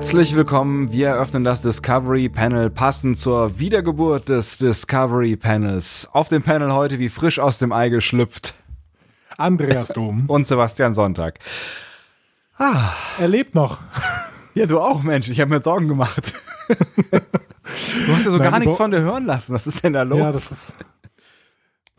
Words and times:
Herzlich 0.00 0.34
willkommen. 0.34 0.90
Wir 0.92 1.08
eröffnen 1.08 1.44
das 1.44 1.60
Discovery 1.60 2.30
Panel 2.30 2.70
passend 2.70 3.18
zur 3.18 3.58
Wiedergeburt 3.58 4.30
des 4.30 4.56
Discovery 4.56 5.36
Panels. 5.36 6.08
Auf 6.12 6.28
dem 6.28 6.42
Panel 6.42 6.72
heute 6.72 6.98
wie 6.98 7.10
frisch 7.10 7.38
aus 7.38 7.58
dem 7.58 7.70
Ei 7.70 7.90
geschlüpft. 7.90 8.54
Andreas 9.36 9.88
Dom. 9.88 10.24
Und 10.28 10.46
Sebastian 10.46 10.94
Sonntag. 10.94 11.38
Ah. 12.56 12.94
Er 13.18 13.28
lebt 13.28 13.54
noch. 13.54 13.78
Ja, 14.54 14.66
du 14.66 14.80
auch, 14.80 15.02
Mensch. 15.02 15.28
Ich 15.28 15.38
habe 15.38 15.50
mir 15.50 15.60
Sorgen 15.60 15.86
gemacht. 15.86 16.32
du 16.68 18.12
hast 18.12 18.24
ja 18.24 18.30
so 18.32 18.38
Nein, 18.38 18.50
gar 18.50 18.58
nichts 18.58 18.76
von 18.78 18.90
dir 18.90 19.02
hören 19.02 19.26
lassen. 19.26 19.52
Was 19.54 19.66
ist 19.66 19.84
denn 19.84 19.92
da 19.92 20.02
los? 20.02 20.18
Ja, 20.18 20.32
das 20.32 20.50
ist. 20.50 20.76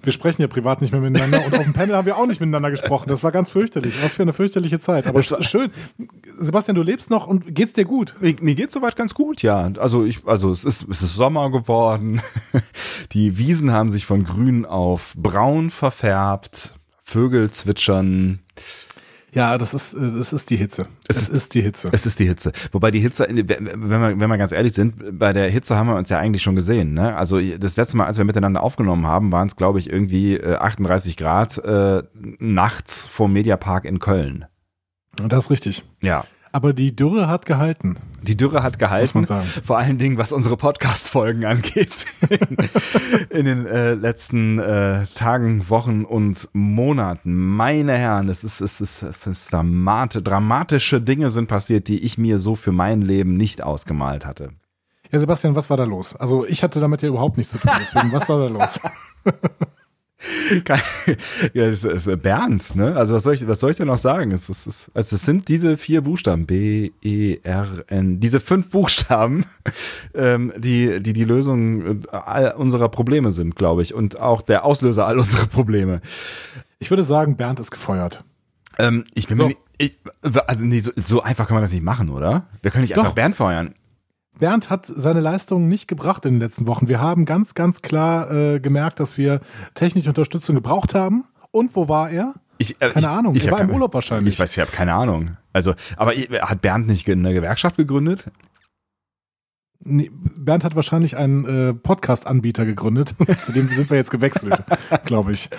Wir 0.04 0.12
sprechen 0.12 0.42
ja 0.42 0.48
privat 0.48 0.82
nicht 0.82 0.92
mehr 0.92 1.02
miteinander 1.02 1.46
und 1.46 1.54
auf 1.54 1.64
dem 1.64 1.74
Panel 1.74 1.96
haben 1.96 2.06
wir 2.06 2.18
auch 2.18 2.26
nicht 2.26 2.40
miteinander 2.40 2.72
gesprochen. 2.72 3.08
Das 3.08 3.24
war 3.24 3.32
ganz 3.32 3.50
fürchterlich. 3.50 3.94
Was 4.02 4.16
für 4.16 4.24
eine 4.24 4.34
fürchterliche 4.34 4.80
Zeit. 4.80 5.08
Aber 5.08 5.22
schön. 5.22 5.72
Sebastian, 6.24 6.76
du 6.76 6.82
lebst 6.82 7.10
noch 7.10 7.28
und 7.28 7.54
geht's 7.54 7.74
dir 7.74 7.86
gut? 7.86 8.16
Mir, 8.20 8.36
mir 8.42 8.56
geht's 8.56 8.74
soweit 8.74 8.96
ganz 8.96 9.14
gut, 9.14 9.42
ja. 9.42 9.72
Also 9.78 10.04
ich, 10.04 10.26
also 10.26 10.52
es 10.52 10.64
ist, 10.64 10.88
es 10.90 11.02
ist 11.02 11.16
Sommer 11.16 11.52
geworden. 11.52 12.22
Die 13.12 13.38
Wiesen 13.38 13.72
haben 13.72 13.90
sich 13.90 14.06
von 14.06 14.24
grün 14.24 14.66
auf 14.66 15.14
braun 15.16 15.70
verfärbt. 15.70 16.76
Vögel 17.04 17.52
zwitschern. 17.52 18.40
Ja, 19.34 19.58
das 19.58 19.74
ist, 19.74 19.96
das 19.98 20.34
ist 20.34 20.50
die 20.50 20.58
Hitze. 20.58 20.88
Es, 21.08 21.16
es 21.16 21.24
ist, 21.24 21.36
ist, 21.36 21.56
die 21.56 21.62
Hitze. 21.62 21.90
Es 21.94 22.06
ist 22.06 22.20
die 22.20 22.26
Hitze. 22.26 22.52
Wobei 22.74 22.92
die 22.92 23.00
Hitze, 23.00 23.28
wenn 23.30 23.48
wir, 23.48 24.20
wenn 24.20 24.30
wir 24.30 24.38
ganz 24.38 24.52
ehrlich 24.52 24.74
sind, 24.74 25.18
bei 25.18 25.32
der 25.32 25.50
Hitze 25.50 25.78
haben 25.78 25.88
wir 25.88 25.96
uns 25.96 26.10
ja 26.10 26.20
eigentlich 26.20 26.44
schon 26.44 26.56
gesehen. 26.56 26.94
Ne? 26.94 27.16
Also 27.16 27.40
das 27.40 27.78
letzte 27.78 27.96
Mal, 27.96 28.08
als 28.08 28.18
wir 28.18 28.26
miteinander 28.26 28.62
aufgenommen 28.62 29.08
haben, 29.08 29.32
waren 29.32 29.48
es, 29.48 29.56
glaube 29.56 29.80
ich, 29.80 29.90
irgendwie 29.90 30.44
38 30.44 31.14
äh, 31.14 31.16
Grad 31.16 31.58
äh, 31.60 32.04
nachts 32.40 33.08
vor 33.08 33.30
Mediapark 33.30 33.86
in 33.86 34.00
Köln. 34.00 34.46
Das 35.16 35.46
ist 35.46 35.52
richtig. 35.52 35.84
Ja. 36.02 36.26
Aber 36.54 36.74
die 36.74 36.96
Dürre 36.96 37.28
hat 37.28 37.46
gehalten. 37.46 37.98
Die 38.22 38.36
Dürre 38.36 38.62
hat 38.62 38.78
gehalten. 38.78 39.04
Muss 39.04 39.14
man 39.14 39.26
sagen. 39.26 39.48
Vor 39.64 39.78
allen 39.78 39.98
Dingen, 39.98 40.18
was 40.18 40.32
unsere 40.32 40.58
Podcast-Folgen 40.58 41.46
angeht. 41.46 42.06
in 43.30 43.46
den 43.46 43.66
äh, 43.66 43.94
letzten 43.94 44.60
äh, 44.60 45.06
Tagen, 45.16 45.70
Wochen 45.70 46.04
und 46.04 46.50
Monaten. 46.52 47.34
Meine 47.34 47.98
Herren, 47.98 48.28
es 48.28 48.44
ist, 48.44 48.60
es 48.60 48.82
ist, 48.82 49.02
es 49.02 49.26
ist 49.26 49.52
dramate, 49.52 50.22
dramatische 50.22 51.02
Dinge 51.02 51.30
sind 51.30 51.48
passiert, 51.48 51.88
die 51.88 52.00
ich 52.00 52.18
mir 52.18 52.38
so 52.40 52.56
für 52.56 52.74
mein 52.74 53.02
Leben 53.02 53.38
nicht 53.38 53.64
ausgemalt 53.64 54.26
hatte. 54.26 54.50
Ja, 55.12 55.20
Sebastian, 55.20 55.56
was 55.56 55.70
war 55.70 55.78
da 55.78 55.84
los? 55.86 56.16
Also 56.16 56.46
ich 56.46 56.64
hatte 56.64 56.80
damit 56.80 57.02
ja 57.02 57.10
überhaupt 57.10 57.38
nichts 57.38 57.54
zu 57.54 57.60
tun. 57.60 57.72
Deswegen, 57.80 58.12
was 58.12 58.28
war 58.30 58.40
da 58.40 58.48
los? 58.48 58.80
ja, 61.54 61.66
es 61.66 61.84
ist 61.84 62.22
Bernd, 62.22 62.76
ne? 62.76 62.96
Also 62.96 63.16
was 63.16 63.24
soll 63.24 63.34
ich, 63.34 63.48
was 63.48 63.60
soll 63.60 63.72
ich 63.72 63.78
denn 63.78 63.88
noch 63.88 63.98
sagen? 63.98 64.32
Es, 64.32 64.50
ist, 64.50 64.92
also 64.94 65.16
es 65.16 65.24
sind 65.24 65.48
diese 65.48 65.78
vier 65.78 66.02
Buchstaben, 66.02 66.46
B, 66.46 66.92
E, 67.02 67.40
R, 67.44 67.84
N, 67.88 68.20
diese 68.20 68.40
fünf 68.40 68.70
Buchstaben, 68.70 69.46
ähm, 70.14 70.54
die, 70.58 71.02
die 71.02 71.14
die 71.14 71.24
Lösung 71.24 72.06
all 72.12 72.54
unserer 72.54 72.90
Probleme 72.90 73.32
sind, 73.32 73.56
glaube 73.56 73.82
ich, 73.82 73.94
und 73.94 74.20
auch 74.20 74.42
der 74.42 74.66
Auslöser 74.66 75.08
all 75.08 75.18
unserer 75.18 75.48
Probleme. 75.48 76.02
Ich 76.80 76.90
würde 76.90 77.04
sagen, 77.04 77.36
Bernd 77.38 77.60
ist 77.60 77.72
gefeuert. 77.72 78.24
Ähm, 78.80 79.06
ich 79.14 79.28
bin 79.28 79.38
so. 79.38 79.44
mir 79.44 79.50
nicht, 79.50 79.60
ich, 79.78 79.98
also 80.22 80.64
nee, 80.64 80.80
so, 80.80 80.92
so, 80.96 81.22
einfach 81.22 81.48
kann 81.48 81.56
man 81.56 81.64
das 81.64 81.72
nicht 81.72 81.84
machen, 81.84 82.10
oder? 82.10 82.46
Wir 82.62 82.72
können 82.72 82.84
nicht 82.84 82.96
Doch. 82.96 83.04
einfach 83.04 83.16
Bernd 83.16 83.36
feuern. 83.36 83.74
Bernd 84.42 84.72
hat 84.72 84.88
seine 84.88 85.20
Leistungen 85.22 85.70
nicht 85.70 85.88
gebracht 85.88 86.26
in 86.26 86.34
den 86.34 86.42
letzten 86.42 86.66
Wochen. 86.66 86.90
Wir 86.90 87.00
haben 87.00 87.26
ganz, 87.26 87.54
ganz 87.54 87.84
klar 87.84 88.32
äh, 88.32 88.60
gemerkt, 88.60 89.00
dass 89.00 89.16
wir 89.16 89.40
technische 89.76 90.10
Unterstützung 90.10 90.56
gebraucht 90.56 90.96
haben. 90.96 91.26
Und 91.52 91.76
wo 91.76 91.88
war 91.88 92.10
er? 92.10 92.34
Ich, 92.58 92.82
äh, 92.82 92.90
keine 92.90 93.06
ich, 93.06 93.08
Ahnung. 93.08 93.36
Ich 93.36 93.46
er 93.46 93.52
war 93.52 93.62
im 93.62 93.70
Urlaub 93.70 93.94
wahrscheinlich. 93.94 94.34
Ich 94.34 94.40
weiß, 94.40 94.52
ich 94.52 94.60
habe 94.60 94.72
keine 94.72 94.96
Ahnung. 94.96 95.38
Also, 95.54 95.76
aber 95.96 96.14
hat 96.14 96.62
Bernd 96.62 96.88
nicht 96.88 97.08
eine 97.08 97.34
Gewerkschaft 97.36 97.78
gegründet? 97.78 98.32
Nee, 99.84 100.10
Bernd 100.12 100.64
hat 100.64 100.76
wahrscheinlich 100.76 101.18
einen 101.18 101.46
äh, 101.46 101.74
Podcast-Anbieter 101.76 102.66
gegründet. 102.66 103.14
Zu 103.38 103.52
dem 103.52 103.68
sind 103.68 103.92
wir 103.92 103.98
jetzt 103.98 104.12
gewechselt, 104.12 104.64
glaube 105.06 105.34
ich. 105.34 105.50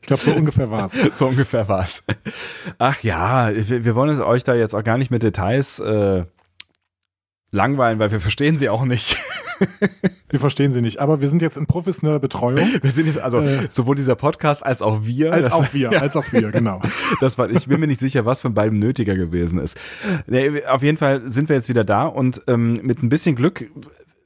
Ich 0.00 0.06
glaube, 0.08 0.22
so 0.24 0.32
ungefähr 0.32 0.68
war's. 0.68 0.98
So 1.12 1.28
ungefähr 1.28 1.68
war's. 1.68 2.02
Ach 2.78 3.00
ja, 3.04 3.52
wir, 3.54 3.84
wir 3.84 3.94
wollen 3.94 4.10
es 4.10 4.20
euch 4.20 4.42
da 4.42 4.54
jetzt 4.54 4.74
auch 4.74 4.82
gar 4.82 4.98
nicht 4.98 5.12
mit 5.12 5.22
Details 5.22 5.78
äh, 5.78 6.24
langweilen, 7.56 7.98
weil 7.98 8.12
wir 8.12 8.20
verstehen 8.20 8.56
sie 8.56 8.68
auch 8.68 8.84
nicht. 8.84 9.18
wir 10.28 10.38
verstehen 10.38 10.70
sie 10.70 10.82
nicht, 10.82 11.00
aber 11.00 11.20
wir 11.20 11.28
sind 11.28 11.42
jetzt 11.42 11.56
in 11.56 11.66
professioneller 11.66 12.20
Betreuung. 12.20 12.68
Wir 12.82 12.90
sind 12.92 13.06
jetzt, 13.06 13.18
also 13.18 13.40
äh, 13.40 13.68
sowohl 13.72 13.96
dieser 13.96 14.14
Podcast 14.14 14.64
als 14.64 14.82
auch 14.82 15.00
wir. 15.02 15.32
Als 15.32 15.50
auch 15.50 15.72
wir, 15.72 15.90
ja. 15.92 16.00
als 16.00 16.16
auch 16.16 16.30
wir, 16.30 16.52
genau. 16.52 16.80
Das 17.20 17.38
war, 17.38 17.50
ich 17.50 17.66
bin 17.66 17.80
mir 17.80 17.86
nicht 17.88 18.00
sicher, 18.00 18.24
was 18.24 18.40
von 18.42 18.54
beiden 18.54 18.78
nötiger 18.78 19.16
gewesen 19.16 19.58
ist. 19.58 19.76
Nee, 20.26 20.64
auf 20.64 20.82
jeden 20.82 20.98
Fall 20.98 21.22
sind 21.30 21.48
wir 21.48 21.56
jetzt 21.56 21.68
wieder 21.68 21.84
da 21.84 22.06
und 22.06 22.42
ähm, 22.46 22.74
mit 22.82 23.02
ein 23.02 23.08
bisschen 23.08 23.34
Glück 23.34 23.68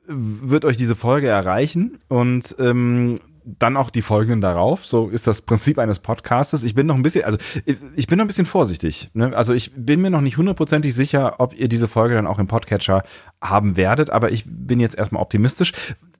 wird 0.06 0.64
euch 0.64 0.76
diese 0.76 0.96
Folge 0.96 1.28
erreichen 1.28 1.98
und 2.08 2.56
ähm, 2.58 3.20
dann 3.44 3.76
auch 3.76 3.90
die 3.90 4.02
folgenden 4.02 4.40
darauf. 4.40 4.84
So 4.84 5.08
ist 5.08 5.26
das 5.26 5.42
Prinzip 5.42 5.78
eines 5.78 5.98
Podcastes. 5.98 6.62
Ich 6.64 6.74
bin 6.74 6.86
noch 6.86 6.94
ein 6.94 7.02
bisschen, 7.02 7.24
also 7.24 7.38
ich 7.64 8.06
bin 8.06 8.18
noch 8.18 8.24
ein 8.24 8.28
bisschen 8.28 8.46
vorsichtig. 8.46 9.10
Ne? 9.14 9.36
Also 9.36 9.52
ich 9.52 9.72
bin 9.74 10.00
mir 10.00 10.10
noch 10.10 10.20
nicht 10.20 10.36
hundertprozentig 10.36 10.94
sicher, 10.94 11.36
ob 11.38 11.58
ihr 11.58 11.68
diese 11.68 11.88
Folge 11.88 12.14
dann 12.14 12.26
auch 12.26 12.38
im 12.38 12.46
Podcatcher 12.46 13.02
haben 13.42 13.76
werdet, 13.76 14.10
aber 14.10 14.30
ich 14.30 14.44
bin 14.46 14.80
jetzt 14.80 14.96
erstmal 14.96 15.22
optimistisch. 15.22 15.72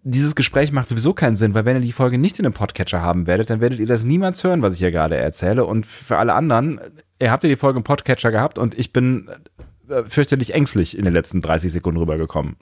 Dieses 0.03 0.35
Gespräch 0.35 0.73
macht 0.73 0.89
sowieso 0.89 1.13
keinen 1.13 1.37
Sinn, 1.37 1.53
weil 1.55 1.65
wenn 1.65 1.77
ihr 1.77 1.83
die 1.83 1.93
Folge 1.93 2.17
nicht 2.17 2.39
in 2.39 2.45
dem 2.45 2.55
Podcatcher 2.55 3.03
haben 3.03 3.27
werdet, 3.27 3.51
dann 3.51 3.61
werdet 3.61 3.81
ihr 3.81 3.87
das 3.87 4.05
niemals 4.05 4.43
hören, 4.43 4.63
was 4.63 4.73
ich 4.73 4.79
hier 4.79 4.91
gerade 4.91 5.17
erzähle. 5.17 5.67
Und 5.67 5.85
für 5.85 6.17
alle 6.17 6.33
anderen, 6.33 6.81
ihr 7.21 7.31
habt 7.31 7.45
ja 7.45 7.51
die 7.51 7.57
Folge 7.57 7.79
im 7.79 7.85
Podcatcher 7.85 8.31
gehabt 8.31 8.59
und 8.59 8.79
ich 8.79 8.93
bin 8.93 9.29
äh, 9.89 10.05
fürchterlich 10.05 10.55
ängstlich 10.55 10.97
in 10.97 11.05
den 11.05 11.13
letzten 11.13 11.43
30 11.43 11.71
Sekunden 11.73 12.01
rübergekommen. 12.01 12.57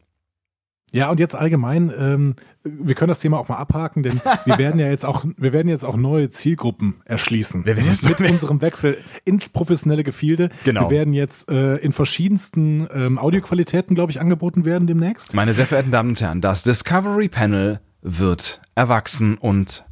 Ja, 0.92 1.10
und 1.10 1.20
jetzt 1.20 1.34
allgemein, 1.34 1.92
ähm, 1.98 2.34
wir 2.64 2.94
können 2.94 3.08
das 3.08 3.20
Thema 3.20 3.38
auch 3.38 3.48
mal 3.48 3.56
abhaken, 3.56 4.02
denn 4.02 4.20
wir 4.44 4.58
werden 4.58 4.80
ja 4.80 4.88
jetzt 4.88 5.04
auch, 5.04 5.24
wir 5.36 5.52
werden 5.52 5.68
jetzt 5.68 5.84
auch 5.84 5.96
neue 5.96 6.30
Zielgruppen 6.30 6.96
erschließen. 7.04 7.66
Wir 7.66 7.76
werden 7.76 7.86
jetzt 7.86 8.04
mit 8.04 8.20
unserem 8.20 8.60
Wechsel 8.62 8.96
ins 9.24 9.48
professionelle 9.48 10.02
Gefilde. 10.02 10.50
Genau. 10.64 10.82
Wir 10.82 10.90
werden 10.98 11.12
jetzt 11.12 11.50
äh, 11.50 11.76
in 11.76 11.92
verschiedensten 11.92 12.88
ähm, 12.92 13.18
Audioqualitäten, 13.18 13.94
glaube 13.94 14.12
ich, 14.12 14.20
angeboten 14.20 14.64
werden 14.64 14.86
demnächst. 14.86 15.34
Meine 15.34 15.52
sehr 15.52 15.66
verehrten 15.66 15.90
Damen 15.90 16.10
und 16.10 16.20
Herren, 16.20 16.40
das 16.40 16.62
Discovery 16.62 17.28
Panel 17.28 17.80
wird 18.00 18.60
erwachsen 18.74 19.36
und 19.36 19.84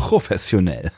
professionell. 0.00 0.90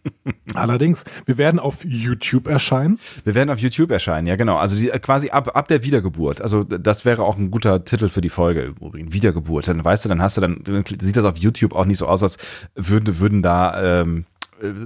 Allerdings, 0.54 1.04
wir 1.26 1.36
werden 1.36 1.58
auf 1.58 1.84
YouTube 1.84 2.46
erscheinen. 2.46 2.98
Wir 3.24 3.34
werden 3.34 3.50
auf 3.50 3.58
YouTube 3.58 3.90
erscheinen, 3.90 4.26
ja 4.26 4.36
genau. 4.36 4.56
Also 4.56 4.76
die, 4.76 4.86
quasi 5.00 5.30
ab, 5.30 5.56
ab 5.56 5.68
der 5.68 5.82
Wiedergeburt. 5.82 6.40
Also 6.40 6.62
das 6.62 7.04
wäre 7.04 7.24
auch 7.24 7.36
ein 7.36 7.50
guter 7.50 7.84
Titel 7.84 8.08
für 8.08 8.20
die 8.20 8.28
Folge 8.28 8.62
übrigens. 8.62 9.12
Wiedergeburt. 9.12 9.68
Dann 9.68 9.84
weißt 9.84 10.04
du, 10.04 10.08
dann 10.08 10.22
hast 10.22 10.36
du 10.36 10.40
dann, 10.40 10.62
dann 10.62 10.84
sieht 11.00 11.16
das 11.16 11.24
auf 11.24 11.36
YouTube 11.36 11.74
auch 11.74 11.84
nicht 11.84 11.98
so 11.98 12.06
aus, 12.06 12.22
als 12.22 12.38
würden, 12.74 13.18
würden 13.18 13.42
da 13.42 14.02
ähm, 14.02 14.24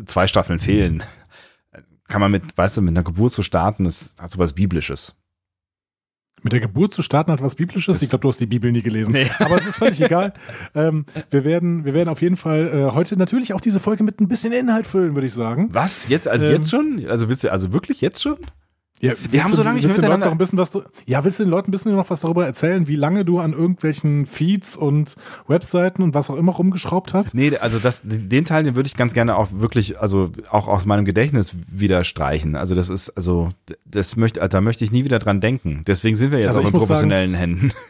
zwei 0.06 0.26
Staffeln 0.26 0.58
fehlen. 0.58 1.02
Kann 2.08 2.22
man 2.22 2.30
mit, 2.30 2.56
weißt 2.56 2.78
du, 2.78 2.80
mit 2.80 2.92
einer 2.92 3.04
Geburt 3.04 3.32
zu 3.32 3.42
starten, 3.42 3.84
das 3.84 4.14
hat 4.18 4.30
so 4.30 4.38
was 4.38 4.54
Biblisches. 4.54 5.14
Mit 6.42 6.52
der 6.52 6.60
Geburt 6.60 6.94
zu 6.94 7.02
starten 7.02 7.32
hat 7.32 7.42
was 7.42 7.54
Biblisches. 7.54 8.02
Ich 8.02 8.08
glaube, 8.08 8.22
du 8.22 8.28
hast 8.28 8.40
die 8.40 8.46
Bibel 8.46 8.70
nie 8.72 8.82
gelesen. 8.82 9.12
Nee. 9.12 9.30
Aber 9.38 9.56
es 9.56 9.66
ist 9.66 9.76
völlig 9.76 10.00
egal. 10.04 10.32
Ähm, 10.74 11.04
wir 11.30 11.44
werden, 11.44 11.84
wir 11.84 11.94
werden 11.94 12.08
auf 12.08 12.22
jeden 12.22 12.36
Fall 12.36 12.68
äh, 12.68 12.94
heute 12.94 13.16
natürlich 13.16 13.52
auch 13.54 13.60
diese 13.60 13.80
Folge 13.80 14.04
mit 14.04 14.20
ein 14.20 14.28
bisschen 14.28 14.52
Inhalt 14.52 14.86
füllen, 14.86 15.14
würde 15.14 15.26
ich 15.26 15.34
sagen. 15.34 15.68
Was? 15.72 16.08
Jetzt? 16.08 16.28
Also 16.28 16.46
ähm, 16.46 16.52
jetzt 16.52 16.70
schon? 16.70 17.04
Also 17.08 17.28
willst 17.28 17.44
du, 17.44 17.52
also 17.52 17.72
wirklich 17.72 18.00
jetzt 18.00 18.22
schon? 18.22 18.38
Ja, 19.00 19.12
wir 19.30 19.44
haben 19.44 19.52
so 19.52 19.62
lange 19.62 19.76
nicht 19.76 19.84
willst 19.84 19.98
miteinander. 19.98 20.26
Noch 20.26 20.32
ein 20.32 20.38
bisschen 20.38 20.58
was, 20.58 20.72
ja, 21.06 21.24
willst 21.24 21.38
du 21.38 21.44
den 21.44 21.50
Leuten 21.50 21.68
ein 21.68 21.72
bisschen 21.72 21.94
noch 21.94 22.10
was 22.10 22.20
darüber 22.20 22.46
erzählen, 22.46 22.88
wie 22.88 22.96
lange 22.96 23.24
du 23.24 23.38
an 23.38 23.52
irgendwelchen 23.52 24.26
Feeds 24.26 24.76
und 24.76 25.14
Webseiten 25.46 26.02
und 26.02 26.14
was 26.14 26.30
auch 26.30 26.36
immer 26.36 26.52
rumgeschraubt 26.52 27.14
hast? 27.14 27.34
Nee, 27.34 27.56
also 27.56 27.78
das, 27.78 28.00
den 28.04 28.44
Teil, 28.44 28.64
den 28.64 28.74
würde 28.74 28.88
ich 28.88 28.96
ganz 28.96 29.14
gerne 29.14 29.36
auch 29.36 29.48
wirklich, 29.52 30.00
also 30.00 30.30
auch 30.50 30.66
aus 30.66 30.86
meinem 30.86 31.04
Gedächtnis 31.04 31.54
wieder 31.70 32.02
streichen. 32.02 32.56
Also 32.56 32.74
das 32.74 32.88
ist, 32.88 33.10
also 33.10 33.50
das 33.84 34.16
möchte, 34.16 34.46
da 34.48 34.60
möchte 34.60 34.84
ich 34.84 34.90
nie 34.90 35.04
wieder 35.04 35.20
dran 35.20 35.40
denken. 35.40 35.84
Deswegen 35.86 36.16
sind 36.16 36.32
wir 36.32 36.40
jetzt 36.40 36.48
also 36.48 36.62
auch 36.62 36.66
in 36.66 36.72
professionellen 36.72 37.32
sagen, 37.32 37.40
Händen. 37.40 37.72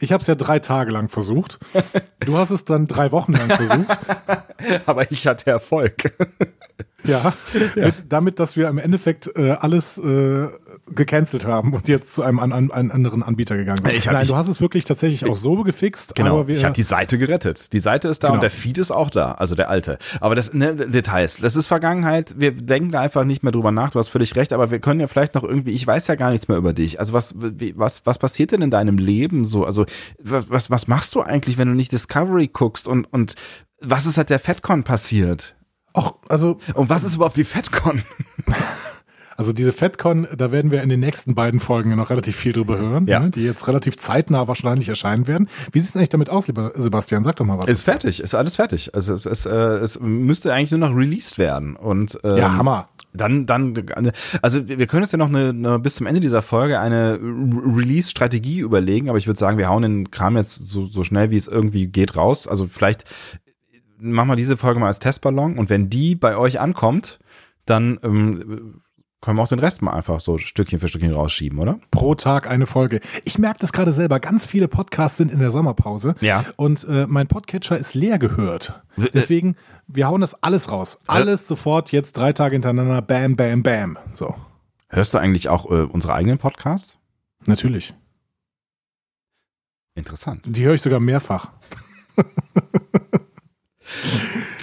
Ich 0.00 0.10
habe 0.10 0.20
es 0.20 0.26
ja 0.26 0.34
drei 0.34 0.58
Tage 0.58 0.90
lang 0.90 1.08
versucht. 1.08 1.60
Du 2.18 2.36
hast 2.36 2.50
es 2.50 2.64
dann 2.64 2.88
drei 2.88 3.12
Wochen 3.12 3.34
lang 3.34 3.48
versucht. 3.48 4.00
Aber 4.86 5.08
ich 5.12 5.28
hatte 5.28 5.48
Erfolg. 5.48 6.12
Ja, 7.04 7.32
ja. 7.76 7.86
Mit, 7.86 8.12
damit, 8.12 8.38
dass 8.38 8.56
wir 8.56 8.68
im 8.68 8.78
Endeffekt 8.78 9.30
äh, 9.36 9.50
alles 9.50 9.98
äh, 9.98 10.48
gecancelt 10.94 11.46
haben 11.46 11.72
und 11.72 11.88
jetzt 11.88 12.14
zu 12.14 12.22
einem 12.22 12.38
an, 12.38 12.52
an, 12.52 12.90
anderen 12.90 13.22
Anbieter 13.22 13.56
gegangen 13.56 13.78
sind. 13.78 14.06
Nein, 14.06 14.22
ich, 14.22 14.28
du 14.28 14.36
hast 14.36 14.48
es 14.48 14.60
wirklich 14.60 14.84
tatsächlich 14.84 15.28
auch 15.28 15.36
so 15.36 15.62
gefixt. 15.62 16.14
Genau, 16.14 16.34
aber 16.34 16.48
wir, 16.48 16.56
ich 16.56 16.64
habe 16.64 16.74
die 16.74 16.82
Seite 16.82 17.18
gerettet. 17.18 17.72
Die 17.72 17.80
Seite 17.80 18.08
ist 18.08 18.22
da 18.22 18.28
genau. 18.28 18.36
und 18.36 18.42
der 18.42 18.50
Feed 18.50 18.78
ist 18.78 18.90
auch 18.90 19.10
da, 19.10 19.32
also 19.32 19.54
der 19.54 19.68
alte. 19.68 19.98
Aber 20.20 20.34
das 20.34 20.52
ne, 20.52 20.74
Details, 20.74 21.38
das 21.38 21.56
ist 21.56 21.66
Vergangenheit. 21.66 22.34
Wir 22.38 22.52
denken 22.52 22.92
da 22.92 23.00
einfach 23.00 23.24
nicht 23.24 23.42
mehr 23.42 23.52
drüber 23.52 23.72
nach. 23.72 23.90
Du 23.90 23.98
hast 23.98 24.08
völlig 24.08 24.36
recht, 24.36 24.52
aber 24.52 24.70
wir 24.70 24.78
können 24.78 25.00
ja 25.00 25.08
vielleicht 25.08 25.34
noch 25.34 25.44
irgendwie. 25.44 25.72
Ich 25.72 25.86
weiß 25.86 26.06
ja 26.06 26.14
gar 26.14 26.30
nichts 26.30 26.48
mehr 26.48 26.56
über 26.56 26.72
dich. 26.72 26.98
Also 27.00 27.12
was 27.12 27.34
wie, 27.38 27.74
was 27.76 28.02
was 28.04 28.18
passiert 28.18 28.52
denn 28.52 28.62
in 28.62 28.70
deinem 28.70 28.98
Leben 28.98 29.44
so? 29.44 29.64
Also 29.64 29.86
was 30.18 30.70
was 30.70 30.88
machst 30.88 31.14
du 31.14 31.22
eigentlich, 31.22 31.58
wenn 31.58 31.68
du 31.68 31.74
nicht 31.74 31.92
Discovery 31.92 32.48
guckst 32.48 32.86
und 32.86 33.06
und 33.12 33.34
was 33.80 34.06
ist 34.06 34.14
seit 34.14 34.30
der 34.30 34.38
FedCon 34.38 34.84
passiert? 34.84 35.56
Ach, 35.94 36.12
also. 36.28 36.58
Und 36.74 36.88
was 36.88 37.04
ist 37.04 37.14
überhaupt 37.16 37.36
die 37.36 37.44
FedCon? 37.44 38.02
Also 39.36 39.52
diese 39.52 39.72
FedCon, 39.72 40.28
da 40.36 40.52
werden 40.52 40.70
wir 40.70 40.82
in 40.82 40.88
den 40.88 41.00
nächsten 41.00 41.34
beiden 41.34 41.58
Folgen 41.58 41.96
noch 41.96 42.10
relativ 42.10 42.36
viel 42.36 42.52
drüber 42.52 42.78
hören, 42.78 43.06
ja. 43.06 43.18
ne, 43.18 43.30
die 43.30 43.42
jetzt 43.42 43.66
relativ 43.66 43.96
zeitnah 43.96 44.46
wahrscheinlich 44.46 44.88
erscheinen 44.88 45.26
werden. 45.26 45.48
Wie 45.72 45.80
sieht 45.80 45.90
es 45.90 45.96
eigentlich 45.96 46.10
damit 46.10 46.30
aus, 46.30 46.46
lieber 46.48 46.72
Sebastian? 46.74 47.22
Sag 47.22 47.36
doch 47.36 47.44
mal 47.44 47.58
was. 47.58 47.68
Ist 47.68 47.82
fertig, 47.82 48.20
ist 48.20 48.34
alles 48.34 48.56
fertig. 48.56 48.94
Also 48.94 49.14
es, 49.14 49.26
es, 49.26 49.46
äh, 49.46 49.50
es 49.50 49.98
müsste 49.98 50.52
eigentlich 50.52 50.70
nur 50.70 50.80
noch 50.80 50.94
released 50.94 51.38
werden. 51.38 51.76
Und, 51.76 52.18
ähm, 52.24 52.36
ja, 52.36 52.56
Hammer. 52.56 52.88
Dann, 53.14 53.44
dann, 53.44 53.74
also 54.40 54.66
wir 54.66 54.86
können 54.86 55.02
uns 55.02 55.12
ja 55.12 55.18
noch 55.18 55.28
eine, 55.28 55.50
eine 55.50 55.78
bis 55.78 55.96
zum 55.96 56.06
Ende 56.06 56.20
dieser 56.20 56.40
Folge 56.40 56.80
eine 56.80 57.18
Release-Strategie 57.20 58.60
überlegen, 58.60 59.10
aber 59.10 59.18
ich 59.18 59.26
würde 59.26 59.38
sagen, 59.38 59.58
wir 59.58 59.68
hauen 59.68 59.82
den 59.82 60.10
Kram 60.10 60.36
jetzt 60.38 60.54
so, 60.66 60.86
so 60.86 61.04
schnell 61.04 61.30
wie 61.30 61.36
es 61.36 61.46
irgendwie 61.46 61.88
geht 61.88 62.16
raus. 62.16 62.48
Also 62.48 62.66
vielleicht 62.68 63.04
machen 64.02 64.28
wir 64.28 64.36
diese 64.36 64.56
Folge 64.56 64.80
mal 64.80 64.88
als 64.88 64.98
Testballon 64.98 65.58
und 65.58 65.70
wenn 65.70 65.88
die 65.88 66.14
bei 66.14 66.36
euch 66.36 66.60
ankommt, 66.60 67.18
dann 67.64 67.98
ähm, 68.02 68.82
können 69.22 69.38
wir 69.38 69.42
auch 69.42 69.48
den 69.48 69.60
Rest 69.60 69.82
mal 69.82 69.92
einfach 69.92 70.20
so 70.20 70.36
Stückchen 70.36 70.80
für 70.80 70.88
Stückchen 70.88 71.12
rausschieben, 71.12 71.60
oder? 71.60 71.78
Pro 71.92 72.14
Tag 72.16 72.50
eine 72.50 72.66
Folge. 72.66 73.00
Ich 73.24 73.38
merke 73.38 73.60
das 73.60 73.72
gerade 73.72 73.92
selber. 73.92 74.18
Ganz 74.18 74.44
viele 74.44 74.66
Podcasts 74.66 75.16
sind 75.16 75.32
in 75.32 75.38
der 75.38 75.50
Sommerpause. 75.50 76.16
Ja. 76.20 76.44
Und 76.56 76.84
äh, 76.88 77.06
mein 77.06 77.28
Podcatcher 77.28 77.78
ist 77.78 77.94
leer 77.94 78.18
gehört. 78.18 78.82
Deswegen, 79.14 79.54
wir 79.86 80.08
hauen 80.08 80.20
das 80.20 80.42
alles 80.42 80.72
raus. 80.72 81.00
Alles 81.06 81.46
sofort 81.46 81.92
jetzt 81.92 82.16
drei 82.16 82.32
Tage 82.32 82.56
hintereinander. 82.56 83.00
Bam, 83.00 83.36
bam, 83.36 83.62
bam. 83.62 83.96
So. 84.12 84.34
Hörst 84.88 85.14
du 85.14 85.18
eigentlich 85.18 85.48
auch 85.48 85.70
äh, 85.70 85.84
unsere 85.84 86.14
eigenen 86.14 86.38
Podcasts? 86.38 86.98
Natürlich. 87.46 87.94
Interessant. 89.94 90.42
Die 90.46 90.64
höre 90.64 90.74
ich 90.74 90.82
sogar 90.82 91.00
mehrfach. 91.00 91.50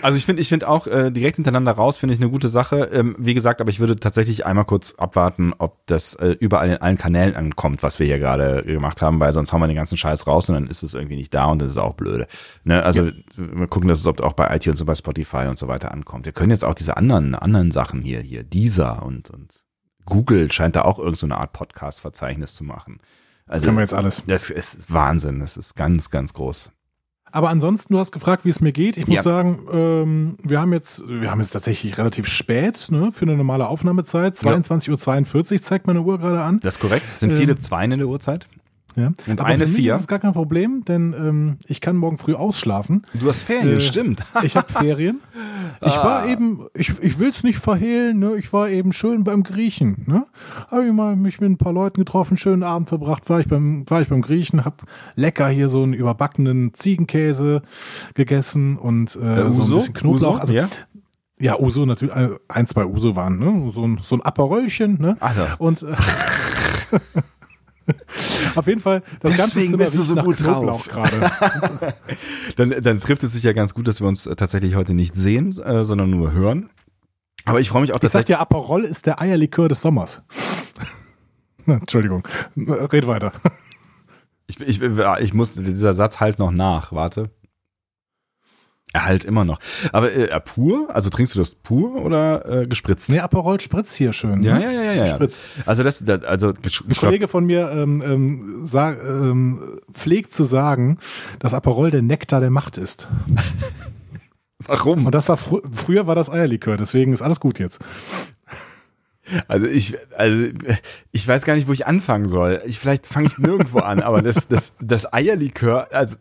Also 0.02 0.18
ich 0.18 0.26
finde, 0.26 0.42
ich 0.42 0.48
finde 0.48 0.70
auch 0.70 0.88
äh, 0.88 1.12
direkt 1.12 1.36
hintereinander 1.36 1.74
raus 1.74 1.98
finde 1.98 2.14
ich 2.14 2.22
eine 2.22 2.30
gute 2.30 2.48
Sache. 2.48 2.90
Ähm, 2.94 3.16
wie 3.20 3.34
gesagt, 3.34 3.60
aber 3.60 3.70
ich 3.70 3.82
würde 3.82 3.98
tatsächlich 3.98 4.46
einmal 4.46 4.64
kurz 4.64 4.94
abwarten, 4.96 5.54
ob 5.58 5.86
das 5.88 6.14
äh, 6.16 6.38
überall 6.40 6.70
in 6.70 6.78
allen 6.78 6.98
Kanälen 6.98 7.36
ankommt, 7.36 7.84
was 7.84 8.00
wir 8.00 8.06
hier 8.06 8.18
gerade 8.18 8.64
gemacht 8.64 9.02
haben, 9.02 9.20
weil 9.20 9.34
sonst 9.34 9.52
hauen 9.52 9.62
wir 9.62 9.68
den 9.68 9.76
ganzen 9.76 9.98
Scheiß 9.98 10.26
raus 10.26 10.48
und 10.48 10.56
dann 10.56 10.68
ist 10.68 10.84
es 10.84 10.94
irgendwie 10.94 11.18
nicht 11.18 11.34
da 11.34 11.46
und 11.46 11.62
das 11.62 11.72
ist 11.72 11.78
auch 11.78 11.96
blöde. 11.96 12.28
Ne? 12.64 12.82
Also 12.82 13.08
ja. 13.08 13.12
wir 13.36 13.68
gucken, 13.68 13.90
dass 13.90 14.00
es 14.00 14.08
auch 14.08 14.34
bei 14.34 14.56
iTunes 14.56 14.80
und 14.80 14.88
bei 14.88 14.96
Spotify 14.96 15.48
und 15.48 15.58
so 15.58 15.68
weiter 15.68 15.92
ankommt. 15.92 16.26
Wir 16.26 16.32
können 16.32 16.52
jetzt 16.52 16.64
auch 16.64 16.76
diese 16.76 16.96
anderen 16.96 17.36
anderen 17.36 17.72
Sachen 17.72 18.02
hier 18.02 18.22
hier 18.22 18.44
dieser 18.44 19.04
und 19.04 19.30
und 19.30 19.66
Google 20.06 20.52
scheint 20.52 20.76
da 20.76 20.84
auch 20.84 20.98
irgendeine 20.98 21.36
so 21.36 21.40
Art 21.40 21.54
Podcast-Verzeichnis 21.54 22.56
zu 22.56 22.64
machen. 22.64 23.00
Also, 23.46 23.66
Können 23.66 23.78
wir 23.78 23.82
jetzt 23.82 23.94
alles. 23.94 24.24
Das 24.28 24.50
ist 24.50 24.92
Wahnsinn. 24.92 25.40
Das 25.40 25.58
ist 25.58 25.76
ganz, 25.76 26.10
ganz 26.10 26.34
groß. 26.34 26.72
Aber 27.32 27.50
ansonsten, 27.50 27.94
du 27.94 28.00
hast 28.00 28.12
gefragt, 28.12 28.46
wie 28.46 28.50
es 28.50 28.60
mir 28.60 28.72
geht. 28.72 28.98
Ich 28.98 29.08
muss 29.08 29.18
ja. 29.18 29.24
sagen, 29.24 29.60
ähm, 29.72 30.38
wir 30.44 30.60
haben 30.60 30.74
jetzt, 30.74 31.04
wir 31.08 31.30
haben 31.30 31.40
jetzt 31.40 31.52
tatsächlich 31.52 31.98
relativ 31.98 32.28
spät 32.28 32.88
ne, 32.90 33.12
für 33.12 33.26
eine 33.26 33.36
normale 33.36 33.68
Aufnahmezeit. 33.68 34.36
22.42 34.36 35.52
Uhr 35.54 35.62
zeigt 35.62 35.88
meine 35.88 36.02
Uhr 36.02 36.18
gerade 36.18 36.42
an. 36.42 36.60
Das 36.62 36.76
ist 36.76 36.80
korrekt. 36.80 37.06
Es 37.06 37.20
sind 37.20 37.34
viele 37.34 37.54
ähm, 37.54 37.60
Zweien 37.60 37.92
in 37.92 38.00
der 38.00 38.08
Uhrzeit. 38.08 38.48
Ja. 38.96 39.12
Und 39.28 39.40
Aber 39.40 39.46
eine 39.46 39.66
für 39.66 39.72
mich 39.72 39.82
vier. 39.82 39.96
ist 39.96 40.08
gar 40.08 40.20
kein 40.20 40.34
Problem, 40.34 40.84
denn 40.86 41.14
ähm, 41.14 41.58
ich 41.68 41.82
kann 41.82 41.96
morgen 41.96 42.18
früh 42.18 42.34
ausschlafen. 42.34 43.06
Du 43.14 43.28
hast 43.28 43.44
Ferien, 43.44 43.78
äh, 43.78 43.82
stimmt. 43.82 44.26
ich 44.44 44.56
habe 44.56 44.72
Ferien. 44.72 45.20
Ich 45.82 45.94
ah. 45.94 46.04
war 46.04 46.28
eben, 46.28 46.68
ich, 46.74 46.92
ich 47.02 47.20
will 47.20 47.30
es 47.30 47.44
nicht 47.44 47.60
verhehlen, 47.60 48.20
ne? 48.20 48.36
ich 48.38 48.52
war 48.52 48.70
eben 48.70 48.92
schön 48.92 49.24
beim 49.24 49.44
Griechen. 49.44 50.04
Ne? 50.08 50.26
Habe 50.70 50.88
ich 50.88 50.94
mal 50.94 51.16
mich 51.16 51.40
mit 51.40 51.52
ein 51.52 51.58
paar 51.58 51.74
Leuten 51.74 52.02
getroffen, 52.02 52.38
schönen 52.38 52.64
Abend 52.64 52.90
verbracht, 52.90 53.30
war 53.30 53.40
ich 53.40 53.48
beim, 53.48 53.90
war 53.90 54.02
ich 54.02 54.10
beim 54.10 54.22
Griechen, 54.22 54.66
hab 54.66 54.84
lecker 55.16 55.48
hier 55.48 55.70
so 55.70 55.84
einen 55.84 55.94
überbackenen 55.94 56.74
Ziegenkäse 56.74 57.62
gegessen 58.14 58.78
und 58.78 59.16
äh, 59.16 59.48
äh, 59.48 59.52
so 59.52 59.64
ein 59.64 59.72
bisschen 59.72 59.94
Knoblauch. 59.94 60.34
Uso? 60.34 60.42
Also, 60.42 60.54
ja? 60.54 60.68
Ja, 61.42 61.58
Uso 61.58 61.86
natürlich, 61.86 62.14
äh, 62.14 62.32
ein, 62.50 62.68
zwei 62.68 62.86
Uso 62.86 63.16
waren, 63.16 63.40
ne? 63.40 63.72
So 63.72 63.84
ein, 63.84 64.00
so 64.02 64.16
ein 64.16 64.22
Aperolchen, 64.22 65.00
ne? 65.00 65.16
Also. 65.22 65.44
Und 65.58 65.84
äh, 65.84 65.96
Auf 68.56 68.68
jeden 68.68 68.82
Fall, 68.82 69.04
das 69.22 69.34
Deswegen 69.34 69.38
ganze 69.38 69.60
Zimmer 69.60 69.78
bist 69.78 69.98
du 69.98 70.04
so 70.04 70.16
gut 70.16 70.38
Knoblauch 70.38 70.88
gerade. 70.88 71.32
dann, 72.58 72.76
dann 72.82 73.00
trifft 73.00 73.24
es 73.24 73.34
sich 73.34 73.44
ja 73.44 73.54
ganz 73.54 73.74
gut, 73.74 73.88
dass 73.88 74.02
wir 74.02 74.08
uns 74.08 74.24
tatsächlich 74.24 74.76
heute 74.76 74.94
nicht 74.94 75.16
sehen, 75.16 75.58
äh, 75.62 75.86
sondern 75.86 76.10
nur 76.10 76.32
hören. 76.32 76.70
Aber 77.46 77.60
ich 77.60 77.70
freue 77.70 77.82
mich 77.82 77.94
auch, 77.94 78.00
dass 78.00 78.12
ich 78.12 78.14
sag 78.14 78.26
dir, 78.26 78.40
Aperol 78.40 78.84
ist 78.84 79.06
der 79.06 79.22
Eierlikör 79.22 79.70
des 79.70 79.82
Sommers. 79.82 80.22
Entschuldigung, 81.66 82.28
red 82.56 83.08
weiter. 83.08 83.32
Ich, 84.48 84.60
ich, 84.60 84.82
ich 84.82 85.34
muss, 85.34 85.54
dieser 85.54 85.94
Satz 85.94 86.20
halt 86.20 86.40
noch 86.40 86.52
nach, 86.52 86.92
warte. 86.92 87.30
Er 88.92 89.06
halt 89.06 89.24
immer 89.24 89.46
noch. 89.46 89.60
Aber 89.92 90.12
äh, 90.12 90.40
pur? 90.40 90.88
Also 90.94 91.12
trinkst 91.12 91.36
du 91.36 91.40
das 91.40 91.54
pur 91.54 92.04
oder 92.04 92.62
äh, 92.62 92.68
gespritzt? 92.68 93.10
Nee, 93.10 93.20
Aperol 93.20 93.60
spritzt 93.60 93.96
hier 93.96 94.14
schön. 94.14 94.42
Ja, 94.42 94.58
ne? 94.58 94.64
ja, 94.64 94.72
ja, 94.72 94.82
ja, 94.82 94.94
ja. 94.94 95.04
Gespritzt. 95.04 95.42
Also 95.68 95.84
das, 95.84 96.04
das 96.04 96.24
also 96.24 96.50
ein 96.50 96.96
Kollege 96.96 97.28
von 97.28 97.46
mir 97.46 97.70
ähm, 97.72 98.02
ähm, 98.04 98.62
sag, 98.66 98.98
ähm, 99.04 99.80
pflegt 99.94 100.34
zu 100.34 100.44
sagen, 100.44 100.98
dass 101.38 101.54
Aperol 101.54 101.92
der 101.92 102.02
Nektar 102.02 102.40
der 102.40 102.50
Macht 102.50 102.78
ist. 102.78 103.08
Warum? 104.66 105.06
Und 105.06 105.14
das 105.14 105.30
war 105.30 105.38
fr 105.38 105.60
früher 105.72 106.08
war 106.08 106.16
das 106.16 106.30
Eierlikör, 106.30 106.76
deswegen 106.76 107.14
ist 107.14 107.22
alles 107.22 107.40
gut 107.40 107.60
jetzt. 107.60 107.80
Also 109.48 109.68
ich, 109.68 109.98
also 110.18 110.48
ich 111.12 111.28
weiß 111.28 111.46
gar 111.46 111.54
nicht, 111.54 111.68
wo 111.68 111.74
ich 111.74 111.86
anfangen 111.86 112.28
soll. 112.28 112.64
Ich 112.66 112.80
vielleicht 112.80 113.06
fange 113.06 113.28
ich 113.28 113.38
nirgendwo 113.38 113.80
an, 113.80 114.02
aber 114.02 114.24
das, 114.24 114.48
das, 114.48 114.74
das 114.82 115.14
Eierlikör, 115.14 115.90
also 115.92 116.18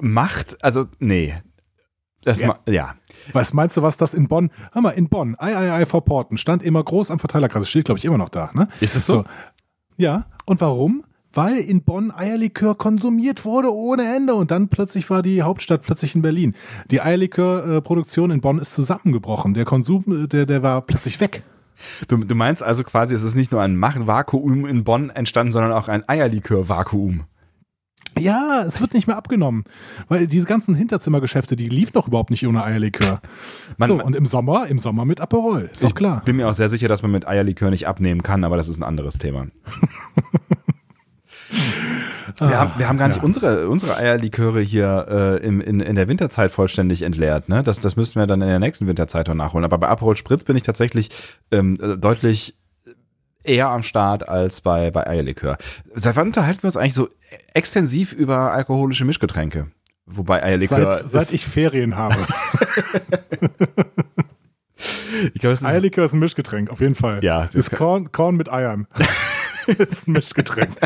Macht, 0.00 0.62
also 0.62 0.86
nee, 0.98 1.36
das 2.24 2.40
ja. 2.40 2.58
ja. 2.66 2.94
Was 3.32 3.52
meinst 3.52 3.76
du, 3.76 3.82
was 3.82 3.96
das 3.96 4.14
in 4.14 4.28
Bonn? 4.28 4.50
Hör 4.72 4.82
mal, 4.82 4.90
in 4.90 5.08
Bonn, 5.08 5.36
III 5.40 5.86
vor 5.86 6.04
Porten, 6.04 6.36
stand 6.36 6.62
immer 6.62 6.82
groß 6.82 7.10
am 7.10 7.18
Verteilerkreis. 7.18 7.68
Steht, 7.68 7.84
glaube 7.84 7.98
ich, 7.98 8.04
immer 8.04 8.18
noch 8.18 8.28
da. 8.28 8.50
Ne? 8.54 8.68
Ist 8.80 8.96
es 8.96 9.06
so? 9.06 9.12
so? 9.12 9.24
Ja. 9.96 10.26
Und 10.44 10.60
warum? 10.60 11.04
Weil 11.32 11.58
in 11.58 11.82
Bonn 11.82 12.10
Eierlikör 12.10 12.74
konsumiert 12.74 13.44
wurde 13.44 13.72
ohne 13.72 14.14
Ende 14.16 14.34
und 14.34 14.50
dann 14.50 14.68
plötzlich 14.68 15.08
war 15.10 15.22
die 15.22 15.42
Hauptstadt 15.42 15.82
plötzlich 15.82 16.14
in 16.14 16.22
Berlin. 16.22 16.54
Die 16.90 17.00
Eierlikörproduktion 17.02 18.30
in 18.30 18.40
Bonn 18.40 18.58
ist 18.58 18.74
zusammengebrochen. 18.74 19.54
Der 19.54 19.64
Konsum, 19.64 20.28
der, 20.28 20.46
der 20.46 20.62
war 20.62 20.82
plötzlich 20.82 21.20
weg. 21.20 21.44
Du, 22.08 22.16
du 22.16 22.34
meinst 22.34 22.62
also 22.62 22.82
quasi, 22.82 23.14
es 23.14 23.22
ist 23.22 23.34
nicht 23.34 23.52
nur 23.52 23.60
ein 23.60 23.76
Machtvakuum 23.76 24.66
in 24.66 24.84
Bonn 24.84 25.10
entstanden, 25.10 25.52
sondern 25.52 25.72
auch 25.72 25.88
ein 25.88 26.02
Eierlikörvakuum. 26.08 27.24
Ja, 28.18 28.64
es 28.66 28.80
wird 28.80 28.94
nicht 28.94 29.06
mehr 29.06 29.16
abgenommen. 29.16 29.64
Weil 30.08 30.26
diese 30.26 30.46
ganzen 30.46 30.74
Hinterzimmergeschäfte, 30.74 31.56
die 31.56 31.68
liefen 31.68 31.92
doch 31.94 32.08
überhaupt 32.08 32.30
nicht 32.30 32.46
ohne 32.46 32.64
Eierlikör. 32.64 33.20
Man, 33.76 33.88
so, 33.88 34.02
und 34.02 34.16
im 34.16 34.26
Sommer, 34.26 34.66
im 34.66 34.78
Sommer 34.78 35.04
mit 35.04 35.20
Aperol, 35.20 35.68
ist 35.72 35.84
doch 35.84 35.94
klar. 35.94 36.18
Ich 36.18 36.24
bin 36.24 36.36
mir 36.36 36.48
auch 36.48 36.54
sehr 36.54 36.68
sicher, 36.68 36.88
dass 36.88 37.02
man 37.02 37.10
mit 37.10 37.26
Eierlikör 37.26 37.70
nicht 37.70 37.86
abnehmen 37.86 38.22
kann, 38.22 38.44
aber 38.44 38.56
das 38.56 38.68
ist 38.68 38.78
ein 38.78 38.84
anderes 38.84 39.18
Thema. 39.18 39.46
Wir, 42.40 42.58
haben, 42.58 42.72
wir 42.76 42.88
haben 42.88 42.98
gar 42.98 43.08
nicht 43.08 43.16
ja. 43.16 43.22
unsere, 43.22 43.68
unsere 43.68 43.96
Eierliköre 43.96 44.60
hier 44.60 45.06
äh, 45.42 45.46
im, 45.46 45.60
in, 45.60 45.80
in 45.80 45.96
der 45.96 46.08
Winterzeit 46.08 46.52
vollständig 46.52 47.02
entleert. 47.02 47.48
Ne? 47.48 47.62
Das, 47.62 47.80
das 47.80 47.96
müssten 47.96 48.20
wir 48.20 48.26
dann 48.26 48.42
in 48.42 48.48
der 48.48 48.60
nächsten 48.60 48.86
Winterzeit 48.86 49.26
noch 49.28 49.34
nachholen. 49.34 49.64
Aber 49.64 49.78
bei 49.78 49.88
Aperol 49.88 50.16
Spritz 50.16 50.44
bin 50.44 50.56
ich 50.56 50.62
tatsächlich 50.62 51.10
ähm, 51.50 51.78
deutlich 51.98 52.54
eher 53.48 53.68
am 53.68 53.82
Start 53.82 54.28
als 54.28 54.60
bei, 54.60 54.90
bei 54.90 55.06
Eierlikör. 55.06 55.58
Seit 55.94 56.16
wann 56.16 56.28
unterhalten 56.28 56.62
wir 56.62 56.68
uns 56.68 56.76
eigentlich 56.76 56.94
so 56.94 57.08
extensiv 57.54 58.12
über 58.12 58.52
alkoholische 58.52 59.04
Mischgetränke? 59.04 59.68
Wobei 60.06 60.42
Eierlikör. 60.42 60.92
Seit, 60.92 61.06
seit 61.06 61.32
ich 61.32 61.44
Ferien 61.44 61.96
habe. 61.96 62.16
ich 65.34 65.40
glaub, 65.40 65.62
Eierlikör 65.62 66.04
ist 66.04 66.14
ein 66.14 66.20
Mischgetränk, 66.20 66.70
auf 66.70 66.80
jeden 66.80 66.94
Fall. 66.94 67.22
Ja. 67.24 67.44
Ist 67.52 67.74
Korn, 67.74 68.12
Korn 68.12 68.36
mit 68.36 68.50
Eiern. 68.50 68.86
ist 69.66 70.08
ein 70.08 70.12
Mischgetränk. 70.12 70.76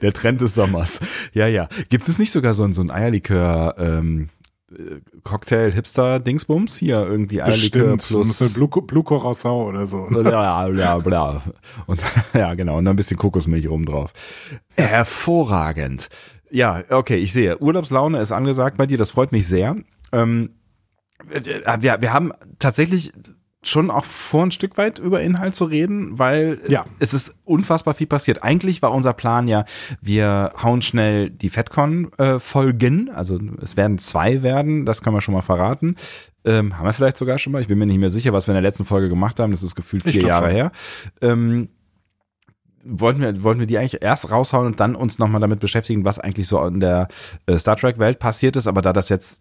Der 0.00 0.12
Trend 0.12 0.40
des 0.40 0.54
Sommers. 0.54 1.00
Ja, 1.32 1.46
ja. 1.46 1.68
Gibt 1.90 2.08
es 2.08 2.18
nicht 2.18 2.32
sogar 2.32 2.54
so 2.54 2.64
ein, 2.64 2.72
so 2.72 2.82
ein 2.82 2.90
Eierlikör, 2.90 3.76
ähm, 3.78 4.30
Cocktail-Hipster-Dingsbums 5.24 6.76
hier 6.76 7.06
irgendwie 7.06 7.42
Eierlikör 7.42 7.96
plus. 7.96 8.38
So 8.38 8.48
Blue, 8.50 8.68
Blue 8.68 9.04
Curacao 9.04 9.68
oder 9.68 9.86
so. 9.86 10.08
Ja, 10.10 10.68
bla, 10.68 10.98
bla. 10.98 11.42
Und, 11.86 12.02
ja, 12.34 12.54
genau. 12.54 12.78
Und 12.78 12.84
dann 12.84 12.94
ein 12.94 12.96
bisschen 12.96 13.16
Kokosmilch 13.16 13.68
rum 13.68 13.84
drauf. 13.84 14.12
Hervorragend. 14.76 16.08
Ja, 16.50 16.84
okay, 16.90 17.16
ich 17.16 17.32
sehe. 17.32 17.58
Urlaubslaune 17.58 18.20
ist 18.20 18.32
angesagt 18.32 18.76
bei 18.76 18.86
dir. 18.86 18.98
Das 18.98 19.10
freut 19.10 19.32
mich 19.32 19.46
sehr. 19.46 19.76
Ähm, 20.12 20.50
wir, 21.80 22.00
wir 22.00 22.12
haben 22.12 22.32
tatsächlich 22.58 23.12
schon 23.62 23.90
auch 23.90 24.04
vor 24.04 24.42
ein 24.42 24.50
Stück 24.50 24.76
weit 24.76 24.98
über 24.98 25.22
Inhalt 25.22 25.54
zu 25.54 25.64
reden, 25.64 26.18
weil 26.18 26.60
ja. 26.66 26.84
es 26.98 27.14
ist 27.14 27.34
unfassbar 27.44 27.94
viel 27.94 28.08
passiert. 28.08 28.42
Eigentlich 28.42 28.82
war 28.82 28.92
unser 28.92 29.12
Plan 29.12 29.46
ja, 29.46 29.64
wir 30.00 30.52
hauen 30.60 30.82
schnell 30.82 31.30
die 31.30 31.48
FedCon 31.48 32.12
äh, 32.18 32.40
folgen, 32.40 33.10
also 33.10 33.38
es 33.60 33.76
werden 33.76 33.98
zwei 33.98 34.42
werden, 34.42 34.84
das 34.84 35.00
kann 35.00 35.12
man 35.12 35.22
schon 35.22 35.34
mal 35.34 35.42
verraten. 35.42 35.96
Ähm, 36.44 36.76
haben 36.76 36.86
wir 36.86 36.92
vielleicht 36.92 37.16
sogar 37.16 37.38
schon 37.38 37.52
mal, 37.52 37.62
ich 37.62 37.68
bin 37.68 37.78
mir 37.78 37.86
nicht 37.86 38.00
mehr 38.00 38.10
sicher, 38.10 38.32
was 38.32 38.48
wir 38.48 38.52
in 38.52 38.60
der 38.60 38.68
letzten 38.68 38.84
Folge 38.84 39.08
gemacht 39.08 39.38
haben, 39.38 39.52
das 39.52 39.62
ist 39.62 39.76
gefühlt 39.76 40.02
vier 40.02 40.22
Jahre 40.22 40.46
schon. 40.46 40.54
her. 40.56 40.72
Ähm, 41.20 41.68
wollten 42.84 43.20
wir, 43.20 43.44
wollten 43.44 43.60
wir 43.60 43.68
die 43.68 43.78
eigentlich 43.78 44.02
erst 44.02 44.30
raushauen 44.32 44.66
und 44.66 44.80
dann 44.80 44.96
uns 44.96 45.20
nochmal 45.20 45.40
damit 45.40 45.60
beschäftigen, 45.60 46.04
was 46.04 46.18
eigentlich 46.18 46.48
so 46.48 46.64
in 46.66 46.80
der 46.80 47.06
äh, 47.46 47.56
Star 47.58 47.76
Trek 47.76 48.00
Welt 48.00 48.18
passiert 48.18 48.56
ist, 48.56 48.66
aber 48.66 48.82
da 48.82 48.92
das 48.92 49.08
jetzt 49.08 49.40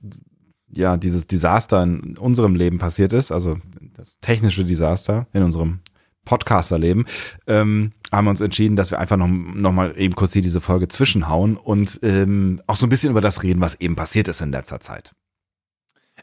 ja 0.74 0.98
dieses 0.98 1.28
Desaster 1.28 1.84
in 1.84 2.18
unserem 2.18 2.56
Leben 2.56 2.80
passiert 2.80 3.14
ist, 3.14 3.32
also 3.32 3.58
das 3.96 4.20
technische 4.22 4.66
Desaster 4.66 5.28
in 5.34 5.44
unserem 5.44 5.80
Podcaster-Leben, 6.26 7.06
ähm, 7.48 7.94
haben 8.12 8.26
wir 8.26 8.32
uns 8.32 8.42
entschieden, 8.42 8.76
dass 8.76 8.92
wir 8.92 9.00
einfach 9.00 9.18
noch, 9.18 9.28
noch 9.28 9.72
mal 9.72 9.94
eben 9.98 10.16
kurz 10.16 10.34
hier 10.34 10.42
diese 10.42 10.62
Folge 10.62 10.88
zwischenhauen 10.88 11.58
und 11.58 12.00
ähm, 12.04 12.62
auch 12.68 12.76
so 12.76 12.86
ein 12.86 12.90
bisschen 12.90 13.12
über 13.12 13.22
das 13.22 13.44
reden, 13.44 13.62
was 13.62 13.76
eben 13.76 13.96
passiert 13.96 14.28
ist 14.28 14.42
in 14.42 14.52
letzter 14.52 14.80
Zeit. 14.80 15.14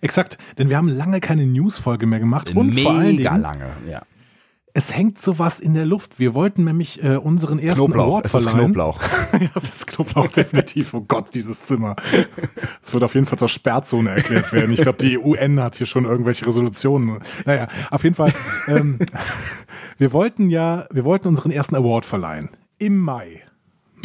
Exakt, 0.01 0.39
denn 0.59 0.69
wir 0.69 0.77
haben 0.77 0.89
lange 0.89 1.21
keine 1.21 1.47
News-Folge 1.47 2.07
mehr 2.07 2.21
gemacht 2.21 2.55
und 2.55 2.75
Mega 2.75 2.91
vor 2.91 2.99
allen 2.99 3.17
Dingen, 3.17 3.41
lange, 3.41 3.71
ja. 3.91 4.03
Es 4.79 4.95
hängt 4.95 5.21
sowas 5.21 5.59
in 5.59 5.75
der 5.75 5.85
Luft. 5.85 6.21
Wir 6.21 6.35
wollten 6.35 6.63
nämlich 6.63 7.03
äh, 7.03 7.17
unseren 7.17 7.59
ersten 7.59 7.87
Knoblauch, 7.87 8.07
Award 8.07 8.27
es 8.27 8.35
ist 8.35 8.43
verleihen. 8.45 8.67
Knoblauch. 8.67 9.01
ja, 9.41 9.49
es 9.57 9.65
ist 9.65 9.87
Knoblauch, 9.89 10.29
definitiv. 10.29 10.95
Oh 10.95 11.01
Gott, 11.01 11.35
dieses 11.35 11.67
Zimmer. 11.67 11.97
Es 12.81 12.95
wird 12.95 13.03
auf 13.03 13.13
jeden 13.15 13.27
Fall 13.27 13.41
zur 13.41 13.49
Sperrzone 13.49 14.11
erklärt 14.11 14.53
werden. 14.53 14.71
Ich 14.71 14.81
glaube, 14.81 14.99
die 14.99 15.19
UN 15.19 15.61
hat 15.61 15.75
hier 15.75 15.87
schon 15.87 16.05
irgendwelche 16.05 16.47
Resolutionen. 16.47 17.19
Naja, 17.45 17.67
auf 17.91 18.05
jeden 18.05 18.15
Fall. 18.15 18.33
Ähm, 18.69 19.01
wir 19.99 20.13
wollten 20.13 20.49
ja, 20.49 20.87
wir 20.93 21.05
wollten 21.05 21.27
unseren 21.27 21.51
ersten 21.51 21.75
Award 21.75 22.05
verleihen. 22.05 22.49
Im 22.79 22.99
Mai. 22.99 23.43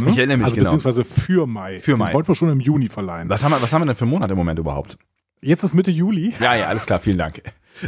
Ne? 0.02 0.10
Ich 0.10 0.18
erinnere 0.18 0.38
mich 0.38 0.46
also 0.46 0.56
genau. 0.56 0.72
beziehungsweise 0.72 1.04
für 1.06 1.46
Mai. 1.46 1.82
Für 1.82 1.98
Mai. 1.98 2.06
Das 2.06 2.16
wollten 2.16 2.30
wir 2.30 2.36
schon 2.36 2.50
im 2.50 2.60
Juni 2.62 2.88
verleihen. 2.88 3.30
Was 3.30 3.44
haben, 3.44 3.52
wir, 3.52 3.62
was 3.62 3.72
haben 3.72 3.84
wir 3.84 3.86
denn 3.86 3.96
für 3.96 4.06
einen 4.06 4.12
Monat 4.12 4.32
im 4.32 4.38
Moment 4.38 4.58
überhaupt? 4.58 4.98
Jetzt 5.40 5.62
ist 5.62 5.76
Mitte 5.76 5.92
Juli. 5.92 6.34
Ja, 6.40 6.56
ja, 6.56 6.66
alles 6.66 6.88
klar, 6.88 6.98
vielen 6.98 7.20
Dank. 7.20 7.44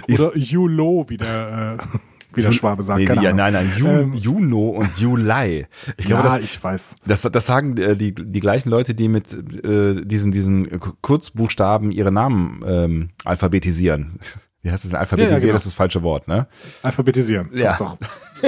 Oder 0.08 0.38
Julo, 0.38 1.06
wie 1.08 1.18
der, 1.18 1.80
äh, 1.80 1.98
wie 2.36 2.42
der 2.42 2.51
Schwabe 2.51 2.84
sagt. 2.84 3.00
Nee, 3.00 3.06
Keine 3.06 3.24
ja, 3.24 3.34
nein, 3.34 3.54
nein, 3.54 3.72
Ju, 3.77 3.88
Ähm, 3.88 4.13
Juno 4.13 4.70
und 4.70 4.98
Juli. 4.98 5.68
Ich 5.98 6.06
glaube, 6.06 6.27
ja, 6.27 6.36
das, 6.36 6.44
ich 6.44 6.63
weiß. 6.63 6.96
das, 7.06 7.22
das 7.22 7.46
sagen 7.46 7.77
äh, 7.77 7.96
die, 7.96 8.13
die 8.13 8.39
gleichen 8.39 8.70
Leute, 8.70 8.96
die 8.96 9.08
mit 9.08 9.34
äh, 9.34 10.01
diesen, 10.01 10.32
diesen 10.32 10.80
Kurzbuchstaben 11.01 11.92
ihre 11.92 12.12
Namen 12.12 12.63
ähm, 12.65 13.10
alphabetisieren. 13.24 14.20
Wie 14.62 14.72
heißt 14.72 14.84
das 14.84 14.92
denn? 14.92 15.00
Alphabetisieren 15.00 15.42
genau. 15.42 15.56
ist 15.56 15.68
das 15.68 15.75
falsche 15.75 16.01
Wort, 16.01 16.27
ne? 16.27 16.48
Alphabetisieren. 16.82 17.51
Ja. 17.54 17.77
Doch. 17.77 17.98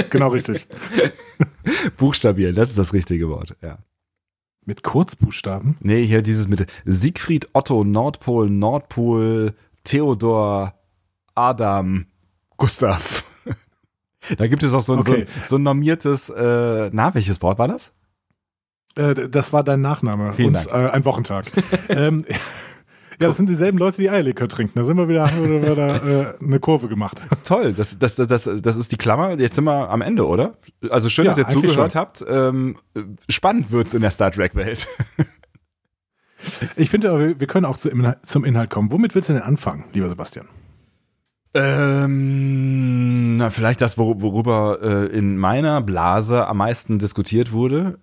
Genau 0.10 0.30
richtig. 0.30 0.68
Buchstabieren, 1.98 2.56
das 2.56 2.72
ist 2.72 2.80
das 2.80 2.92
richtige 2.92 3.30
Wort, 3.30 3.56
ja. 3.62 3.78
Mit 4.66 4.82
Kurzbuchstaben? 4.84 5.78
Nee, 5.80 6.04
hier 6.04 6.24
dieses 6.24 6.48
mit 6.48 6.66
Siegfried, 6.86 7.50
Otto, 7.54 7.84
Nordpol, 7.84 8.50
Nordpol, 8.50 9.54
Theodor, 9.84 10.74
Adam, 11.36 12.08
Gustav. 12.58 13.24
Da 14.38 14.48
gibt 14.48 14.64
es 14.64 14.74
auch 14.74 14.82
so 14.82 14.94
ein, 14.94 15.00
Okay. 15.00 15.12
so, 15.12 15.16
ein- 15.42 15.48
so 15.50 15.56
ein 15.58 15.64
normiertes, 15.64 16.30
äh, 16.30 16.90
na, 16.92 17.14
welches 17.14 17.42
Wort 17.42 17.60
war 17.60 17.68
das? 17.68 17.92
Äh, 18.96 19.30
das 19.30 19.54
war 19.54 19.64
dein 19.64 19.82
Nachname. 19.82 20.34
Vielen 20.34 20.56
und 20.56 20.68
äh, 20.68 20.72
ein 20.72 21.06
Wochentag. 21.06 21.46
ähm, 21.90 22.26
ja, 23.20 23.28
das 23.28 23.38
sind 23.38 23.48
dieselben 23.50 23.78
Leute, 23.78 23.98
die 24.02 24.10
Eierlikör 24.10 24.48
trinken. 24.50 24.74
Da 24.76 24.84
sind 24.84 24.98
wir 24.98 25.08
wieder, 25.08 25.32
haben 25.32 25.50
wir 25.50 25.62
wieder 25.72 26.34
äh, 26.34 26.44
eine 26.44 26.60
Kurve 26.60 26.88
gemacht. 26.88 27.22
Toll, 27.46 27.74
das, 27.74 27.98
das, 28.00 28.16
das, 28.16 28.50
das, 28.62 28.76
ist 28.76 28.92
die 28.92 28.98
Klammer. 28.98 29.40
Jetzt 29.40 29.56
sind 29.56 29.64
wir 29.66 29.90
am 29.90 30.02
Ende, 30.02 30.26
oder? 30.28 30.58
Also 30.90 31.10
schön, 31.10 31.26
Ja, 31.26 31.32
dass 31.32 31.38
ihr 31.40 31.48
zugehört 31.48 31.92
schon. 31.94 32.00
habt. 32.00 32.26
Ähm, 32.28 32.78
spannend 33.30 33.72
wird's 33.72 33.94
in 33.94 34.02
der 34.02 34.12
Star 34.12 34.32
Trek-Welt. 34.32 34.88
Ich 36.76 36.90
finde, 36.92 37.10
aber, 37.10 37.40
wir 37.40 37.48
können 37.48 37.66
auch 37.66 37.78
zum 37.78 38.46
Inhalt 38.46 38.70
kommen. 38.70 38.92
Womit 38.92 39.16
willst 39.16 39.30
du 39.30 39.34
denn 39.34 39.42
anfangen, 39.42 39.86
lieber 39.94 40.08
Sebastian? 40.08 40.48
Ähm, 41.58 43.38
na, 43.38 43.50
vielleicht 43.50 43.82
das, 43.82 43.98
wor- 43.98 44.22
worüber 44.22 44.80
äh, 44.82 45.06
in 45.08 45.38
meiner 45.38 45.82
Blase 45.82 46.48
am 46.48 46.58
meisten 46.58 47.00
diskutiert 47.00 47.52
wurde. 47.52 48.00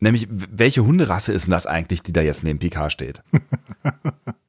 Nämlich, 0.00 0.26
welche 0.30 0.84
Hunderasse 0.84 1.32
ist 1.32 1.46
denn 1.46 1.52
das 1.52 1.66
eigentlich, 1.66 2.02
die 2.02 2.12
da 2.12 2.20
jetzt 2.22 2.42
neben 2.42 2.58
Picard 2.58 2.92
steht? 2.92 3.22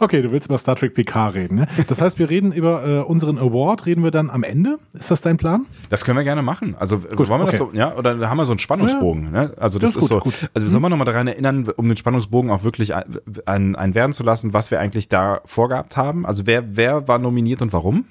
Okay, 0.00 0.20
du 0.20 0.30
willst 0.30 0.48
über 0.48 0.58
Star 0.58 0.76
Trek 0.76 0.94
PK 0.94 1.28
reden. 1.28 1.54
Ne? 1.56 1.66
Das 1.86 2.00
heißt, 2.00 2.18
wir 2.18 2.28
reden 2.28 2.52
über 2.52 2.86
äh, 2.86 2.98
unseren 3.00 3.38
Award, 3.38 3.86
reden 3.86 4.04
wir 4.04 4.10
dann 4.10 4.28
am 4.28 4.42
Ende? 4.42 4.78
Ist 4.92 5.10
das 5.10 5.22
dein 5.22 5.38
Plan? 5.38 5.66
Das 5.88 6.04
können 6.04 6.18
wir 6.18 6.24
gerne 6.24 6.42
machen. 6.42 6.74
Also 6.78 6.98
Gut, 6.98 7.28
wollen 7.28 7.40
wir 7.40 7.46
das 7.46 7.60
okay. 7.60 7.70
so, 7.74 7.78
ja, 7.78 7.94
oder 7.96 8.28
haben 8.28 8.36
wir 8.36 8.44
so 8.44 8.52
einen 8.52 8.58
Spannungsbogen. 8.58 9.30
Ne? 9.30 9.54
Also 9.56 9.78
das, 9.78 9.94
Das 9.94 9.96
ist 9.96 10.10
ist, 10.10 10.10
gut, 10.10 10.10
so. 10.10 10.20
gut. 10.20 10.50
Also 10.52 10.66
wir 10.66 10.70
sollen 10.70 10.82
wir 10.82 10.90
nochmal 10.90 11.06
daran 11.06 11.26
erinnern, 11.26 11.68
um 11.76 11.88
den 11.88 11.96
Spannungsbogen 11.96 12.50
auch 12.50 12.62
wirklich 12.62 12.94
ein, 12.94 13.04
ein, 13.46 13.76
ein 13.76 13.94
werden 13.94 14.12
zu 14.12 14.22
lassen, 14.22 14.52
was 14.52 14.70
wir 14.70 14.80
eigentlich 14.80 15.08
da 15.08 15.40
vorgehabt 15.46 15.96
haben. 15.96 16.26
Also 16.26 16.46
wer, 16.46 16.76
wer 16.76 17.08
war 17.08 17.18
nominiert 17.18 17.62
und 17.62 17.72
warum? 17.72 18.04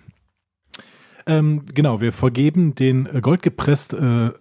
Ähm, 1.28 1.64
genau, 1.74 2.02
wir 2.02 2.14
vergeben 2.14 2.74
den 2.74 3.06
äh, 3.06 3.20
goldgepresst, 3.22 3.94
äh, 3.94 4.32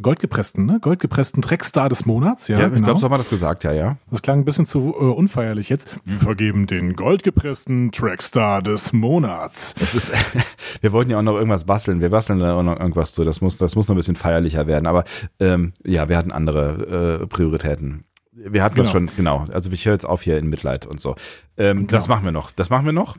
goldgepressten, 0.00 0.66
ne? 0.66 0.78
Goldgepressten 0.80 1.42
Trackstar 1.42 1.88
des 1.88 2.06
Monats. 2.06 2.48
Ja, 2.48 2.58
Ja, 2.58 2.66
ich 2.68 2.74
genau. 2.74 2.86
glaube, 2.86 3.00
so 3.00 3.04
haben 3.04 3.12
wir 3.12 3.18
das 3.18 3.30
gesagt, 3.30 3.64
ja, 3.64 3.72
ja. 3.72 3.96
Das 4.10 4.22
klang 4.22 4.40
ein 4.40 4.44
bisschen 4.44 4.66
zu 4.66 4.94
äh, 4.98 5.04
unfeierlich 5.04 5.68
jetzt. 5.68 5.88
Wir 6.04 6.18
vergeben 6.18 6.66
den 6.66 6.94
goldgepressten 6.94 7.92
Trackstar 7.92 8.62
des 8.62 8.92
Monats. 8.92 9.74
Das 9.74 9.94
ist, 9.94 10.12
wir 10.80 10.92
wollten 10.92 11.10
ja 11.10 11.18
auch 11.18 11.22
noch 11.22 11.34
irgendwas 11.34 11.64
basteln. 11.64 12.00
Wir 12.00 12.10
basteln 12.10 12.38
da 12.40 12.54
auch 12.54 12.62
noch 12.62 12.78
irgendwas 12.78 13.12
zu. 13.12 13.24
Das 13.24 13.40
muss, 13.40 13.56
das 13.56 13.76
muss 13.76 13.88
noch 13.88 13.94
ein 13.94 13.98
bisschen 13.98 14.16
feierlicher 14.16 14.66
werden. 14.66 14.86
Aber 14.86 15.04
ähm, 15.40 15.72
ja, 15.84 16.08
wir 16.08 16.16
hatten 16.16 16.32
andere 16.32 17.20
äh, 17.22 17.26
Prioritäten. 17.26 18.04
Wir 18.32 18.62
hatten 18.64 18.76
das 18.76 18.92
Genau. 18.92 19.06
schon, 19.08 19.16
genau. 19.16 19.46
Also 19.52 19.70
ich 19.70 19.86
höre 19.86 19.92
jetzt 19.92 20.06
auf 20.06 20.22
hier 20.22 20.38
in 20.38 20.48
Mitleid 20.48 20.86
und 20.86 21.00
so. 21.00 21.14
Ähm, 21.56 21.86
Das 21.86 22.04
Genau. 22.04 22.16
machen 22.16 22.24
wir 22.24 22.32
noch. 22.32 22.50
Das 22.50 22.68
machen 22.68 22.84
wir 22.84 22.92
noch. 22.92 23.16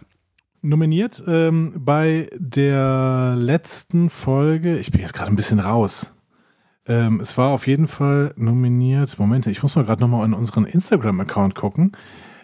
Nominiert 0.62 1.24
ähm, 1.28 1.74
bei 1.78 2.28
der 2.38 3.36
letzten 3.38 4.10
Folge, 4.10 4.78
ich 4.78 4.92
bin 4.92 5.00
jetzt 5.00 5.14
gerade 5.14 5.30
ein 5.32 5.36
bisschen 5.36 5.60
raus. 5.60 6.12
Ähm, 6.88 7.20
es 7.20 7.38
war 7.38 7.50
auf 7.50 7.68
jeden 7.68 7.88
Fall 7.88 8.34
nominiert. 8.38 9.18
Moment, 9.18 9.48
ich 9.48 9.62
muss 9.64 9.76
mal 9.76 9.86
gerade 9.86 10.02
nochmal 10.02 10.26
in 10.26 10.34
unseren 10.34 10.66
Instagram-Account 10.66 11.56
gucken, 11.56 11.94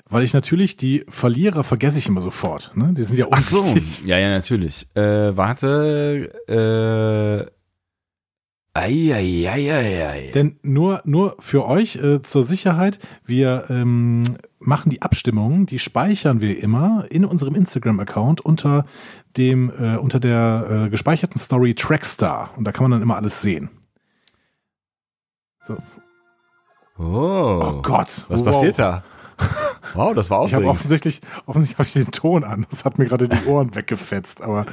weil 0.10 0.24
ich 0.24 0.34
natürlich 0.34 0.78
die 0.78 1.06
Verlierer 1.10 1.64
vergesse 1.64 2.00
ich 2.00 2.08
immer 2.08 2.22
sofort. 2.22 2.72
Ne? 2.76 2.94
Die 2.96 3.04
sind 3.04 3.18
ja 3.18 3.28
Ach 3.30 3.40
so. 3.40 3.60
unwichtig. 3.60 4.08
Ja, 4.08 4.18
ja, 4.18 4.30
natürlich. 4.30 4.88
Äh, 4.96 5.38
warte. 5.38 6.32
Äh, 6.48 7.52
ei, 8.74 9.14
ei, 9.14 9.50
ei. 9.50 10.32
Denn 10.34 10.58
nur, 10.64 11.02
nur 11.06 11.36
für 11.40 11.68
euch 11.68 11.98
äh, 11.98 12.22
zur 12.22 12.44
Sicherheit, 12.44 13.00
wir 13.26 13.66
ähm, 13.70 14.24
machen 14.60 14.90
die 14.90 15.02
Abstimmungen, 15.02 15.66
die 15.66 15.78
speichern 15.78 16.42
wir 16.42 16.58
immer 16.62 17.06
in 17.10 17.26
unserem 17.26 17.54
Instagram-Account 17.54 18.42
unter 18.42 18.86
dem, 19.38 19.70
äh, 19.70 19.98
unter 19.98 20.20
der 20.20 20.86
äh, 20.86 20.90
gespeicherten 20.90 21.40
Story 21.40 21.76
Trackstar. 21.76 22.52
Und 22.58 22.64
da 22.64 22.72
kann 22.72 22.84
man 22.84 22.92
dann 22.92 23.02
immer 23.02 23.18
alles 23.18 23.42
sehen. 23.42 23.70
So. 25.64 25.78
Oh. 26.98 27.60
Oh 27.64 27.82
Gott. 27.82 28.26
Was 28.28 28.40
wow. 28.40 28.46
passiert 28.46 28.80
da? 28.80 29.04
Wow, 29.94 30.14
das 30.14 30.30
war 30.30 30.46
Ich 30.46 30.54
habe 30.54 30.68
offensichtlich, 30.68 31.20
offensichtlich 31.48 31.78
habe 31.78 31.88
ich 31.88 31.94
den 31.94 32.12
Ton 32.14 32.46
an. 32.46 32.66
Das 32.70 32.86
hat 32.86 32.98
mir 32.98 33.08
gerade 33.08 33.28
die 33.28 33.46
Ohren 33.46 33.76
weggefetzt. 33.76 34.42
Aber 34.42 34.66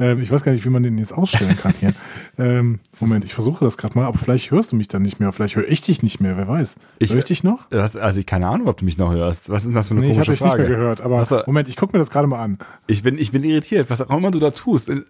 ähm, 0.00 0.20
ich 0.20 0.30
weiß 0.30 0.42
gar 0.42 0.50
nicht, 0.50 0.64
wie 0.64 0.70
man 0.70 0.82
den 0.82 0.98
jetzt 0.98 1.12
ausstellen 1.12 1.56
kann 1.56 1.74
hier. 1.78 1.92
Ähm, 2.38 2.80
Moment, 3.00 3.24
ich 3.24 3.32
versuche 3.32 3.64
das 3.64 3.78
gerade 3.78 3.96
mal. 3.96 4.06
Aber 4.06 4.18
vielleicht 4.18 4.50
hörst 4.50 4.72
du 4.72 4.76
mich 4.76 4.88
dann 4.88 5.02
nicht 5.02 5.20
mehr. 5.20 5.30
Vielleicht 5.32 5.54
höre 5.56 5.68
ich 5.68 5.80
dich 5.82 6.02
nicht 6.02 6.20
mehr. 6.20 6.36
Wer 6.36 6.48
weiß. 6.48 6.80
Ich- 6.98 7.10
Hör 7.12 7.18
ich 7.18 7.24
dich 7.26 7.44
noch? 7.44 7.70
Was, 7.70 7.94
also 7.96 8.18
ich 8.18 8.26
keine 8.26 8.48
Ahnung, 8.48 8.66
ob 8.66 8.76
du 8.78 8.84
mich 8.84 8.98
noch 8.98 9.12
hörst. 9.12 9.48
Was 9.48 9.62
ist 9.62 9.68
denn 9.68 9.74
das 9.74 9.88
für 9.88 9.94
eine 9.94 10.00
Nee, 10.00 10.12
ich 10.12 10.18
hatte 10.18 10.26
komische 10.26 10.32
dich 10.32 10.42
nicht 10.42 10.50
Frage? 10.50 10.68
mehr 10.68 10.76
gehört. 10.78 11.00
Aber 11.00 11.20
Ach 11.20 11.26
so. 11.26 11.42
Moment, 11.46 11.68
ich 11.68 11.76
gucke 11.76 11.92
mir 11.92 11.98
das 12.00 12.10
gerade 12.10 12.26
mal 12.26 12.42
an. 12.42 12.58
Ich 12.88 13.02
bin, 13.04 13.18
ich 13.18 13.30
bin 13.30 13.44
irritiert, 13.44 13.88
was 13.88 14.00
auch 14.02 14.16
immer 14.16 14.30
du 14.32 14.40
da 14.40 14.50
tust. 14.50 14.88
In 14.88 15.04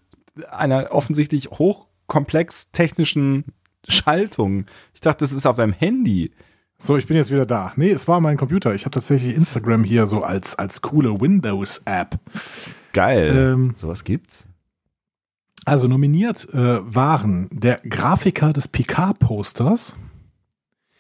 einer 0.51 0.89
offensichtlich 0.93 1.49
hochkomplex 1.51 2.71
technischen 2.73 3.45
Schaltung. 3.89 4.67
Ich 4.95 5.01
dachte, 5.01 5.25
das 5.25 5.33
ist 5.33 5.47
auf 5.47 5.57
deinem 5.57 5.73
Handy. 5.73 6.33
So, 6.79 6.97
ich 6.97 7.07
bin 7.07 7.17
jetzt 7.17 7.31
wieder 7.31 7.47
da. 7.47 7.73
Nee, 7.77 7.91
es 7.91 8.07
war 8.07 8.21
mein 8.21 8.37
Computer. 8.37 8.75
Ich 8.75 8.83
habe 8.83 8.91
tatsächlich 8.93 9.35
Instagram 9.35 9.83
hier 9.85 10.07
so 10.07 10.23
als, 10.23 10.59
als 10.59 10.83
coole 10.83 11.21
Windows-App. 11.21 12.19
Geil. 12.93 13.35
Ähm, 13.35 13.73
Sowas 13.77 14.05
gibt's? 14.05 14.47
Also 15.65 15.89
nominiert 15.89 16.49
äh, 16.53 16.79
waren 16.95 17.49
der 17.51 17.81
Grafiker 17.89 18.53
des 18.53 18.69
Picard-Posters. 18.69 19.97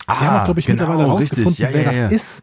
Ah, 0.06 0.20
Wir 0.20 0.26
haben 0.30 0.40
auch, 0.40 0.44
glaube 0.44 0.60
ich, 0.60 0.68
mittlerweile 0.68 1.04
rausgefunden, 1.04 1.54
Ja, 1.56 1.68
wer 1.72 1.82
ja, 1.82 1.92
das 1.92 2.02
ja. 2.02 2.08
ist. 2.08 2.42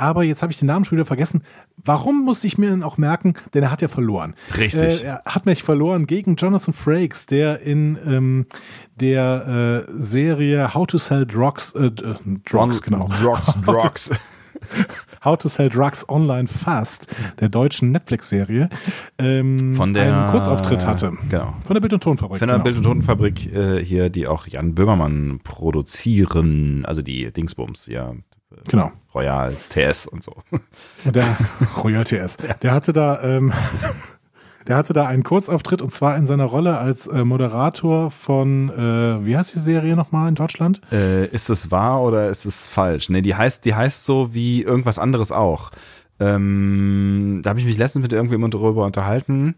Aber 0.00 0.22
jetzt 0.24 0.40
habe 0.40 0.50
ich 0.50 0.58
den 0.58 0.66
Namen 0.66 0.86
schon 0.86 0.96
wieder 0.96 1.04
vergessen. 1.04 1.42
Warum 1.76 2.24
musste 2.24 2.46
ich 2.46 2.56
mir 2.56 2.70
denn 2.70 2.82
auch 2.82 2.96
merken? 2.96 3.34
Denn 3.52 3.62
er 3.62 3.70
hat 3.70 3.82
ja 3.82 3.88
verloren. 3.88 4.34
Richtig. 4.56 5.04
Äh, 5.04 5.06
er 5.06 5.22
hat 5.26 5.44
mich 5.44 5.62
verloren 5.62 6.06
gegen 6.06 6.36
Jonathan 6.36 6.72
Frakes, 6.72 7.26
der 7.26 7.60
in 7.60 7.98
ähm, 8.06 8.46
der 8.96 9.86
äh, 9.86 9.92
Serie 9.92 10.72
How 10.72 10.86
to 10.86 10.96
Sell 10.96 11.26
Drugs, 11.26 11.74
äh, 11.74 11.86
äh, 11.86 11.90
Drugs, 12.50 12.80
genau. 12.80 13.10
Drugs, 13.20 13.52
Drugs. 13.66 14.10
How 15.24 15.36
to 15.36 15.48
Sell 15.48 15.68
Drugs 15.68 16.08
Online 16.08 16.48
Fast, 16.48 17.14
der 17.40 17.50
deutschen 17.50 17.92
Netflix-Serie, 17.92 18.70
ähm, 19.18 19.76
Von 19.76 19.92
der 19.92 20.14
einen 20.14 20.30
Kurzauftritt 20.30 20.86
hatte. 20.86 21.12
Genau. 21.28 21.54
Von 21.64 21.74
der 21.74 21.80
Bild- 21.80 21.92
und 21.92 22.02
Tonfabrik. 22.02 22.38
Von 22.38 22.48
der 22.48 22.56
genau. 22.56 22.64
Bild- 22.64 22.76
und 22.78 22.84
Tonfabrik 22.84 23.52
äh, 23.52 23.84
hier, 23.84 24.08
die 24.08 24.26
auch 24.26 24.46
Jan 24.46 24.74
Böhmermann 24.74 25.40
produzieren, 25.44 26.84
also 26.86 27.02
die 27.02 27.30
Dingsbums, 27.30 27.86
ja. 27.86 28.14
Genau. 28.66 28.92
Royal, 29.14 29.54
TS 29.70 30.06
und 30.06 30.22
so. 30.22 30.34
Der 31.04 31.36
Royal 31.82 32.04
TS. 32.04 32.36
Der 32.62 32.72
hatte 32.72 32.92
da, 32.92 33.22
ähm, 33.22 33.52
der 34.66 34.76
hatte 34.76 34.92
da 34.92 35.06
einen 35.06 35.24
Kurzauftritt 35.24 35.82
und 35.82 35.90
zwar 35.90 36.16
in 36.16 36.26
seiner 36.26 36.44
Rolle 36.44 36.78
als 36.78 37.06
äh, 37.06 37.24
Moderator 37.24 38.10
von, 38.10 38.70
äh, 38.70 39.26
wie 39.26 39.36
heißt 39.36 39.54
die 39.54 39.58
Serie 39.58 39.96
nochmal 39.96 40.28
in 40.28 40.34
Deutschland? 40.34 40.80
Äh, 40.92 41.26
ist 41.26 41.50
es 41.50 41.70
wahr 41.70 42.02
oder 42.02 42.28
ist 42.28 42.44
es 42.44 42.68
falsch? 42.68 43.08
Nee, 43.08 43.22
die 43.22 43.34
heißt, 43.34 43.64
die 43.64 43.74
heißt 43.74 44.04
so 44.04 44.32
wie 44.34 44.62
irgendwas 44.62 44.98
anderes 44.98 45.32
auch. 45.32 45.70
Ähm, 46.20 47.40
da 47.42 47.50
habe 47.50 47.60
ich 47.60 47.66
mich 47.66 47.78
letztens 47.78 48.02
mit 48.02 48.12
irgendjemandem 48.12 48.60
darüber 48.60 48.84
unterhalten. 48.84 49.54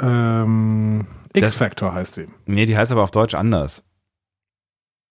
Ähm, 0.00 1.06
X-Factor 1.34 1.94
heißt 1.94 2.16
die. 2.16 2.28
Nee, 2.46 2.66
die 2.66 2.76
heißt 2.76 2.90
aber 2.90 3.02
auf 3.02 3.10
Deutsch 3.10 3.34
anders. 3.34 3.84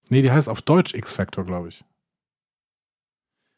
Nee, 0.09 0.21
die 0.21 0.31
heißt 0.31 0.49
auf 0.49 0.61
Deutsch 0.61 0.93
X-Factor, 0.93 1.45
glaube 1.45 1.69
ich. 1.69 1.85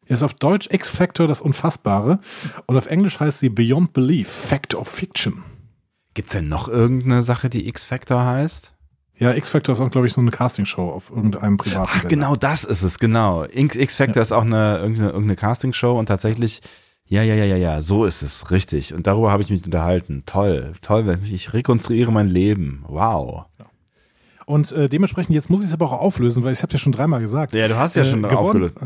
Er 0.06 0.16
ist 0.16 0.24
auf 0.24 0.34
Deutsch 0.34 0.70
X-Factor 0.72 1.28
das 1.28 1.42
Unfassbare 1.42 2.20
und 2.66 2.78
auf 2.78 2.88
Englisch 2.88 3.20
heißt 3.20 3.40
sie 3.40 3.50
Beyond 3.50 3.94
Belief, 3.94 4.30
Fact 4.30 4.76
of 4.76 4.88
Fiction. 4.88 5.44
Gibt 6.14 6.30
es 6.30 6.34
denn 6.34 6.50
noch 6.50 6.68
irgendeine 6.68 7.24
Sache, 7.24 7.50
die 7.50 7.68
X-Factor 7.68 8.24
heißt? 8.24 8.74
Ja, 9.18 9.34
X-Factor 9.34 9.74
ist 9.74 9.82
auch, 9.82 9.90
glaube 9.90 10.08
ich, 10.08 10.14
so 10.14 10.22
eine 10.22 10.32
Castingshow 10.32 10.90
auf 10.90 11.10
irgendeinem 11.10 11.58
privaten 11.58 11.90
Ach, 11.90 12.02
Sender. 12.02 12.10
genau 12.10 12.36
das 12.36 12.64
ist 12.64 12.82
es, 12.82 13.00
genau. 13.00 13.46
X-Factor 13.46 14.18
ja. 14.18 14.22
ist 14.22 14.32
auch 14.32 14.44
eine, 14.44 14.78
irgendeine, 14.78 15.10
irgendeine 15.10 15.36
Castingshow 15.36 15.98
und 15.98 16.08
tatsächlich, 16.08 16.62
ja, 17.06 17.22
ja, 17.22 17.36
ja, 17.36 17.46
ja, 17.46 17.56
ja, 17.56 17.82
so 17.82 18.06
ist 18.06 18.22
es, 18.22 18.52
richtig. 18.52 18.94
Und 18.94 19.08
darüber 19.08 19.32
habe 19.32 19.44
ich 19.44 19.50
mich 19.50 19.64
unterhalten. 19.66 20.24
Toll, 20.26 20.74
toll, 20.82 21.20
ich 21.24 21.54
rekonstruiere 21.54 22.12
mein 22.12 22.28
Leben. 22.28 22.84
Wow. 22.88 23.46
Ja. 23.60 23.66
Und 24.46 24.72
äh, 24.74 24.90
dementsprechend, 24.90 25.36
jetzt 25.36 25.50
muss 25.50 25.62
ich 25.62 25.68
es 25.68 25.74
aber 25.74 25.86
auch 25.86 26.02
auflösen, 26.02 26.44
weil 26.44 26.52
ich 26.52 26.62
habe 26.62 26.74
ja 26.74 26.80
schon 26.80 26.92
dreimal 26.92 27.22
gesagt. 27.22 27.56
Ja, 27.56 27.68
du 27.68 27.78
hast 27.78 27.96
ja 27.96 28.04
äh, 28.04 28.06
schon 28.06 28.26
aufgelöst. 28.26 28.78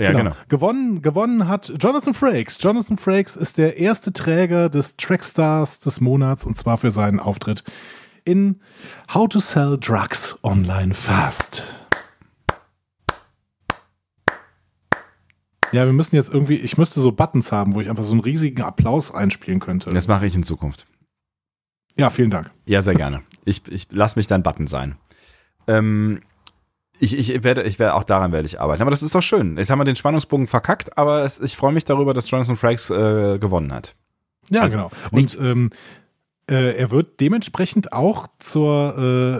Ja, 0.00 0.12
genau. 0.12 0.30
genau. 0.30 0.36
Gewonnen, 0.48 1.02
gewonnen 1.02 1.46
hat 1.46 1.72
Jonathan 1.78 2.14
Frakes. 2.14 2.56
Jonathan 2.60 2.96
Frakes 2.96 3.36
ist 3.36 3.58
der 3.58 3.76
erste 3.76 4.12
Träger 4.12 4.70
des 4.70 4.96
Trackstars 4.96 5.80
des 5.80 6.00
Monats 6.00 6.46
und 6.46 6.56
zwar 6.56 6.78
für 6.78 6.90
seinen 6.90 7.20
Auftritt 7.20 7.64
in 8.24 8.60
How 9.12 9.28
to 9.28 9.38
Sell 9.38 9.76
Drugs 9.78 10.38
Online 10.42 10.94
Fast. 10.94 11.66
Ja, 15.72 15.84
wir 15.84 15.92
müssen 15.92 16.16
jetzt 16.16 16.32
irgendwie, 16.32 16.56
ich 16.56 16.78
müsste 16.78 17.00
so 17.00 17.12
Buttons 17.12 17.52
haben, 17.52 17.74
wo 17.74 17.80
ich 17.80 17.90
einfach 17.90 18.04
so 18.04 18.12
einen 18.12 18.20
riesigen 18.20 18.62
Applaus 18.62 19.14
einspielen 19.14 19.60
könnte. 19.60 19.90
Das 19.90 20.08
mache 20.08 20.26
ich 20.26 20.34
in 20.34 20.42
Zukunft. 20.42 20.86
Ja, 21.96 22.08
vielen 22.08 22.30
Dank. 22.30 22.50
Ja, 22.64 22.80
sehr 22.80 22.94
gerne. 22.94 23.22
Ich, 23.44 23.62
ich 23.68 23.86
lass 23.90 24.16
mich 24.16 24.26
dein 24.26 24.42
Button 24.42 24.66
sein. 24.66 24.96
Ähm, 25.66 26.20
ich, 27.00 27.16
ich 27.18 27.42
werde, 27.42 27.62
ich 27.62 27.78
werde 27.78 27.94
auch 27.94 28.04
daran 28.04 28.30
werde 28.30 28.46
ich 28.46 28.60
arbeiten. 28.60 28.82
Aber 28.82 28.90
das 28.90 29.02
ist 29.02 29.14
doch 29.14 29.22
schön. 29.22 29.56
Jetzt 29.56 29.70
haben 29.70 29.78
wir 29.78 29.84
den 29.84 29.96
Spannungsbogen 29.96 30.46
verkackt, 30.46 30.96
aber 30.98 31.24
es, 31.24 31.40
ich 31.40 31.56
freue 31.56 31.72
mich 31.72 31.84
darüber, 31.84 32.14
dass 32.14 32.30
Jonathan 32.30 32.56
Frakes 32.56 32.90
äh, 32.90 33.38
gewonnen 33.38 33.72
hat. 33.72 33.94
Ja, 34.50 34.62
also, 34.62 34.76
genau. 34.76 34.90
Und 35.10 35.38
ähm, 35.40 35.70
äh, 36.50 36.76
er 36.76 36.90
wird 36.90 37.20
dementsprechend 37.20 37.92
auch 37.92 38.26
zur, 38.38 38.94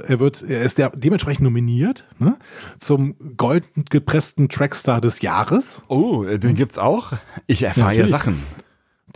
äh, 0.06 0.10
er 0.10 0.20
wird, 0.20 0.42
er 0.42 0.62
ist 0.62 0.78
der, 0.78 0.90
dementsprechend 0.90 1.44
nominiert 1.44 2.04
ne, 2.18 2.36
zum 2.78 3.16
golden 3.36 3.84
gepressten 3.90 4.48
Trackstar 4.48 5.00
des 5.00 5.20
Jahres. 5.20 5.82
Oh, 5.88 6.24
äh, 6.24 6.38
den 6.38 6.54
gibt's 6.54 6.78
auch. 6.78 7.12
Ich 7.46 7.62
erfahre 7.62 7.94
ja 7.94 8.06
Sachen. 8.06 8.36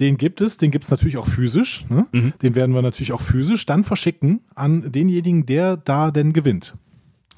Den 0.01 0.17
gibt 0.17 0.41
es, 0.41 0.59
den 0.59 0.73
gibt 0.73 0.85
es 0.85 0.91
natürlich 0.91 1.17
auch 1.17 1.29
physisch. 1.29 1.87
Ne? 1.89 2.07
Mhm. 2.11 2.33
Den 2.43 2.57
werden 2.57 2.75
wir 2.75 2.83
natürlich 2.83 3.13
auch 3.13 3.21
physisch 3.21 3.65
dann 3.65 3.85
verschicken 3.85 4.41
an 4.57 4.91
denjenigen, 4.91 5.47
der 5.47 5.77
da 5.77 6.11
denn 6.11 6.33
gewinnt. 6.33 6.75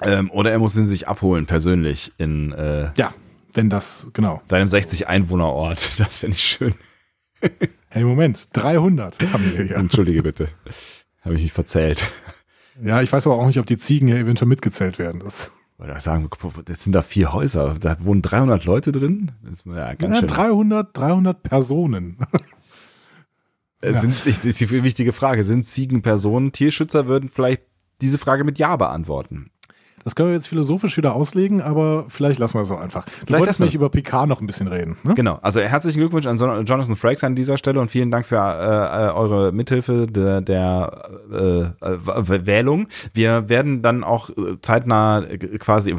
Ähm, 0.01 0.29
oder 0.31 0.51
er 0.51 0.59
muss 0.59 0.75
ihn 0.75 0.85
sich 0.85 1.07
abholen, 1.07 1.45
persönlich 1.45 2.11
in 2.17 2.51
äh, 2.51 2.91
Ja, 2.97 3.11
wenn 3.53 3.69
das, 3.69 4.09
genau. 4.13 4.41
Deinem 4.47 4.67
60-Einwohner-Ort. 4.67 5.91
Das 5.97 6.19
finde 6.19 6.35
ich 6.35 6.43
schön. 6.43 6.75
hey, 7.89 8.03
Moment, 8.03 8.49
300 8.53 9.19
haben 9.33 9.53
wir 9.53 9.63
hier. 9.63 9.75
Entschuldige 9.77 10.23
bitte. 10.23 10.49
Habe 11.21 11.35
ich 11.35 11.41
mich 11.41 11.53
verzählt. 11.53 12.01
Ja, 12.81 13.01
ich 13.01 13.11
weiß 13.11 13.25
aber 13.27 13.37
auch 13.37 13.47
nicht, 13.47 13.59
ob 13.59 13.65
die 13.65 13.77
Ziegen 13.77 14.07
hier 14.07 14.17
eventuell 14.17 14.47
mitgezählt 14.47 14.99
werden. 14.99 15.19
Das 15.19 15.51
oder 15.79 15.99
sagen, 15.99 16.27
jetzt 16.67 16.83
sind 16.83 16.93
da 16.93 17.03
vier 17.03 17.33
Häuser, 17.33 17.75
da 17.79 17.97
wohnen 18.03 18.23
300 18.23 18.65
Leute 18.65 18.91
drin. 18.91 19.31
Das 19.43 19.59
ist 19.59 19.65
ja, 19.65 19.93
ganz 19.93 20.21
ja, 20.21 20.25
300, 20.25 20.97
300 20.97 21.43
Personen. 21.43 22.17
Äh, 23.79 23.91
ja. 23.91 23.99
Sind, 23.99 24.25
das 24.25 24.43
ist 24.43 24.59
die 24.59 24.83
wichtige 24.83 25.13
Frage. 25.13 25.43
Sind 25.43 25.63
Ziegen 25.63 26.01
Personen? 26.01 26.51
Tierschützer 26.51 27.05
würden 27.05 27.29
vielleicht 27.29 27.61
diese 28.01 28.17
Frage 28.17 28.43
mit 28.43 28.57
Ja 28.57 28.75
beantworten. 28.75 29.51
Das 30.07 30.15
können 30.15 30.29
wir 30.29 30.35
jetzt 30.35 30.47
philosophisch 30.47 30.95
wieder 30.95 31.13
auslegen, 31.13 31.61
aber 31.61 32.05
vielleicht 32.07 32.39
lassen 32.39 32.53
wir 32.57 32.61
es 32.61 32.71
auch 32.71 32.79
einfach. 32.79 33.03
Du 33.03 33.11
vielleicht 33.25 33.41
wolltest 33.41 33.59
mich 33.59 33.75
über 33.75 33.89
Picard 33.89 34.29
noch 34.29 34.39
ein 34.39 34.47
bisschen 34.47 34.69
reden. 34.69 34.95
Ne? 35.03 35.15
Genau. 35.15 35.37
Also 35.41 35.59
herzlichen 35.59 35.99
Glückwunsch 35.99 36.25
an 36.27 36.37
Jonathan 36.37 36.95
Frakes 36.95 37.25
an 37.25 37.35
dieser 37.35 37.57
Stelle 37.57 37.81
und 37.81 37.91
vielen 37.91 38.09
Dank 38.09 38.25
für 38.25 38.37
äh, 38.37 39.11
eure 39.11 39.51
Mithilfe 39.51 40.07
der, 40.07 40.39
der 40.39 41.09
äh, 41.29 41.35
äh, 41.35 42.45
Wählung. 42.45 42.87
Wir 43.13 43.49
werden 43.49 43.81
dann 43.81 44.05
auch 44.05 44.29
äh, 44.29 44.55
zeitnah 44.61 45.25
äh, 45.25 45.37
quasi 45.57 45.93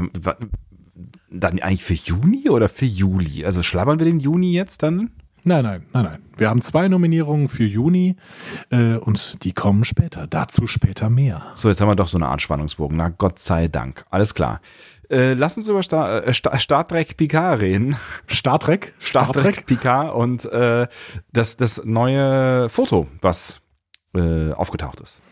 dann 1.31 1.59
eigentlich 1.59 1.85
für 1.85 1.93
Juni 1.93 2.49
oder 2.49 2.71
für 2.71 2.87
Juli? 2.87 3.45
Also 3.45 3.63
schlabbern 3.63 3.99
wir 3.99 4.07
den 4.07 4.21
Juni 4.21 4.55
jetzt 4.55 4.83
dann? 4.83 5.11
Nein, 5.49 5.65
nein, 5.65 5.87
nein, 5.95 6.05
nein. 6.05 6.23
Wir 6.37 6.51
haben 6.51 6.61
zwei 6.61 6.89
Nominierungen 6.89 7.49
für 7.49 7.65
Juni 7.65 8.17
äh, 8.69 8.97
und 8.97 9.43
die 9.45 9.55
kommen 9.55 9.83
später. 9.85 10.27
Dazu 10.27 10.67
später 10.67 11.09
mehr. 11.09 11.47
So, 11.55 11.71
jetzt 11.71 11.81
haben 11.81 11.89
wir 11.89 11.97
doch 11.97 12.07
so 12.07 12.19
eine 12.19 12.29
Art 12.29 12.43
Spannungsbogen. 12.43 12.99
Na 12.99 13.09
Gott 13.09 13.39
sei 13.39 13.67
Dank. 13.67 14.05
Alles 14.11 14.35
klar. 14.35 14.61
Äh, 15.09 15.33
lass 15.33 15.57
uns 15.57 15.67
über 15.67 15.83
Star, 15.83 16.27
äh, 16.27 16.35
Star, 16.35 16.59
Star 16.59 16.87
Trek 16.87 17.17
Picard 17.17 17.61
reden. 17.61 17.97
Star 18.29 18.59
Trek? 18.59 18.93
Star, 19.01 19.25
Star 19.25 19.43
Trek 19.43 19.65
Picard 19.65 20.15
und 20.15 20.45
äh, 20.45 20.87
das, 21.33 21.57
das 21.57 21.81
neue 21.83 22.69
Foto, 22.69 23.07
was 23.23 23.63
äh, 24.15 24.53
aufgetaucht 24.53 25.01
ist. 25.01 25.23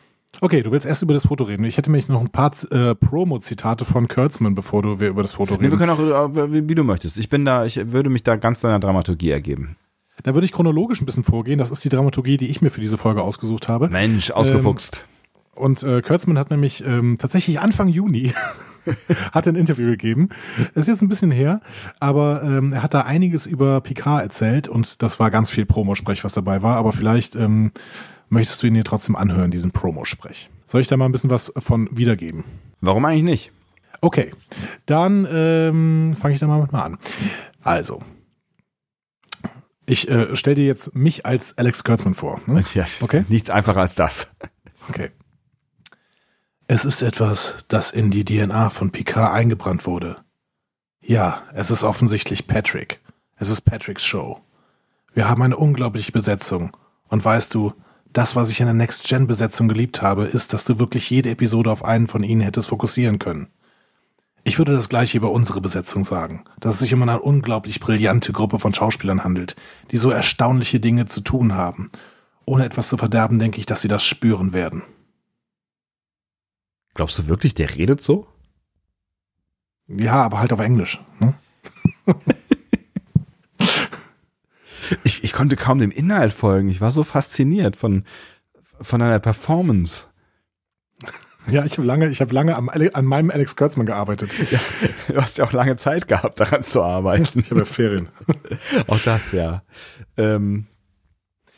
Okay, 0.41 0.63
du 0.63 0.71
willst 0.71 0.87
erst 0.87 1.03
über 1.03 1.13
das 1.13 1.27
Foto 1.27 1.45
reden. 1.45 1.65
Ich 1.65 1.77
hätte 1.77 1.91
mich 1.91 2.09
noch 2.09 2.23
ein 2.23 2.31
paar 2.31 2.53
äh, 2.71 2.95
Promo-Zitate 2.95 3.85
von 3.85 4.09
Kurtzman, 4.09 4.55
bevor 4.55 4.81
du 4.81 4.99
wir 4.99 5.09
über 5.09 5.21
das 5.21 5.35
Foto 5.35 5.57
reden. 5.57 5.65
Nee, 5.65 5.71
wir 5.73 5.79
können 5.79 5.91
auch, 5.91 6.31
äh, 6.37 6.53
wie, 6.53 6.71
wie, 6.71 6.75
du 6.75 6.85
möchtest. 6.85 7.19
Ich 7.19 7.29
bin 7.29 7.45
da, 7.45 7.67
ich 7.67 7.93
würde 7.93 8.09
mich 8.09 8.23
da 8.23 8.37
ganz 8.37 8.63
deiner 8.63 8.81
Dramaturgie 8.81 9.31
ergeben. 9.31 9.77
Da 10.23 10.35
würde 10.35 10.45
ich 10.45 10.53
chronologisch 10.53 11.01
ein 11.01 11.07
bisschen 11.07 11.25
vorgehen. 11.25 11.59
Das 11.59 11.71
ist 11.71 11.85
die 11.85 11.89
Dramaturgie, 11.89 12.37
die 12.37 12.49
ich 12.49 12.63
mir 12.63 12.71
für 12.71 12.81
diese 12.81 12.99
Folge 12.99 13.23
ausgesucht 13.23 13.69
habe. 13.69 13.89
Mensch, 13.89 14.31
ausgefuchst. 14.31 15.05
Ähm, 15.05 15.63
und 15.63 15.83
äh, 15.83 16.03
Kurtzman 16.03 16.39
hat 16.39 16.51
nämlich 16.51 16.85
ähm, 16.85 17.17
tatsächlich 17.19 17.61
Anfang 17.61 17.89
Juni 17.89 18.33
hat 19.33 19.49
ein 19.49 19.57
Interview 19.57 19.87
gegeben. 19.87 20.29
Ist 20.75 20.89
jetzt 20.89 21.03
ein 21.03 21.09
bisschen 21.09 21.31
her, 21.31 21.61
aber 21.99 22.43
ähm, 22.43 22.73
er 22.73 22.83
hat 22.83 22.95
da 22.95 23.03
einiges 23.03 23.47
über 23.47 23.81
Picard 23.81 24.23
erzählt 24.23 24.69
und 24.69 25.03
das 25.03 25.19
war 25.19 25.31
ganz 25.31 25.51
viel 25.51 25.67
Promosprech, 25.67 26.25
was 26.25 26.33
dabei 26.33 26.63
war. 26.63 26.77
Aber 26.77 26.93
vielleicht 26.93 27.37
ähm, 27.37 27.73
möchtest 28.29 28.63
du 28.63 28.67
ihn 28.67 28.75
dir 28.75 28.85
trotzdem 28.85 29.17
anhören, 29.17 29.51
diesen 29.51 29.71
Promosprech. 29.71 30.51
Soll 30.67 30.81
ich 30.81 30.89
da 30.89 30.97
mal 30.97 31.07
ein 31.07 31.13
bisschen 31.13 31.31
was 31.31 31.53
von 31.59 31.89
wiedergeben? 31.91 32.45
Warum 32.81 33.05
eigentlich 33.05 33.23
nicht? 33.23 33.53
Okay, 34.01 34.33
dann 34.85 35.27
ähm, 35.31 36.17
fange 36.21 36.35
ich 36.35 36.41
da 36.41 36.47
mal, 36.47 36.69
mal 36.71 36.83
an. 36.83 36.99
Also, 37.63 38.03
ich 39.87 40.09
äh, 40.09 40.35
stelle 40.37 40.57
dir 40.57 40.67
jetzt 40.67 40.95
mich 40.95 41.25
als 41.25 41.57
Alex 41.59 41.85
Kurtzman 41.85 42.15
vor. 42.15 42.41
Ne? 42.47 42.65
Ja, 42.75 42.87
okay. 43.01 43.25
Nichts 43.29 43.51
einfacher 43.51 43.81
als 43.81 43.95
das. 43.95 44.29
Okay. 44.89 45.11
Es 46.69 46.85
ist 46.85 47.03
etwas, 47.03 47.65
das 47.69 47.93
in 47.93 48.11
die 48.11 48.25
DNA 48.25 48.71
von 48.71 48.91
Picard 48.91 49.33
eingebrannt 49.33 49.87
wurde. 49.87 50.17
Ja, 51.01 51.45
es 51.55 51.71
ist 51.71 51.85
offensichtlich 51.85 52.49
Patrick. 52.49 53.01
Es 53.37 53.49
ist 53.49 53.61
Patricks 53.61 54.05
Show. 54.05 54.41
Wir 55.15 55.29
haben 55.29 55.43
eine 55.43 55.57
unglaubliche 55.57 56.11
Besetzung. 56.11 56.77
Und 57.09 57.25
weißt 57.25 57.55
du, 57.55 57.73
das, 58.13 58.35
was 58.35 58.51
ich 58.51 58.61
in 58.61 58.67
der 58.67 58.75
Next-Gen-Besetzung 58.75 59.69
geliebt 59.69 60.03
habe, 60.03 60.25
ist, 60.25 60.53
dass 60.53 60.65
du 60.65 60.79
wirklich 60.81 61.09
jede 61.11 61.31
Episode 61.31 61.71
auf 61.71 61.85
einen 61.85 62.09
von 62.09 62.25
ihnen 62.25 62.41
hättest 62.41 62.69
fokussieren 62.69 63.19
können. 63.19 63.49
Ich 64.47 64.59
würde 64.59 64.75
das 64.75 64.89
gleiche 64.89 65.19
über 65.19 65.33
unsere 65.33 65.61
Besetzung 65.61 66.05
sagen, 66.05 66.45
dass 66.61 66.75
es 66.75 66.81
sich 66.83 66.95
um 66.95 67.03
eine 67.03 67.21
unglaublich 67.21 67.81
brillante 67.81 68.33
Gruppe 68.33 68.61
von 68.61 68.73
Schauspielern 68.73 69.25
handelt, 69.25 69.57
die 69.91 69.97
so 69.97 70.11
erstaunliche 70.11 70.79
Dinge 70.79 71.07
zu 71.07 71.21
tun 71.21 71.55
haben. 71.55 71.91
Ohne 72.45 72.65
etwas 72.65 72.89
zu 72.89 72.97
verderben, 72.97 73.41
denke 73.41 73.59
ich, 73.59 73.67
dass 73.67 73.83
sie 73.83 73.89
das 73.89 74.05
spüren 74.05 74.53
werden. 74.53 74.85
Glaubst 76.95 77.19
du 77.19 77.27
wirklich, 77.27 77.57
der 77.57 77.75
redet 77.75 78.01
so? 78.01 78.29
Ja, 79.89 80.23
aber 80.23 80.39
halt 80.39 80.53
auf 80.53 80.61
Englisch. 80.61 81.01
Ne? 81.19 81.35
ich, 85.03 85.25
ich 85.25 85.33
konnte 85.33 85.57
kaum 85.57 85.81
dem 85.81 85.91
Inhalt 85.91 86.33
folgen. 86.33 86.69
Ich 86.69 86.81
war 86.81 86.93
so 86.93 87.03
fasziniert 87.03 87.75
von, 87.75 88.05
von 88.81 89.03
einer 89.03 89.19
Performance. 89.19 90.07
Ja, 91.49 91.65
ich 91.65 91.77
habe 91.79 91.87
lange, 91.87 92.09
ich 92.09 92.21
habe 92.21 92.35
lange 92.35 92.57
am, 92.57 92.69
an 92.69 93.05
meinem 93.05 93.31
Alex 93.31 93.57
Kurtzman 93.57 93.87
gearbeitet. 93.87 94.31
Ja, 94.51 94.61
du 95.09 95.23
hast 95.23 95.39
ja 95.39 95.45
auch 95.45 95.53
lange 95.53 95.77
Zeit 95.77 96.09
gehabt, 96.09 96.41
daran 96.41 96.63
zu 96.63 96.83
arbeiten. 96.83 97.39
Ich 97.39 97.51
habe 97.51 97.61
ja 97.61 97.65
Ferien. 97.65 98.09
auch 98.87 98.99
das, 99.01 99.33
ja. 99.33 99.63
Ähm, 100.17 100.67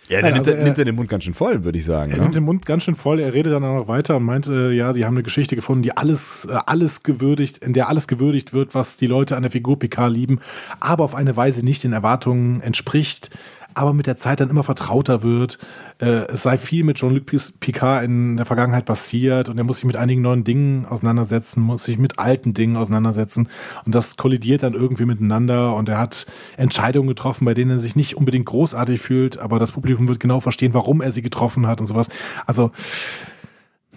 ja, 0.09 0.23
der 0.23 0.23
Nein, 0.23 0.33
nimmt, 0.35 0.47
also 0.49 0.59
er, 0.59 0.65
nimmt 0.65 0.79
er 0.79 0.85
den 0.87 0.95
Mund 0.95 1.09
ganz 1.09 1.25
schön 1.25 1.35
voll, 1.35 1.65
würde 1.65 1.79
ich 1.79 1.85
sagen. 1.85 2.11
Er 2.11 2.17
ne? 2.17 2.23
nimmt 2.23 2.35
den 2.35 2.45
Mund 2.45 2.65
ganz 2.65 2.85
schön 2.85 2.95
voll. 2.95 3.21
Er 3.21 3.35
redet 3.35 3.53
dann 3.53 3.63
auch 3.65 3.77
noch 3.77 3.89
weiter 3.89 4.17
und 4.17 4.23
meinte, 4.25 4.73
ja, 4.73 4.95
die 4.95 5.05
haben 5.05 5.15
eine 5.15 5.23
Geschichte 5.23 5.55
gefunden, 5.55 5.83
die 5.83 5.97
alles, 5.97 6.47
äh, 6.47 6.57
alles 6.67 7.03
gewürdigt, 7.03 7.59
in 7.59 7.75
der 7.75 7.89
alles 7.89 8.09
gewürdigt 8.09 8.55
wird, 8.55 8.75
was 8.75 8.97
die 8.97 9.07
Leute 9.07 9.37
an 9.37 9.43
der 9.43 9.51
Figur 9.51 9.79
Picard 9.79 10.13
lieben, 10.13 10.41
aber 10.81 11.05
auf 11.05 11.15
eine 11.15 11.37
Weise 11.37 11.65
nicht 11.65 11.85
den 11.85 11.93
Erwartungen 11.93 12.63
entspricht. 12.63 13.31
aber 13.75 13.93
mit 13.93 14.07
der 14.07 14.17
Zeit 14.17 14.41
dann 14.41 14.51
immer 14.51 14.65
vertrauter 14.65 15.23
wird. 15.23 15.59
Äh, 16.01 16.27
es 16.29 16.45
sei 16.45 16.59
viel 16.59 16.85
mit 16.85 16.99
Jean-Luc 16.99 17.25
Picard 17.61 18.05
in 18.05 18.37
der 18.37 18.47
Vergangenheit 18.47 18.85
passiert 18.85 19.49
und 19.49 19.59
er 19.59 19.65
muss 19.65 19.79
sich 19.79 19.85
mit 19.85 19.97
einigen 19.97 20.23
neuen 20.23 20.45
Dingen 20.45 20.87
auseinandersetzen, 20.87 21.61
muss 21.61 21.85
sich 21.85 21.99
mit 21.99 22.19
alten 22.19 22.55
Dingen 22.55 22.77
auseinandersetzen 22.77 23.49
und 23.85 23.95
das 23.95 24.17
kollidiert 24.17 24.63
dann 24.63 24.75
irgendwie 24.75 25.07
miteinander 25.07 25.75
und 25.75 25.89
er 25.89 25.99
hat 25.99 26.27
Entscheidungen 26.57 27.09
getroffen, 27.09 27.45
bei 27.45 27.55
denen 27.55 27.73
er 27.73 27.81
sich 27.81 27.97
nicht 27.97 28.17
unbedingt 28.17 28.47
großartig 28.47 29.01
fühlt, 29.01 29.39
aber 29.39 29.59
das 29.59 29.73
Publikum 29.73 30.07
wird 30.07 30.21
genau 30.21 30.39
verstehen, 30.39 30.73
warum 30.73 31.01
er 31.01 31.11
sie 31.11 31.23
getroffen 31.23 31.67
hat 31.67 31.81
und 31.81 31.89
sowas. 31.89 32.09
Also 32.47 32.71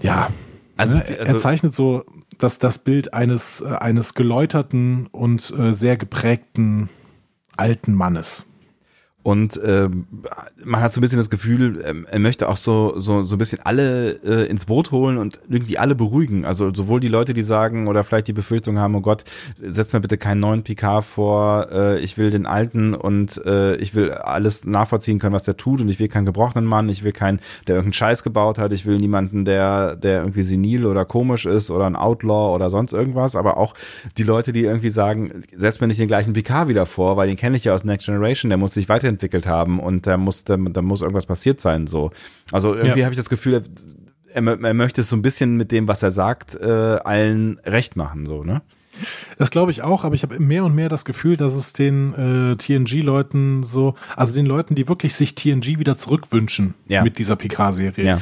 ja, 0.02 0.30
also, 0.78 0.96
ne, 0.96 1.06
also 1.08 1.24
er 1.24 1.38
zeichnet 1.38 1.76
so 1.76 2.04
das, 2.40 2.58
das 2.58 2.80
Bild 2.80 3.14
eines, 3.14 3.62
äh, 3.62 3.76
eines 3.80 4.16
geläuterten 4.16 5.08
und 5.12 5.54
äh, 5.58 5.74
sehr 5.74 5.98
geprägten 5.98 6.90
alten 7.58 7.94
Mannes. 7.94 8.48
Und 9.24 9.56
äh, 9.58 9.88
man 10.64 10.82
hat 10.82 10.94
so 10.94 11.00
ein 11.00 11.02
bisschen 11.02 11.20
das 11.20 11.30
Gefühl, 11.30 11.84
ähm, 11.86 12.08
er 12.10 12.18
möchte 12.18 12.50
auch 12.50 12.58
so, 12.58 13.00
so, 13.00 13.22
so 13.22 13.36
ein 13.36 13.38
bisschen 13.38 13.60
alle 13.64 14.14
äh, 14.24 14.50
ins 14.50 14.66
Boot 14.66 14.92
holen 14.92 15.18
und 15.20 15.40
irgendwie 15.48 15.78
alle 15.78 15.94
beruhigen. 15.94 16.44
Also 16.44 16.74
sowohl 16.74 17.00
die 17.00 17.08
Leute, 17.08 17.36
die 17.36 17.44
sagen 17.44 17.88
oder 17.88 18.04
vielleicht 18.04 18.28
die 18.28 18.34
Befürchtung 18.34 18.80
haben, 18.80 18.96
oh 18.96 19.02
Gott, 19.02 19.24
setz 19.62 19.94
mir 19.94 20.00
bitte 20.00 20.18
keinen 20.18 20.40
neuen 20.40 20.64
Picard 20.64 21.06
vor, 21.06 21.68
äh, 21.72 22.00
ich 22.00 22.18
will 22.18 22.32
den 22.32 22.48
alten 22.48 22.96
und 22.96 23.40
äh, 23.46 23.76
ich 23.76 23.94
will 23.94 24.12
alles 24.12 24.66
nachvollziehen 24.66 25.20
können, 25.20 25.36
was 25.36 25.44
der 25.44 25.56
tut 25.56 25.82
und 25.82 25.90
ich 25.90 26.00
will 26.00 26.08
keinen 26.08 26.26
gebrochenen 26.26 26.66
Mann, 26.66 26.90
ich 26.90 27.04
will 27.04 27.12
keinen, 27.12 27.40
der 27.68 27.76
irgendeinen 27.76 27.94
Scheiß 27.94 28.24
gebaut 28.24 28.58
hat, 28.58 28.74
ich 28.74 28.88
will 28.88 28.98
niemanden, 28.98 29.46
der, 29.46 29.96
der 29.98 30.22
irgendwie 30.22 30.44
senil 30.44 30.88
oder 30.88 31.06
komisch 31.06 31.46
ist 31.46 31.70
oder 31.70 31.86
ein 31.86 31.96
Outlaw 31.96 32.56
oder 32.56 32.72
sonst 32.72 32.92
irgendwas, 32.92 33.36
aber 33.36 33.58
auch 33.58 33.76
die 34.18 34.24
Leute, 34.24 34.52
die 34.52 34.64
irgendwie 34.64 34.90
sagen, 34.90 35.44
setz 35.56 35.80
mir 35.80 35.86
nicht 35.86 36.00
den 36.00 36.08
gleichen 36.08 36.34
Picard 36.34 36.70
wieder 36.70 36.88
vor, 36.88 37.18
weil 37.18 37.28
den 37.28 37.38
kenne 37.38 37.56
ich 37.56 37.66
ja 37.66 37.76
aus 37.76 37.84
Next 37.84 38.08
Generation, 38.08 38.50
der 38.50 38.58
muss 38.58 38.74
sich 38.74 38.90
weiter 38.90 39.11
weiterentwickelt 39.12 39.48
haben 39.48 39.80
und 39.80 40.08
da 40.08 40.18
muss, 40.18 40.44
da, 40.44 40.58
da 40.58 40.82
muss 40.82 41.02
irgendwas 41.02 41.26
passiert 41.26 41.60
sein. 41.60 41.88
So. 41.88 42.12
Also 42.52 42.74
irgendwie 42.74 43.00
ja. 43.00 43.06
habe 43.06 43.14
ich 43.14 43.20
das 43.20 43.30
Gefühl, 43.30 43.64
er, 44.34 44.44
er, 44.44 44.74
möchte 44.74 45.02
es 45.02 45.10
so 45.10 45.16
ein 45.16 45.22
bisschen 45.22 45.58
mit 45.58 45.72
dem, 45.72 45.88
was 45.88 46.04
er 46.04 46.12
sagt, 46.12 46.56
äh, 46.56 46.66
allen 46.66 47.60
recht 47.66 47.96
machen, 47.96 48.26
so, 48.26 48.44
ne? 48.44 48.62
Das 49.38 49.52
glaube 49.52 49.72
ich 49.72 49.84
auch, 49.84 50.04
aber 50.04 50.16
ich 50.16 50.24
habe 50.24 50.38
mehr 50.40 50.66
und 50.66 50.76
mehr 50.76 50.90
das 50.90 51.06
Gefühl, 51.06 51.38
dass 51.38 51.56
es 51.56 51.72
den 51.74 52.14
äh, 52.14 52.56
TNG-Leuten 52.58 53.64
so, 53.64 53.96
also 54.18 54.34
den 54.34 54.46
Leuten, 54.46 54.76
die 54.76 54.88
wirklich 54.90 55.16
sich 55.16 55.34
TNG 55.34 55.80
wieder 55.80 55.98
zurückwünschen 55.98 56.74
ja. 56.88 57.02
mit 57.02 57.18
dieser 57.18 57.38
Picard-Serie, 57.38 58.06
ja. 58.06 58.22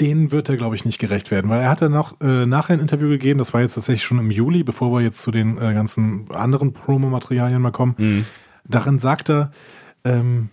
denen 0.00 0.32
wird 0.32 0.48
er, 0.48 0.56
glaube 0.56 0.74
ich, 0.74 0.84
nicht 0.84 0.98
gerecht 0.98 1.30
werden, 1.30 1.48
weil 1.48 1.60
er 1.60 1.70
hat 1.70 1.82
dann 1.82 1.94
auch 1.94 2.20
äh, 2.20 2.46
nachher 2.46 2.74
ein 2.74 2.80
Interview 2.80 3.08
gegeben, 3.08 3.38
das 3.38 3.54
war 3.54 3.60
jetzt 3.60 3.74
tatsächlich 3.74 4.02
schon 4.02 4.18
im 4.18 4.32
Juli, 4.32 4.64
bevor 4.64 4.92
wir 4.92 5.00
jetzt 5.00 5.22
zu 5.22 5.30
den 5.30 5.56
äh, 5.56 5.72
ganzen 5.72 6.28
anderen 6.32 6.72
Promo-Materialien 6.72 7.62
mal 7.62 7.70
kommen. 7.70 7.94
Mhm. 7.96 8.24
Darin 8.64 8.98
sagt 8.98 9.30
er, 9.30 9.52
ähm, 10.04 10.50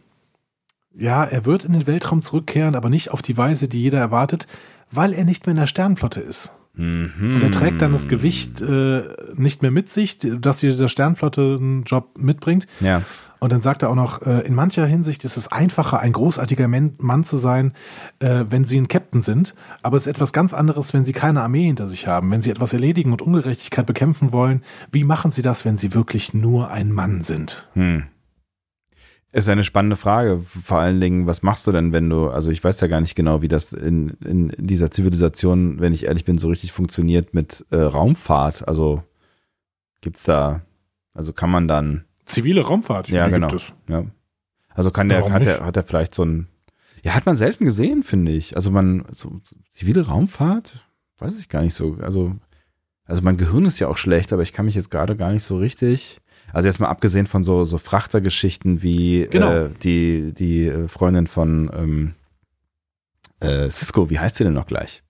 ja, 0.95 1.23
er 1.23 1.45
wird 1.45 1.65
in 1.65 1.73
den 1.73 1.87
Weltraum 1.87 2.21
zurückkehren, 2.21 2.75
aber 2.75 2.89
nicht 2.89 3.11
auf 3.11 3.21
die 3.21 3.37
Weise, 3.37 3.67
die 3.67 3.81
jeder 3.81 3.99
erwartet, 3.99 4.47
weil 4.91 5.13
er 5.13 5.23
nicht 5.23 5.45
mehr 5.45 5.51
in 5.51 5.59
der 5.59 5.67
Sternflotte 5.67 6.19
ist. 6.19 6.53
Mhm. 6.73 7.35
Und 7.35 7.41
er 7.41 7.51
trägt 7.51 7.81
dann 7.81 7.91
das 7.91 8.07
Gewicht 8.07 8.61
äh, 8.61 9.01
nicht 9.35 9.61
mehr 9.61 9.71
mit 9.71 9.89
sich, 9.89 10.17
dass 10.19 10.59
dieser 10.59 10.87
Sternflotte 10.87 11.57
einen 11.59 11.83
Job 11.83 12.17
mitbringt. 12.17 12.67
Ja. 12.79 13.01
Und 13.39 13.51
dann 13.51 13.61
sagt 13.61 13.83
er 13.83 13.89
auch 13.89 13.95
noch, 13.95 14.21
äh, 14.21 14.45
in 14.45 14.55
mancher 14.55 14.85
Hinsicht 14.85 15.25
ist 15.25 15.35
es 15.35 15.51
einfacher, 15.51 15.99
ein 15.99 16.13
großartiger 16.13 16.67
Mann 16.67 17.23
zu 17.23 17.37
sein, 17.37 17.73
äh, 18.19 18.45
wenn 18.49 18.65
sie 18.65 18.77
ein 18.77 18.87
Captain 18.87 19.21
sind. 19.21 19.55
Aber 19.81 19.97
es 19.97 20.03
ist 20.03 20.13
etwas 20.13 20.31
ganz 20.31 20.53
anderes, 20.53 20.93
wenn 20.93 21.05
sie 21.05 21.13
keine 21.13 21.41
Armee 21.41 21.65
hinter 21.65 21.87
sich 21.87 22.07
haben, 22.07 22.31
wenn 22.31 22.41
sie 22.41 22.51
etwas 22.51 22.73
erledigen 22.73 23.11
und 23.11 23.21
Ungerechtigkeit 23.21 23.85
bekämpfen 23.85 24.31
wollen. 24.31 24.63
Wie 24.91 25.03
machen 25.03 25.31
sie 25.31 25.41
das, 25.41 25.65
wenn 25.65 25.77
sie 25.77 25.93
wirklich 25.93 26.33
nur 26.33 26.71
ein 26.71 26.91
Mann 26.91 27.21
sind? 27.21 27.67
Hm. 27.73 28.03
Ist 29.31 29.47
eine 29.47 29.63
spannende 29.63 29.95
Frage. 29.95 30.41
Vor 30.63 30.79
allen 30.79 30.99
Dingen, 30.99 31.27
was 31.27 31.43
machst 31.43 31.67
du 31.67 31.71
denn, 31.71 31.93
wenn 31.93 32.09
du, 32.09 32.29
also 32.29 32.49
ich 32.49 32.63
weiß 32.63 32.79
ja 32.81 32.87
gar 32.87 32.99
nicht 32.99 33.15
genau, 33.15 33.43
wie 33.43 33.47
das 33.47 33.73
in, 33.73 34.17
in 34.25 34.51
dieser 34.57 34.89
Zivilisation, 34.89 35.79
wenn 35.79 35.93
ich 35.93 36.05
ehrlich 36.05 36.25
bin, 36.25 36.39
so 36.39 36.47
richtig 36.47 36.71
funktioniert 36.71 37.35
mit 37.35 37.63
äh, 37.69 37.77
Raumfahrt. 37.77 38.67
Also 38.67 39.03
gibt's 40.01 40.23
da, 40.23 40.61
also 41.13 41.31
kann 41.31 41.51
man 41.51 41.67
dann. 41.67 42.05
Zivile 42.25 42.61
Raumfahrt, 42.61 43.09
ja, 43.09 43.27
genau. 43.27 43.55
Ja. 43.87 44.05
Also 44.69 44.89
kann 44.89 45.09
der, 45.09 45.29
hat 45.31 45.45
er, 45.45 45.63
hat 45.63 45.77
er 45.77 45.83
vielleicht 45.83 46.15
so 46.15 46.23
ein, 46.23 46.47
ja, 47.03 47.13
hat 47.13 47.27
man 47.27 47.35
selten 47.35 47.65
gesehen, 47.65 48.01
finde 48.01 48.31
ich. 48.31 48.55
Also 48.55 48.71
man, 48.71 49.05
so, 49.11 49.41
zivile 49.69 50.07
Raumfahrt, 50.07 50.87
weiß 51.19 51.37
ich 51.37 51.49
gar 51.49 51.61
nicht 51.61 51.75
so. 51.75 51.97
Also, 52.01 52.35
also 53.05 53.21
mein 53.21 53.37
Gehirn 53.37 53.65
ist 53.65 53.77
ja 53.77 53.89
auch 53.89 53.97
schlecht, 53.97 54.33
aber 54.33 54.41
ich 54.41 54.53
kann 54.53 54.65
mich 54.65 54.75
jetzt 54.75 54.89
gerade 54.89 55.15
gar 55.15 55.31
nicht 55.31 55.43
so 55.43 55.57
richtig 55.57 56.19
also 56.53 56.67
jetzt 56.67 56.79
mal 56.79 56.87
abgesehen 56.87 57.27
von 57.27 57.43
so, 57.43 57.63
so 57.63 57.77
Frachtergeschichten 57.77 58.81
wie 58.81 59.27
genau. 59.29 59.51
äh, 59.51 59.69
die, 59.83 60.33
die 60.33 60.67
äh, 60.67 60.87
Freundin 60.87 61.27
von 61.27 61.69
ähm, 61.73 62.13
äh, 63.39 63.69
Cisco, 63.69 64.09
wie 64.09 64.19
heißt 64.19 64.35
sie 64.35 64.43
denn 64.43 64.53
noch 64.53 64.67
gleich? 64.67 65.03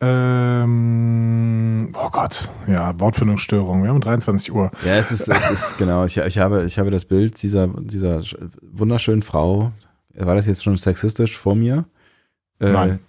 Ähm, 0.00 1.92
oh 1.94 2.10
Gott, 2.10 2.50
ja, 2.66 2.98
Wortfindungsstörung. 2.98 3.82
Wir 3.82 3.90
haben 3.90 4.00
23 4.00 4.52
Uhr. 4.52 4.70
Ja, 4.84 4.96
es 4.96 5.12
ist, 5.12 5.28
es 5.28 5.50
ist 5.50 5.78
genau. 5.78 6.04
Ich, 6.04 6.16
ich, 6.16 6.38
habe, 6.38 6.64
ich 6.64 6.78
habe 6.78 6.90
das 6.90 7.04
Bild 7.04 7.40
dieser, 7.42 7.68
dieser 7.68 8.22
wunderschönen 8.62 9.22
Frau. 9.22 9.70
War 10.14 10.34
das 10.34 10.46
jetzt 10.46 10.64
schon 10.64 10.76
sexistisch 10.76 11.38
vor 11.38 11.54
mir? 11.54 11.84
Äh, 12.58 12.72
Nein 12.72 13.00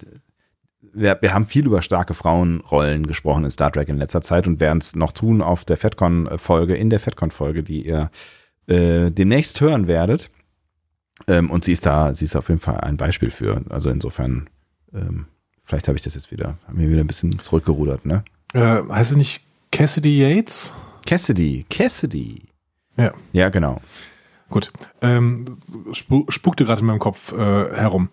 wir, 0.93 1.17
wir 1.21 1.33
haben 1.33 1.45
viel 1.45 1.65
über 1.65 1.81
starke 1.81 2.13
Frauenrollen 2.13 3.07
gesprochen 3.07 3.43
in 3.45 3.51
Star 3.51 3.71
Trek 3.71 3.89
in 3.89 3.97
letzter 3.97 4.21
Zeit 4.21 4.47
und 4.47 4.59
werden 4.59 4.79
es 4.79 4.95
noch 4.95 5.11
tun 5.11 5.41
auf 5.41 5.65
der 5.65 5.77
FedCon-Folge, 5.77 6.75
in 6.75 6.89
der 6.89 6.99
FedCon-Folge, 6.99 7.63
die 7.63 7.85
ihr 7.85 8.11
äh, 8.67 9.11
demnächst 9.11 9.59
hören 9.61 9.87
werdet. 9.87 10.29
Ähm, 11.27 11.49
und 11.49 11.65
sie 11.65 11.73
ist 11.73 11.85
da, 11.85 12.13
sie 12.13 12.25
ist 12.25 12.35
auf 12.35 12.49
jeden 12.49 12.61
Fall 12.61 12.77
ein 12.81 12.97
Beispiel 12.97 13.31
für. 13.31 13.61
Also 13.69 13.89
insofern, 13.89 14.49
ähm, 14.93 15.25
vielleicht 15.63 15.87
habe 15.87 15.97
ich 15.97 16.03
das 16.03 16.15
jetzt 16.15 16.31
wieder, 16.31 16.57
haben 16.67 16.79
wir 16.79 16.89
wieder 16.89 17.01
ein 17.01 17.07
bisschen 17.07 17.39
zurückgerudert, 17.39 18.05
ne? 18.05 18.23
Äh, 18.53 18.81
heißt 18.89 19.11
sie 19.11 19.17
nicht 19.17 19.43
Cassidy 19.71 20.21
Yates? 20.21 20.73
Cassidy, 21.05 21.65
Cassidy. 21.69 22.43
Ja. 22.97 23.11
Ja, 23.31 23.49
genau. 23.49 23.81
Gut. 24.49 24.71
Ähm, 25.01 25.57
spu 25.93 26.25
spukte 26.29 26.65
gerade 26.65 26.81
in 26.81 26.87
meinem 26.87 26.99
Kopf 26.99 27.31
äh, 27.31 27.35
herum. 27.35 28.09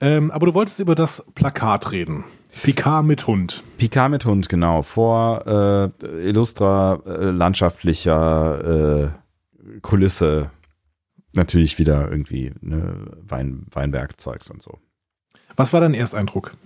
Ähm, 0.00 0.30
aber 0.30 0.46
du 0.46 0.54
wolltest 0.54 0.80
über 0.80 0.94
das 0.94 1.26
Plakat 1.34 1.92
reden. 1.92 2.24
Picard 2.62 3.04
mit 3.04 3.26
Hund. 3.26 3.62
Picard 3.78 4.10
mit 4.10 4.24
Hund, 4.24 4.48
genau. 4.48 4.82
Vor 4.82 5.92
äh, 6.02 6.28
illustrer 6.28 7.02
äh, 7.06 7.30
landschaftlicher 7.30 9.12
äh, 9.14 9.78
Kulisse. 9.82 10.50
Natürlich 11.32 11.78
wieder 11.78 12.10
irgendwie 12.10 12.52
ne, 12.60 13.06
Wein, 13.22 13.66
Weinbergzeugs 13.70 14.50
und 14.50 14.62
so. 14.62 14.78
Was 15.56 15.72
war 15.72 15.80
dein 15.80 15.94
Ersteindruck? 15.94 16.56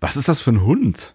Was 0.00 0.16
ist 0.16 0.28
das 0.28 0.40
für 0.40 0.50
ein 0.50 0.62
Hund? 0.62 1.14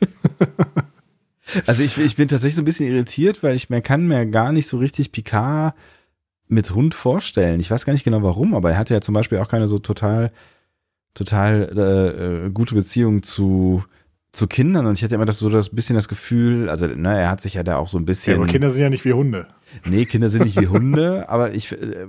also 1.66 1.82
ich, 1.82 1.98
ich 1.98 2.16
bin 2.16 2.28
tatsächlich 2.28 2.56
so 2.56 2.62
ein 2.62 2.66
bisschen 2.66 2.90
irritiert, 2.90 3.42
weil 3.42 3.54
ich 3.54 3.70
mir 3.70 3.82
kann 3.82 4.06
mir 4.06 4.24
gar 4.26 4.52
nicht 4.52 4.66
so 4.66 4.78
richtig 4.78 5.12
Picard 5.12 5.74
mit 6.48 6.74
Hund 6.74 6.94
vorstellen. 6.94 7.60
Ich 7.60 7.70
weiß 7.70 7.84
gar 7.84 7.92
nicht 7.92 8.04
genau 8.04 8.22
warum, 8.22 8.54
aber 8.54 8.72
er 8.72 8.78
hatte 8.78 8.94
ja 8.94 9.00
zum 9.00 9.14
Beispiel 9.14 9.38
auch 9.38 9.48
keine 9.48 9.68
so 9.68 9.78
total, 9.78 10.30
total 11.14 11.72
äh, 11.76 12.46
äh, 12.46 12.50
gute 12.50 12.74
Beziehung 12.74 13.22
zu, 13.22 13.84
zu 14.32 14.46
Kindern 14.46 14.86
und 14.86 14.98
ich 14.98 15.04
hatte 15.04 15.14
immer 15.14 15.24
das 15.24 15.38
so 15.38 15.48
das 15.48 15.70
bisschen 15.70 15.96
das 15.96 16.08
Gefühl, 16.08 16.68
also 16.68 16.86
ne, 16.86 17.20
er 17.20 17.30
hat 17.30 17.40
sich 17.40 17.54
ja 17.54 17.62
da 17.62 17.76
auch 17.76 17.88
so 17.88 17.98
ein 17.98 18.04
bisschen. 18.04 18.34
Ja, 18.34 18.38
aber 18.42 18.46
Kinder 18.50 18.70
sind 18.70 18.82
ja 18.82 18.90
nicht 18.90 19.04
wie 19.04 19.12
Hunde. 19.12 19.46
Nee, 19.88 20.04
Kinder 20.04 20.28
sind 20.28 20.44
nicht 20.44 20.60
wie 20.60 20.68
Hunde, 20.68 21.28
aber 21.28 21.54
ich 21.54 21.72
äh, 21.72 22.06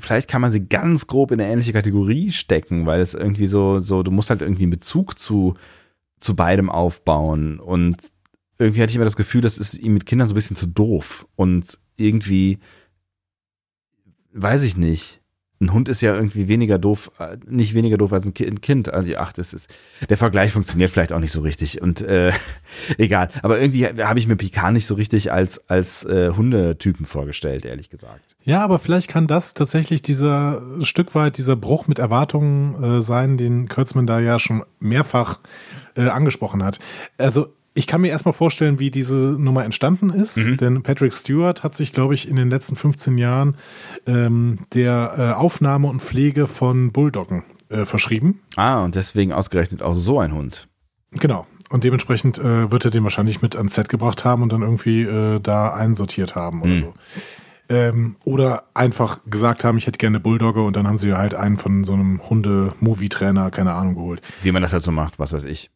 vielleicht 0.00 0.28
kann 0.28 0.40
man 0.40 0.50
sie 0.50 0.66
ganz 0.66 1.06
grob 1.06 1.30
in 1.30 1.40
eine 1.40 1.50
ähnliche 1.50 1.72
Kategorie 1.72 2.30
stecken, 2.30 2.86
weil 2.86 3.00
es 3.00 3.14
irgendwie 3.14 3.46
so, 3.46 3.80
so, 3.80 4.02
du 4.02 4.10
musst 4.10 4.30
halt 4.30 4.42
irgendwie 4.42 4.62
einen 4.62 4.70
Bezug 4.70 5.18
zu, 5.18 5.54
zu 6.20 6.34
beidem 6.34 6.70
aufbauen. 6.70 7.60
Und 7.60 7.96
irgendwie 8.58 8.82
hatte 8.82 8.90
ich 8.90 8.96
immer 8.96 9.04
das 9.04 9.16
Gefühl, 9.16 9.40
das 9.40 9.58
ist 9.58 9.74
ihm 9.74 9.94
mit 9.94 10.06
Kindern 10.06 10.28
so 10.28 10.34
ein 10.34 10.36
bisschen 10.36 10.56
zu 10.56 10.66
doof. 10.66 11.26
Und 11.36 11.78
irgendwie 11.96 12.58
weiß 14.36 14.62
ich 14.62 14.76
nicht. 14.76 15.20
Ein 15.58 15.72
Hund 15.72 15.88
ist 15.88 16.02
ja 16.02 16.14
irgendwie 16.14 16.48
weniger 16.48 16.78
doof, 16.78 17.10
äh, 17.18 17.38
nicht 17.46 17.72
weniger 17.72 17.96
doof 17.96 18.12
als 18.12 18.26
ein 18.26 18.34
Kind. 18.34 18.92
Also 18.92 19.12
ach, 19.16 19.32
das 19.32 19.54
ist 19.54 19.70
der 20.10 20.18
Vergleich 20.18 20.52
funktioniert 20.52 20.90
vielleicht 20.90 21.14
auch 21.14 21.18
nicht 21.18 21.32
so 21.32 21.40
richtig 21.40 21.80
und 21.80 22.02
äh, 22.02 22.32
egal. 22.98 23.30
Aber 23.42 23.58
irgendwie 23.58 23.86
habe 23.86 24.18
ich 24.18 24.26
mir 24.26 24.36
Picard 24.36 24.74
nicht 24.74 24.86
so 24.86 24.94
richtig 24.96 25.32
als 25.32 25.66
als 25.70 26.04
äh, 26.04 26.32
Hundetypen 26.36 27.06
vorgestellt, 27.06 27.64
ehrlich 27.64 27.88
gesagt. 27.88 28.36
Ja, 28.44 28.62
aber 28.62 28.78
vielleicht 28.78 29.08
kann 29.08 29.28
das 29.28 29.54
tatsächlich 29.54 30.02
dieser 30.02 30.62
Stück 30.82 31.14
weit 31.14 31.38
dieser 31.38 31.56
Bruch 31.56 31.88
mit 31.88 31.98
Erwartungen 31.98 32.98
äh, 32.98 33.02
sein, 33.02 33.38
den 33.38 33.66
Kurtzman 33.68 34.06
da 34.06 34.20
ja 34.20 34.38
schon 34.38 34.62
mehrfach 34.78 35.40
äh, 35.96 36.08
angesprochen 36.08 36.62
hat. 36.62 36.78
Also 37.16 37.48
ich 37.76 37.86
kann 37.86 38.00
mir 38.00 38.08
erstmal 38.08 38.32
vorstellen, 38.32 38.78
wie 38.78 38.90
diese 38.90 39.36
Nummer 39.38 39.64
entstanden 39.64 40.10
ist, 40.10 40.38
mhm. 40.38 40.56
denn 40.56 40.82
Patrick 40.82 41.12
Stewart 41.12 41.62
hat 41.62 41.74
sich, 41.74 41.92
glaube 41.92 42.14
ich, 42.14 42.26
in 42.28 42.36
den 42.36 42.48
letzten 42.48 42.74
15 42.74 43.18
Jahren 43.18 43.56
ähm, 44.06 44.58
der 44.72 45.14
äh, 45.16 45.32
Aufnahme 45.34 45.88
und 45.88 46.00
Pflege 46.00 46.46
von 46.46 46.90
Bulldoggen 46.90 47.44
äh, 47.68 47.84
verschrieben. 47.84 48.40
Ah, 48.56 48.82
und 48.82 48.94
deswegen 48.94 49.32
ausgerechnet 49.32 49.82
auch 49.82 49.94
so 49.94 50.18
ein 50.18 50.32
Hund. 50.32 50.68
Genau. 51.12 51.46
Und 51.68 51.84
dementsprechend 51.84 52.38
äh, 52.38 52.70
wird 52.70 52.86
er 52.86 52.90
den 52.90 53.02
wahrscheinlich 53.02 53.42
mit 53.42 53.56
ans 53.56 53.74
Set 53.74 53.90
gebracht 53.90 54.24
haben 54.24 54.42
und 54.42 54.52
dann 54.52 54.62
irgendwie 54.62 55.02
äh, 55.02 55.38
da 55.40 55.74
einsortiert 55.74 56.34
haben 56.34 56.62
oder 56.62 56.72
mhm. 56.72 56.78
so. 56.78 56.94
Ähm, 57.68 58.16
oder 58.24 58.64
einfach 58.74 59.20
gesagt 59.26 59.64
haben, 59.64 59.76
ich 59.76 59.86
hätte 59.86 59.98
gerne 59.98 60.16
eine 60.16 60.22
Bulldogge 60.22 60.62
und 60.62 60.76
dann 60.76 60.86
haben 60.86 60.98
sie 60.98 61.12
halt 61.12 61.34
einen 61.34 61.58
von 61.58 61.84
so 61.84 61.92
einem 61.92 62.26
Hunde-Movie-Trainer, 62.30 63.50
keine 63.50 63.74
Ahnung, 63.74 63.96
geholt. 63.96 64.22
Wie 64.42 64.52
man 64.52 64.62
das 64.62 64.72
halt 64.72 64.84
so 64.84 64.92
macht, 64.92 65.18
was 65.18 65.32
weiß 65.32 65.44
ich. 65.44 65.70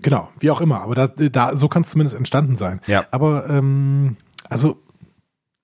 Genau, 0.00 0.28
wie 0.38 0.50
auch 0.50 0.60
immer. 0.60 0.82
Aber 0.82 0.94
da, 0.94 1.06
da 1.06 1.56
so 1.56 1.68
kann 1.68 1.82
es 1.82 1.90
zumindest 1.90 2.16
entstanden 2.16 2.56
sein. 2.56 2.80
Ja. 2.86 3.06
Aber 3.10 3.48
ähm, 3.48 4.16
also 4.48 4.82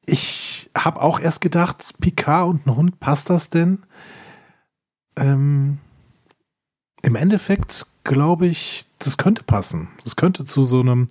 ich 0.07 0.71
habe 0.77 1.03
auch 1.03 1.21
erst 1.21 1.41
gedacht, 1.41 1.95
Picard 2.01 2.49
und 2.49 2.67
ein 2.67 2.77
Hund, 2.77 3.01
passt 3.01 3.31
das 3.31 3.51
denn? 3.51 3.81
Ähm, 5.17 5.79
Im 7.03 7.15
Endeffekt 7.15 7.87
glaube 8.05 8.47
ich, 8.47 8.87
das 8.99 9.17
könnte 9.17 9.45
passen. 9.45 9.89
Das 10.03 10.17
könnte 10.17 10.45
zu 10.45 10.65
so 10.65 10.81
einem 10.81 11.09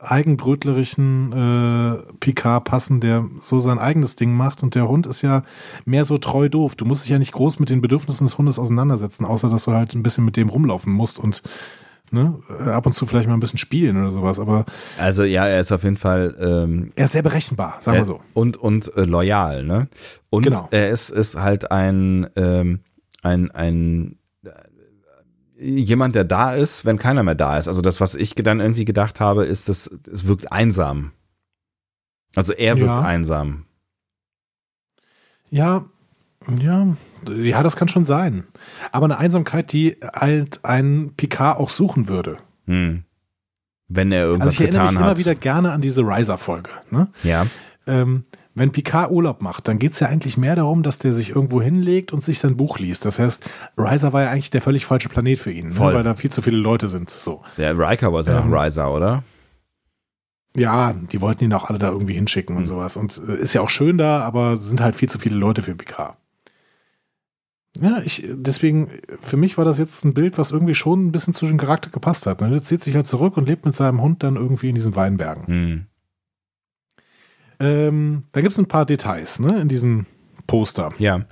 eigenbrötlerischen 0.00 1.32
äh, 1.32 2.12
Picard 2.20 2.64
passen, 2.64 3.00
der 3.00 3.26
so 3.40 3.58
sein 3.58 3.78
eigenes 3.78 4.16
Ding 4.16 4.32
macht. 4.34 4.62
Und 4.62 4.74
der 4.74 4.88
Hund 4.88 5.06
ist 5.06 5.22
ja 5.22 5.42
mehr 5.84 6.04
so 6.04 6.18
treu 6.18 6.48
doof. 6.48 6.76
Du 6.76 6.84
musst 6.84 7.04
dich 7.04 7.10
ja 7.10 7.18
nicht 7.18 7.32
groß 7.32 7.58
mit 7.58 7.68
den 7.68 7.80
Bedürfnissen 7.80 8.26
des 8.26 8.38
Hundes 8.38 8.58
auseinandersetzen, 8.58 9.24
außer 9.24 9.48
dass 9.48 9.64
du 9.64 9.72
halt 9.72 9.94
ein 9.94 10.02
bisschen 10.02 10.24
mit 10.24 10.36
dem 10.36 10.48
rumlaufen 10.48 10.92
musst 10.92 11.18
und 11.18 11.42
ne, 12.12 12.38
ab 12.66 12.86
und 12.86 12.92
zu 12.92 13.06
vielleicht 13.06 13.28
mal 13.28 13.34
ein 13.34 13.40
bisschen 13.40 13.58
spielen 13.58 13.96
oder 13.96 14.10
sowas. 14.12 14.38
Aber 14.38 14.64
also 14.98 15.24
ja, 15.24 15.46
er 15.46 15.60
ist 15.60 15.72
auf 15.72 15.84
jeden 15.84 15.96
Fall. 15.96 16.36
Ähm, 16.40 16.92
er 16.96 17.04
ist 17.04 17.12
sehr 17.12 17.22
berechenbar, 17.22 17.76
sagen 17.80 17.98
wir 17.98 18.06
so. 18.06 18.20
Und 18.34 18.56
und 18.56 18.94
äh, 18.96 19.04
loyal, 19.04 19.64
ne? 19.64 19.88
Und 20.30 20.42
genau. 20.42 20.68
er 20.70 20.90
ist 20.90 21.10
ist 21.10 21.36
halt 21.36 21.70
ein 21.70 22.28
ähm, 22.36 22.80
ein 23.22 23.50
ein 23.50 24.18
jemand, 25.58 26.14
der 26.14 26.24
da 26.24 26.54
ist, 26.54 26.84
wenn 26.84 26.98
keiner 26.98 27.22
mehr 27.22 27.34
da 27.34 27.58
ist. 27.58 27.68
Also 27.68 27.82
das, 27.82 28.00
was 28.00 28.14
ich 28.14 28.34
dann 28.34 28.60
irgendwie 28.60 28.84
gedacht 28.84 29.20
habe, 29.20 29.44
ist, 29.44 29.68
dass 29.68 29.90
es 30.10 30.26
wirkt 30.26 30.52
einsam. 30.52 31.12
Also 32.34 32.52
er 32.52 32.78
wirkt 32.78 32.86
ja. 32.88 33.02
einsam. 33.02 33.64
Ja, 35.50 35.86
ja, 36.60 36.96
ja, 37.28 37.62
das 37.62 37.76
kann 37.76 37.88
schon 37.88 38.04
sein. 38.04 38.44
Aber 38.92 39.06
eine 39.06 39.18
Einsamkeit, 39.18 39.72
die 39.72 39.96
halt 40.14 40.64
ein 40.64 41.12
Picard 41.16 41.58
auch 41.58 41.70
suchen 41.70 42.08
würde. 42.08 42.38
Hm. 42.66 43.04
Wenn 43.88 44.12
er 44.12 44.24
irgendwas 44.24 44.56
getan 44.56 44.60
hat. 44.60 44.60
Also 44.60 44.62
ich 44.62 44.68
erinnere 44.68 44.84
mich 44.84 44.96
hat. 44.96 45.06
immer 45.06 45.18
wieder 45.18 45.34
gerne 45.34 45.72
an 45.72 45.80
diese 45.80 46.02
Riser-Folge. 46.02 46.70
Ne? 46.90 47.08
Ja. 47.22 47.46
Ähm, 47.86 48.24
wenn 48.58 48.72
Picard 48.72 49.10
Urlaub 49.10 49.40
macht, 49.40 49.68
dann 49.68 49.78
geht 49.78 49.92
es 49.92 50.00
ja 50.00 50.08
eigentlich 50.08 50.36
mehr 50.36 50.56
darum, 50.56 50.82
dass 50.82 50.98
der 50.98 51.14
sich 51.14 51.30
irgendwo 51.30 51.62
hinlegt 51.62 52.12
und 52.12 52.22
sich 52.22 52.38
sein 52.38 52.56
Buch 52.56 52.78
liest. 52.78 53.04
Das 53.04 53.18
heißt, 53.18 53.48
Riser 53.78 54.12
war 54.12 54.24
ja 54.24 54.30
eigentlich 54.30 54.50
der 54.50 54.60
völlig 54.60 54.84
falsche 54.84 55.08
Planet 55.08 55.38
für 55.38 55.52
ihn, 55.52 55.70
ne? 55.70 55.78
weil 55.78 56.02
da 56.02 56.14
viel 56.14 56.30
zu 56.30 56.42
viele 56.42 56.58
Leute 56.58 56.88
sind. 56.88 57.08
So. 57.08 57.42
Der 57.56 57.78
Riker 57.78 58.12
war 58.12 58.22
ja 58.24 58.40
ähm, 58.40 58.52
Riser, 58.52 58.92
oder? 58.92 59.22
Ja, 60.56 60.92
die 60.92 61.20
wollten 61.20 61.44
ihn 61.44 61.52
auch 61.52 61.68
alle 61.68 61.78
da 61.78 61.90
irgendwie 61.90 62.14
hinschicken 62.14 62.54
mhm. 62.54 62.62
und 62.62 62.64
hm. 62.64 62.68
sowas. 62.68 62.96
Und 62.96 63.20
äh, 63.28 63.36
ist 63.36 63.54
ja 63.54 63.60
auch 63.60 63.70
schön 63.70 63.96
da, 63.96 64.20
aber 64.22 64.56
sind 64.56 64.80
halt 64.80 64.96
viel 64.96 65.08
zu 65.08 65.18
viele 65.18 65.36
Leute 65.36 65.62
für 65.62 65.74
Picard. 65.74 66.16
Ja, 67.80 68.02
ich, 68.04 68.26
deswegen, 68.28 68.90
für 69.20 69.36
mich 69.36 69.56
war 69.56 69.64
das 69.64 69.78
jetzt 69.78 70.04
ein 70.04 70.14
Bild, 70.14 70.38
was 70.38 70.50
irgendwie 70.50 70.74
schon 70.74 71.06
ein 71.06 71.12
bisschen 71.12 71.34
zu 71.34 71.46
dem 71.46 71.58
Charakter 71.58 71.90
gepasst 71.90 72.26
hat. 72.26 72.40
Ne? 72.40 72.50
Der 72.50 72.62
zieht 72.62 72.82
sich 72.82 72.94
halt 72.94 73.06
zurück 73.06 73.36
und 73.36 73.48
lebt 73.48 73.64
mit 73.64 73.76
seinem 73.76 74.00
Hund 74.00 74.22
dann 74.22 74.36
irgendwie 74.36 74.68
in 74.68 74.74
diesen 74.74 74.96
Weinbergen. 74.96 75.44
Mhm. 75.46 75.86
Ähm, 77.60 78.22
da 78.32 78.40
gibt 78.40 78.52
es 78.52 78.58
ein 78.58 78.66
paar 78.66 78.86
Details 78.86 79.40
ne, 79.40 79.60
in 79.60 79.68
diesem 79.68 80.06
Poster. 80.46 80.92
Ja. 80.98 81.24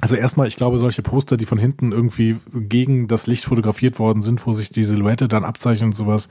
Also 0.00 0.16
erstmal, 0.16 0.48
ich 0.48 0.56
glaube, 0.56 0.78
solche 0.78 1.02
Poster, 1.02 1.36
die 1.36 1.46
von 1.46 1.58
hinten 1.58 1.92
irgendwie 1.92 2.36
gegen 2.52 3.08
das 3.08 3.26
Licht 3.26 3.44
fotografiert 3.44 3.98
worden 3.98 4.20
sind, 4.22 4.46
wo 4.46 4.52
sich 4.52 4.70
die 4.70 4.84
Silhouette 4.84 5.28
dann 5.28 5.44
abzeichnet 5.44 5.86
und 5.86 5.94
sowas, 5.94 6.28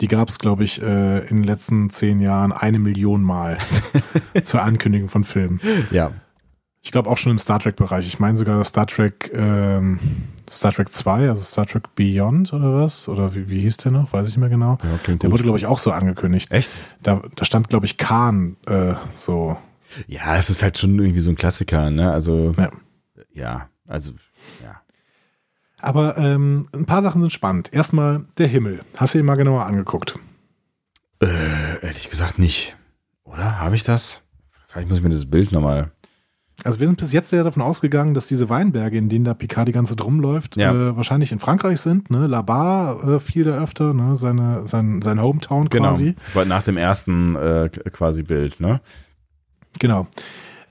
die 0.00 0.08
gab 0.08 0.28
es, 0.28 0.38
glaube 0.38 0.64
ich, 0.64 0.82
äh, 0.82 1.26
in 1.28 1.38
den 1.38 1.44
letzten 1.44 1.90
zehn 1.90 2.20
Jahren 2.20 2.52
eine 2.52 2.78
Million 2.78 3.22
Mal 3.22 3.58
zur 4.42 4.62
Ankündigung 4.62 5.08
von 5.08 5.24
Filmen. 5.24 5.60
Ja. 5.90 6.12
Ich 6.80 6.92
glaube 6.92 7.10
auch 7.10 7.16
schon 7.16 7.32
im 7.32 7.38
Star 7.38 7.58
Trek-Bereich. 7.58 8.06
Ich 8.06 8.20
meine 8.20 8.38
sogar 8.38 8.56
das 8.56 8.68
Star 8.68 8.86
Trek, 8.86 9.30
ähm, 9.34 9.98
Star 10.48 10.72
Trek 10.72 10.88
2, 10.92 11.28
also 11.28 11.42
Star 11.42 11.66
Trek 11.66 11.94
Beyond 11.94 12.52
oder 12.52 12.74
was? 12.74 13.08
Oder 13.08 13.34
wie, 13.34 13.48
wie 13.50 13.60
hieß 13.60 13.78
der 13.78 13.92
noch? 13.92 14.12
Weiß 14.12 14.28
ich 14.28 14.34
nicht 14.34 14.40
mehr 14.40 14.48
genau. 14.48 14.78
Ja, 14.82 14.98
der 15.06 15.16
gut. 15.16 15.30
wurde, 15.30 15.42
glaube 15.42 15.58
ich, 15.58 15.66
auch 15.66 15.78
so 15.78 15.90
angekündigt. 15.90 16.52
Echt? 16.52 16.70
Da, 17.02 17.22
da 17.34 17.44
stand, 17.44 17.68
glaube 17.68 17.86
ich, 17.86 17.96
Khan 17.96 18.56
äh, 18.66 18.94
so. 19.14 19.56
Ja, 20.06 20.36
es 20.36 20.50
ist 20.50 20.62
halt 20.62 20.78
schon 20.78 20.98
irgendwie 20.98 21.20
so 21.20 21.30
ein 21.30 21.36
Klassiker, 21.36 21.90
ne? 21.90 22.12
Also, 22.12 22.52
ja, 22.56 22.70
ja 23.32 23.68
also, 23.86 24.12
ja. 24.62 24.80
Aber 25.80 26.16
ähm, 26.18 26.68
ein 26.72 26.86
paar 26.86 27.02
Sachen 27.02 27.20
sind 27.20 27.32
spannend. 27.32 27.72
Erstmal 27.72 28.24
der 28.36 28.48
Himmel. 28.48 28.80
Hast 28.96 29.14
du 29.14 29.18
ihn 29.18 29.24
mal 29.24 29.36
genauer 29.36 29.64
angeguckt? 29.64 30.18
Äh, 31.20 31.84
ehrlich 31.84 32.10
gesagt 32.10 32.38
nicht. 32.38 32.76
Oder? 33.24 33.58
Habe 33.60 33.76
ich 33.76 33.82
das? 33.82 34.22
Vielleicht 34.68 34.88
muss 34.88 34.98
ich 34.98 35.04
mir 35.04 35.10
das 35.10 35.26
Bild 35.26 35.52
nochmal 35.52 35.92
also 36.64 36.80
wir 36.80 36.88
sind 36.88 36.98
bis 36.98 37.12
jetzt 37.12 37.30
sehr 37.30 37.44
davon 37.44 37.62
ausgegangen, 37.62 38.14
dass 38.14 38.26
diese 38.26 38.48
Weinberge, 38.48 38.98
in 38.98 39.08
denen 39.08 39.24
der 39.24 39.34
Picard 39.34 39.68
die 39.68 39.72
ganze 39.72 39.94
Zeit 39.94 40.04
rumläuft, 40.04 40.56
ja. 40.56 40.72
äh, 40.72 40.96
wahrscheinlich 40.96 41.30
in 41.30 41.38
Frankreich 41.38 41.80
sind. 41.80 42.10
Ne? 42.10 42.26
La 42.26 42.42
Bar 42.42 43.06
äh, 43.06 43.20
fiel 43.20 43.44
da 43.44 43.62
öfter, 43.62 43.94
ne? 43.94 44.16
Seine, 44.16 44.66
sein, 44.66 45.00
sein 45.00 45.22
Hometown 45.22 45.68
genau. 45.68 45.90
quasi. 45.90 46.16
Genau, 46.34 46.46
nach 46.46 46.62
dem 46.64 46.76
ersten 46.76 47.36
äh, 47.36 47.70
quasi 47.92 48.24
Bild, 48.24 48.58
ne? 48.58 48.80
Genau. 49.78 50.08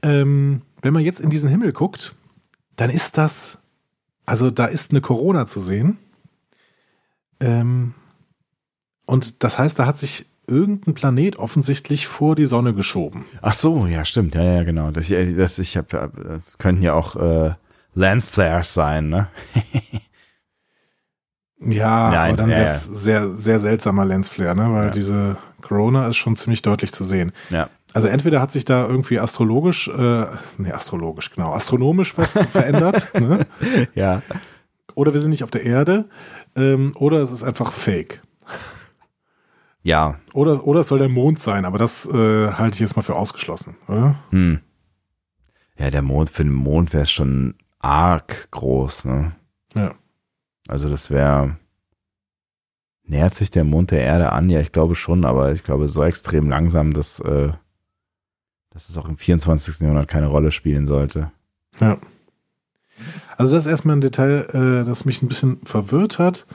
Ähm, 0.01 0.61
wenn 0.81 0.93
man 0.93 1.03
jetzt 1.03 1.21
in 1.21 1.29
diesen 1.29 1.49
Himmel 1.49 1.71
guckt, 1.71 2.15
dann 2.75 2.89
ist 2.89 3.17
das, 3.17 3.59
also 4.25 4.51
da 4.51 4.65
ist 4.65 4.91
eine 4.91 5.01
Corona 5.01 5.45
zu 5.45 5.61
sehen. 5.61 5.97
Ähm, 7.39 7.93
und 9.05 9.43
das 9.43 9.57
heißt, 9.57 9.79
da 9.79 9.85
hat 9.85 9.97
sich 9.97 10.25
irgendein 10.47 10.93
Planet 10.93 11.37
offensichtlich 11.37 12.07
vor 12.07 12.35
die 12.35 12.45
Sonne 12.45 12.73
geschoben. 12.73 13.25
Ach 13.41 13.53
so, 13.53 13.85
ja, 13.85 14.05
stimmt. 14.05 14.35
Ja, 14.35 14.43
ja, 14.43 14.63
genau. 14.63 14.91
Das, 14.91 15.07
das 15.09 15.59
ich 15.59 15.77
hab, 15.77 15.93
äh, 15.93 16.09
könnten 16.57 16.81
ja 16.81 16.93
auch 16.93 17.15
äh, 17.15 17.53
Lensflares 17.93 18.73
sein, 18.73 19.09
ne? 19.09 19.27
ja, 21.59 22.09
Nein, 22.09 22.29
aber 22.29 22.37
dann 22.37 22.49
wäre 22.49 22.63
es 22.63 22.87
ja, 22.87 22.93
sehr, 22.93 23.29
sehr 23.35 23.59
seltsamer 23.59 24.05
Lensflare, 24.05 24.55
ne? 24.55 24.71
Weil 24.71 24.85
ja. 24.85 24.91
diese 24.91 25.37
Corona 25.61 26.07
ist 26.07 26.17
schon 26.17 26.35
ziemlich 26.35 26.61
deutlich 26.61 26.93
zu 26.93 27.03
sehen. 27.03 27.33
Ja. 27.49 27.69
Also 27.93 28.07
entweder 28.07 28.41
hat 28.41 28.51
sich 28.51 28.65
da 28.65 28.87
irgendwie 28.87 29.19
astrologisch, 29.19 29.87
äh, 29.87 30.25
nee, 30.57 30.71
astrologisch, 30.71 31.31
genau, 31.31 31.53
astronomisch 31.53 32.17
was 32.17 32.33
verändert, 32.49 33.09
ne? 33.19 33.45
Ja. 33.95 34.21
Oder 34.95 35.13
wir 35.13 35.19
sind 35.19 35.31
nicht 35.31 35.43
auf 35.43 35.51
der 35.51 35.63
Erde, 35.63 36.05
ähm, 36.55 36.93
oder 36.95 37.19
es 37.19 37.31
ist 37.31 37.43
einfach 37.43 37.71
fake. 37.71 38.21
Ja. 39.87 40.19
Oder, 40.33 40.67
oder 40.67 40.81
es 40.81 40.89
soll 40.89 40.99
der 40.99 41.07
Mond 41.07 41.39
sein, 41.39 41.63
aber 41.63 41.77
das 41.77 42.05
äh, 42.05 42.51
halte 42.51 42.73
ich 42.73 42.81
jetzt 42.81 42.97
mal 42.97 43.03
für 43.03 43.15
ausgeschlossen, 43.15 43.77
oder? 43.87 44.19
Hm. 44.31 44.59
Ja, 45.77 45.89
der 45.89 46.01
Mond, 46.01 46.29
für 46.29 46.43
den 46.43 46.51
Mond 46.51 46.91
wäre 46.91 47.03
es 47.03 47.11
schon 47.11 47.55
arg 47.79 48.51
groß, 48.51 49.05
ne? 49.05 49.31
Ja. 49.75 49.95
Also 50.67 50.89
das 50.89 51.09
wäre. 51.09 51.55
Nähert 53.03 53.35
sich 53.35 53.49
der 53.49 53.63
Mond 53.63 53.91
der 53.91 54.01
Erde 54.01 54.33
an? 54.33 54.49
Ja, 54.49 54.59
ich 54.59 54.73
glaube 54.73 54.93
schon, 54.93 55.23
aber 55.23 55.53
ich 55.53 55.63
glaube 55.63 55.87
so 55.87 56.03
extrem 56.03 56.49
langsam, 56.49 56.91
dass, 56.91 57.21
äh, 57.21 57.53
dass 58.71 58.89
es 58.89 58.97
auch 58.97 59.07
im 59.07 59.17
24. 59.17 59.79
Jahrhundert 59.79 60.09
keine 60.09 60.27
Rolle 60.27 60.51
spielen 60.51 60.85
sollte. 60.85 61.31
Ja. 61.79 61.97
Also 63.37 63.55
das 63.55 63.65
ist 63.65 63.71
erstmal 63.71 63.95
ein 63.95 64.01
Detail, 64.01 64.49
äh, 64.51 64.85
das 64.85 65.05
mich 65.05 65.21
ein 65.21 65.29
bisschen 65.29 65.61
verwirrt 65.63 66.19
hat. 66.19 66.45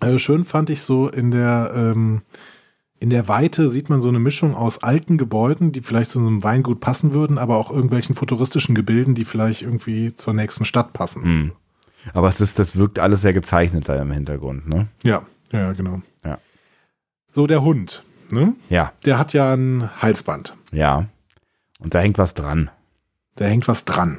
Äh, 0.00 0.18
schön 0.18 0.44
fand 0.44 0.70
ich 0.70 0.82
so 0.82 1.08
in 1.08 1.30
der, 1.30 1.72
ähm, 1.74 2.22
in 2.98 3.10
der 3.10 3.28
Weite 3.28 3.68
sieht 3.68 3.90
man 3.90 4.00
so 4.00 4.08
eine 4.08 4.18
Mischung 4.18 4.54
aus 4.54 4.82
alten 4.82 5.18
Gebäuden, 5.18 5.72
die 5.72 5.82
vielleicht 5.82 6.10
zu 6.10 6.20
so 6.20 6.26
einem 6.26 6.42
Weingut 6.42 6.80
passen 6.80 7.12
würden, 7.12 7.38
aber 7.38 7.56
auch 7.56 7.70
irgendwelchen 7.70 8.14
futuristischen 8.14 8.74
Gebilden, 8.74 9.14
die 9.14 9.24
vielleicht 9.24 9.62
irgendwie 9.62 10.14
zur 10.14 10.34
nächsten 10.34 10.64
Stadt 10.64 10.92
passen. 10.92 11.22
Hm. 11.22 11.52
Aber 12.14 12.28
es 12.28 12.40
ist, 12.40 12.58
das 12.58 12.76
wirkt 12.76 12.98
alles 12.98 13.20
sehr 13.20 13.32
gezeichnet 13.32 13.88
da 13.88 14.00
im 14.00 14.12
Hintergrund, 14.12 14.68
ne? 14.68 14.88
Ja, 15.02 15.22
ja, 15.50 15.72
genau. 15.72 16.00
Ja. 16.24 16.38
So, 17.32 17.46
der 17.46 17.62
Hund, 17.62 18.04
ne? 18.30 18.54
Ja. 18.70 18.92
Der 19.04 19.18
hat 19.18 19.32
ja 19.32 19.52
ein 19.52 19.90
Halsband. 20.00 20.56
Ja. 20.72 21.06
Und 21.80 21.94
da 21.94 21.98
hängt 21.98 22.18
was 22.18 22.34
dran. 22.34 22.70
Da 23.34 23.44
hängt 23.44 23.68
was 23.68 23.84
dran. 23.84 24.18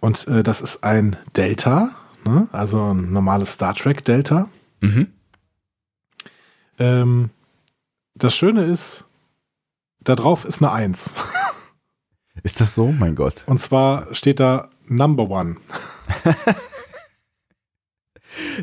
Und 0.00 0.28
äh, 0.28 0.42
das 0.42 0.60
ist 0.60 0.84
ein 0.84 1.16
Delta, 1.36 1.90
ne? 2.24 2.48
also 2.52 2.92
ein 2.92 3.12
normales 3.12 3.54
Star 3.54 3.74
Trek 3.74 4.04
Delta. 4.04 4.48
Mhm. 4.80 5.12
Ähm, 6.78 7.30
das 8.14 8.34
Schöne 8.34 8.64
ist, 8.64 9.04
da 10.00 10.14
drauf 10.14 10.44
ist 10.44 10.62
eine 10.62 10.72
Eins. 10.72 11.12
Ist 12.44 12.60
das 12.60 12.72
so? 12.72 12.92
Mein 12.92 13.16
Gott. 13.16 13.42
Und 13.46 13.58
zwar 13.58 14.14
steht 14.14 14.38
da 14.38 14.70
Number 14.86 15.28
One. 15.28 15.56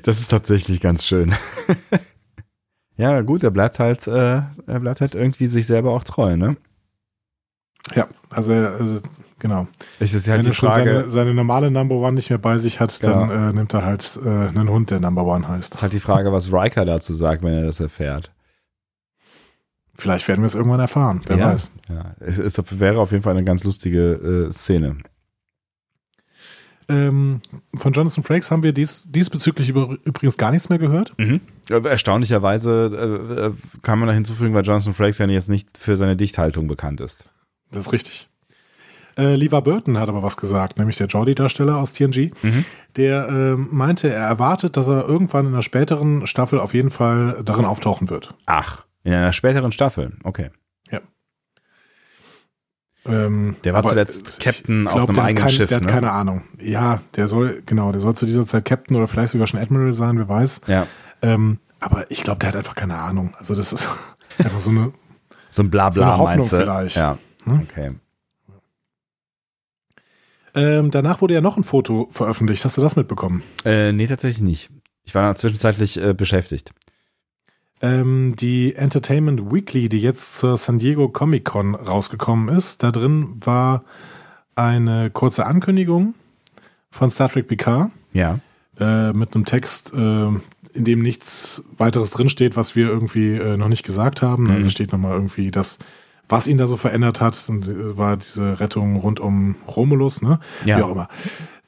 das 0.03 0.19
ist 0.19 0.31
tatsächlich 0.31 0.79
ganz 0.79 1.05
schön. 1.05 1.35
ja, 2.97 3.19
gut, 3.21 3.43
er 3.43 3.51
bleibt 3.51 3.79
halt, 3.79 4.07
äh, 4.07 4.43
er 4.65 4.79
bleibt 4.79 5.01
halt 5.01 5.13
irgendwie 5.13 5.47
sich 5.47 5.67
selber 5.67 5.91
auch 5.91 6.05
treu, 6.05 6.37
ne? 6.37 6.55
Ja, 7.93 8.07
also, 8.29 8.53
also 8.53 9.01
Genau. 9.45 9.67
Es 9.99 10.15
ist 10.15 10.27
halt 10.27 10.39
Wenn 10.39 10.51
die 10.51 10.57
Frage, 10.57 10.95
seine, 10.95 11.11
seine, 11.11 11.33
normale 11.35 11.69
Number 11.69 11.97
One 11.97 12.13
nicht 12.13 12.31
mehr 12.31 12.39
bei 12.39 12.57
sich 12.57 12.79
hat, 12.79 12.99
genau. 12.99 13.27
dann 13.27 13.49
äh, 13.51 13.53
nimmt 13.53 13.75
er 13.75 13.85
halt 13.85 14.19
äh, 14.25 14.27
einen 14.27 14.69
Hund, 14.69 14.89
der 14.89 14.99
Number 14.99 15.23
One 15.23 15.47
heißt. 15.47 15.75
Ist 15.75 15.81
halt 15.83 15.93
die 15.93 15.99
Frage, 15.99 16.31
was 16.31 16.51
Riker 16.51 16.83
dazu 16.83 17.13
sagt, 17.13 17.43
wenn 17.43 17.53
er 17.53 17.65
das 17.65 17.79
erfährt. 17.79 18.31
Vielleicht 19.93 20.27
werden 20.27 20.41
wir 20.41 20.47
es 20.47 20.55
irgendwann 20.55 20.79
erfahren, 20.79 21.21
wer 21.27 21.37
ja, 21.37 21.51
weiß. 21.51 21.71
Ja, 21.89 22.15
es, 22.21 22.39
es, 22.39 22.79
wäre 22.79 22.99
auf 22.99 23.11
jeden 23.11 23.21
Fall 23.21 23.33
eine 23.33 23.43
ganz 23.43 23.63
lustige 23.63 24.47
äh, 24.47 24.51
Szene. 24.51 24.97
Ähm, 26.89 27.41
von 27.75 27.93
Jonathan 27.93 28.23
Frakes 28.23 28.49
haben 28.49 28.63
wir 28.63 28.73
dies, 28.73 29.11
diesbezüglich 29.11 29.69
über, 29.69 29.95
übrigens 30.05 30.37
gar 30.37 30.49
nichts 30.49 30.69
mehr 30.69 30.79
gehört. 30.79 31.13
Mhm. 31.19 31.41
Erstaunlicherweise 31.69 33.29
äh, 33.37 33.45
äh, 33.45 33.53
kann 33.83 33.99
man 33.99 34.07
da 34.07 34.13
hinzufügen, 34.15 34.55
weil 34.55 34.65
Jonathan 34.65 34.95
Frakes 34.95 35.19
ja 35.19 35.27
jetzt 35.27 35.49
nicht 35.49 35.77
für 35.77 35.97
seine 35.97 36.15
Dichthaltung 36.15 36.67
bekannt 36.67 36.99
ist. 36.99 37.29
Das 37.69 37.85
ist 37.85 37.93
richtig. 37.93 38.27
Äh, 39.17 39.35
Lever 39.35 39.61
Burton 39.61 39.97
hat 39.97 40.09
aber 40.09 40.23
was 40.23 40.37
gesagt, 40.37 40.77
nämlich 40.77 40.97
der 40.97 41.07
Jordi-Darsteller 41.07 41.77
aus 41.77 41.93
TNG. 41.93 42.31
Mhm. 42.41 42.65
Der 42.97 43.27
äh, 43.29 43.55
meinte, 43.55 44.09
er 44.09 44.25
erwartet, 44.25 44.75
dass 44.77 44.87
er 44.87 45.07
irgendwann 45.07 45.47
in 45.47 45.53
einer 45.53 45.63
späteren 45.63 46.27
Staffel 46.27 46.59
auf 46.59 46.73
jeden 46.73 46.89
Fall 46.89 47.41
darin 47.45 47.65
auftauchen 47.65 48.09
wird. 48.09 48.33
Ach, 48.45 48.85
in 49.03 49.13
einer 49.13 49.33
späteren 49.33 49.71
Staffel, 49.71 50.17
okay. 50.23 50.49
Ja. 50.91 50.99
Ähm, 53.05 53.55
der 53.63 53.73
war 53.73 53.83
zuletzt 53.83 54.39
Captain 54.39 54.85
glaub, 54.85 55.03
auf 55.03 55.09
einem 55.09 55.19
eigenen 55.19 55.43
kein, 55.45 55.53
Schiff. 55.53 55.69
Der 55.69 55.79
ne? 55.79 55.85
hat 55.85 55.91
keine 55.91 56.11
Ahnung. 56.11 56.43
Ja, 56.59 57.01
der 57.15 57.27
soll, 57.27 57.61
genau, 57.65 57.91
der 57.91 58.01
soll 58.01 58.15
zu 58.15 58.25
dieser 58.25 58.45
Zeit 58.45 58.65
Captain 58.65 58.97
oder 58.97 59.07
vielleicht 59.07 59.31
sogar 59.31 59.47
schon 59.47 59.59
Admiral 59.59 59.93
sein, 59.93 60.17
wer 60.17 60.27
weiß. 60.27 60.61
Ja. 60.67 60.87
Ähm, 61.21 61.59
aber 61.79 62.09
ich 62.11 62.23
glaube, 62.23 62.39
der 62.39 62.49
hat 62.49 62.55
einfach 62.55 62.75
keine 62.75 62.95
Ahnung. 62.95 63.33
Also 63.37 63.55
das 63.55 63.71
ist 63.71 63.89
einfach 64.39 64.59
so 64.59 64.71
eine 64.71 64.91
so 65.51 65.63
ein 65.63 65.69
Blabla, 65.69 65.91
so 65.91 66.03
eine 66.03 66.17
Hoffnung 66.17 66.47
vielleicht. 66.49 66.97
Ja. 66.97 67.17
Hm? 67.45 67.61
Okay. 67.61 67.91
Ähm, 70.55 70.89
danach 70.89 71.21
wurde 71.21 71.33
ja 71.33 71.41
noch 71.41 71.57
ein 71.57 71.63
Foto 71.63 72.07
veröffentlicht. 72.11 72.63
Hast 72.63 72.77
du 72.77 72.81
das 72.81 72.95
mitbekommen? 72.95 73.43
Äh, 73.65 73.91
nee, 73.91 74.07
tatsächlich 74.07 74.41
nicht. 74.41 74.69
Ich 75.03 75.13
war 75.13 75.21
da 75.21 75.35
zwischenzeitlich 75.35 76.01
äh, 76.01 76.13
beschäftigt. 76.13 76.73
Ähm, 77.81 78.35
die 78.37 78.73
Entertainment 78.73 79.51
Weekly, 79.51 79.89
die 79.89 79.99
jetzt 79.99 80.37
zur 80.37 80.57
San 80.57 80.79
Diego 80.79 81.09
Comic 81.09 81.43
Con 81.43 81.75
rausgekommen 81.75 82.55
ist, 82.55 82.83
da 82.83 82.91
drin 82.91 83.35
war 83.43 83.83
eine 84.55 85.09
kurze 85.09 85.45
Ankündigung 85.45 86.15
von 86.89 87.09
Star 87.09 87.29
Trek 87.29 87.47
Picard. 87.47 87.91
Ja. 88.13 88.39
Äh, 88.79 89.11
mit 89.11 89.35
einem 89.35 89.43
Text, 89.43 89.93
äh, 89.93 90.27
in 90.73 90.85
dem 90.85 91.01
nichts 91.01 91.63
weiteres 91.77 92.11
drinsteht, 92.11 92.55
was 92.55 92.75
wir 92.75 92.87
irgendwie 92.87 93.35
äh, 93.35 93.57
noch 93.57 93.67
nicht 93.67 93.83
gesagt 93.83 94.21
haben. 94.21 94.43
Mhm. 94.43 94.63
Da 94.63 94.69
steht 94.69 94.93
nochmal 94.93 95.11
irgendwie 95.11 95.51
das 95.51 95.79
was 96.27 96.47
ihn 96.47 96.57
da 96.57 96.67
so 96.67 96.77
verändert 96.77 97.21
hat, 97.21 97.35
äh, 97.49 97.97
war 97.97 98.17
diese 98.17 98.59
Rettung 98.59 98.97
rund 98.97 99.19
um 99.19 99.55
Romulus, 99.67 100.21
ne? 100.21 100.39
Ja. 100.65 100.77
Wie 100.77 100.83
auch 100.83 100.91
immer. 100.91 101.07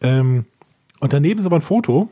Ähm, 0.02 0.46
und 1.00 1.14
daneben 1.14 1.40
ist 1.40 1.46
aber 1.46 1.58
ein 1.58 1.62
Foto, 1.62 2.10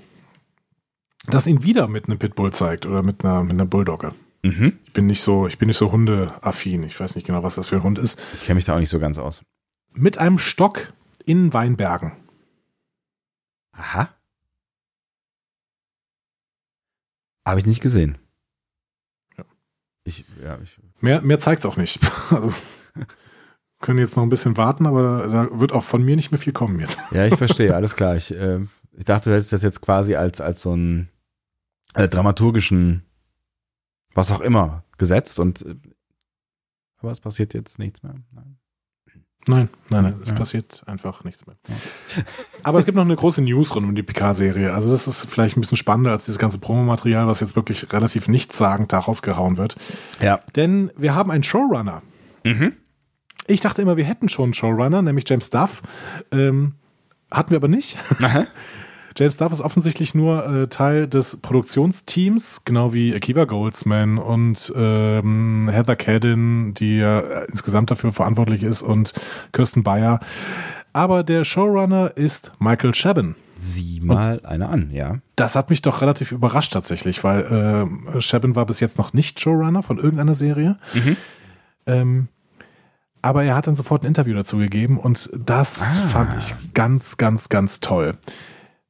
das 1.27 1.47
ihn 1.47 1.63
wieder 1.63 1.87
mit 1.87 2.05
einem 2.05 2.19
Pitbull 2.19 2.53
zeigt 2.53 2.85
oder 2.85 3.01
mit 3.03 3.23
einer, 3.23 3.43
mit 3.43 3.53
einer 3.53 3.65
Bulldogge. 3.65 4.13
Mhm. 4.43 4.77
Ich 4.85 4.93
bin 4.93 5.07
nicht 5.07 5.21
so, 5.21 5.47
ich 5.47 5.57
bin 5.57 5.67
nicht 5.67 5.77
so 5.77 5.91
hundeaffin. 5.91 6.83
Ich 6.83 6.99
weiß 6.99 7.15
nicht 7.15 7.25
genau, 7.25 7.41
was 7.41 7.55
das 7.55 7.67
für 7.67 7.77
ein 7.77 7.83
Hund 7.83 7.97
ist. 7.97 8.21
Ich 8.35 8.41
kenne 8.41 8.55
mich 8.55 8.65
da 8.65 8.75
auch 8.75 8.79
nicht 8.79 8.89
so 8.89 8.99
ganz 8.99 9.17
aus. 9.17 9.43
Mit 9.93 10.19
einem 10.19 10.37
Stock 10.37 10.93
in 11.25 11.51
Weinbergen. 11.53 12.11
Aha. 13.71 14.09
Habe 17.45 17.59
ich 17.59 17.65
nicht 17.65 17.81
gesehen. 17.81 18.17
Ich, 20.03 20.23
ja, 20.41 20.59
ich. 20.61 20.79
Mehr, 21.05 21.21
mehr 21.21 21.39
zeigt 21.39 21.59
es 21.59 21.65
auch 21.65 21.77
nicht. 21.77 21.99
Also 22.31 22.51
können 23.81 23.99
jetzt 23.99 24.15
noch 24.15 24.23
ein 24.23 24.29
bisschen 24.29 24.57
warten, 24.57 24.87
aber 24.87 25.27
da 25.27 25.59
wird 25.59 25.71
auch 25.71 25.83
von 25.83 26.01
mir 26.01 26.15
nicht 26.15 26.31
mehr 26.31 26.39
viel 26.39 26.53
kommen 26.53 26.79
jetzt. 26.79 26.97
Ja, 27.11 27.25
ich 27.25 27.35
verstehe, 27.35 27.75
alles 27.75 27.95
klar. 27.95 28.15
Ich, 28.15 28.33
äh, 28.33 28.61
ich 28.93 29.05
dachte, 29.05 29.29
du 29.29 29.35
hättest 29.35 29.53
das 29.53 29.61
jetzt 29.61 29.81
quasi 29.81 30.15
als, 30.15 30.41
als 30.41 30.61
so 30.61 30.71
einen 30.71 31.09
äh, 31.93 32.07
dramaturgischen, 32.07 33.03
was 34.15 34.31
auch 34.31 34.41
immer, 34.41 34.83
gesetzt 34.97 35.37
und 35.37 35.61
äh, 35.61 35.75
aber 36.97 37.11
es 37.11 37.19
passiert 37.19 37.53
jetzt 37.53 37.77
nichts 37.77 38.01
mehr. 38.01 38.15
Nein. 38.31 38.57
Nein, 39.47 39.69
nein, 39.89 40.03
nein, 40.03 40.15
es 40.23 40.29
ja. 40.29 40.35
passiert 40.35 40.83
einfach 40.87 41.23
nichts 41.23 41.45
mehr. 41.45 41.55
Ja. 41.67 42.23
Aber 42.63 42.79
es 42.79 42.85
gibt 42.85 42.95
noch 42.95 43.05
eine 43.05 43.15
große 43.15 43.41
News 43.41 43.75
rund 43.75 43.87
um 43.87 43.93
die 43.93 44.01
Picard-Serie. 44.01 44.73
Also 44.73 44.89
das 44.89 45.07
ist 45.07 45.25
vielleicht 45.25 45.55
ein 45.55 45.61
bisschen 45.61 45.77
spannender 45.77 46.11
als 46.11 46.25
dieses 46.25 46.39
ganze 46.39 46.57
Promomaterial, 46.59 47.27
was 47.27 47.41
jetzt 47.41 47.55
wirklich 47.55 47.93
relativ 47.93 48.27
nichtssagend 48.27 48.91
da 48.91 48.99
rausgehauen 48.99 49.57
wird. 49.57 49.75
Ja. 50.19 50.39
Denn 50.55 50.91
wir 50.97 51.13
haben 51.13 51.29
einen 51.29 51.43
Showrunner. 51.43 52.01
Mhm. 52.43 52.73
Ich 53.47 53.61
dachte 53.61 53.83
immer, 53.83 53.97
wir 53.97 54.05
hätten 54.05 54.29
schon 54.29 54.45
einen 54.45 54.53
Showrunner, 54.53 55.03
nämlich 55.03 55.25
James 55.27 55.51
Duff. 55.51 55.83
Ähm, 56.31 56.73
hatten 57.29 57.51
wir 57.51 57.57
aber 57.57 57.67
nicht. 57.67 57.97
James 59.17 59.37
Duff 59.37 59.53
ist 59.53 59.61
offensichtlich 59.61 60.13
nur 60.13 60.45
äh, 60.45 60.67
Teil 60.67 61.07
des 61.07 61.37
Produktionsteams, 61.37 62.63
genau 62.65 62.93
wie 62.93 63.15
Akiva 63.15 63.45
Goldsman 63.45 64.17
und 64.17 64.73
ähm, 64.75 65.69
Heather 65.71 65.95
Cadden, 65.95 66.73
die 66.73 66.97
ja 66.97 67.19
insgesamt 67.49 67.91
dafür 67.91 68.11
verantwortlich 68.11 68.63
ist, 68.63 68.81
und 68.81 69.13
Kirsten 69.53 69.83
Bayer. 69.83 70.19
Aber 70.91 71.23
der 71.23 71.45
Showrunner 71.45 72.11
ist 72.17 72.51
Michael 72.59 72.91
Chabon. 72.93 73.35
Sieh 73.55 74.01
mal 74.01 74.39
und 74.39 74.45
eine 74.45 74.67
an, 74.67 74.91
ja. 74.91 75.19
Das 75.37 75.55
hat 75.55 75.69
mich 75.69 75.81
doch 75.81 76.01
relativ 76.01 76.33
überrascht 76.33 76.73
tatsächlich, 76.73 77.23
weil 77.23 77.87
äh, 78.13 78.19
Chabon 78.19 78.57
war 78.57 78.65
bis 78.65 78.81
jetzt 78.81 78.97
noch 78.97 79.13
nicht 79.13 79.39
Showrunner 79.39 79.81
von 79.81 79.97
irgendeiner 79.97 80.35
Serie. 80.35 80.77
Mhm. 80.93 81.17
Ähm, 81.85 82.27
aber 83.21 83.45
er 83.45 83.55
hat 83.55 83.65
dann 83.65 83.75
sofort 83.75 84.03
ein 84.03 84.07
Interview 84.07 84.35
dazu 84.35 84.57
gegeben 84.57 84.99
und 84.99 85.29
das 85.33 85.81
ah. 85.81 86.07
fand 86.09 86.35
ich 86.37 86.53
ganz, 86.73 87.15
ganz, 87.15 87.47
ganz 87.47 87.79
toll 87.79 88.17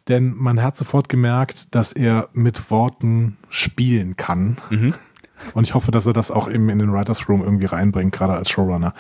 denn 0.08 0.34
man 0.36 0.62
hat 0.62 0.78
sofort 0.78 1.10
gemerkt, 1.10 1.76
dass 1.76 1.94
er 1.94 2.30
mit 2.34 2.70
Worten 2.72 3.38
spielen 3.50 4.16
kann. 4.16 4.58
Mhm. 4.70 4.94
Und 5.54 5.66
ich 5.66 5.74
hoffe, 5.74 5.92
dass 5.92 6.06
er 6.06 6.14
das 6.14 6.32
auch 6.32 6.50
eben 6.50 6.70
in 6.70 6.80
den 6.80 6.92
Writers 6.92 7.28
Room 7.30 7.42
irgendwie 7.42 7.66
reinbringt, 7.66 8.14
gerade 8.14 8.34
als 8.34 8.50
Showrunner. 8.50 8.94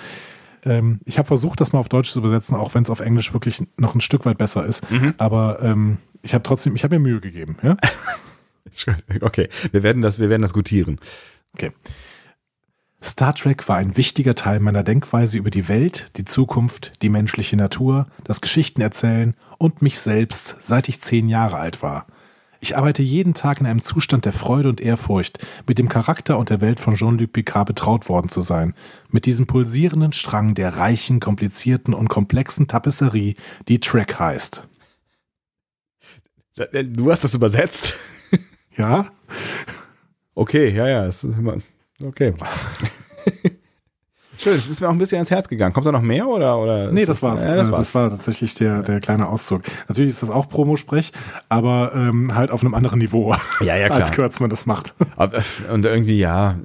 Ähm, 0.63 1.00
ich 1.06 1.18
habe 1.18 1.28
versucht, 1.28 1.62
das 1.62 1.74
mal 1.74 1.80
auf 1.80 1.89
Deutsch 1.89 2.12
zu 2.12 2.20
übersetzen, 2.20 2.56
auch 2.56 2.74
wenn 2.74 2.84
es 2.84 2.89
auf 2.89 3.00
Englisch 3.00 3.34
wirklich 3.34 3.63
noch 3.78 3.96
ein 3.96 4.02
Stück 4.02 4.26
weit 4.26 4.38
besser 4.38 4.65
ist. 4.65 4.89
Mhm. 4.91 5.13
Aber 5.18 5.62
ähm, 5.62 5.98
ich 6.22 6.34
habe 6.34 6.44
trotzdem, 6.44 6.76
ich 6.76 6.84
habe 6.84 6.98
mir 7.00 7.08
Mühe 7.08 7.22
gegeben. 7.22 7.58
Ja? 7.62 7.78
okay, 9.22 9.50
wir 9.72 9.84
werden 9.84 10.02
das, 10.02 10.20
wir 10.20 10.30
werden 10.30 10.41
das 10.41 10.54
gutieren. 10.54 11.00
Okay. 11.54 11.72
Star 13.15 13.34
Trek 13.34 13.69
war 13.69 13.78
ein 13.78 13.95
wichtiger 13.95 14.36
Teil 14.36 14.60
meiner 14.60 14.84
Denkweise 14.84 15.38
über 15.38 15.49
die 15.49 15.69
Welt, 15.69 16.08
die 16.17 16.25
Zukunft, 16.25 17.01
die 17.01 17.08
menschliche 17.08 17.56
Natur, 17.56 18.08
das 18.25 18.41
Geschichtenerzählen 18.41 19.36
und 19.58 19.82
mich 19.82 20.01
selbst, 20.01 20.58
seit 20.60 20.89
ich 20.89 20.99
zehn 20.99 21.30
Jahre 21.30 21.56
alt 21.56 21.82
war. 21.82 22.08
Ich 22.60 22.75
arbeite 22.75 23.04
jeden 23.04 23.34
Tag 23.34 23.62
in 23.62 23.67
einem 23.67 23.82
Zustand 23.82 24.25
der 24.25 24.34
Freude 24.34 24.67
und 24.67 24.82
Ehrfurcht, 24.82 25.39
mit 25.65 25.80
dem 25.80 25.88
Charakter 25.88 26.38
und 26.38 26.49
der 26.49 26.60
Welt 26.60 26.82
von 26.82 26.95
Jean-Luc 26.95 27.32
Picard 27.32 27.67
betraut 27.67 28.10
worden 28.10 28.28
zu 28.28 28.41
sein, 28.41 28.73
mit 29.08 29.25
diesem 29.25 29.47
pulsierenden 29.47 30.12
Strang 30.12 30.54
der 30.54 30.75
reichen, 30.75 31.21
komplizierten 31.21 31.93
und 31.93 32.10
komplexen 32.10 32.67
Tapisserie, 32.67 33.36
die 33.69 33.80
Trek 33.80 34.19
heißt. 34.19 34.67
Du 36.73 37.10
hast 37.10 37.23
das 37.23 37.34
übersetzt? 37.34 37.93
Ja. 38.75 39.10
Okay, 40.34 40.67
ja, 40.67 40.89
ja, 40.89 41.06
es 41.06 41.23
ist 41.23 41.38
immer 41.38 41.62
Okay. 42.01 42.34
Schön, 44.38 44.56
es 44.56 44.70
ist 44.70 44.82
mir 44.82 44.88
auch 44.88 44.92
ein 44.92 44.98
bisschen 44.98 45.18
ans 45.18 45.32
Herz 45.32 45.48
gegangen. 45.48 45.74
Kommt 45.74 45.88
da 45.88 45.92
noch 45.92 46.02
mehr 46.02 46.28
oder? 46.28 46.60
oder 46.60 46.92
nee, 46.92 47.06
das, 47.06 47.24
war's. 47.24 47.46
Ja, 47.46 47.56
das, 47.56 47.72
war's. 47.72 47.80
das 47.80 47.96
war 47.96 48.10
tatsächlich 48.10 48.54
der, 48.56 48.84
der 48.84 49.00
kleine 49.00 49.28
Auszug. 49.28 49.64
Natürlich 49.88 50.10
ist 50.10 50.24
das 50.24 50.30
auch 50.30 50.50
Promosprech, 50.50 51.12
aber 51.50 51.94
ähm, 51.96 52.36
halt 52.36 52.52
auf 52.52 52.62
einem 52.62 52.74
anderen 52.74 53.00
Niveau, 53.00 53.34
ja, 53.62 53.78
ja, 53.78 53.86
klar. 53.88 54.02
als 54.02 54.12
Kürzmann 54.12 54.50
das 54.50 54.66
macht. 54.66 54.94
Aber, 55.16 55.42
und 55.72 55.86
irgendwie, 55.86 56.20
ja, 56.20 56.58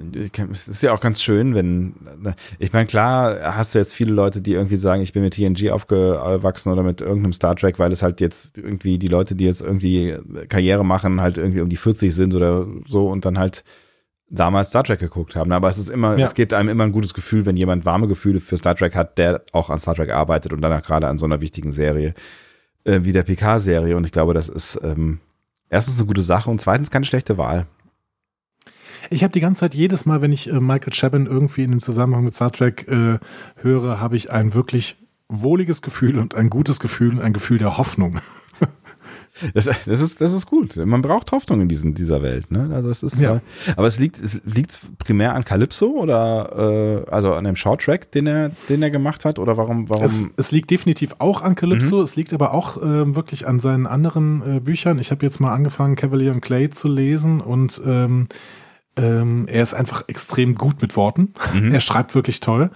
es 0.51 0.67
ist 0.67 0.83
ja 0.83 0.93
auch 0.93 0.99
ganz 0.99 1.21
schön, 1.21 1.55
wenn, 1.55 1.93
ich 2.59 2.73
meine, 2.73 2.87
klar 2.87 3.55
hast 3.55 3.73
du 3.73 3.79
jetzt 3.79 3.93
viele 3.93 4.11
Leute, 4.11 4.41
die 4.41 4.53
irgendwie 4.53 4.75
sagen, 4.75 5.01
ich 5.01 5.13
bin 5.13 5.23
mit 5.23 5.35
TNG 5.35 5.71
aufgewachsen 5.71 6.71
oder 6.71 6.83
mit 6.83 7.01
irgendeinem 7.01 7.33
Star 7.33 7.55
Trek, 7.55 7.79
weil 7.79 7.91
es 7.91 8.03
halt 8.03 8.19
jetzt 8.19 8.57
irgendwie 8.57 8.99
die 8.99 9.07
Leute, 9.07 9.35
die 9.35 9.45
jetzt 9.45 9.61
irgendwie 9.61 10.17
Karriere 10.49 10.83
machen, 10.83 11.21
halt 11.21 11.37
irgendwie 11.37 11.61
um 11.61 11.69
die 11.69 11.77
40 11.77 12.13
sind 12.13 12.35
oder 12.35 12.67
so 12.87 13.07
und 13.07 13.25
dann 13.25 13.39
halt 13.39 13.63
damals 14.31 14.69
Star 14.69 14.83
Trek 14.83 14.99
geguckt 14.99 15.35
haben. 15.35 15.51
Aber 15.51 15.69
es 15.69 15.77
ist 15.77 15.89
immer, 15.89 16.17
ja. 16.17 16.25
es 16.25 16.33
gibt 16.33 16.53
einem 16.53 16.69
immer 16.69 16.85
ein 16.85 16.91
gutes 16.91 17.13
Gefühl, 17.13 17.45
wenn 17.45 17.57
jemand 17.57 17.85
warme 17.85 18.07
Gefühle 18.07 18.39
für 18.39 18.57
Star 18.57 18.75
Trek 18.75 18.95
hat, 18.95 19.17
der 19.17 19.43
auch 19.51 19.69
an 19.69 19.79
Star 19.79 19.95
Trek 19.95 20.09
arbeitet 20.09 20.53
und 20.53 20.61
danach 20.61 20.83
gerade 20.83 21.07
an 21.07 21.17
so 21.17 21.25
einer 21.25 21.41
wichtigen 21.41 21.71
Serie 21.71 22.13
äh, 22.85 23.01
wie 23.03 23.11
der 23.11 23.23
PK-Serie. 23.23 23.95
Und 23.95 24.05
ich 24.05 24.11
glaube, 24.11 24.33
das 24.33 24.49
ist 24.49 24.79
ähm, 24.83 25.19
erstens 25.69 25.97
eine 25.97 26.07
gute 26.07 26.23
Sache 26.23 26.49
und 26.49 26.61
zweitens 26.61 26.89
keine 26.89 27.05
schlechte 27.05 27.37
Wahl. 27.37 27.67
Ich 29.09 29.23
habe 29.23 29.31
die 29.31 29.41
ganze 29.41 29.61
Zeit 29.61 29.75
jedes 29.75 30.05
Mal, 30.05 30.21
wenn 30.21 30.31
ich 30.31 30.49
äh, 30.49 30.59
Michael 30.59 30.93
Chabon 30.93 31.25
irgendwie 31.25 31.63
in 31.63 31.71
dem 31.71 31.81
Zusammenhang 31.81 32.23
mit 32.23 32.33
Star 32.33 32.51
Trek 32.51 32.87
äh, 32.87 33.19
höre, 33.57 33.99
habe 33.99 34.15
ich 34.15 34.31
ein 34.31 34.53
wirklich 34.53 34.95
wohliges 35.27 35.81
Gefühl 35.81 36.17
und 36.17 36.35
ein 36.35 36.49
gutes 36.49 36.79
Gefühl 36.79 37.11
und 37.11 37.21
ein 37.21 37.33
Gefühl 37.33 37.57
der 37.57 37.77
Hoffnung. 37.77 38.19
Das, 39.53 39.65
das, 39.65 39.99
ist, 39.99 40.21
das 40.21 40.33
ist 40.33 40.45
gut. 40.45 40.75
Man 40.75 41.01
braucht 41.01 41.31
Hoffnung 41.31 41.61
in 41.61 41.67
diesen, 41.67 41.93
dieser 41.93 42.21
Welt. 42.21 42.51
Ne? 42.51 42.69
Also 42.73 42.89
es 42.89 43.03
ist, 43.03 43.19
ja. 43.19 43.35
Äh, 43.35 43.39
aber 43.75 43.87
es 43.87 43.99
liegt, 43.99 44.19
es 44.19 44.41
liegt 44.45 44.79
primär 44.99 45.35
an 45.35 45.45
Calypso 45.45 45.87
oder 45.87 47.05
äh, 47.07 47.11
also 47.11 47.33
an 47.33 47.43
dem 47.43 47.55
Shorttrack, 47.55 48.11
den 48.11 48.27
er, 48.27 48.51
den 48.69 48.81
er 48.81 48.91
gemacht 48.91 49.25
hat? 49.25 49.39
Oder 49.39 49.57
warum? 49.57 49.89
warum? 49.89 50.03
Es, 50.03 50.27
es 50.37 50.51
liegt 50.51 50.69
definitiv 50.69 51.15
auch 51.19 51.41
an 51.41 51.55
Calypso. 51.55 51.97
Mhm. 51.97 52.03
Es 52.03 52.15
liegt 52.15 52.33
aber 52.33 52.53
auch 52.53 52.77
äh, 52.77 53.15
wirklich 53.15 53.47
an 53.47 53.59
seinen 53.59 53.87
anderen 53.87 54.57
äh, 54.57 54.59
Büchern. 54.59 54.99
Ich 54.99 55.11
habe 55.11 55.25
jetzt 55.25 55.39
mal 55.39 55.53
angefangen, 55.53 55.95
Cavalier 55.95 56.31
und 56.31 56.41
Clay 56.41 56.69
zu 56.69 56.87
lesen 56.87 57.41
und 57.41 57.81
ähm, 57.85 58.27
Ähm, 58.97 59.47
er 59.47 59.63
ist 59.63 59.73
einfach 59.73 60.03
extrem 60.09 60.55
gut 60.55 60.81
mit 60.81 60.97
Worten. 60.97 61.33
Mhm. 61.53 61.71
Er 61.73 61.79
schreibt 61.79 62.13
wirklich 62.13 62.41
toll. 62.41 62.71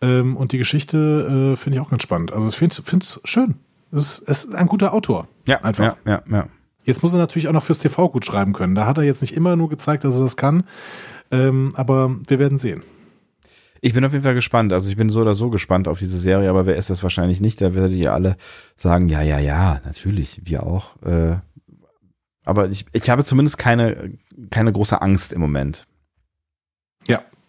Ähm, 0.00 0.34
und 0.38 0.52
die 0.52 0.58
Geschichte 0.58 1.52
äh, 1.52 1.56
finde 1.56 1.76
ich 1.76 1.84
auch 1.84 1.90
ganz 1.90 2.02
spannend. 2.02 2.32
Also 2.32 2.48
ich 2.48 2.56
finde 2.56 2.74
es 3.02 3.20
schön. 3.24 3.56
Es 3.92 4.18
ist 4.18 4.54
ein 4.54 4.66
guter 4.66 4.94
Autor. 4.94 5.28
Ja, 5.46 5.62
einfach. 5.62 5.96
Ja, 6.04 6.12
ja, 6.12 6.22
ja. 6.30 6.48
Jetzt 6.84 7.02
muss 7.02 7.12
er 7.12 7.18
natürlich 7.18 7.48
auch 7.48 7.52
noch 7.52 7.62
fürs 7.62 7.78
TV 7.78 8.08
gut 8.08 8.24
schreiben 8.24 8.52
können. 8.52 8.74
Da 8.74 8.86
hat 8.86 8.98
er 8.98 9.04
jetzt 9.04 9.20
nicht 9.20 9.36
immer 9.36 9.56
nur 9.56 9.68
gezeigt, 9.68 10.04
dass 10.04 10.16
er 10.16 10.22
das 10.22 10.36
kann. 10.36 10.64
Ähm, 11.30 11.72
aber 11.76 12.16
wir 12.26 12.38
werden 12.38 12.58
sehen. 12.58 12.82
Ich 13.82 13.94
bin 13.94 14.04
auf 14.04 14.12
jeden 14.12 14.24
Fall 14.24 14.34
gespannt. 14.34 14.72
Also 14.72 14.90
ich 14.90 14.96
bin 14.96 15.08
so 15.08 15.20
oder 15.20 15.34
so 15.34 15.50
gespannt 15.50 15.88
auf 15.88 15.98
diese 15.98 16.18
Serie, 16.18 16.50
aber 16.50 16.66
wer 16.66 16.76
ist 16.76 16.90
das 16.90 17.02
wahrscheinlich 17.02 17.40
nicht? 17.40 17.60
Da 17.60 17.74
werdet 17.74 17.92
ihr 17.92 18.12
alle 18.12 18.36
sagen, 18.76 19.08
ja, 19.08 19.22
ja, 19.22 19.38
ja, 19.38 19.80
natürlich, 19.84 20.40
wir 20.44 20.64
auch. 20.64 21.00
Äh, 21.02 21.36
aber 22.44 22.68
ich, 22.68 22.86
ich 22.92 23.08
habe 23.08 23.24
zumindest 23.24 23.58
keine, 23.58 24.12
keine 24.50 24.72
große 24.72 25.00
Angst 25.00 25.32
im 25.32 25.40
Moment. 25.40 25.86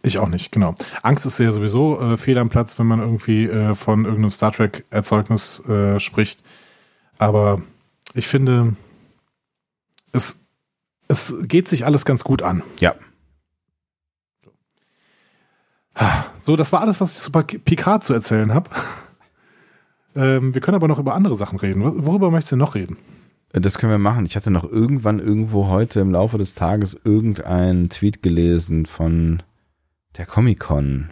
Ich 0.04 0.18
auch 0.18 0.30
nicht, 0.30 0.52
genau. 0.52 0.76
Angst 1.04 1.26
ist 1.26 1.38
ja 1.38 1.52
sowieso 1.52 2.00
äh, 2.00 2.18
fehl 2.18 2.38
am 2.38 2.50
Platz, 2.50 2.80
wenn 2.80 2.88
man 2.88 3.00
irgendwie 3.00 3.46
äh, 3.46 3.76
von 3.76 4.06
irgendeinem 4.06 4.32
Star 4.32 4.52
Trek-Erzeugnis 4.52 5.60
äh, 5.68 6.00
spricht. 6.00 6.44
Aber 7.18 7.62
ich 8.16 8.28
finde, 8.28 8.76
es, 10.12 10.40
es 11.08 11.36
geht 11.44 11.68
sich 11.68 11.86
alles 11.86 12.04
ganz 12.06 12.24
gut 12.24 12.42
an. 12.42 12.64
Ja. 12.80 12.96
So, 16.40 16.56
das 16.56 16.74
war 16.74 16.82
alles, 16.82 17.00
was 17.00 17.18
ich 17.18 17.24
zu 17.24 17.32
Picard 17.32 18.04
zu 18.04 18.14
erzählen 18.14 18.54
habe. 18.54 18.72
ähm, 20.16 20.56
wir 20.56 20.62
können 20.62 20.76
aber 20.76 20.88
noch 20.88 20.98
über 20.98 21.14
andere 21.14 21.36
Sachen 21.36 21.60
reden. 21.60 21.84
Worüber 21.84 22.32
möchtest 22.32 22.54
du 22.54 22.56
noch 22.56 22.74
reden? 22.74 22.98
Das 23.54 23.78
können 23.78 23.92
wir 23.92 24.00
machen. 24.00 24.26
Ich 24.26 24.36
hatte 24.36 24.50
noch 24.50 24.64
irgendwann 24.64 25.20
irgendwo 25.20 25.68
heute 25.68 26.00
im 26.00 26.12
Laufe 26.12 26.38
des 26.38 26.56
Tages 26.56 26.98
irgendeinen 27.04 27.90
Tweet 27.90 28.24
gelesen 28.24 28.86
von 28.86 29.44
der 30.18 30.26
Comic-Con. 30.26 31.12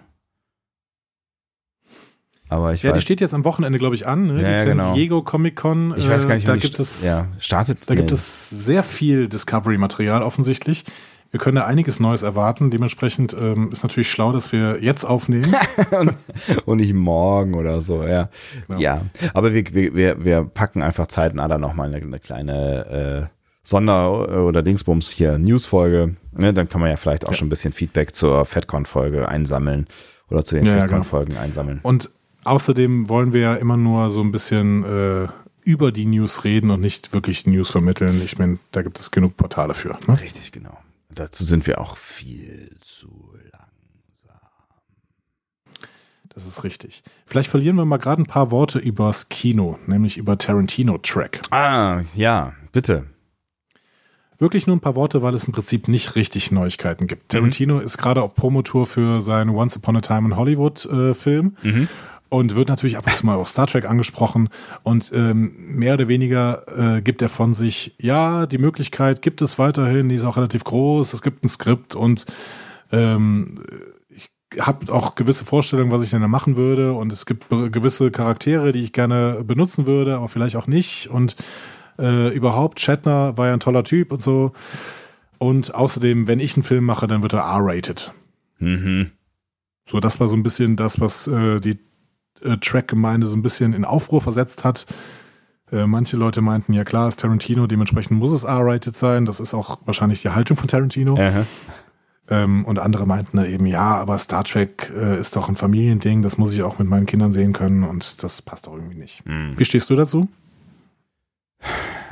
Aber 2.49 2.73
ich 2.73 2.81
ja, 2.81 2.89
weiß, 2.89 2.97
die 2.97 3.01
steht 3.01 3.21
jetzt 3.21 3.35
am 3.35 3.45
Wochenende, 3.45 3.77
glaube 3.77 3.95
ich, 3.95 4.07
an. 4.07 4.25
Ne? 4.25 4.41
Ja, 4.41 4.49
die 4.49 4.55
San 4.55 4.77
genau. 4.77 4.95
Diego 4.95 5.21
Comic 5.21 5.55
Con. 5.55 5.93
Ich 5.95 6.09
weiß 6.09 6.27
gar 6.27 6.33
nicht, 6.33 6.45
äh, 6.45 6.47
da 6.47 6.55
gibt 6.57 6.79
es, 6.79 7.05
ja, 7.05 7.27
startet. 7.39 7.77
Da 7.85 7.93
nee. 7.93 7.99
gibt 7.99 8.11
es 8.11 8.49
sehr 8.49 8.81
viel 8.81 9.29
Discovery-Material 9.29 10.23
offensichtlich. 10.23 10.83
Wir 11.31 11.39
können 11.39 11.57
da 11.57 11.65
einiges 11.65 11.99
Neues 11.99 12.23
erwarten. 12.23 12.71
Dementsprechend 12.71 13.35
ähm, 13.39 13.69
ist 13.71 13.83
natürlich 13.83 14.09
schlau, 14.09 14.31
dass 14.31 14.51
wir 14.51 14.81
jetzt 14.81 15.05
aufnehmen. 15.05 15.55
und 16.65 16.77
nicht 16.77 16.95
morgen 16.95 17.53
oder 17.53 17.81
so, 17.81 18.03
ja. 18.03 18.29
Genau. 18.67 18.79
Ja, 18.79 19.01
aber 19.35 19.53
wir, 19.53 19.93
wir, 19.93 20.25
wir 20.25 20.43
packen 20.43 20.81
einfach 20.81 21.05
zeitnah 21.05 21.47
dann 21.47 21.61
nochmal 21.61 21.93
eine, 21.93 22.03
eine 22.03 22.19
kleine 22.19 23.29
äh, 23.29 23.35
Sonder- 23.63 24.43
oder 24.43 24.63
Dingsbums 24.63 25.11
hier 25.11 25.37
News-Folge. 25.37 26.15
Ne, 26.39 26.53
dann 26.53 26.69
kann 26.69 26.79
man 26.79 26.89
ja 26.89 26.95
vielleicht 26.95 27.25
auch 27.25 27.31
ja. 27.31 27.37
schon 27.37 27.47
ein 27.47 27.49
bisschen 27.49 27.73
Feedback 27.73 28.15
zur 28.15 28.45
FedCon-Folge 28.45 29.27
einsammeln 29.27 29.87
oder 30.29 30.45
zu 30.45 30.55
den 30.55 30.65
ja, 30.65 30.77
FedCon-Folgen 30.77 31.31
genau. 31.31 31.41
einsammeln. 31.41 31.79
Und 31.83 32.09
außerdem 32.45 33.09
wollen 33.09 33.33
wir 33.33 33.41
ja 33.41 33.55
immer 33.55 33.75
nur 33.75 34.09
so 34.09 34.21
ein 34.21 34.31
bisschen 34.31 34.83
äh, 34.85 35.27
über 35.63 35.91
die 35.91 36.05
News 36.05 36.45
reden 36.45 36.71
und 36.71 36.79
nicht 36.79 37.13
wirklich 37.13 37.45
News 37.45 37.71
vermitteln. 37.71 38.21
Ich 38.23 38.37
meine, 38.37 38.57
da 38.71 38.81
gibt 38.81 38.99
es 38.99 39.11
genug 39.11 39.35
Portale 39.35 39.73
für. 39.73 39.97
Ne? 40.07 40.21
Richtig, 40.21 40.53
genau. 40.53 40.77
Dazu 41.09 41.43
sind 41.43 41.67
wir 41.67 41.81
auch 41.81 41.97
viel 41.97 42.77
zu 42.79 43.33
langsam. 43.51 44.39
Das 46.29 46.47
ist 46.47 46.63
richtig. 46.63 47.03
Vielleicht 47.25 47.49
verlieren 47.49 47.75
wir 47.75 47.83
mal 47.83 47.97
gerade 47.97 48.21
ein 48.21 48.27
paar 48.27 48.51
Worte 48.51 48.79
übers 48.79 49.27
Kino, 49.27 49.77
nämlich 49.87 50.17
über 50.17 50.37
Tarantino-Track. 50.37 51.41
Ah, 51.49 52.01
ja, 52.15 52.53
bitte. 52.71 53.07
Wirklich 54.39 54.67
nur 54.67 54.75
ein 54.77 54.79
paar 54.79 54.95
Worte, 54.95 55.21
weil 55.21 55.33
es 55.33 55.43
im 55.43 55.53
Prinzip 55.53 55.87
nicht 55.87 56.15
richtig 56.15 56.51
Neuigkeiten 56.51 57.07
gibt. 57.07 57.33
Mhm. 57.33 57.37
Tarantino 57.37 57.79
ist 57.79 57.97
gerade 57.97 58.21
auf 58.21 58.33
Promotour 58.33 58.87
für 58.87 59.21
seinen 59.21 59.49
Once 59.51 59.75
Upon 59.77 59.97
a 59.97 60.01
Time 60.01 60.29
in 60.29 60.37
Hollywood 60.37 60.85
äh, 60.85 61.13
Film. 61.13 61.57
Mhm 61.61 61.87
und 62.29 62.55
wird 62.55 62.69
natürlich 62.69 62.97
ab 62.97 63.05
und 63.07 63.15
zu 63.15 63.25
mal 63.25 63.35
auch 63.35 63.47
Star 63.47 63.67
Trek 63.67 63.85
angesprochen 63.85 64.49
und 64.83 65.11
ähm, 65.13 65.51
mehr 65.57 65.95
oder 65.95 66.07
weniger 66.07 66.97
äh, 66.97 67.01
gibt 67.01 67.21
er 67.21 67.29
von 67.29 67.53
sich, 67.53 67.95
ja, 67.99 68.45
die 68.45 68.59
Möglichkeit 68.59 69.21
gibt 69.21 69.41
es 69.41 69.59
weiterhin, 69.59 70.09
die 70.09 70.15
ist 70.15 70.23
auch 70.23 70.37
relativ 70.37 70.63
groß, 70.63 71.13
es 71.13 71.21
gibt 71.21 71.43
ein 71.43 71.49
Skript 71.49 71.95
und 71.95 72.25
ähm, 72.91 73.59
ich 74.09 74.29
habe 74.59 74.93
auch 74.93 75.15
gewisse 75.15 75.43
Vorstellungen, 75.43 75.91
was 75.91 76.03
ich 76.03 76.11
denn 76.11 76.21
da 76.21 76.27
machen 76.27 76.55
würde 76.55 76.93
und 76.93 77.11
es 77.11 77.25
gibt 77.25 77.49
gewisse 77.49 78.11
Charaktere, 78.11 78.71
die 78.71 78.81
ich 78.81 78.93
gerne 78.93 79.43
benutzen 79.43 79.87
würde, 79.87 80.15
aber 80.15 80.27
vielleicht 80.27 80.55
auch 80.55 80.67
nicht 80.67 81.09
und 81.09 81.35
äh, 81.99 82.29
überhaupt, 82.29 82.79
Shatner 82.79 83.37
war 83.37 83.47
ja 83.47 83.53
ein 83.53 83.59
toller 83.59 83.83
Typ 83.83 84.11
und 84.11 84.21
so 84.21 84.53
und 85.39 85.73
außerdem, 85.73 86.27
wenn 86.27 86.39
ich 86.39 86.55
einen 86.55 86.63
Film 86.63 86.85
mache, 86.85 87.07
dann 87.07 87.23
wird 87.23 87.33
er 87.33 87.39
R-rated. 87.39 88.11
Mhm. 88.59 89.11
So, 89.89 89.99
das 89.99 90.19
war 90.19 90.27
so 90.27 90.35
ein 90.35 90.43
bisschen 90.43 90.75
das, 90.75 90.99
was 90.99 91.27
äh, 91.27 91.59
die 91.59 91.79
äh, 92.43 92.57
Track-Gemeinde 92.57 93.25
so 93.25 93.35
ein 93.35 93.41
bisschen 93.41 93.73
in 93.73 93.85
Aufruhr 93.85 94.21
versetzt 94.21 94.63
hat. 94.63 94.85
Äh, 95.71 95.87
manche 95.87 96.17
Leute 96.17 96.41
meinten, 96.41 96.73
ja 96.73 96.83
klar, 96.83 97.07
ist 97.07 97.21
Tarantino, 97.21 97.67
dementsprechend 97.67 98.19
muss 98.19 98.31
es 98.31 98.43
R-rated 98.43 98.95
sein. 98.95 99.25
Das 99.25 99.39
ist 99.39 99.53
auch 99.53 99.79
wahrscheinlich 99.85 100.21
die 100.21 100.29
Haltung 100.29 100.57
von 100.57 100.67
Tarantino. 100.67 101.17
Ähm, 102.29 102.65
und 102.65 102.77
andere 102.77 103.07
meinten 103.07 103.43
eben, 103.43 103.65
ja, 103.65 103.95
aber 103.95 104.17
Star 104.19 104.43
Trek 104.43 104.91
äh, 104.95 105.19
ist 105.19 105.35
doch 105.35 105.49
ein 105.49 105.55
Familiending, 105.55 106.21
das 106.21 106.37
muss 106.37 106.53
ich 106.53 106.61
auch 106.61 106.77
mit 106.77 106.87
meinen 106.87 107.07
Kindern 107.07 107.31
sehen 107.31 107.53
können 107.53 107.83
und 107.83 108.21
das 108.21 108.43
passt 108.43 108.67
doch 108.67 108.73
irgendwie 108.73 108.97
nicht. 108.97 109.25
Mhm. 109.25 109.53
Wie 109.57 109.65
stehst 109.65 109.89
du 109.89 109.95
dazu? 109.95 110.27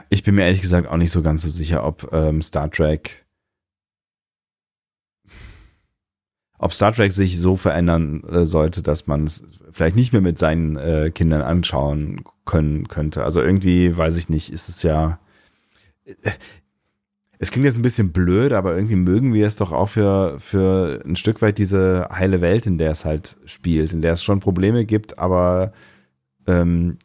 Ich 0.10 0.24
bin 0.24 0.36
mir 0.36 0.46
ehrlich 0.46 0.62
gesagt 0.62 0.88
auch 0.88 0.98
nicht 0.98 1.12
so 1.12 1.22
ganz 1.22 1.42
so 1.42 1.50
sicher, 1.50 1.86
ob 1.86 2.10
ähm, 2.14 2.42
Star 2.42 2.70
Trek 2.72 3.28
ob 6.60 6.74
Star 6.74 6.94
Trek 6.94 7.12
sich 7.12 7.40
so 7.40 7.56
verändern 7.56 8.24
äh, 8.24 8.46
sollte, 8.46 8.82
dass 8.82 9.08
man 9.08 9.26
es 9.26 9.44
vielleicht 9.72 9.96
nicht 9.96 10.12
mehr 10.12 10.22
mit 10.22 10.38
seinen 10.38 10.76
äh, 10.76 11.12
Kindern 11.14 11.42
anschauen 11.42 12.24
können 12.46 12.88
könnte. 12.88 13.24
Also 13.24 13.42
irgendwie, 13.42 13.96
weiß 13.96 14.16
ich 14.16 14.30
nicht, 14.30 14.52
ist 14.52 14.70
es 14.70 14.84
ja. 14.84 15.20
Äh, 16.06 16.14
es 17.40 17.52
klingt 17.52 17.66
jetzt 17.66 17.78
ein 17.78 17.84
bisschen 17.84 18.12
blöd, 18.12 18.52
aber 18.52 18.76
irgendwie 18.76 18.96
mögen 18.96 19.32
wir 19.32 19.46
es 19.46 19.58
doch 19.58 19.72
auch 19.72 19.90
für, 19.90 20.40
für 20.40 21.04
ein 21.06 21.16
Stück 21.16 21.44
weit 21.44 21.60
diese 21.60 22.08
heile 22.12 22.42
Welt, 22.42 22.66
in 22.66 22.80
der 22.80 22.90
es 22.90 23.06
halt 23.06 23.38
spielt, 23.46 23.94
in 23.94 24.02
der 24.02 24.14
es 24.14 24.24
schon 24.24 24.40
Probleme 24.40 24.86
gibt, 24.86 25.20
aber 25.20 25.72
ähm, 26.48 26.98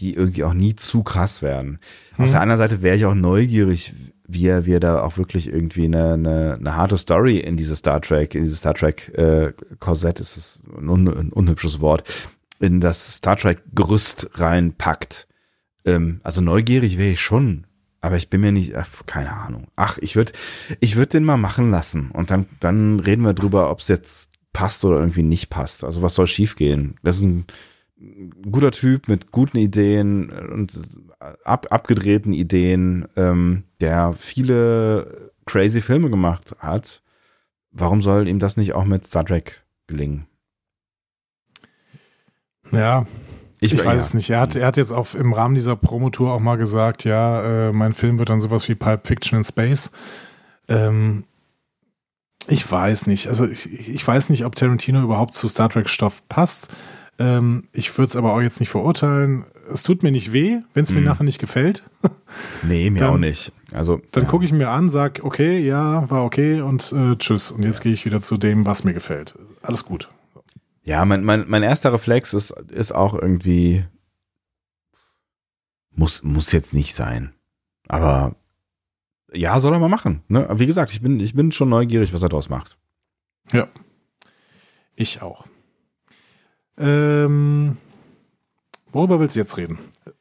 die 0.00 0.14
irgendwie 0.14 0.44
auch 0.44 0.54
nie 0.54 0.74
zu 0.74 1.02
krass 1.02 1.42
werden. 1.42 1.78
Mhm. 2.16 2.24
Auf 2.24 2.30
der 2.30 2.40
anderen 2.40 2.58
Seite 2.58 2.82
wäre 2.82 2.96
ich 2.96 3.04
auch 3.04 3.14
neugierig, 3.14 3.94
wie 4.26 4.46
er, 4.46 4.64
wie 4.64 4.74
er 4.74 4.80
da 4.80 5.02
auch 5.02 5.18
wirklich 5.18 5.48
irgendwie 5.48 5.84
eine, 5.84 6.14
eine, 6.14 6.56
eine 6.58 6.76
harte 6.76 6.96
Story 6.96 7.38
in 7.38 7.56
diese 7.56 7.76
Star 7.76 8.00
Trek, 8.00 8.34
in 8.34 8.44
dieses 8.44 8.58
Star 8.58 8.74
Trek 8.74 9.12
äh, 9.16 9.52
Korsett, 9.78 10.20
ist 10.20 10.36
es 10.36 10.60
ein, 10.76 10.88
un, 10.88 11.08
ein 11.08 11.32
unhübsches 11.32 11.80
Wort, 11.80 12.04
in 12.60 12.80
das 12.80 13.16
Star 13.16 13.36
Trek 13.36 13.62
Gerüst 13.74 14.30
reinpackt. 14.34 15.26
Ähm, 15.84 16.20
also 16.22 16.40
neugierig 16.40 16.96
wäre 16.96 17.10
ich 17.10 17.20
schon, 17.20 17.66
aber 18.00 18.16
ich 18.16 18.30
bin 18.30 18.40
mir 18.40 18.52
nicht, 18.52 18.76
ach, 18.76 18.88
keine 19.06 19.32
Ahnung. 19.32 19.66
Ach, 19.76 19.98
ich 20.00 20.16
würde, 20.16 20.32
ich 20.78 20.96
würde 20.96 21.08
den 21.08 21.24
mal 21.24 21.36
machen 21.36 21.70
lassen 21.70 22.10
und 22.12 22.30
dann, 22.30 22.46
dann 22.60 23.00
reden 23.00 23.24
wir 23.24 23.34
drüber, 23.34 23.70
ob 23.70 23.80
es 23.80 23.88
jetzt 23.88 24.30
passt 24.52 24.84
oder 24.84 24.98
irgendwie 24.98 25.22
nicht 25.22 25.50
passt. 25.50 25.84
Also 25.84 26.02
was 26.02 26.14
soll 26.14 26.26
schiefgehen? 26.26 26.96
Das 27.02 27.16
ist 27.16 27.22
ein 27.22 27.46
guter 28.50 28.70
Typ 28.70 29.08
mit 29.08 29.30
guten 29.30 29.58
Ideen 29.58 30.30
und 30.30 30.78
ab, 31.44 31.66
abgedrehten 31.70 32.32
Ideen, 32.32 33.06
ähm, 33.16 33.64
der 33.80 34.14
viele 34.14 35.32
crazy 35.46 35.80
Filme 35.80 36.10
gemacht 36.10 36.54
hat. 36.60 37.02
Warum 37.72 38.02
soll 38.02 38.28
ihm 38.28 38.38
das 38.38 38.56
nicht 38.56 38.72
auch 38.72 38.84
mit 38.84 39.06
Star 39.06 39.24
Trek 39.24 39.64
gelingen? 39.86 40.26
Ja, 42.72 43.06
ich, 43.60 43.74
ich 43.74 43.84
weiß 43.84 44.00
ja. 44.00 44.06
es 44.06 44.14
nicht. 44.14 44.30
Er 44.30 44.40
hat, 44.40 44.56
er 44.56 44.66
hat 44.66 44.76
jetzt 44.76 44.92
auf, 44.92 45.14
im 45.14 45.32
Rahmen 45.32 45.54
dieser 45.54 45.76
Promotour 45.76 46.32
auch 46.32 46.40
mal 46.40 46.56
gesagt, 46.56 47.04
ja, 47.04 47.68
äh, 47.68 47.72
mein 47.72 47.92
Film 47.92 48.18
wird 48.18 48.30
dann 48.30 48.40
sowas 48.40 48.68
wie 48.68 48.74
Pulp 48.74 49.06
Fiction 49.06 49.38
in 49.38 49.44
Space. 49.44 49.92
Ähm, 50.68 51.24
ich 52.48 52.70
weiß 52.70 53.06
nicht. 53.06 53.28
Also 53.28 53.46
ich, 53.46 53.88
ich 53.88 54.06
weiß 54.06 54.30
nicht, 54.30 54.44
ob 54.44 54.54
Tarantino 54.54 55.02
überhaupt 55.02 55.34
zu 55.34 55.46
Star 55.46 55.68
Trek 55.68 55.88
Stoff 55.88 56.26
passt. 56.28 56.68
Ähm, 57.20 57.68
ich 57.72 57.96
würde 57.98 58.08
es 58.08 58.16
aber 58.16 58.32
auch 58.32 58.40
jetzt 58.40 58.60
nicht 58.60 58.70
verurteilen. 58.70 59.44
Es 59.70 59.82
tut 59.82 60.02
mir 60.02 60.10
nicht 60.10 60.32
weh, 60.32 60.60
wenn 60.72 60.84
es 60.84 60.90
mir 60.90 61.02
mm. 61.02 61.04
nachher 61.04 61.24
nicht 61.24 61.38
gefällt. 61.38 61.84
nee, 62.62 62.88
mir 62.88 63.00
dann, 63.00 63.10
auch 63.10 63.18
nicht. 63.18 63.52
Also, 63.72 64.00
dann 64.12 64.24
ja. 64.24 64.30
gucke 64.30 64.46
ich 64.46 64.52
mir 64.52 64.70
an, 64.70 64.88
sag, 64.88 65.20
okay, 65.22 65.60
ja, 65.60 66.08
war 66.10 66.24
okay 66.24 66.62
und 66.62 66.90
äh, 66.92 67.16
tschüss. 67.16 67.52
Und 67.52 67.62
jetzt 67.62 67.80
ja. 67.80 67.82
gehe 67.82 67.92
ich 67.92 68.06
wieder 68.06 68.22
zu 68.22 68.38
dem, 68.38 68.64
was 68.64 68.84
mir 68.84 68.94
gefällt. 68.94 69.34
Alles 69.60 69.84
gut. 69.84 70.08
Ja, 70.82 71.04
mein, 71.04 71.22
mein, 71.22 71.44
mein 71.46 71.62
erster 71.62 71.92
Reflex 71.92 72.32
ist, 72.32 72.52
ist 72.70 72.92
auch 72.92 73.12
irgendwie, 73.12 73.84
muss, 75.90 76.22
muss 76.22 76.52
jetzt 76.52 76.72
nicht 76.72 76.94
sein. 76.94 77.34
Aber 77.86 78.34
ja, 79.30 79.60
soll 79.60 79.74
er 79.74 79.78
mal 79.78 79.90
machen. 79.90 80.22
Ne? 80.28 80.48
wie 80.54 80.66
gesagt, 80.66 80.90
ich 80.90 81.02
bin, 81.02 81.20
ich 81.20 81.34
bin 81.34 81.52
schon 81.52 81.68
neugierig, 81.68 82.14
was 82.14 82.22
er 82.22 82.30
daraus 82.30 82.48
macht. 82.48 82.78
Ja. 83.52 83.68
Ich 84.96 85.20
auch. 85.20 85.44
Ähm, 86.80 87.76
worüber 88.92 89.20
willst 89.20 89.36
du 89.36 89.40
jetzt 89.40 89.56
reden? 89.56 89.78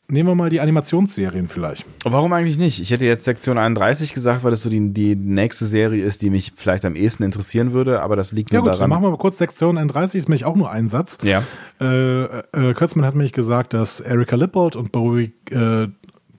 nehmen 0.09 0.27
wir 0.27 0.35
mal 0.35 0.49
die 0.49 0.59
Animationsserien 0.59 1.47
vielleicht. 1.47 1.85
Warum 2.03 2.33
eigentlich 2.33 2.57
nicht? 2.57 2.79
Ich 2.81 2.91
hätte 2.91 3.05
jetzt 3.05 3.25
Sektion 3.25 3.57
31 3.57 4.13
gesagt, 4.13 4.43
weil 4.43 4.51
das 4.51 4.61
so 4.61 4.69
die, 4.69 4.91
die 4.91 5.15
nächste 5.15 5.65
Serie 5.65 6.03
ist, 6.03 6.21
die 6.21 6.29
mich 6.29 6.53
vielleicht 6.55 6.85
am 6.85 6.95
ehesten 6.95 7.23
interessieren 7.23 7.71
würde, 7.73 8.01
aber 8.01 8.15
das 8.15 8.31
liegt 8.31 8.51
ja, 8.51 8.59
nur 8.59 8.63
gut, 8.63 8.73
daran. 8.73 8.81
Dann 8.81 8.89
machen 8.89 9.03
wir 9.03 9.11
mal 9.11 9.17
kurz 9.17 9.37
Sektion 9.37 9.77
31, 9.77 10.19
ist 10.19 10.27
nämlich 10.27 10.45
auch 10.45 10.55
nur 10.55 10.71
ein 10.71 10.87
Satz. 10.87 11.19
Ja. 11.21 11.43
Äh, 11.79 12.23
äh, 12.23 12.73
Kurtzman 12.73 13.05
hat 13.05 13.13
nämlich 13.13 13.33
gesagt, 13.33 13.73
dass 13.73 13.99
Erika 13.99 14.35
Lippold 14.35 14.75
und 14.75 14.91
Bowie, 14.91 15.33
äh, 15.51 15.87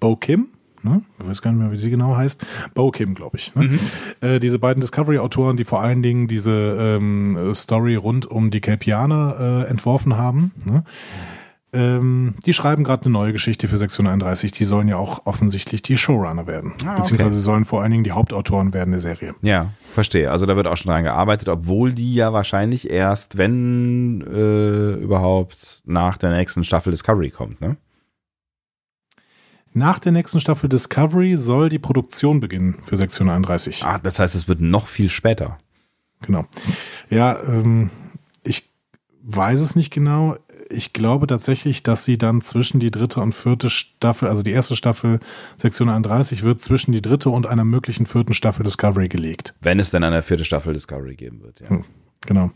Bo 0.01 0.17
Kim, 0.17 0.49
ne? 0.83 1.03
ich 1.21 1.29
weiß 1.29 1.43
gar 1.43 1.53
nicht 1.53 1.61
mehr, 1.61 1.73
wie 1.73 1.77
sie 1.77 1.91
genau 1.91 2.17
heißt, 2.17 2.45
Bo 2.75 2.91
Kim, 2.91 3.15
glaube 3.15 3.37
ich. 3.37 3.55
Ne? 3.55 3.65
Mhm. 3.65 3.79
Äh, 4.21 4.39
diese 4.39 4.59
beiden 4.59 4.81
Discovery-Autoren, 4.81 5.57
die 5.57 5.65
vor 5.65 5.81
allen 5.81 6.03
Dingen 6.03 6.29
diese 6.29 6.99
ähm, 6.99 7.55
Story 7.55 7.97
rund 7.97 8.27
um 8.27 8.51
die 8.51 8.61
Kelpianer 8.61 9.65
äh, 9.67 9.71
entworfen 9.71 10.17
haben, 10.17 10.53
ne? 10.65 10.85
ähm, 11.73 12.35
die 12.45 12.53
schreiben 12.53 12.83
gerade 12.83 13.05
eine 13.05 13.13
neue 13.13 13.33
Geschichte 13.33 13.69
für 13.69 13.79
Sektion 13.79 14.07
31. 14.07 14.51
Die 14.53 14.65
sollen 14.65 14.89
ja 14.89 14.97
auch 14.97 15.27
offensichtlich 15.27 15.83
die 15.83 15.97
Showrunner 15.97 16.47
werden. 16.47 16.73
Ah, 16.85 16.93
okay. 16.93 17.01
Beziehungsweise 17.01 17.41
sollen 17.41 17.65
vor 17.65 17.83
allen 17.83 17.93
Dingen 17.93 18.05
die 18.05 18.13
Hauptautoren 18.13 18.75
werden 18.75 18.91
der 18.91 19.01
Serie. 19.01 19.35
Ja, 19.43 19.71
verstehe. 19.81 20.31
Also 20.31 20.47
da 20.47 20.57
wird 20.57 20.67
auch 20.67 20.77
schon 20.77 20.91
dran 20.91 21.05
gearbeitet, 21.05 21.49
obwohl 21.49 21.93
die 21.93 22.15
ja 22.15 22.33
wahrscheinlich 22.33 22.91
erst, 22.91 23.37
wenn 23.37 24.23
äh, 24.23 24.95
überhaupt, 25.01 25.83
nach 25.87 26.19
der 26.19 26.33
nächsten 26.33 26.65
Staffel 26.65 26.91
Discovery 26.91 27.31
kommt, 27.31 27.61
ne? 27.61 27.77
Nach 29.73 29.99
der 29.99 30.13
nächsten 30.13 30.41
Staffel 30.41 30.69
Discovery 30.69 31.37
soll 31.37 31.69
die 31.69 31.79
Produktion 31.79 32.41
beginnen 32.41 32.79
für 32.83 32.97
Sektion 32.97 33.29
31. 33.29 33.85
Ah, 33.85 33.99
das 33.99 34.19
heißt, 34.19 34.35
es 34.35 34.49
wird 34.49 34.61
noch 34.61 34.89
viel 34.89 35.11
später. 35.11 35.59
Genau. 36.23 36.47
Ja, 37.09 37.41
ähm, 37.43 37.91
ich 38.43 38.69
weiß 39.23 39.61
es 39.61 39.77
nicht 39.77 39.93
genau 39.93 40.37
ich 40.71 40.93
glaube 40.93 41.27
tatsächlich, 41.27 41.83
dass 41.83 42.05
sie 42.05 42.17
dann 42.17 42.41
zwischen 42.41 42.81
die 42.81 42.91
dritte 42.91 43.21
und 43.21 43.35
vierte 43.35 43.71
Staffel, 43.71 44.29
also 44.29 44.43
die 44.43 44.53
erste 44.53 44.77
Staffel 44.77 45.21
Sektion 45.57 45.89
31 45.89 46.43
wird 46.43 46.61
zwischen 46.61 46.93
die 46.93 47.03
dritte 47.03 47.31
und 47.31 47.47
einer 47.47 47.65
möglichen 47.65 48.07
vierten 48.07 48.33
Staffel 48.33 48.63
Discovery 48.63 49.09
gelegt. 49.09 49.55
Wenn 49.61 49.79
es 49.79 49.91
denn 49.91 50.05
eine 50.05 50.23
vierte 50.23 50.45
Staffel 50.45 50.73
Discovery 50.73 51.17
geben 51.17 51.43
wird, 51.43 51.61
ja. 51.61 51.69
Hm, 51.69 51.85
genau. 52.21 52.51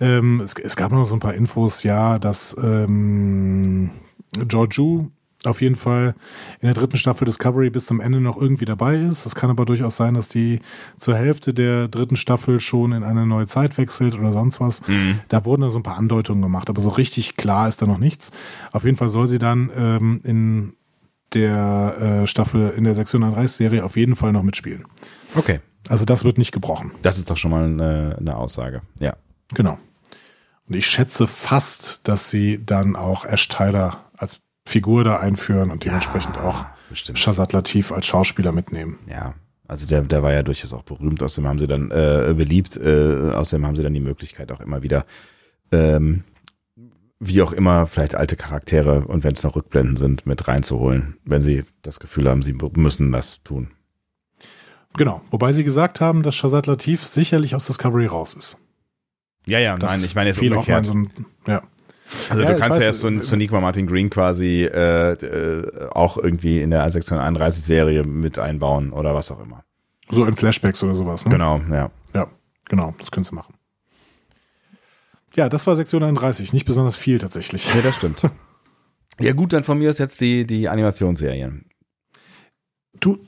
Ähm, 0.00 0.40
es, 0.40 0.54
es, 0.54 0.76
gab 0.76 0.92
noch 0.92 1.06
so 1.06 1.14
ein 1.14 1.20
paar 1.20 1.34
Infos, 1.34 1.82
ja, 1.82 2.18
dass 2.18 2.56
ähm, 2.60 3.90
Georgiou 4.32 5.10
auf 5.46 5.60
jeden 5.60 5.74
Fall 5.74 6.14
in 6.60 6.66
der 6.66 6.74
dritten 6.74 6.96
Staffel 6.96 7.24
Discovery 7.24 7.70
bis 7.70 7.86
zum 7.86 8.00
Ende 8.00 8.20
noch 8.20 8.40
irgendwie 8.40 8.64
dabei 8.64 8.96
ist. 8.96 9.26
Es 9.26 9.34
kann 9.34 9.50
aber 9.50 9.64
durchaus 9.64 9.96
sein, 9.96 10.14
dass 10.14 10.28
die 10.28 10.60
zur 10.96 11.16
Hälfte 11.16 11.54
der 11.54 11.88
dritten 11.88 12.16
Staffel 12.16 12.60
schon 12.60 12.92
in 12.92 13.02
eine 13.02 13.26
neue 13.26 13.46
Zeit 13.46 13.76
wechselt 13.78 14.14
oder 14.14 14.32
sonst 14.32 14.60
was. 14.60 14.86
Mhm. 14.86 15.20
Da 15.28 15.44
wurden 15.44 15.62
da 15.62 15.70
so 15.70 15.78
ein 15.78 15.82
paar 15.82 15.98
Andeutungen 15.98 16.42
gemacht, 16.42 16.68
aber 16.70 16.80
so 16.80 16.90
richtig 16.90 17.36
klar 17.36 17.68
ist 17.68 17.82
da 17.82 17.86
noch 17.86 17.98
nichts. 17.98 18.32
Auf 18.72 18.84
jeden 18.84 18.96
Fall 18.96 19.08
soll 19.08 19.26
sie 19.26 19.38
dann 19.38 19.70
ähm, 19.76 20.20
in 20.24 20.72
der 21.32 22.22
äh, 22.22 22.26
Staffel, 22.26 22.70
in 22.76 22.84
der 22.84 22.94
630 22.94 23.56
Serie 23.56 23.84
auf 23.84 23.96
jeden 23.96 24.16
Fall 24.16 24.32
noch 24.32 24.42
mitspielen. 24.42 24.84
Okay. 25.34 25.60
Also 25.88 26.04
das 26.04 26.24
wird 26.24 26.38
nicht 26.38 26.52
gebrochen. 26.52 26.92
Das 27.02 27.18
ist 27.18 27.28
doch 27.28 27.36
schon 27.36 27.50
mal 27.50 27.64
eine, 27.64 28.16
eine 28.18 28.36
Aussage. 28.36 28.82
Ja. 28.98 29.16
Genau. 29.54 29.78
Und 30.66 30.76
ich 30.76 30.86
schätze 30.86 31.26
fast, 31.26 32.00
dass 32.08 32.30
sie 32.30 32.64
dann 32.64 32.96
auch 32.96 33.26
Ash 33.26 33.48
Tyler 33.48 34.03
Figur 34.66 35.04
da 35.04 35.16
einführen 35.16 35.70
und 35.70 35.84
dementsprechend 35.84 36.36
ja, 36.36 36.42
auch 36.42 36.66
bestimmt. 36.88 37.18
Shazad 37.18 37.52
Latif 37.52 37.92
als 37.92 38.06
Schauspieler 38.06 38.52
mitnehmen. 38.52 38.98
Ja, 39.06 39.34
also 39.68 39.86
der, 39.86 40.02
der 40.02 40.22
war 40.22 40.32
ja 40.32 40.42
durchaus 40.42 40.72
auch 40.72 40.82
berühmt, 40.82 41.22
außerdem 41.22 41.48
haben 41.48 41.58
sie 41.58 41.66
dann 41.66 41.90
äh, 41.90 42.34
beliebt, 42.36 42.76
äh, 42.76 43.30
außerdem 43.32 43.66
haben 43.66 43.76
sie 43.76 43.82
dann 43.82 43.94
die 43.94 44.00
Möglichkeit 44.00 44.52
auch 44.52 44.60
immer 44.60 44.82
wieder, 44.82 45.06
ähm, 45.72 46.24
wie 47.20 47.42
auch 47.42 47.52
immer, 47.52 47.86
vielleicht 47.86 48.14
alte 48.14 48.36
Charaktere 48.36 49.06
und 49.06 49.24
wenn 49.24 49.32
es 49.32 49.42
noch 49.42 49.56
Rückblenden 49.56 49.96
sind, 49.96 50.26
mit 50.26 50.46
reinzuholen, 50.48 51.16
wenn 51.24 51.42
sie 51.42 51.64
das 51.82 52.00
Gefühl 52.00 52.28
haben, 52.28 52.42
sie 52.42 52.52
müssen 52.52 53.12
das 53.12 53.42
tun. 53.44 53.70
Genau, 54.96 55.22
wobei 55.30 55.52
sie 55.52 55.64
gesagt 55.64 56.00
haben, 56.00 56.22
dass 56.22 56.36
Shazad 56.36 56.66
Latif 56.66 57.06
sicherlich 57.06 57.54
aus 57.54 57.66
Discovery 57.66 58.06
raus 58.06 58.34
ist. 58.34 58.58
Ja, 59.46 59.58
ja, 59.58 59.76
das 59.76 59.92
nein, 59.92 60.04
ich 60.04 60.14
meine 60.14 60.30
jetzt 60.30 60.40
umgekehrt. 60.40 60.86
So 60.86 60.94
ein, 60.94 61.10
ja. 61.46 61.62
Also 62.30 62.42
ja, 62.42 62.52
du 62.52 62.58
kannst 62.58 62.78
ja 62.78 62.86
erst 62.86 63.00
so, 63.00 63.20
so 63.20 63.36
Nico 63.36 63.60
Martin 63.60 63.86
Green 63.86 64.10
quasi 64.10 64.64
äh, 64.64 65.12
äh, 65.12 65.88
auch 65.90 66.16
irgendwie 66.16 66.60
in 66.60 66.70
der 66.70 66.88
Sektion 66.90 67.18
31 67.18 67.64
Serie 67.64 68.04
mit 68.04 68.38
einbauen 68.38 68.92
oder 68.92 69.14
was 69.14 69.30
auch 69.30 69.40
immer. 69.40 69.64
So 70.10 70.24
in 70.26 70.34
Flashbacks 70.34 70.82
oder 70.84 70.94
sowas, 70.94 71.24
ne? 71.24 71.30
Genau, 71.30 71.60
ja. 71.70 71.90
Ja, 72.14 72.26
genau, 72.68 72.94
das 72.98 73.10
könntest 73.10 73.32
du 73.32 73.36
machen. 73.36 73.54
Ja, 75.34 75.48
das 75.48 75.66
war 75.66 75.76
Sektion 75.76 76.02
31, 76.02 76.52
nicht 76.52 76.64
besonders 76.64 76.96
viel 76.96 77.18
tatsächlich. 77.18 77.72
Ja, 77.74 77.80
das 77.80 77.96
stimmt. 77.96 78.22
ja 79.20 79.32
gut, 79.32 79.52
dann 79.52 79.64
von 79.64 79.78
mir 79.78 79.90
ist 79.90 79.98
jetzt 79.98 80.20
die, 80.20 80.46
die 80.46 80.68
Animationsserien 80.68 81.66
du 83.00 83.18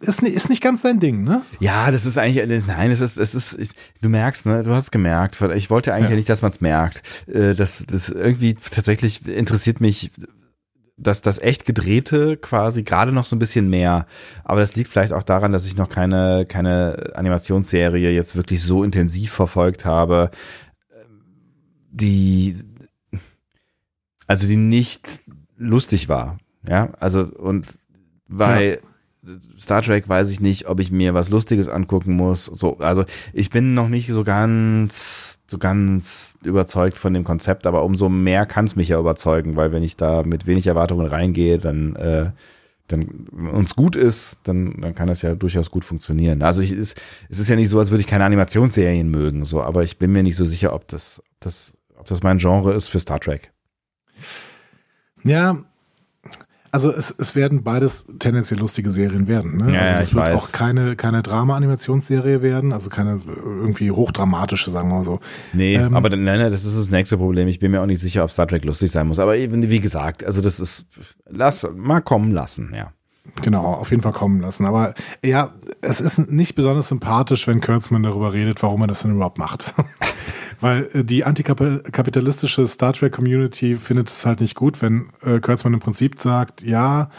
ist, 0.00 0.22
ist 0.22 0.48
nicht 0.48 0.62
ganz 0.62 0.82
dein 0.82 1.00
Ding, 1.00 1.22
ne? 1.24 1.42
Ja, 1.60 1.90
das 1.90 2.06
ist 2.06 2.18
eigentlich, 2.18 2.66
nein, 2.66 2.90
es 2.90 3.00
ist, 3.00 3.18
es 3.18 3.34
ist, 3.34 3.58
ich, 3.58 3.70
du 4.00 4.08
merkst, 4.08 4.46
ne, 4.46 4.62
du 4.62 4.72
hast 4.72 4.92
gemerkt, 4.92 5.40
ich 5.54 5.70
wollte 5.70 5.92
eigentlich 5.92 6.10
ja. 6.10 6.16
nicht, 6.16 6.28
dass 6.28 6.42
man 6.42 6.50
es 6.50 6.60
merkt. 6.60 7.02
Äh, 7.26 7.54
das, 7.54 7.84
das 7.86 8.08
irgendwie 8.08 8.54
tatsächlich 8.54 9.26
interessiert 9.26 9.80
mich 9.80 10.10
dass 10.98 11.20
das 11.20 11.38
echt 11.38 11.66
gedrehte 11.66 12.36
quasi 12.36 12.82
gerade 12.82 13.12
noch 13.12 13.26
so 13.26 13.36
ein 13.36 13.38
bisschen 13.38 13.68
mehr. 13.68 14.06
Aber 14.44 14.60
das 14.60 14.76
liegt 14.76 14.90
vielleicht 14.90 15.12
auch 15.12 15.22
daran, 15.22 15.52
dass 15.52 15.66
ich 15.66 15.76
noch 15.76 15.90
keine, 15.90 16.46
keine 16.48 17.12
Animationsserie 17.14 18.10
jetzt 18.10 18.34
wirklich 18.34 18.62
so 18.62 18.82
intensiv 18.82 19.30
verfolgt 19.32 19.84
habe, 19.84 20.30
die, 21.90 22.56
also 24.26 24.46
die 24.46 24.56
nicht 24.56 25.06
lustig 25.58 26.08
war. 26.08 26.38
Ja, 26.66 26.90
also 26.98 27.24
und 27.24 27.66
weil 28.26 28.80
ja. 28.82 28.88
Star 29.60 29.82
Trek 29.82 30.08
weiß 30.08 30.30
ich 30.30 30.40
nicht, 30.40 30.68
ob 30.68 30.80
ich 30.80 30.90
mir 30.90 31.14
was 31.14 31.30
Lustiges 31.30 31.68
angucken 31.68 32.12
muss. 32.12 32.46
So, 32.46 32.78
also 32.78 33.04
ich 33.32 33.50
bin 33.50 33.74
noch 33.74 33.88
nicht 33.88 34.08
so 34.08 34.24
ganz, 34.24 35.40
so 35.46 35.58
ganz 35.58 36.38
überzeugt 36.44 36.96
von 36.96 37.14
dem 37.14 37.24
Konzept, 37.24 37.66
aber 37.66 37.84
umso 37.84 38.08
mehr 38.08 38.46
kann 38.46 38.64
es 38.64 38.76
mich 38.76 38.88
ja 38.88 38.98
überzeugen, 38.98 39.56
weil 39.56 39.72
wenn 39.72 39.82
ich 39.82 39.96
da 39.96 40.22
mit 40.22 40.46
wenig 40.46 40.66
Erwartungen 40.66 41.06
reingehe, 41.06 41.58
dann, 41.58 41.96
äh, 41.96 42.30
dann 42.88 43.26
uns 43.52 43.74
gut 43.74 43.96
ist, 43.96 44.38
dann, 44.44 44.80
dann 44.80 44.94
kann 44.94 45.08
das 45.08 45.22
ja 45.22 45.34
durchaus 45.34 45.70
gut 45.70 45.84
funktionieren. 45.84 46.42
Also 46.42 46.62
ich, 46.62 46.70
es, 46.70 46.94
es 47.28 47.38
ist 47.38 47.48
ja 47.48 47.56
nicht 47.56 47.68
so, 47.68 47.78
als 47.78 47.90
würde 47.90 48.00
ich 48.02 48.06
keine 48.06 48.24
Animationsserien 48.24 49.10
mögen, 49.10 49.44
so, 49.44 49.62
aber 49.62 49.82
ich 49.82 49.98
bin 49.98 50.12
mir 50.12 50.22
nicht 50.22 50.36
so 50.36 50.44
sicher, 50.44 50.72
ob 50.72 50.86
das, 50.88 51.22
das, 51.40 51.76
ob 51.96 52.06
das 52.06 52.22
mein 52.22 52.38
Genre 52.38 52.74
ist 52.74 52.88
für 52.88 53.00
Star 53.00 53.20
Trek. 53.20 53.52
Ja, 55.24 55.58
also 56.70 56.90
es, 56.90 57.10
es 57.10 57.34
werden 57.34 57.62
beides 57.62 58.06
tendenziell 58.18 58.60
lustige 58.60 58.90
Serien 58.90 59.28
werden. 59.28 59.56
Ne? 59.56 59.74
Ja, 59.74 59.80
also 59.80 59.94
es 60.00 60.14
wird 60.14 60.24
weiß. 60.26 60.34
auch 60.36 60.52
keine, 60.52 60.96
keine 60.96 61.22
Drama-Animationsserie 61.22 62.42
werden, 62.42 62.72
also 62.72 62.90
keine 62.90 63.18
irgendwie 63.44 63.90
hochdramatische, 63.90 64.70
sagen 64.70 64.88
wir 64.88 64.96
mal 64.96 65.04
so. 65.04 65.20
Nee, 65.52 65.76
ähm, 65.76 65.94
aber 65.96 66.10
nein, 66.10 66.38
nein, 66.38 66.50
das 66.50 66.64
ist 66.64 66.76
das 66.76 66.90
nächste 66.90 67.16
Problem. 67.16 67.48
Ich 67.48 67.58
bin 67.58 67.70
mir 67.70 67.82
auch 67.82 67.86
nicht 67.86 68.00
sicher, 68.00 68.24
ob 68.24 68.30
Star 68.30 68.46
Trek 68.46 68.64
lustig 68.64 68.90
sein 68.90 69.06
muss. 69.06 69.18
Aber 69.18 69.36
eben, 69.36 69.68
wie 69.68 69.80
gesagt, 69.80 70.24
also 70.24 70.40
das 70.40 70.60
ist, 70.60 70.86
lass 71.28 71.66
mal 71.74 72.00
kommen 72.00 72.30
lassen, 72.30 72.72
ja. 72.74 72.92
Genau, 73.42 73.64
auf 73.64 73.90
jeden 73.90 74.02
Fall 74.02 74.12
kommen 74.12 74.40
lassen. 74.40 74.66
Aber 74.66 74.94
ja, 75.22 75.52
es 75.80 76.00
ist 76.00 76.30
nicht 76.30 76.54
besonders 76.54 76.88
sympathisch, 76.88 77.46
wenn 77.46 77.60
Kurtzman 77.60 78.02
darüber 78.02 78.32
redet, 78.32 78.62
warum 78.62 78.82
er 78.82 78.86
das 78.86 79.02
denn 79.02 79.12
überhaupt 79.12 79.38
macht. 79.38 79.74
Weil 80.60 80.88
äh, 80.92 81.04
die 81.04 81.24
antikapitalistische 81.24 82.66
Star 82.66 82.92
Trek 82.92 83.12
Community 83.12 83.76
findet 83.76 84.08
es 84.08 84.24
halt 84.26 84.40
nicht 84.40 84.54
gut, 84.54 84.80
wenn 84.82 85.08
äh, 85.22 85.40
Kurtzman 85.40 85.74
im 85.74 85.80
Prinzip 85.80 86.20
sagt, 86.20 86.62
ja, 86.62 87.10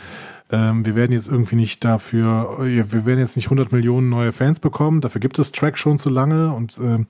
ähm, 0.51 0.85
wir 0.85 0.95
werden 0.95 1.11
jetzt 1.11 1.27
irgendwie 1.27 1.55
nicht 1.55 1.83
dafür, 1.83 2.59
äh, 2.61 2.91
wir 2.91 3.05
werden 3.05 3.19
jetzt 3.19 3.35
nicht 3.35 3.47
100 3.47 3.71
Millionen 3.71 4.09
neue 4.09 4.31
Fans 4.31 4.59
bekommen, 4.59 5.01
dafür 5.01 5.19
gibt 5.19 5.39
es 5.39 5.51
Track 5.51 5.77
schon 5.77 5.97
zu 5.97 6.09
lange 6.09 6.53
und 6.53 6.77
äh, 6.77 7.03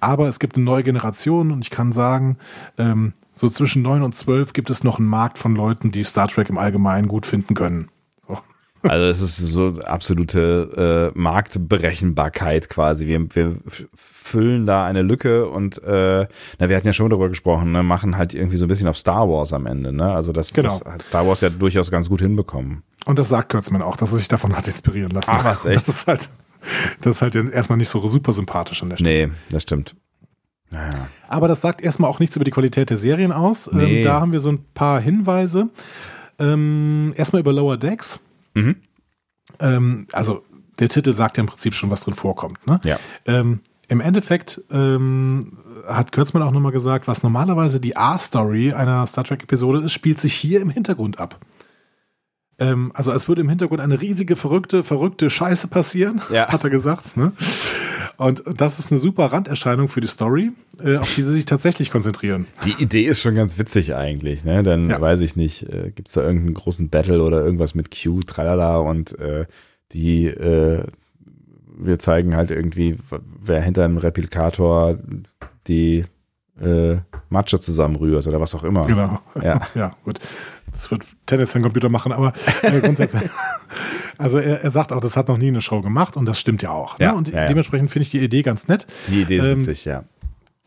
aber 0.00 0.28
es 0.28 0.38
gibt 0.38 0.56
eine 0.56 0.64
neue 0.64 0.84
Generation 0.84 1.50
und 1.50 1.60
ich 1.62 1.70
kann 1.70 1.92
sagen, 1.92 2.38
ähm, 2.78 3.14
so 3.32 3.48
zwischen 3.48 3.82
neun 3.82 4.02
und 4.02 4.14
zwölf 4.14 4.52
gibt 4.52 4.70
es 4.70 4.84
noch 4.84 4.98
einen 4.98 5.08
Markt 5.08 5.38
von 5.38 5.56
Leuten, 5.56 5.90
die 5.90 6.04
Star 6.04 6.28
Trek 6.28 6.48
im 6.50 6.58
Allgemeinen 6.58 7.08
gut 7.08 7.26
finden 7.26 7.54
können. 7.54 7.88
Also 8.82 9.06
es 9.06 9.20
ist 9.20 9.38
so 9.38 9.80
absolute 9.84 11.12
äh, 11.14 11.18
Marktberechenbarkeit 11.18 12.68
quasi. 12.68 13.06
Wir, 13.06 13.34
wir 13.34 13.56
füllen 13.94 14.66
da 14.66 14.84
eine 14.84 15.02
Lücke 15.02 15.48
und 15.48 15.82
äh, 15.82 16.26
na, 16.58 16.68
wir 16.68 16.76
hatten 16.76 16.86
ja 16.86 16.92
schon 16.92 17.10
darüber 17.10 17.28
gesprochen, 17.28 17.72
ne, 17.72 17.82
machen 17.82 18.16
halt 18.16 18.34
irgendwie 18.34 18.56
so 18.56 18.66
ein 18.66 18.68
bisschen 18.68 18.88
auf 18.88 18.96
Star 18.96 19.28
Wars 19.28 19.52
am 19.52 19.66
Ende. 19.66 19.92
Ne? 19.92 20.12
Also 20.12 20.32
das, 20.32 20.52
genau. 20.52 20.78
das 20.78 20.92
hat 20.92 21.02
Star 21.02 21.26
Wars 21.26 21.40
ja 21.40 21.50
durchaus 21.50 21.90
ganz 21.90 22.08
gut 22.08 22.20
hinbekommen. 22.20 22.82
Und 23.06 23.18
das 23.18 23.28
sagt 23.28 23.50
Kurtzman 23.50 23.82
auch, 23.82 23.96
dass 23.96 24.12
er 24.12 24.18
sich 24.18 24.28
davon 24.28 24.56
hat 24.56 24.66
inspirieren 24.66 25.10
lassen. 25.10 25.32
Ach 25.32 25.44
was, 25.44 25.64
echt? 25.66 25.76
Das 25.76 25.88
ist 25.88 26.06
halt, 26.06 26.28
das 27.00 27.16
ist 27.16 27.22
halt 27.22 27.34
erstmal 27.34 27.78
nicht 27.78 27.88
so 27.88 28.06
super 28.06 28.32
sympathisch 28.32 28.82
an 28.82 28.90
der 28.90 28.96
Stelle. 28.98 29.28
Nee, 29.28 29.32
das 29.50 29.62
stimmt. 29.62 29.96
Naja. 30.70 31.08
Aber 31.28 31.48
das 31.48 31.60
sagt 31.60 31.80
erstmal 31.80 32.10
auch 32.10 32.20
nichts 32.20 32.36
über 32.36 32.44
die 32.44 32.50
Qualität 32.50 32.90
der 32.90 32.98
Serien 32.98 33.32
aus. 33.32 33.70
Ähm, 33.72 33.78
nee. 33.78 33.98
Ähm, 33.98 34.04
da 34.04 34.20
haben 34.20 34.32
wir 34.32 34.40
so 34.40 34.50
ein 34.50 34.64
paar 34.74 35.00
Hinweise. 35.00 35.68
Ähm, 36.38 37.12
erstmal 37.16 37.40
über 37.40 37.52
Lower 37.52 37.76
Decks. 37.76 38.20
Mhm. 38.54 38.76
Ähm, 39.60 40.06
also 40.12 40.42
der 40.78 40.88
Titel 40.88 41.12
sagt 41.12 41.36
ja 41.36 41.42
im 41.42 41.48
Prinzip 41.48 41.74
schon, 41.74 41.90
was 41.90 42.02
drin 42.02 42.14
vorkommt. 42.14 42.66
Ne? 42.66 42.80
Ja. 42.84 42.98
Ähm, 43.26 43.60
Im 43.88 44.00
Endeffekt 44.00 44.60
ähm, 44.70 45.58
hat 45.86 46.12
Kurtzman 46.12 46.42
auch 46.42 46.52
nochmal 46.52 46.72
gesagt, 46.72 47.08
was 47.08 47.22
normalerweise 47.22 47.80
die 47.80 47.96
A-Story 47.96 48.72
einer 48.72 49.06
Star 49.06 49.24
Trek-Episode 49.24 49.80
ist, 49.84 49.92
spielt 49.92 50.18
sich 50.18 50.34
hier 50.34 50.60
im 50.60 50.70
Hintergrund 50.70 51.18
ab. 51.18 51.40
Ähm, 52.58 52.92
also 52.94 53.12
es 53.12 53.28
würde 53.28 53.42
im 53.42 53.48
Hintergrund 53.48 53.80
eine 53.80 54.00
riesige, 54.00 54.36
verrückte, 54.36 54.82
verrückte 54.84 55.30
Scheiße 55.30 55.68
passieren, 55.68 56.20
ja. 56.30 56.48
hat 56.48 56.64
er 56.64 56.70
gesagt. 56.70 57.16
Ne? 57.16 57.32
Und 58.18 58.42
das 58.56 58.78
ist 58.78 58.90
eine 58.90 58.98
super 58.98 59.26
Randerscheinung 59.26 59.88
für 59.88 60.00
die 60.00 60.08
Story, 60.08 60.50
äh, 60.82 60.96
auf 60.96 61.14
die 61.14 61.22
sie 61.22 61.32
sich 61.32 61.44
tatsächlich 61.46 61.90
konzentrieren. 61.90 62.46
Die 62.64 62.82
Idee 62.82 63.04
ist 63.04 63.20
schon 63.22 63.36
ganz 63.36 63.58
witzig 63.58 63.94
eigentlich, 63.94 64.44
ne? 64.44 64.62
Dann 64.62 64.90
ja. 64.90 65.00
weiß 65.00 65.20
ich 65.20 65.36
nicht, 65.36 65.62
äh, 65.62 65.92
gibt 65.94 66.08
es 66.08 66.14
da 66.14 66.22
irgendeinen 66.22 66.54
großen 66.54 66.90
Battle 66.90 67.22
oder 67.22 67.44
irgendwas 67.44 67.74
mit 67.74 67.90
Q, 67.90 68.20
tralala 68.22 68.78
und 68.78 69.18
äh, 69.18 69.46
die 69.92 70.26
äh, 70.26 70.84
wir 71.78 71.98
zeigen 71.98 72.36
halt 72.36 72.50
irgendwie, 72.50 72.98
wer 73.40 73.62
hinter 73.62 73.84
einem 73.84 73.98
Replikator 73.98 74.98
die 75.68 76.04
äh, 76.60 76.96
Matsche 77.28 77.60
zusammenrührt 77.60 78.26
oder 78.26 78.40
was 78.40 78.54
auch 78.54 78.64
immer. 78.64 78.86
Genau. 78.86 79.20
Ja, 79.40 79.60
ja 79.74 79.92
gut. 80.04 80.18
Das 80.78 80.92
wird 80.92 81.02
Tennis 81.26 81.52
den 81.52 81.62
Computer 81.62 81.88
machen, 81.88 82.12
aber 82.12 82.32
äh, 82.62 82.80
grundsätzlich. 82.80 83.28
also 84.16 84.38
er, 84.38 84.62
er, 84.62 84.70
sagt 84.70 84.92
auch, 84.92 85.00
das 85.00 85.16
hat 85.16 85.26
noch 85.26 85.36
nie 85.36 85.48
eine 85.48 85.60
Show 85.60 85.80
gemacht 85.80 86.16
und 86.16 86.24
das 86.24 86.38
stimmt 86.38 86.62
ja 86.62 86.70
auch. 86.70 87.00
Ne? 87.00 87.06
Ja, 87.06 87.12
und 87.12 87.28
ja, 87.28 87.46
dementsprechend 87.46 87.90
finde 87.90 88.04
ich 88.04 88.10
die 88.10 88.20
Idee 88.20 88.42
ganz 88.42 88.68
nett. 88.68 88.86
Die 89.08 89.22
Idee 89.22 89.38
ist 89.38 89.44
ähm, 89.44 89.56
witzig, 89.56 89.84
ja. 89.84 90.04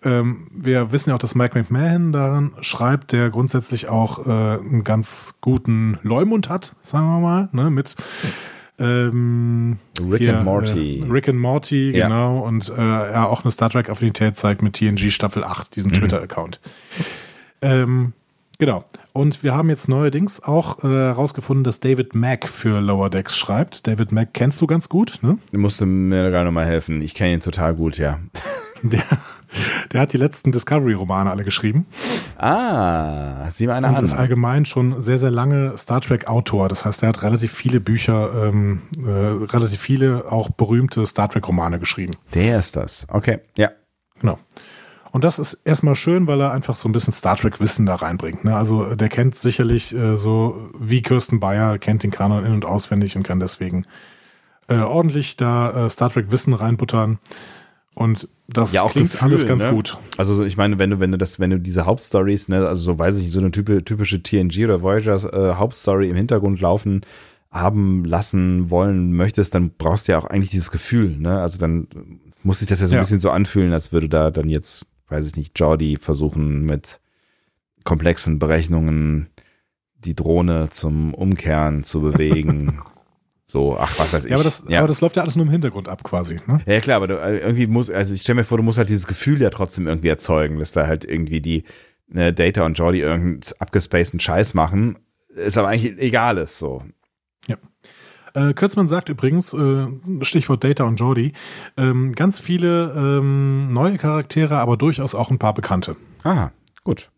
Ähm, 0.04 0.48
wir 0.52 0.92
wissen 0.92 1.12
ja 1.12 1.16
auch, 1.16 1.20
dass 1.20 1.34
Mike 1.34 1.58
McMahon 1.58 2.12
daran 2.12 2.52
schreibt, 2.60 3.14
der 3.14 3.30
grundsätzlich 3.30 3.88
auch 3.88 4.26
äh, 4.26 4.30
einen 4.30 4.84
ganz 4.84 5.36
guten 5.40 5.98
Leumund 6.04 6.50
hat, 6.50 6.76
sagen 6.82 7.06
wir 7.06 7.20
mal, 7.20 7.50
ne, 7.54 7.70
mit 7.70 7.96
ähm, 8.80 9.78
Rick 10.10 10.24
hier, 10.24 10.36
and 10.36 10.44
Morty. 10.44 11.00
Äh, 11.00 11.10
Rick 11.10 11.30
and 11.30 11.40
Morty, 11.40 11.92
ja. 11.92 12.10
genau. 12.10 12.40
Und 12.40 12.68
äh, 12.68 12.74
er 12.82 13.30
auch 13.30 13.46
eine 13.46 13.52
Star 13.52 13.70
Trek-Affinität 13.70 14.36
zeigt 14.36 14.62
mit 14.62 14.74
TNG 14.74 15.10
Staffel 15.12 15.46
8, 15.46 15.74
diesem 15.74 15.92
mhm. 15.92 15.96
Twitter-Account. 15.96 16.60
Ähm, 17.62 18.14
genau. 18.62 18.86
Und 19.12 19.44
wir 19.44 19.54
haben 19.54 19.70
jetzt 19.70 19.90
neuerdings 19.90 20.42
auch 20.42 20.82
herausgefunden, 20.84 21.66
äh, 21.66 21.68
dass 21.68 21.82
David 21.82 22.16
Mack 22.16 22.48
für 22.48 22.80
Lower 22.80 23.10
Decks 23.10 23.36
schreibt. 23.38 23.88
David 23.88 24.14
Mack 24.14 24.34
kennst 24.34 24.62
du 24.62 24.68
ganz 24.68 24.88
gut, 24.88 25.20
ne? 25.22 25.38
Du 25.52 25.58
musst 25.58 25.82
mir 25.82 26.30
gerade 26.32 26.46
nochmal 26.46 26.66
helfen. 26.66 27.02
Ich 27.02 27.14
kenne 27.14 27.34
ihn 27.34 27.40
total 27.42 27.74
gut, 27.76 27.98
ja. 27.98 28.20
Der, 28.84 29.04
der 29.94 30.02
hat 30.02 30.12
die 30.14 30.18
letzten 30.18 30.52
Discovery-Romane 30.52 31.30
alle 31.30 31.44
geschrieben. 31.44 31.86
Ah, 32.40 33.48
sieh 33.52 33.68
mal 33.68 33.76
einer 33.76 33.90
Und 33.90 33.98
an. 33.98 34.04
ist 34.04 34.16
allgemein 34.16 34.66
schon 34.66 35.00
sehr, 35.04 35.20
sehr 35.20 35.30
lange 35.30 35.78
Star 35.78 36.02
Trek-Autor. 36.02 36.68
Das 36.68 36.84
heißt, 36.84 37.04
er 37.04 37.10
hat 37.10 37.22
relativ 37.22 37.52
viele 37.52 37.80
Bücher, 37.80 38.48
ähm, 38.48 38.82
äh, 38.98 39.08
relativ 39.54 39.80
viele 39.80 40.32
auch 40.32 40.50
berühmte 40.50 41.06
Star 41.06 41.30
Trek-Romane 41.30 41.78
geschrieben. 41.78 42.14
Der 42.34 42.58
ist 42.58 42.76
das. 42.76 43.06
Okay, 43.10 43.38
ja. 43.56 43.70
Genau. 44.20 44.40
Und 45.12 45.24
das 45.24 45.40
ist 45.40 45.54
erstmal 45.66 45.96
schön, 45.96 46.28
weil 46.28 46.40
er 46.40 46.52
einfach 46.52 46.76
so 46.76 46.88
ein 46.88 46.94
bisschen 46.94 47.14
Star 47.14 47.36
Trek-Wissen 47.36 47.86
da 47.86 47.96
reinbringt. 47.96 48.46
Ne? 48.46 48.56
Also 48.56 48.96
der 48.96 49.10
kennt 49.10 49.36
sicherlich 49.36 49.94
äh, 49.94 50.16
so 50.16 50.70
wie 50.80 51.02
Kirsten 51.02 51.40
Bayer, 51.40 51.78
kennt 51.78 52.04
den 52.04 52.12
Kanon 52.12 52.46
in- 52.46 52.54
und 52.54 52.66
auswendig 52.66 53.18
und 53.18 53.24
kann 53.24 53.40
deswegen 53.40 53.86
äh, 54.68 54.78
ordentlich 54.78 55.36
da 55.36 55.86
äh, 55.86 55.90
Star 55.90 56.10
Trek-Wissen 56.10 56.54
reinbuttern. 56.54 57.20
Und 57.94 58.30
das 58.48 58.72
ja, 58.72 58.88
klingt 58.88 59.12
Gefühl, 59.12 59.28
alles 59.28 59.46
ganz 59.46 59.66
ne? 59.66 59.72
gut. 59.72 59.98
Also 60.18 60.46
ich 60.46 60.56
meine, 60.56 60.80
wenn 60.80 60.92
du, 60.92 61.00
wenn 61.00 61.12
du 61.12 61.18
das, 61.18 61.40
wenn 61.40 61.50
du 61.50 61.60
diese 61.60 61.86
Hauptstories, 61.86 62.48
ne, 62.48 62.66
also 62.66 62.82
so 62.82 62.98
weiß 62.98 63.18
ich 63.18 63.24
nicht, 63.24 63.34
so 63.34 63.40
eine 63.40 63.52
typische, 63.52 63.84
typische 63.84 64.24
TNG 64.24 64.64
oder 64.64 64.82
Voyager 64.82 65.34
äh, 65.34 65.56
Hauptstory 65.56 66.10
im 66.10 66.16
Hintergrund 66.16 66.62
laufen 66.62 67.02
haben 67.52 68.06
lassen 68.06 68.70
wollen 68.70 69.12
möchtest, 69.12 69.54
dann 69.54 69.72
brauchst 69.78 70.08
du 70.08 70.14
ja 70.14 70.20
auch 70.20 70.26
eigentlich 70.26 70.52
dieses 70.52 70.72
Gefühl, 70.72 71.18
ne? 71.18 71.42
Also 71.42 71.58
dann 71.60 71.88
muss 72.44 72.60
sich 72.60 72.68
das 72.68 72.80
ja 72.80 72.88
so 72.88 72.94
ein 72.94 72.96
ja. 72.96 73.02
bisschen 73.02 73.20
so 73.20 73.30
anfühlen, 73.30 73.74
als 73.74 73.92
würde 73.92 74.08
da 74.08 74.32
dann 74.32 74.50
jetzt, 74.50 74.88
weiß 75.12 75.28
ich 75.28 75.36
nicht, 75.36 75.60
Jordi 75.60 75.98
versuchen 75.98 76.66
mit 76.66 77.00
komplexen 77.84 78.40
Berechnungen 78.40 79.30
die 79.96 80.16
Drohne 80.16 80.70
zum 80.70 81.14
Umkehren 81.14 81.84
zu 81.84 82.02
bewegen 82.02 82.82
So, 83.52 83.76
ach, 83.78 83.90
was 84.00 84.14
weiß 84.14 84.24
ich. 84.24 84.30
Ja, 84.30 84.38
aber 84.38 84.46
das, 84.46 84.64
ja. 84.70 84.80
aber 84.80 84.88
das 84.88 85.02
läuft 85.02 85.18
ja 85.18 85.24
alles 85.24 85.36
nur 85.36 85.46
im 85.46 85.52
Hintergrund 85.52 85.90
ab 85.90 86.06
quasi. 86.06 86.38
Ne? 86.48 86.62
Ja, 86.66 86.80
klar, 86.80 86.96
aber 86.96 87.08
du, 87.08 87.16
äh, 87.16 87.40
irgendwie 87.40 87.68
muss, 87.68 87.90
also 87.90 88.14
ich 88.14 88.22
stelle 88.22 88.38
mir 88.38 88.44
vor, 88.46 88.56
du 88.56 88.64
musst 88.64 88.78
halt 88.78 88.88
dieses 88.88 89.08
Gefühl 89.08 89.42
ja 89.42 89.50
trotzdem 89.50 89.88
irgendwie 89.88 90.08
erzeugen, 90.08 90.58
dass 90.58 90.72
da 90.72 90.88
halt 90.88 91.04
irgendwie 91.04 91.42
die 91.42 91.66
ne, 92.08 92.32
Data 92.32 92.66
und 92.66 92.80
Jordi 92.80 93.02
irgendeinen 93.02 93.42
abgespaceden 93.60 94.22
Scheiß 94.22 94.54
machen. 94.54 95.00
Ist 95.36 95.58
aber 95.58 95.68
eigentlich 95.68 96.00
egal 96.00 96.38
ist 96.38 96.58
so. 96.58 96.86
Ja. 97.50 97.58
Äh, 98.34 98.54
Kürzmann 98.54 98.88
sagt 98.88 99.10
übrigens, 99.10 99.54
äh, 99.54 99.88
Stichwort 100.22 100.64
Data 100.64 100.84
und 100.84 101.00
Jordi, 101.00 101.34
ähm, 101.78 102.14
ganz 102.14 102.40
viele 102.40 102.94
ähm, 102.96 103.74
neue 103.74 103.98
Charaktere, 103.98 104.58
aber 104.58 104.78
durchaus 104.78 105.16
auch 105.16 105.30
ein 105.32 105.40
paar 105.40 105.54
bekannte. 105.54 105.96
Aha, 106.24 106.52
gut. 106.84 107.12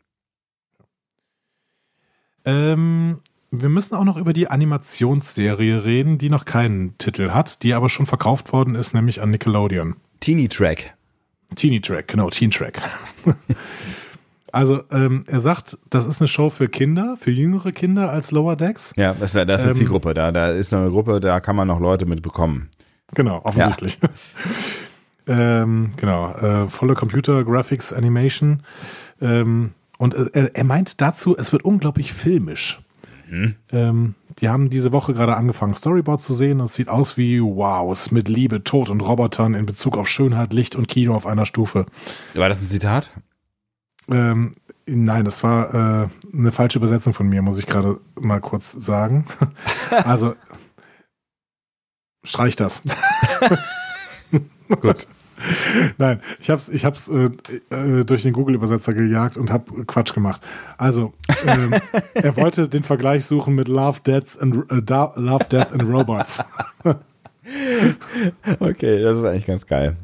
Ähm, 2.45 3.20
wir 3.51 3.70
müssen 3.70 3.95
auch 3.95 4.03
noch 4.03 4.18
über 4.18 4.34
die 4.34 4.47
Animationsserie 4.47 5.86
reden, 5.86 6.18
die 6.18 6.30
noch 6.30 6.45
keinen 6.45 6.97
Titel 6.97 7.32
hat, 7.32 7.64
die 7.64 7.74
aber 7.74 7.89
schon 7.89 8.05
verkauft 8.05 8.51
worden 8.51 8.76
ist, 8.76 8.93
nämlich 8.93 9.22
an 9.22 9.30
Nickelodeon. 9.30 9.95
Teeny 10.20 10.49
Track. 10.49 10.95
Teeny 11.55 11.80
Track, 11.80 12.07
genau, 12.07 12.30
Teen 12.30 12.49
Track. 12.49 12.82
also 14.54 14.84
ähm, 14.91 15.24
er 15.26 15.39
sagt, 15.39 15.80
das 15.89 16.06
ist 16.06 16.22
eine 16.22 16.28
Show 16.28 16.51
für 16.51 16.70
Kinder, 16.70 17.16
für 17.18 17.32
jüngere 17.32 17.72
Kinder 17.72 18.12
als 18.12 18.30
Lower 18.30 18.56
Decks. 18.56 18.93
Ja, 18.95 19.16
das, 19.16 19.34
das 19.34 19.62
ist 19.64 19.68
ähm, 19.68 19.80
die 19.80 19.86
Gruppe. 19.86 20.14
Da, 20.14 20.32
da 20.32 20.49
ist 20.49 20.72
eine 20.74 20.91
Gruppe, 20.91 21.20
da 21.20 21.39
kann 21.39 21.56
man 21.56 21.68
noch 21.68 21.80
Leute 21.80 22.06
mit 22.06 22.22
bekommen. 22.22 22.70
Genau, 23.16 23.41
offensichtlich. 23.43 23.97
Ja. 23.99 24.04
ähm, 25.64 25.91
genau, 25.97 26.34
äh, 26.34 26.68
volle 26.68 26.93
Computer 26.93 27.43
Graphics 27.43 27.93
Animation. 27.93 28.62
Ähm, 29.20 29.72
und 29.97 30.14
äh, 30.14 30.51
er 30.54 30.64
meint 30.64 31.01
dazu, 31.01 31.36
es 31.36 31.51
wird 31.51 31.66
unglaublich 31.66 32.14
filmisch. 32.14 32.80
Mhm. 33.32 33.56
Ähm, 33.72 34.16
die 34.38 34.49
haben 34.49 34.70
diese 34.70 34.91
Woche 34.91 35.14
gerade 35.14 35.36
angefangen, 35.36 35.74
Storyboard 35.74 36.22
zu 36.22 36.36
sehen. 36.36 36.60
Es 36.60 36.76
sieht 36.76 36.89
aus 36.89 37.18
wie 37.18 37.41
Wows 37.41 38.12
mit 38.12 38.30
Liebe, 38.30 38.64
Tod 38.64 38.91
und 38.91 39.01
Robotern 39.01 39.56
in 39.56 39.66
Bezug 39.66 39.97
auf 39.97 40.08
Schönheit, 40.08 40.54
Licht 40.54 40.76
und 40.76 40.88
Kino 40.88 41.16
auf 41.16 41.26
einer 41.26 41.47
Stufe. 41.47 41.88
War 42.36 42.49
das 42.49 42.60
ein 42.60 42.66
Zitat? 42.66 43.10
Ähm, 44.10 44.54
nein, 44.86 45.26
das 45.26 45.43
war 45.43 45.74
äh, 46.04 46.08
eine 46.36 46.51
falsche 46.51 46.80
Übersetzung 46.80 47.14
von 47.14 47.28
mir, 47.28 47.41
muss 47.41 47.60
ich 47.60 47.68
gerade 47.68 47.99
mal 48.20 48.41
kurz 48.41 48.72
sagen. 48.72 49.26
also, 49.89 50.36
streich 52.24 52.56
das. 52.56 52.82
Gut. 54.82 55.08
Nein, 55.97 56.22
ich 56.39 56.49
hab's, 56.49 56.70
ich 56.70 56.86
hab's 56.86 57.10
äh, 57.10 57.30
äh, 57.70 58.06
durch 58.06 58.24
den 58.24 58.34
Google-Übersetzer 58.34 58.93
gejagt 58.93 59.38
und 59.38 59.51
hab 59.51 59.70
Quatsch 59.88 60.14
gemacht. 60.14 60.41
Also, 60.78 61.14
ähm, 61.45 61.74
er 62.14 62.38
wollte 62.38 62.70
den 62.70 62.84
Vergleich 62.84 63.26
suchen 63.26 63.56
mit 63.56 63.68
Love, 63.68 63.99
Deaths 64.06 64.38
and, 64.38 64.70
äh, 64.72 64.82
Love, 65.20 65.45
Death 65.51 65.74
and 65.74 65.84
Robots. 65.84 66.43
okay, 68.60 69.01
das 69.01 69.18
ist 69.18 69.26
eigentlich 69.26 69.45
ganz 69.45 69.66
geil. 69.66 69.97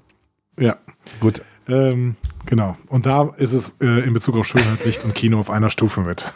Ja. 0.59 0.77
Gut. 1.19 1.41
Ähm, 1.67 2.15
genau. 2.49 2.75
Und 2.87 3.05
da 3.05 3.29
ist 3.37 3.53
es 3.53 3.77
äh, 3.81 4.05
in 4.05 4.13
Bezug 4.13 4.35
auf 4.35 4.47
Schönheit, 4.47 4.83
Licht 4.85 5.05
und 5.05 5.15
Kino 5.15 5.39
auf 5.39 5.49
einer 5.49 5.69
Stufe 5.69 6.01
mit. 6.01 6.33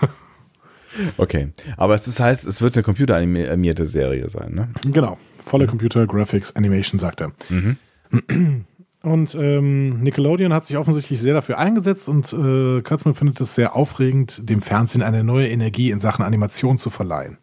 okay. 1.17 1.49
Aber 1.75 1.95
es 1.95 2.07
ist, 2.07 2.19
heißt, 2.19 2.45
es 2.45 2.61
wird 2.61 2.75
eine 2.75 2.83
computeranimierte 2.83 3.85
Serie 3.85 4.29
sein, 4.29 4.53
ne? 4.53 4.69
Genau. 4.91 5.17
Volle 5.43 5.67
Computer 5.67 6.07
Graphics 6.07 6.55
Animation, 6.55 6.99
sagt 6.99 7.21
er. 7.21 7.33
Mhm. 7.49 7.77
Und 9.03 9.35
ähm, 9.35 9.99
Nickelodeon 10.01 10.53
hat 10.53 10.63
sich 10.63 10.77
offensichtlich 10.77 11.19
sehr 11.19 11.33
dafür 11.33 11.57
eingesetzt 11.57 12.07
und 12.07 12.31
äh, 12.31 12.81
Kurtzman 12.81 13.15
findet 13.15 13.41
es 13.41 13.53
sehr 13.53 13.75
aufregend, 13.75 14.49
dem 14.49 14.61
Fernsehen 14.61 15.03
eine 15.03 15.25
neue 15.25 15.49
Energie 15.49 15.91
in 15.91 15.99
Sachen 15.99 16.23
Animation 16.23 16.77
zu 16.77 16.89
verleihen. 16.89 17.37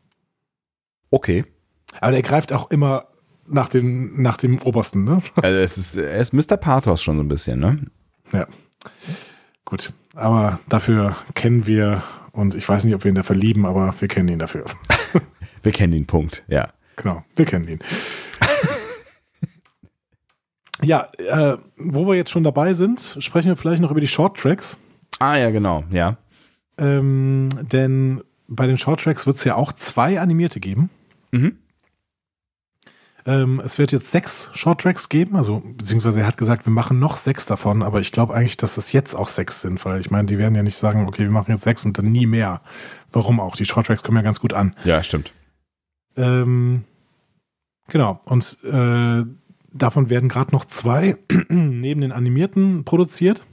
Okay. 1.10 1.44
Aber 2.00 2.14
er 2.14 2.22
greift 2.22 2.54
auch 2.54 2.70
immer 2.70 3.04
nach 3.46 3.68
dem, 3.68 4.22
nach 4.22 4.38
dem 4.38 4.62
Obersten, 4.62 5.04
ne? 5.04 5.20
Also 5.36 5.58
es 5.58 5.76
ist, 5.76 5.96
er 5.96 6.16
ist 6.16 6.32
Mr. 6.32 6.56
Pathos 6.56 7.02
schon 7.02 7.16
so 7.16 7.22
ein 7.22 7.28
bisschen, 7.28 7.60
ne? 7.60 7.78
Ja. 8.32 8.46
Gut. 9.64 9.92
Aber 10.14 10.58
dafür 10.68 11.16
kennen 11.34 11.66
wir, 11.66 12.02
und 12.32 12.54
ich 12.54 12.68
weiß 12.68 12.84
nicht, 12.84 12.94
ob 12.94 13.04
wir 13.04 13.10
ihn 13.10 13.14
dafür 13.14 13.36
lieben, 13.36 13.66
aber 13.66 13.94
wir 13.98 14.08
kennen 14.08 14.28
ihn 14.28 14.38
dafür. 14.38 14.64
wir 15.62 15.72
kennen 15.72 15.92
ihn, 15.92 16.06
Punkt, 16.06 16.44
ja. 16.48 16.70
Genau, 16.96 17.24
wir 17.36 17.44
kennen 17.44 17.68
ihn. 17.68 17.78
Ja, 20.82 21.08
äh, 21.18 21.58
wo 21.76 22.06
wir 22.06 22.14
jetzt 22.14 22.30
schon 22.30 22.44
dabei 22.44 22.74
sind, 22.74 23.16
sprechen 23.20 23.48
wir 23.48 23.56
vielleicht 23.56 23.82
noch 23.82 23.90
über 23.90 24.00
die 24.00 24.08
Short 24.08 24.38
Tracks. 24.38 24.78
Ah 25.18 25.36
ja, 25.36 25.50
genau, 25.50 25.84
ja. 25.90 26.16
Ähm, 26.78 27.48
denn 27.60 28.22
bei 28.48 28.66
den 28.66 28.78
Short 28.78 29.02
Tracks 29.02 29.26
wird 29.26 29.36
es 29.36 29.44
ja 29.44 29.56
auch 29.56 29.72
zwei 29.72 30.20
animierte 30.20 30.60
geben. 30.60 30.90
Mhm. 31.32 31.58
Ähm, 33.26 33.60
es 33.64 33.78
wird 33.78 33.92
jetzt 33.92 34.10
sechs 34.10 34.50
Short 34.54 34.80
Tracks 34.80 35.08
geben, 35.08 35.36
also 35.36 35.62
beziehungsweise 35.76 36.20
er 36.20 36.26
hat 36.26 36.36
gesagt, 36.36 36.66
wir 36.66 36.72
machen 36.72 36.98
noch 36.98 37.16
sechs 37.16 37.46
davon, 37.46 37.82
aber 37.82 38.00
ich 38.00 38.12
glaube 38.12 38.34
eigentlich, 38.34 38.56
dass 38.56 38.76
es 38.76 38.92
jetzt 38.92 39.14
auch 39.14 39.28
sechs 39.28 39.60
sind, 39.60 39.84
weil 39.84 40.00
ich 40.00 40.10
meine, 40.10 40.26
die 40.26 40.38
werden 40.38 40.54
ja 40.54 40.62
nicht 40.62 40.76
sagen, 40.76 41.06
okay, 41.06 41.22
wir 41.22 41.30
machen 41.30 41.52
jetzt 41.52 41.62
sechs 41.62 41.84
und 41.84 41.98
dann 41.98 42.10
nie 42.10 42.26
mehr. 42.26 42.60
Warum 43.12 43.40
auch? 43.40 43.56
Die 43.56 43.64
Short 43.64 43.86
Tracks 43.86 44.02
kommen 44.02 44.16
ja 44.16 44.22
ganz 44.22 44.40
gut 44.40 44.52
an. 44.52 44.74
Ja, 44.84 45.02
stimmt. 45.02 45.32
Ähm, 46.16 46.84
genau. 47.88 48.20
Und 48.26 48.58
äh, 48.64 49.24
Davon 49.72 50.10
werden 50.10 50.28
gerade 50.28 50.50
noch 50.52 50.64
zwei 50.64 51.16
neben 51.48 52.00
den 52.00 52.12
animierten 52.12 52.84
produziert. 52.84 53.46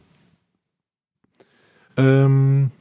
Ähm, 1.95 2.71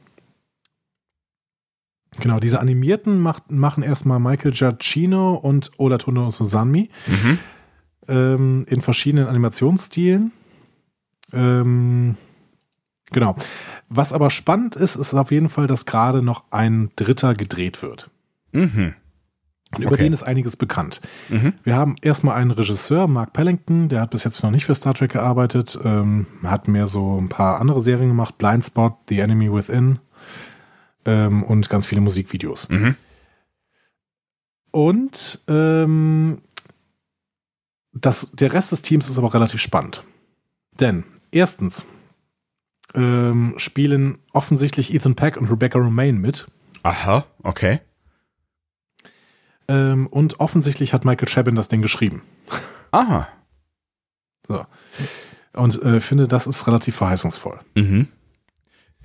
Genau, 2.19 2.39
diese 2.39 2.59
animierten 2.59 3.19
macht, 3.19 3.51
machen 3.51 3.83
erstmal 3.83 4.19
Michael 4.19 4.51
Giacchino 4.51 5.35
und 5.35 5.71
Olatono 5.77 6.29
Susanmi 6.29 6.89
mhm. 7.05 7.39
ähm, 8.07 8.65
in 8.67 8.81
verschiedenen 8.81 9.27
Animationsstilen. 9.27 10.31
Ähm, 11.33 12.15
genau. 13.11 13.35
Was 13.89 14.13
aber 14.13 14.29
spannend 14.29 14.75
ist, 14.75 14.95
ist 14.95 15.13
auf 15.13 15.31
jeden 15.31 15.49
Fall, 15.49 15.67
dass 15.67 15.85
gerade 15.85 16.21
noch 16.21 16.45
ein 16.51 16.89
Dritter 16.95 17.35
gedreht 17.35 17.81
wird. 17.81 18.09
Mhm. 18.51 18.95
Und 19.75 19.83
über 19.83 19.93
okay. 19.93 20.03
den 20.03 20.13
ist 20.13 20.23
einiges 20.23 20.55
bekannt. 20.55 21.01
Mhm. 21.29 21.53
Wir 21.63 21.75
haben 21.75 21.97
erstmal 22.01 22.37
einen 22.37 22.51
Regisseur, 22.51 23.07
Mark 23.07 23.33
Pellington, 23.33 23.89
der 23.89 24.01
hat 24.01 24.11
bis 24.11 24.23
jetzt 24.23 24.41
noch 24.41 24.51
nicht 24.51 24.65
für 24.65 24.73
Star 24.73 24.93
Trek 24.93 25.11
gearbeitet, 25.11 25.77
ähm, 25.83 26.25
hat 26.43 26.69
mehr 26.69 26.87
so 26.87 27.19
ein 27.19 27.27
paar 27.27 27.59
andere 27.59 27.81
Serien 27.81 28.07
gemacht, 28.09 28.37
Blindspot, 28.37 28.93
The 29.09 29.19
Enemy 29.19 29.51
Within 29.51 29.99
ähm, 31.07 31.43
und 31.43 31.69
ganz 31.69 31.87
viele 31.87 32.01
Musikvideos. 32.01 32.69
Mhm. 32.69 32.95
Und 34.69 35.39
ähm, 35.47 36.41
das, 37.93 38.31
der 38.33 38.53
Rest 38.53 38.71
des 38.71 38.83
Teams 38.83 39.09
ist 39.09 39.17
aber 39.17 39.33
relativ 39.33 39.59
spannend. 39.61 40.03
Denn 40.79 41.03
erstens 41.31 41.85
ähm, 42.93 43.55
spielen 43.57 44.19
offensichtlich 44.33 44.93
Ethan 44.93 45.15
Peck 45.15 45.37
und 45.37 45.49
Rebecca 45.49 45.79
Romaine 45.79 46.19
mit. 46.19 46.47
Aha, 46.83 47.25
okay. 47.41 47.79
Ähm, 49.67 50.07
und 50.07 50.39
offensichtlich 50.39 50.93
hat 50.93 51.05
Michael 51.05 51.27
Chabin 51.27 51.55
das 51.55 51.69
Ding 51.69 51.81
geschrieben. 51.81 52.21
Aha. 52.91 53.27
So. 54.47 54.65
Und 55.53 55.81
äh, 55.81 55.99
finde, 55.99 56.27
das 56.27 56.47
ist 56.47 56.67
relativ 56.67 56.95
verheißungsvoll. 56.95 57.59
Mhm. 57.75 58.07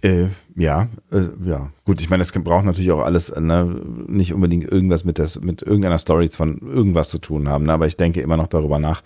Äh, 0.03 0.29
ja, 0.57 0.89
äh, 1.13 1.29
ja, 1.45 1.71
gut. 1.85 2.01
Ich 2.01 2.11
meine, 2.11 2.23
das 2.23 2.33
braucht 2.33 2.65
natürlich 2.65 2.91
auch 2.91 3.03
alles 3.03 3.35
ne, 3.35 3.65
nicht 4.09 4.35
unbedingt 4.35 4.71
irgendwas 4.71 5.05
mit, 5.05 5.19
das, 5.19 5.41
mit 5.41 5.63
irgendeiner 5.63 5.99
Story 5.99 6.29
von 6.29 6.59
irgendwas 6.59 7.09
zu 7.09 7.19
tun 7.19 7.49
haben. 7.49 7.65
Ne? 7.65 7.73
Aber 7.73 7.87
ich 7.87 7.97
denke 7.97 8.21
immer 8.21 8.37
noch 8.37 8.49
darüber 8.49 8.81
nach, 8.81 9.03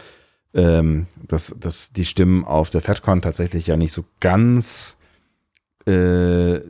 ähm, 0.54 1.06
dass, 1.28 1.54
dass 1.60 1.92
die 1.92 2.06
Stimmen 2.06 2.44
auf 2.44 2.70
der 2.70 2.80
FedCon 2.80 3.20
tatsächlich 3.20 3.66
ja 3.66 3.76
nicht 3.76 3.92
so 3.92 4.04
ganz 4.20 4.96
äh, 5.86 6.60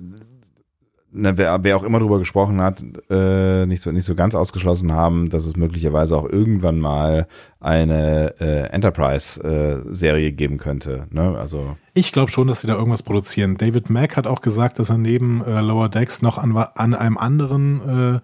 na, 1.17 1.37
wer, 1.37 1.65
wer 1.65 1.77
auch 1.77 1.83
immer 1.83 1.99
darüber 1.99 2.19
gesprochen 2.19 2.61
hat, 2.61 2.85
äh, 3.11 3.67
nicht, 3.67 3.83
so, 3.83 3.91
nicht 3.91 4.05
so 4.05 4.15
ganz 4.15 4.35
ausgeschlossen 4.35 4.93
haben, 4.93 5.31
dass 5.31 5.47
es 5.47 5.57
möglicherweise 5.57 6.17
auch 6.17 6.29
irgendwann 6.29 6.79
mal 6.79 7.27
eine 7.59 8.35
äh, 8.39 8.69
Enterprise-Serie 8.69 10.29
äh, 10.29 10.33
geben 10.33 10.59
könnte. 10.59 11.07
Ne? 11.11 11.37
Also 11.39 11.77
ich 11.95 12.13
glaube 12.13 12.31
schon, 12.31 12.47
dass 12.49 12.61
sie 12.61 12.67
da 12.67 12.75
irgendwas 12.75 13.03
produzieren. 13.03 13.57
David 13.57 13.89
Mack 13.89 14.17
hat 14.17 14.27
auch 14.27 14.43
gesagt, 14.43 14.79
dass 14.79 14.91
er 14.91 14.99
neben 14.99 15.43
äh, 15.43 15.61
Lower 15.63 15.89
Decks 15.89 16.21
noch 16.21 16.37
an, 16.37 16.55
an 16.55 16.95
einem 16.95 17.17
anderen 17.17 18.21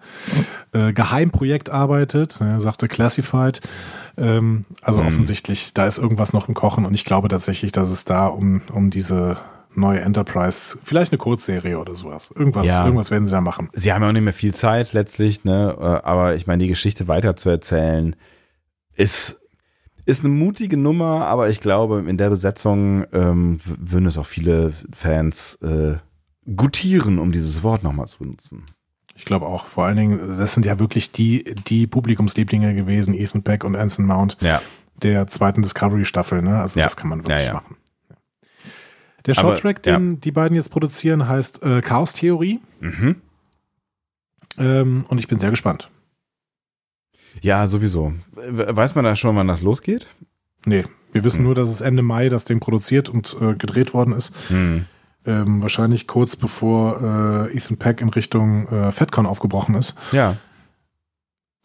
äh, 0.71 0.89
äh, 0.89 0.93
Geheimprojekt 0.93 1.71
arbeitet. 1.71 2.39
Er 2.39 2.59
sagte 2.59 2.87
Classified. 2.87 3.61
Ähm, 4.15 4.65
also 4.83 5.01
hm. 5.01 5.07
offensichtlich, 5.07 5.73
da 5.73 5.87
ist 5.87 5.97
irgendwas 5.97 6.33
noch 6.33 6.47
im 6.47 6.53
Kochen 6.53 6.85
und 6.85 6.93
ich 6.93 7.03
glaube 7.03 7.27
tatsächlich, 7.27 7.71
dass 7.71 7.89
es 7.89 8.05
da 8.05 8.27
um, 8.27 8.61
um 8.71 8.91
diese 8.91 9.37
neue 9.75 10.01
Enterprise, 10.01 10.77
vielleicht 10.83 11.11
eine 11.11 11.17
Kurzserie 11.17 11.79
oder 11.79 11.95
sowas. 11.95 12.31
Irgendwas, 12.35 12.67
ja. 12.67 12.83
irgendwas 12.83 13.11
werden 13.11 13.25
sie 13.25 13.31
da 13.31 13.41
machen. 13.41 13.69
Sie 13.73 13.93
haben 13.93 14.01
ja 14.01 14.09
auch 14.09 14.13
nicht 14.13 14.23
mehr 14.23 14.33
viel 14.33 14.53
Zeit 14.53 14.93
letztlich, 14.93 15.43
ne? 15.43 15.75
Äh, 15.79 15.83
aber 15.83 16.35
ich 16.35 16.47
meine, 16.47 16.63
die 16.63 16.69
Geschichte 16.69 17.07
weiter 17.07 17.35
zu 17.35 17.49
erzählen, 17.49 18.15
ist, 18.95 19.39
ist 20.05 20.21
eine 20.21 20.29
mutige 20.29 20.77
Nummer, 20.77 21.25
aber 21.25 21.49
ich 21.49 21.59
glaube, 21.59 22.03
in 22.07 22.17
der 22.17 22.29
Besetzung 22.29 23.05
ähm, 23.13 23.59
würden 23.65 24.05
es 24.05 24.17
auch 24.17 24.27
viele 24.27 24.73
Fans 24.95 25.55
äh, 25.61 25.95
gutieren, 26.55 27.19
um 27.19 27.31
dieses 27.31 27.63
Wort 27.63 27.83
nochmal 27.83 28.07
zu 28.07 28.19
benutzen. 28.19 28.65
Ich 29.15 29.25
glaube 29.25 29.45
auch. 29.45 29.65
Vor 29.65 29.85
allen 29.85 29.97
Dingen, 29.97 30.37
das 30.37 30.53
sind 30.53 30.65
ja 30.65 30.79
wirklich 30.79 31.11
die, 31.11 31.55
die 31.67 31.87
Publikumslieblinge 31.87 32.73
gewesen, 32.73 33.13
Ethan 33.13 33.43
Peck 33.43 33.63
und 33.63 33.75
Anson 33.75 34.05
Mount. 34.05 34.37
Ja. 34.41 34.61
Der 35.01 35.27
zweiten 35.27 35.61
Discovery-Staffel, 35.61 36.41
ne? 36.41 36.59
Also 36.59 36.79
ja. 36.79 36.85
das 36.85 36.97
kann 36.97 37.09
man 37.09 37.19
wirklich 37.19 37.47
ja. 37.47 37.53
machen. 37.53 37.77
Der 39.25 39.33
Shorttrack, 39.33 39.81
den 39.83 40.13
ja. 40.13 40.17
die 40.19 40.31
beiden 40.31 40.55
jetzt 40.55 40.69
produzieren, 40.69 41.27
heißt 41.27 41.63
äh, 41.63 41.81
Chaos 41.81 42.13
Theorie. 42.13 42.59
Mhm. 42.79 43.15
Ähm, 44.57 45.05
und 45.07 45.17
ich 45.17 45.27
bin 45.27 45.39
sehr 45.39 45.49
gespannt. 45.49 45.89
Ja, 47.41 47.67
sowieso. 47.67 48.13
Weiß 48.35 48.95
man 48.95 49.05
da 49.05 49.15
schon, 49.15 49.35
wann 49.35 49.47
das 49.47 49.61
losgeht? 49.61 50.07
Nee, 50.65 50.83
wir 51.11 51.23
wissen 51.23 51.39
hm. 51.39 51.45
nur, 51.45 51.55
dass 51.55 51.69
es 51.69 51.81
Ende 51.81 52.03
Mai 52.03 52.29
das 52.29 52.45
Ding 52.45 52.59
produziert 52.59 53.09
und 53.09 53.35
äh, 53.41 53.55
gedreht 53.55 53.93
worden 53.93 54.13
ist. 54.13 54.35
Hm. 54.49 54.85
Ähm, 55.25 55.61
wahrscheinlich 55.61 56.07
kurz 56.07 56.35
bevor 56.35 57.47
äh, 57.49 57.57
Ethan 57.57 57.77
Peck 57.77 58.01
in 58.01 58.09
Richtung 58.09 58.67
äh, 58.67 58.91
FedCon 58.91 59.25
aufgebrochen 59.25 59.75
ist. 59.75 59.95
Ja. 60.11 60.37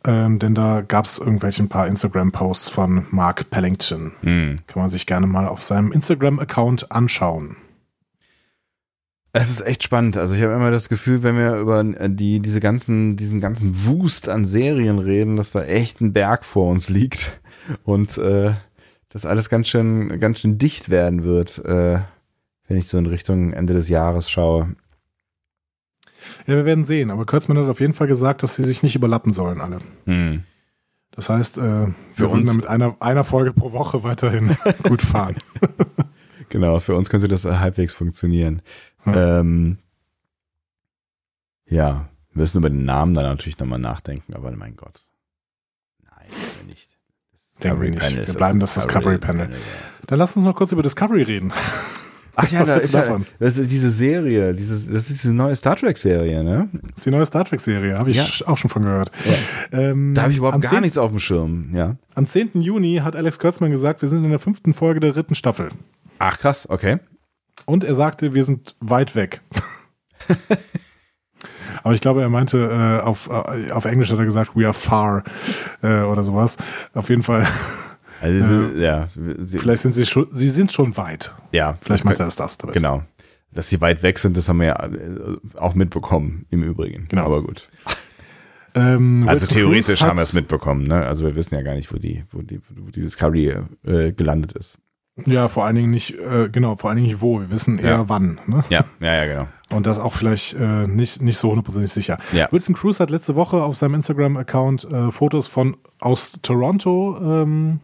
Ähm, 0.05 0.39
denn 0.39 0.55
da 0.55 0.83
gab 0.83 1.07
es 1.07 1.19
irgendwelche 1.19 1.63
ein 1.63 1.69
paar 1.69 1.87
Instagram-Posts 1.89 2.71
von 2.71 3.07
Mark 3.11 3.51
Pellington. 3.51 4.13
Hm. 4.21 4.59
Kann 4.67 4.83
man 4.83 4.91
sich 4.91 5.07
gerne 5.07 5.27
mal 5.27 5.49
auf 5.49 5.63
seinem 5.63 5.93
Instagram-Account 5.93 6.93
anschauen. 6.93 7.57
Es 9.33 9.51
ist 9.51 9.61
echt 9.61 9.83
spannend. 9.83 10.17
Also 10.17 10.35
ich 10.35 10.43
habe 10.43 10.55
immer 10.55 10.71
das 10.71 10.89
Gefühl, 10.89 11.23
wenn 11.23 11.37
wir 11.37 11.57
über 11.57 11.85
die, 11.85 12.41
diese 12.41 12.61
ganzen, 12.61 13.17
diesen 13.17 13.41
ganzen 13.41 13.87
Wust 13.87 14.29
an 14.29 14.45
Serien 14.45 14.99
reden, 14.99 15.37
dass 15.37 15.53
da 15.53 15.65
echt 15.65 16.01
ein 16.01 16.13
Berg 16.13 16.45
vor 16.45 16.71
uns 16.71 16.89
liegt 16.89 17.39
und 17.85 18.17
äh, 18.19 18.55
das 19.11 19.27
alles 19.27 19.49
ganz 19.49 19.69
schön, 19.69 20.21
ganz 20.21 20.41
schön 20.41 20.59
dicht 20.59 20.91
werden 20.91 21.25
wird, 21.25 21.59
äh, 21.65 22.01
wenn 22.67 22.77
ich 22.77 22.89
so 22.89 22.99
in 22.99 23.07
Richtung 23.07 23.53
Ende 23.53 23.75
des 23.75 23.89
Jahres 23.89 24.31
schaue. 24.31 24.75
Ja, 26.47 26.57
wir 26.57 26.65
werden 26.65 26.85
sehen. 26.85 27.11
Aber 27.11 27.27
Kurtzman 27.27 27.59
hat 27.59 27.67
auf 27.67 27.81
jeden 27.81 27.95
Fall 27.95 28.07
gesagt, 28.07 28.43
dass 28.43 28.57
sie 28.57 28.65
sich 28.65 28.83
nicht 28.83 28.97
überlappen 28.97 29.33
sollen, 29.33 29.61
alle. 29.61 29.79
Hm. 30.07 30.45
Das 31.11 31.29
heißt, 31.29 31.59
äh, 31.59 31.63
wir 31.63 31.95
für 32.15 32.31
wollen 32.31 32.45
mit 32.57 32.67
einer, 32.67 32.97
einer 33.01 33.25
Folge 33.25 33.53
pro 33.53 33.73
Woche 33.73 34.05
weiterhin 34.05 34.57
gut 34.85 35.03
fahren. 35.03 35.37
genau, 36.49 36.79
für 36.81 36.95
uns 36.95 37.11
könnte 37.11 37.29
das 37.29 37.45
halbwegs 37.45 37.95
funktionieren. 37.95 38.63
Hm. 39.03 39.15
Ähm, 39.17 39.79
ja, 41.67 42.09
wir 42.33 42.43
müssen 42.43 42.59
über 42.59 42.71
den 42.71 42.85
Namen 42.85 43.15
dann 43.15 43.25
natürlich 43.25 43.59
nochmal 43.59 43.79
nachdenken, 43.79 44.35
aber 44.35 44.51
mein 44.53 44.77
Gott. 44.77 45.07
Nein, 46.03 46.67
nicht. 46.67 46.89
Denken 47.63 47.83
wir 47.83 47.91
nicht. 47.91 48.27
Wir 48.27 48.35
bleiben 48.35 48.61
das 48.61 48.75
Discovery 48.75 49.19
Panel. 49.19 49.51
Dann 50.07 50.19
lass 50.19 50.37
uns 50.37 50.47
noch 50.47 50.55
kurz 50.55 50.73
über 50.73 50.83
Discovery 50.83 51.23
reden. 51.23 51.53
Ach 52.41 52.49
ja, 52.53 52.65
da 52.65 52.77
ist 52.77 52.95
ja, 52.95 53.19
das 53.41 53.59
ist 53.59 53.69
diese 53.69 53.91
Serie, 53.91 54.55
dieses, 54.55 54.87
das 54.87 55.11
ist 55.11 55.25
diese 55.25 55.35
neue 55.35 55.57
Star 55.57 55.75
Trek-Serie, 55.75 56.45
ne? 56.45 56.69
Das 56.73 56.99
ist 56.99 57.07
die 57.07 57.11
neue 57.11 57.27
Star 57.27 57.45
Trek-Serie, 57.45 57.99
habe 57.99 58.11
ich 58.11 58.17
ja. 58.17 58.47
auch 58.47 58.57
schon 58.57 58.71
von 58.71 58.83
gehört. 58.83 59.11
Ja. 59.73 59.79
Ähm, 59.79 60.15
da 60.15 60.23
habe 60.23 60.31
ich 60.31 60.39
überhaupt 60.39 60.61
gar 60.63 60.71
10, 60.71 60.83
nichts 60.83 60.99
auf 60.99 61.11
dem 61.11 61.19
Schirm, 61.19 61.71
ja. 61.75 61.97
Am 62.15 62.25
10. 62.25 62.61
Juni 62.61 63.01
hat 63.03 63.17
Alex 63.17 63.41
Kurtzmann 63.41 63.73
gesagt, 63.73 64.03
wir 64.03 64.09
sind 64.09 64.23
in 64.23 64.31
der 64.31 64.39
fünften 64.39 64.73
Folge 64.73 65.01
der 65.01 65.11
dritten 65.11 65.35
Staffel. 65.35 65.71
Ach 66.21 66.39
krass, 66.39 66.69
okay. 66.71 66.99
Und 67.67 67.83
er 67.83 67.95
sagte, 67.95 68.35
wir 68.35 68.45
sind 68.45 68.77
weit 68.79 69.17
weg. 69.17 69.41
Aber 71.83 71.95
ich 71.95 72.01
glaube, 72.01 72.23
er 72.23 72.29
meinte, 72.29 72.59
äh, 72.59 73.05
auf, 73.05 73.29
äh, 73.29 73.73
auf 73.73 73.85
Englisch 73.85 74.13
hat 74.13 74.19
er 74.21 74.25
gesagt, 74.25 74.53
we 74.55 74.65
are 74.65 74.75
far 74.75 75.25
äh, 75.83 76.03
oder 76.03 76.23
sowas. 76.23 76.57
Auf 76.95 77.09
jeden 77.09 77.25
Fall 77.25 77.45
also, 78.21 78.55
ja. 78.77 79.09
Sie, 79.39 79.59
vielleicht 79.59 79.83
sind 79.83 79.93
sie 79.93 80.07
schon, 80.07 80.27
sie 80.33 80.49
sind 80.49 80.73
schon 80.73 80.97
weit. 80.97 81.33
Ja. 81.53 81.79
Vielleicht 81.81 82.05
meint 82.05 82.21
er 82.21 82.27
es 82.27 82.37
das 82.37 82.59
damit. 82.59 82.75
Genau. 82.75 83.03
Dass 83.53 83.69
sie 83.69 83.81
weit 83.81 84.03
weg 84.03 84.19
sind, 84.19 84.37
das 84.37 84.49
haben 84.49 84.61
wir 84.61 84.67
ja 84.67 84.85
äh, 84.85 85.39
auch 85.57 85.75
mitbekommen 85.75 86.47
im 86.51 86.63
Übrigen. 86.63 87.07
Genau. 87.09 87.25
Aber 87.25 87.43
gut. 87.43 87.69
Ähm, 88.75 89.27
also 89.27 89.47
theoretisch 89.47 90.03
haben 90.03 90.19
wir 90.19 90.23
es 90.23 90.35
mitbekommen, 90.35 90.87
ne? 90.87 91.07
Also 91.07 91.25
wir 91.25 91.35
wissen 91.35 91.55
ja 91.55 91.63
gar 91.63 91.75
nicht, 91.75 91.93
wo 91.93 91.97
die, 91.97 92.25
wo 92.31 92.43
die, 92.43 92.61
wo 92.77 92.91
die 92.91 93.01
Discovery 93.01 93.57
äh, 93.85 94.13
gelandet 94.13 94.53
ist. 94.53 94.79
Ja, 95.27 95.49
vor 95.49 95.65
allen 95.65 95.75
Dingen 95.75 95.91
nicht, 95.91 96.15
äh, 96.19 96.49
genau, 96.51 96.77
vor 96.77 96.91
allen 96.91 96.99
Dingen 96.99 97.09
nicht 97.09 97.21
wo. 97.21 97.41
Wir 97.41 97.51
wissen 97.51 97.79
eher 97.79 97.91
ja. 97.91 98.09
wann. 98.09 98.41
Ne? 98.47 98.63
Ja, 98.69 98.85
ja, 99.01 99.15
ja, 99.15 99.27
genau. 99.27 99.49
Und 99.71 99.87
das 99.87 99.99
auch 99.99 100.13
vielleicht 100.13 100.55
äh, 100.55 100.87
nicht, 100.87 101.21
nicht 101.23 101.37
so 101.37 101.49
hundertprozentig 101.49 101.93
sicher. 101.93 102.19
Ja. 102.33 102.49
Wilson 102.53 102.75
Cruz 102.75 103.01
hat 103.01 103.11
letzte 103.11 103.35
Woche 103.37 103.63
auf 103.63 103.77
seinem 103.77 103.95
Instagram-Account 103.95 104.85
äh, 104.85 105.11
Fotos 105.11 105.49
von 105.49 105.77
aus 105.99 106.39
Toronto 106.43 107.19
ähm, 107.21 107.81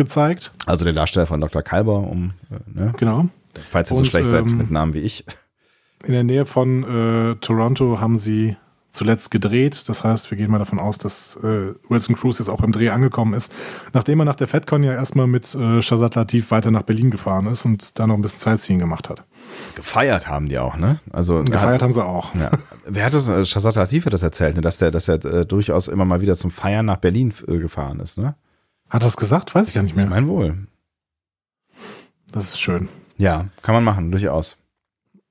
gezeigt. 0.00 0.52
Also 0.66 0.84
der 0.84 0.94
Darsteller 0.94 1.26
von 1.26 1.40
Dr. 1.40 1.62
Kalber, 1.62 1.98
um 1.98 2.32
äh, 2.50 2.78
ne? 2.80 2.94
genau. 2.96 3.28
Falls 3.70 3.90
ihr 3.90 3.96
so 3.96 4.04
schlecht 4.04 4.30
seid 4.30 4.48
ähm, 4.48 4.56
mit 4.56 4.70
Namen 4.70 4.94
wie 4.94 5.00
ich. 5.00 5.24
In 6.04 6.14
der 6.14 6.24
Nähe 6.24 6.46
von 6.46 6.82
äh, 6.84 7.36
Toronto 7.36 8.00
haben 8.00 8.16
sie 8.16 8.56
zuletzt 8.88 9.30
gedreht. 9.30 9.88
Das 9.88 10.02
heißt, 10.02 10.30
wir 10.30 10.38
gehen 10.38 10.50
mal 10.50 10.58
davon 10.58 10.78
aus, 10.78 10.96
dass 10.96 11.36
äh, 11.36 11.74
Wilson 11.88 12.16
Cruz 12.16 12.38
jetzt 12.38 12.48
auch 12.48 12.60
beim 12.60 12.72
Dreh 12.72 12.88
angekommen 12.88 13.34
ist, 13.34 13.52
nachdem 13.92 14.20
er 14.20 14.24
nach 14.24 14.36
der 14.36 14.48
FedCon 14.48 14.82
ja 14.82 14.92
erstmal 14.92 15.26
mit 15.26 15.54
äh, 15.54 15.82
Shazad 15.82 16.14
Latif 16.14 16.50
weiter 16.50 16.70
nach 16.70 16.82
Berlin 16.82 17.10
gefahren 17.10 17.46
ist 17.46 17.66
und 17.66 17.98
da 17.98 18.06
noch 18.06 18.14
ein 18.14 18.22
bisschen 18.22 18.40
Sightseeing 18.40 18.78
gemacht 18.78 19.10
hat. 19.10 19.22
Gefeiert 19.76 20.26
haben 20.26 20.48
die 20.48 20.58
auch, 20.58 20.76
ne? 20.76 20.98
Also 21.12 21.44
gefeiert 21.44 21.74
hat, 21.74 21.82
haben 21.82 21.92
sie 21.92 22.04
auch. 22.04 22.34
Ja. 22.34 22.50
Wer 22.86 23.04
hat 23.04 23.14
das? 23.14 23.28
Äh, 23.28 23.44
Shazad 23.44 23.76
Latif 23.76 24.06
hat 24.06 24.12
das 24.12 24.22
erzählt, 24.22 24.56
ne? 24.56 24.62
dass 24.62 24.78
der, 24.78 24.90
dass 24.90 25.08
er 25.08 25.22
äh, 25.24 25.46
durchaus 25.46 25.88
immer 25.88 26.06
mal 26.06 26.20
wieder 26.20 26.36
zum 26.36 26.50
Feiern 26.50 26.86
nach 26.86 26.96
Berlin 26.96 27.34
äh, 27.46 27.58
gefahren 27.58 28.00
ist, 28.00 28.18
ne? 28.18 28.34
Hat 28.90 29.02
er 29.02 29.06
das 29.06 29.16
gesagt? 29.16 29.54
Weiß 29.54 29.68
ich 29.68 29.74
gar 29.74 29.82
nicht 29.82 29.96
mehr. 29.96 30.04
Ich 30.04 30.10
meine 30.10 30.26
wohl. 30.26 30.66
Das 32.32 32.44
ist 32.44 32.60
schön. 32.60 32.88
Ja, 33.16 33.46
kann 33.62 33.74
man 33.74 33.84
machen, 33.84 34.10
durchaus. 34.10 34.56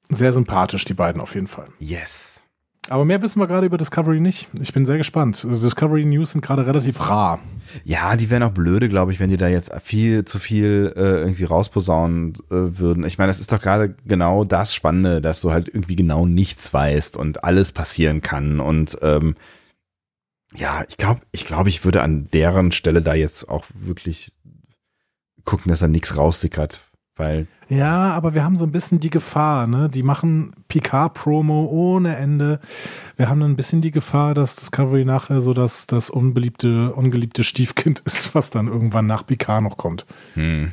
Sehr 0.09 0.31
sympathisch, 0.31 0.85
die 0.85 0.93
beiden 0.93 1.21
auf 1.21 1.35
jeden 1.35 1.47
Fall. 1.47 1.65
Yes. 1.79 2.41
Aber 2.89 3.05
mehr 3.05 3.21
wissen 3.21 3.39
wir 3.39 3.47
gerade 3.47 3.67
über 3.67 3.77
Discovery 3.77 4.19
nicht. 4.19 4.47
Ich 4.59 4.73
bin 4.73 4.85
sehr 4.85 4.97
gespannt. 4.97 5.45
Also 5.47 5.63
Discovery 5.63 6.05
News 6.05 6.31
sind 6.31 6.41
gerade 6.41 6.65
relativ 6.65 7.07
rar. 7.07 7.39
Ja, 7.83 8.15
die 8.15 8.29
wären 8.31 8.41
auch 8.41 8.51
blöde, 8.51 8.89
glaube 8.89 9.11
ich, 9.11 9.19
wenn 9.19 9.29
die 9.29 9.37
da 9.37 9.47
jetzt 9.47 9.71
viel 9.83 10.25
zu 10.25 10.39
viel 10.39 10.91
äh, 10.95 11.21
irgendwie 11.21 11.43
rausposaunen 11.43 12.33
äh, 12.49 12.79
würden. 12.79 13.03
Ich 13.03 13.19
meine, 13.19 13.29
das 13.29 13.39
ist 13.39 13.51
doch 13.51 13.61
gerade 13.61 13.95
genau 14.05 14.43
das 14.43 14.73
Spannende, 14.73 15.21
dass 15.21 15.41
du 15.41 15.51
halt 15.51 15.67
irgendwie 15.67 15.95
genau 15.95 16.25
nichts 16.25 16.73
weißt 16.73 17.15
und 17.17 17.43
alles 17.43 17.71
passieren 17.71 18.21
kann. 18.21 18.59
Und 18.59 18.97
ähm, 19.03 19.35
ja, 20.55 20.83
ich 20.87 20.97
glaube, 20.97 21.21
ich 21.31 21.45
glaube, 21.45 21.69
ich 21.69 21.85
würde 21.85 22.01
an 22.01 22.27
deren 22.31 22.71
Stelle 22.71 23.01
da 23.01 23.13
jetzt 23.13 23.47
auch 23.49 23.65
wirklich 23.73 24.33
gucken, 25.45 25.69
dass 25.69 25.79
da 25.79 25.87
nichts 25.87 26.17
raussickert, 26.17 26.81
weil 27.15 27.47
ja, 27.69 28.13
aber 28.13 28.33
wir 28.33 28.43
haben 28.43 28.57
so 28.57 28.65
ein 28.65 28.71
bisschen 28.71 28.99
die 28.99 29.11
Gefahr, 29.11 29.67
ne? 29.67 29.89
Die 29.89 30.01
machen 30.01 30.53
Picard-Promo 30.69 31.65
ohne 31.65 32.15
Ende. 32.15 32.59
Wir 33.15 33.29
haben 33.29 33.39
dann 33.39 33.51
ein 33.51 33.55
bisschen 33.55 33.81
die 33.81 33.91
Gefahr, 33.91 34.33
dass 34.33 34.55
Discovery 34.55 35.05
nachher 35.05 35.41
so 35.41 35.53
das, 35.53 35.85
das 35.85 36.09
unbeliebte, 36.09 36.93
ungeliebte 36.93 37.43
Stiefkind 37.43 37.99
ist, 38.05 38.33
was 38.33 38.49
dann 38.49 38.67
irgendwann 38.67 39.05
nach 39.05 39.25
Picard 39.25 39.61
noch 39.61 39.77
kommt. 39.77 40.07
Hm. 40.33 40.71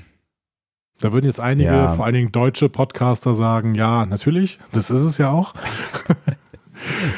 Da 0.99 1.13
würden 1.13 1.27
jetzt 1.27 1.41
einige, 1.41 1.69
ja. 1.69 1.93
vor 1.93 2.07
allen 2.07 2.15
Dingen 2.15 2.33
deutsche 2.33 2.71
Podcaster 2.71 3.35
sagen, 3.35 3.75
ja, 3.75 4.07
natürlich, 4.07 4.59
das 4.73 4.91
ist 4.91 5.03
es 5.03 5.19
ja 5.19 5.31
auch. 5.31 5.53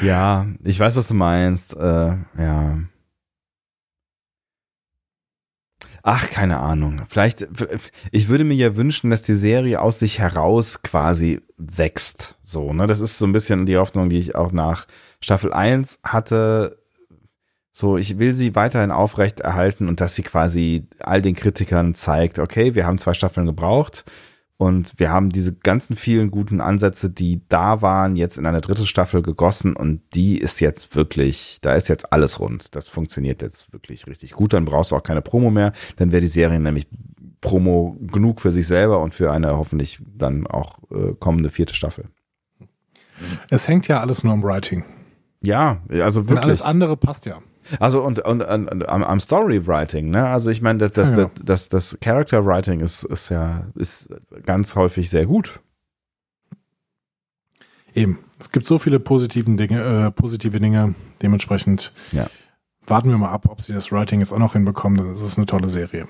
ja, 0.01 0.47
ich 0.63 0.79
weiß, 0.79 0.95
was 0.95 1.07
du 1.07 1.13
meinst. 1.13 1.75
Äh, 1.75 2.15
ja. 2.37 2.79
Ach, 6.01 6.29
keine 6.29 6.59
Ahnung. 6.59 7.03
Vielleicht, 7.07 7.47
ich 8.11 8.29
würde 8.29 8.43
mir 8.43 8.55
ja 8.55 8.75
wünschen, 8.75 9.09
dass 9.09 9.21
die 9.21 9.35
Serie 9.35 9.81
aus 9.81 9.99
sich 9.99 10.19
heraus 10.19 10.81
quasi 10.81 11.41
wächst. 11.57 12.35
So, 12.41 12.73
ne? 12.73 12.87
Das 12.87 12.99
ist 12.99 13.17
so 13.17 13.25
ein 13.25 13.33
bisschen 13.33 13.65
die 13.65 13.77
Hoffnung, 13.77 14.09
die 14.09 14.19
ich 14.19 14.35
auch 14.35 14.51
nach 14.51 14.87
Staffel 15.19 15.51
1 15.51 15.99
hatte. 16.03 16.79
So, 17.71 17.97
ich 17.97 18.17
will 18.17 18.33
sie 18.33 18.55
weiterhin 18.55 18.91
aufrecht 18.91 19.41
erhalten 19.41 19.87
und 19.87 20.01
dass 20.01 20.15
sie 20.15 20.23
quasi 20.23 20.87
all 20.99 21.21
den 21.21 21.35
Kritikern 21.35 21.95
zeigt, 21.95 22.39
okay, 22.39 22.75
wir 22.75 22.85
haben 22.85 22.97
zwei 22.97 23.13
Staffeln 23.13 23.45
gebraucht 23.45 24.05
und 24.59 24.95
wir 24.97 25.09
haben 25.09 25.29
diese 25.29 25.53
ganzen 25.55 25.95
vielen 25.95 26.31
guten 26.31 26.59
Ansätze, 26.59 27.09
die 27.09 27.41
da 27.47 27.81
waren, 27.81 28.17
jetzt 28.17 28.37
in 28.37 28.45
eine 28.45 28.59
dritte 28.59 28.85
Staffel 28.85 29.21
gegossen 29.21 29.73
und 29.73 30.01
die 30.13 30.37
ist 30.37 30.59
jetzt 30.59 30.97
wirklich, 30.97 31.59
da 31.61 31.75
ist 31.75 31.87
jetzt 31.87 32.11
alles 32.11 32.41
rund. 32.41 32.75
Das 32.75 32.89
funktioniert 32.89 33.41
jetzt 33.41 33.71
wirklich 33.71 34.05
richtig 34.05 34.33
gut. 34.33 34.51
Dann 34.51 34.65
brauchst 34.65 34.91
du 34.91 34.97
auch 34.97 35.01
keine 35.03 35.21
Promo 35.21 35.49
mehr. 35.49 35.71
Dann 35.95 36.11
wäre 36.11 36.19
die 36.19 36.27
Serie 36.27 36.59
nämlich 36.59 36.87
Promo 37.39 37.95
genug 38.01 38.41
für 38.41 38.51
sich 38.51 38.67
selber 38.67 39.01
und 39.01 39.13
für 39.13 39.31
eine 39.31 39.55
hoffentlich 39.55 40.01
dann 40.05 40.45
auch 40.45 40.79
äh, 40.91 41.13
kommende 41.17 41.51
vierte 41.51 41.73
Staffel. 41.73 42.09
Es 43.49 43.69
hängt 43.69 43.87
ja 43.87 44.01
alles 44.01 44.25
nur 44.25 44.33
am 44.33 44.43
Writing. 44.43 44.83
Ja, 45.39 45.81
also 45.87 46.23
wirklich. 46.23 46.35
Denn 46.35 46.43
alles 46.43 46.61
andere 46.61 46.97
passt 46.97 47.25
ja. 47.25 47.37
Also 47.79 48.03
und, 48.03 48.19
und, 48.19 48.41
und 48.41 48.89
am, 48.89 49.03
am 49.03 49.19
Storywriting, 49.19 50.09
ne? 50.09 50.25
Also 50.27 50.49
ich 50.49 50.61
meine, 50.61 50.79
das, 50.79 50.91
das, 50.93 51.09
ja, 51.09 51.17
ja. 51.17 51.31
das, 51.43 51.69
das, 51.69 51.69
das 51.69 51.97
Character 52.01 52.45
Writing 52.45 52.79
ist, 52.79 53.03
ist 53.03 53.29
ja 53.29 53.65
ist 53.75 54.07
ganz 54.45 54.75
häufig 54.75 55.09
sehr 55.09 55.25
gut. 55.25 55.59
Eben. 57.93 58.19
Es 58.39 58.51
gibt 58.51 58.65
so 58.65 58.79
viele 58.79 58.99
positiven 58.99 59.57
Dinge, 59.57 60.07
äh, 60.07 60.11
positive 60.11 60.59
Dinge. 60.59 60.95
Dementsprechend 61.21 61.93
ja. 62.11 62.27
warten 62.87 63.09
wir 63.09 63.17
mal 63.17 63.31
ab, 63.31 63.47
ob 63.49 63.61
sie 63.61 63.73
das 63.73 63.91
Writing 63.91 64.21
jetzt 64.21 64.31
auch 64.31 64.39
noch 64.39 64.53
hinbekommen. 64.53 64.97
Dann 64.97 65.13
ist 65.13 65.21
es 65.21 65.37
eine 65.37 65.45
tolle 65.45 65.67
Serie. 65.67 66.07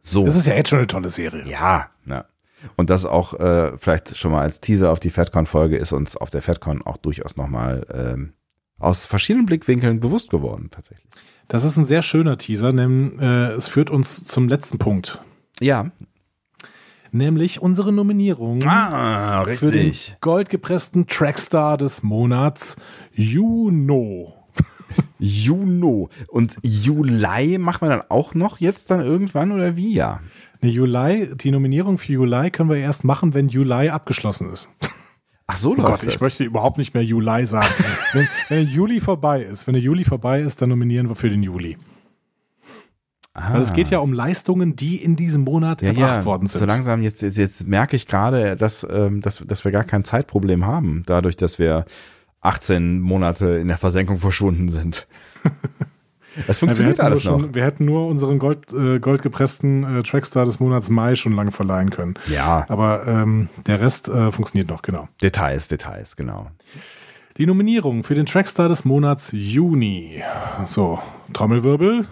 So. 0.00 0.24
Das 0.24 0.36
ist 0.36 0.46
ja 0.46 0.54
jetzt 0.54 0.68
schon 0.68 0.78
eine 0.78 0.86
tolle 0.86 1.10
Serie. 1.10 1.44
Ja, 1.46 1.90
ne. 2.04 2.24
Und 2.76 2.90
das 2.90 3.04
auch 3.04 3.34
äh, 3.34 3.76
vielleicht 3.78 4.16
schon 4.16 4.32
mal 4.32 4.42
als 4.42 4.60
Teaser 4.60 4.90
auf 4.90 5.00
die 5.00 5.10
FedCon-Folge 5.10 5.76
ist 5.76 5.92
uns 5.92 6.16
auf 6.16 6.30
der 6.30 6.42
FedCon 6.42 6.82
auch 6.82 6.96
durchaus 6.96 7.36
nochmal 7.36 7.86
ähm, 7.92 8.32
aus 8.78 9.06
verschiedenen 9.06 9.46
Blickwinkeln 9.46 10.00
bewusst 10.00 10.30
geworden, 10.30 10.68
tatsächlich. 10.70 11.08
Das 11.48 11.64
ist 11.64 11.76
ein 11.76 11.84
sehr 11.84 12.02
schöner 12.02 12.38
Teaser, 12.38 12.72
denn 12.72 13.18
äh, 13.18 13.52
es 13.52 13.68
führt 13.68 13.90
uns 13.90 14.24
zum 14.24 14.48
letzten 14.48 14.78
Punkt. 14.78 15.20
Ja. 15.60 15.90
Nämlich 17.12 17.62
unsere 17.62 17.92
Nominierung 17.92 18.62
ah, 18.64 19.42
richtig. 19.42 19.58
für 19.58 19.70
den 19.70 19.94
goldgepressten 20.20 21.06
Trackstar 21.06 21.78
des 21.78 22.02
Monats, 22.02 22.76
Juno. 23.12 24.34
Juno. 25.18 26.10
Und 26.28 26.56
Juli 26.62 27.58
macht 27.58 27.80
man 27.80 27.90
dann 27.90 28.02
auch 28.08 28.34
noch 28.34 28.58
jetzt 28.58 28.90
dann 28.90 29.00
irgendwann 29.00 29.52
oder 29.52 29.76
wie? 29.76 29.94
Ja. 29.94 30.20
Ne, 30.60 30.70
Juli, 30.70 31.34
die 31.36 31.50
Nominierung 31.50 31.98
für 31.98 32.12
Juli 32.12 32.50
können 32.50 32.70
wir 32.70 32.76
erst 32.76 33.04
machen, 33.04 33.34
wenn 33.34 33.48
Juli 33.48 33.88
abgeschlossen 33.88 34.52
ist. 34.52 34.68
Ach 35.48 35.56
so, 35.56 35.72
oh 35.72 35.76
Gott, 35.76 36.02
das. 36.02 36.14
ich 36.14 36.20
möchte 36.20 36.44
überhaupt 36.44 36.78
nicht 36.78 36.94
mehr 36.94 37.04
Juli 37.04 37.46
sagen. 37.46 37.72
wenn, 38.12 38.28
wenn 38.48 38.64
der 38.64 38.72
Juli 38.72 39.00
vorbei 39.00 39.42
ist, 39.42 39.66
wenn 39.66 39.74
der 39.74 39.82
Juli 39.82 40.04
vorbei 40.04 40.40
ist, 40.40 40.60
dann 40.60 40.70
nominieren 40.70 41.08
wir 41.08 41.14
für 41.14 41.30
den 41.30 41.42
Juli. 41.42 41.76
Ah. 43.32 43.54
Weil 43.54 43.62
es 43.62 43.72
geht 43.72 43.90
ja 43.90 43.98
um 43.98 44.12
Leistungen, 44.12 44.76
die 44.76 44.96
in 44.96 45.14
diesem 45.14 45.44
Monat 45.44 45.82
ja, 45.82 45.88
erbracht 45.88 46.16
ja. 46.16 46.24
worden 46.24 46.46
sind. 46.46 46.60
So 46.60 46.66
langsam, 46.66 47.02
jetzt, 47.02 47.22
jetzt, 47.22 47.36
jetzt 47.36 47.66
merke 47.66 47.94
ich 47.94 48.06
gerade, 48.06 48.56
dass, 48.56 48.86
ähm, 48.90 49.20
dass, 49.20 49.44
dass 49.46 49.64
wir 49.64 49.72
gar 49.72 49.84
kein 49.84 50.04
Zeitproblem 50.04 50.64
haben, 50.64 51.02
dadurch, 51.06 51.36
dass 51.36 51.58
wir 51.58 51.84
18 52.40 53.00
Monate 53.00 53.50
in 53.56 53.68
der 53.68 53.78
Versenkung 53.78 54.18
verschwunden 54.18 54.68
sind. 54.68 55.06
Das 56.46 56.58
funktioniert 56.58 56.98
ja, 56.98 57.04
alles 57.04 57.24
noch. 57.24 57.40
Schon, 57.40 57.54
wir 57.54 57.64
hätten 57.64 57.84
nur 57.84 58.06
unseren 58.06 58.38
Gold, 58.38 58.72
äh, 58.72 58.98
goldgepressten 58.98 59.98
äh, 59.98 60.02
Trackstar 60.02 60.44
des 60.44 60.60
Monats 60.60 60.90
Mai 60.90 61.14
schon 61.14 61.34
lange 61.34 61.52
verleihen 61.52 61.90
können. 61.90 62.14
Ja. 62.28 62.64
Aber 62.68 63.06
ähm, 63.06 63.48
der 63.66 63.80
Rest 63.80 64.08
äh, 64.08 64.30
funktioniert 64.32 64.68
noch, 64.68 64.82
genau. 64.82 65.08
Details, 65.22 65.68
Details, 65.68 66.16
genau. 66.16 66.50
Die 67.36 67.46
Nominierung 67.46 68.02
für 68.02 68.14
den 68.14 68.26
Trackstar 68.26 68.68
des 68.68 68.84
Monats 68.84 69.30
Juni. 69.32 70.22
So, 70.64 70.98
Trommelwirbel. 71.32 72.06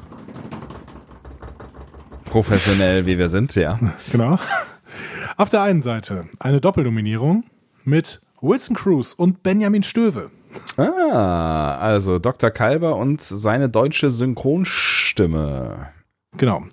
Professionell, 2.27 3.07
wie 3.07 3.19
wir 3.19 3.29
sind, 3.29 3.55
ja. 3.55 3.79
Genau. 4.13 4.39
Auf 5.37 5.49
der 5.49 5.63
einen 5.63 5.83
Seite 5.83 6.27
eine 6.39 6.61
Doppelnominierung 6.61 7.45
mit 7.85 8.21
Wilson 8.41 8.77
Cruz 8.77 9.15
und 9.15 9.43
Benjamin 9.43 9.83
Stöwe. 9.83 10.31
Ah, 10.77 11.77
also 11.77 12.19
Dr. 12.19 12.51
Kalber 12.51 12.97
und 12.97 13.21
seine 13.21 13.69
deutsche 13.69 14.11
Synchronstimme. 14.11 15.89
Genau. 16.37 16.65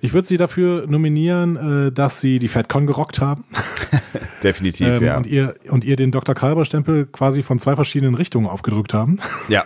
Ich 0.00 0.12
würde 0.12 0.28
sie 0.28 0.36
dafür 0.36 0.86
nominieren, 0.86 1.86
äh, 1.88 1.92
dass 1.92 2.20
sie 2.20 2.38
die 2.38 2.48
FedCon 2.48 2.86
gerockt 2.86 3.20
haben. 3.20 3.44
Definitiv, 4.42 4.86
ähm, 4.86 5.02
ja. 5.02 5.16
Und 5.16 5.26
ihr, 5.26 5.54
und 5.70 5.84
ihr 5.84 5.96
den 5.96 6.10
Dr. 6.10 6.34
Kalber-Stempel 6.34 7.06
quasi 7.06 7.42
von 7.42 7.58
zwei 7.58 7.74
verschiedenen 7.74 8.14
Richtungen 8.14 8.46
aufgedrückt 8.46 8.94
haben. 8.94 9.16
Ja. 9.48 9.64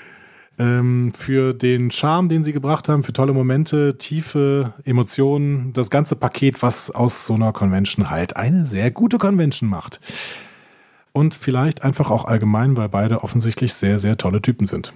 ähm, 0.58 1.12
für 1.14 1.52
den 1.52 1.90
Charme, 1.90 2.28
den 2.28 2.42
sie 2.42 2.52
gebracht 2.52 2.88
haben, 2.88 3.02
für 3.02 3.12
tolle 3.12 3.32
Momente, 3.32 3.98
tiefe 3.98 4.72
Emotionen, 4.84 5.72
das 5.72 5.90
ganze 5.90 6.16
Paket, 6.16 6.62
was 6.62 6.90
aus 6.90 7.26
so 7.26 7.34
einer 7.34 7.52
Convention 7.52 8.08
halt 8.08 8.36
eine 8.36 8.64
sehr 8.64 8.90
gute 8.90 9.18
Convention 9.18 9.68
macht 9.68 10.00
und 11.16 11.34
vielleicht 11.34 11.82
einfach 11.82 12.10
auch 12.10 12.26
allgemein, 12.26 12.76
weil 12.76 12.90
beide 12.90 13.24
offensichtlich 13.24 13.72
sehr, 13.72 13.98
sehr 13.98 14.18
tolle 14.18 14.42
Typen 14.42 14.66
sind. 14.66 14.92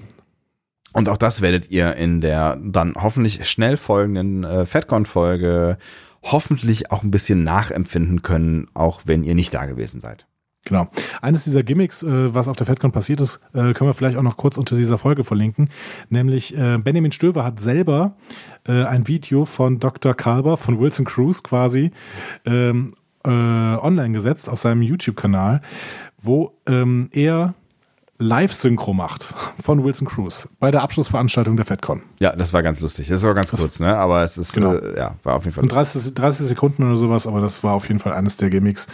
Und 0.93 1.09
auch 1.09 1.17
das 1.17 1.41
werdet 1.41 1.71
ihr 1.71 1.97
in 1.97 2.21
der 2.21 2.59
dann 2.63 2.95
hoffentlich 2.95 3.49
schnell 3.49 3.79
folgenden 3.79 4.45
äh, 4.45 4.67
FedCon-Folge 4.67 5.79
hoffentlich 6.23 6.91
auch 6.91 7.03
ein 7.03 7.11
bisschen 7.11 7.43
nachempfinden 7.43 8.21
können, 8.21 8.67
auch 8.75 9.01
wenn 9.07 9.25
ihr 9.25 9.35
nicht 9.35 9.55
da 9.55 9.65
gewesen 9.65 10.03
seid. 10.03 10.27
Genau. 10.67 10.91
Eines 11.23 11.45
dieser 11.45 11.63
Gimmicks, 11.63 12.03
äh, 12.03 12.35
was 12.35 12.49
auf 12.49 12.57
der 12.57 12.67
FedCon 12.67 12.93
passiert 12.93 13.23
ist, 13.23 13.37
äh, 13.55 13.73
können 13.73 13.89
wir 13.89 13.95
vielleicht 13.95 14.19
auch 14.19 14.23
noch 14.23 14.37
kurz 14.37 14.59
unter 14.59 14.77
dieser 14.77 14.99
Folge 14.99 15.25
verlinken. 15.25 15.71
Nämlich 16.11 16.55
äh, 16.55 16.77
Benjamin 16.77 17.13
Stöver 17.13 17.45
hat 17.45 17.61
selber 17.61 18.17
äh, 18.69 18.85
ein 18.85 19.09
Video 19.09 19.47
von 19.47 19.81
Dr. 19.81 20.13
Kalber, 20.13 20.59
von 20.59 20.79
Wilson 20.79 21.07
Cruz 21.07 21.43
quasi, 21.43 21.93
ähm, 22.45 22.93
äh, 23.25 23.31
online 23.31 24.13
gesetzt 24.13 24.49
auf 24.49 24.59
seinem 24.59 24.83
YouTube-Kanal, 24.83 25.61
wo 26.23 26.53
ähm, 26.67 27.09
er 27.13 27.55
Live-Synchro 28.21 28.93
macht 28.93 29.35
von 29.61 29.83
Wilson 29.83 30.07
Cruz 30.07 30.47
bei 30.59 30.71
der 30.71 30.83
Abschlussveranstaltung 30.83 31.57
der 31.57 31.65
FedCon. 31.65 32.03
Ja, 32.19 32.37
das 32.37 32.53
war 32.53 32.63
ganz 32.63 32.81
lustig. 32.81 33.09
Das 33.09 33.23
war 33.23 33.33
ganz 33.33 33.49
kurz, 33.49 33.63
das, 33.63 33.81
ne? 33.81 33.97
Aber 33.97 34.23
es 34.23 34.37
ist, 34.37 34.53
genau. 34.53 34.75
äh, 34.75 34.97
ja, 34.97 35.15
war 35.23 35.37
auf 35.37 35.45
jeden 35.45 35.55
Fall. 35.55 35.63
Und 35.63 35.73
30, 35.73 36.15
30 36.15 36.47
Sekunden 36.47 36.85
oder 36.85 36.99
sowas, 36.99 37.27
aber 37.27 37.41
das 37.41 37.65
war 37.65 37.73
auf 37.73 37.89
jeden 37.89 37.99
Fall 37.99 38.13
eines 38.13 38.37
der 38.37 38.51
Gimmicks, 38.51 38.89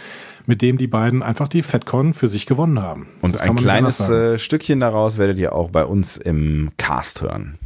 mit 0.45 0.61
dem 0.61 0.77
die 0.77 0.87
beiden 0.87 1.23
einfach 1.23 1.49
die 1.49 1.61
FedCon 1.61 2.13
für 2.13 2.29
sich 2.29 2.45
gewonnen 2.45 2.81
haben. 2.81 3.07
Und 3.21 3.35
das 3.35 3.41
ein 3.41 3.57
kleines 3.57 3.99
äh, 3.99 4.39
Stückchen 4.39 4.79
daraus 4.79 5.17
werdet 5.17 5.37
ihr 5.39 5.53
auch 5.53 5.71
bei 5.71 5.83
uns 5.83 6.15
im 6.15 6.71
Cast 6.77 7.21
hören. 7.21 7.59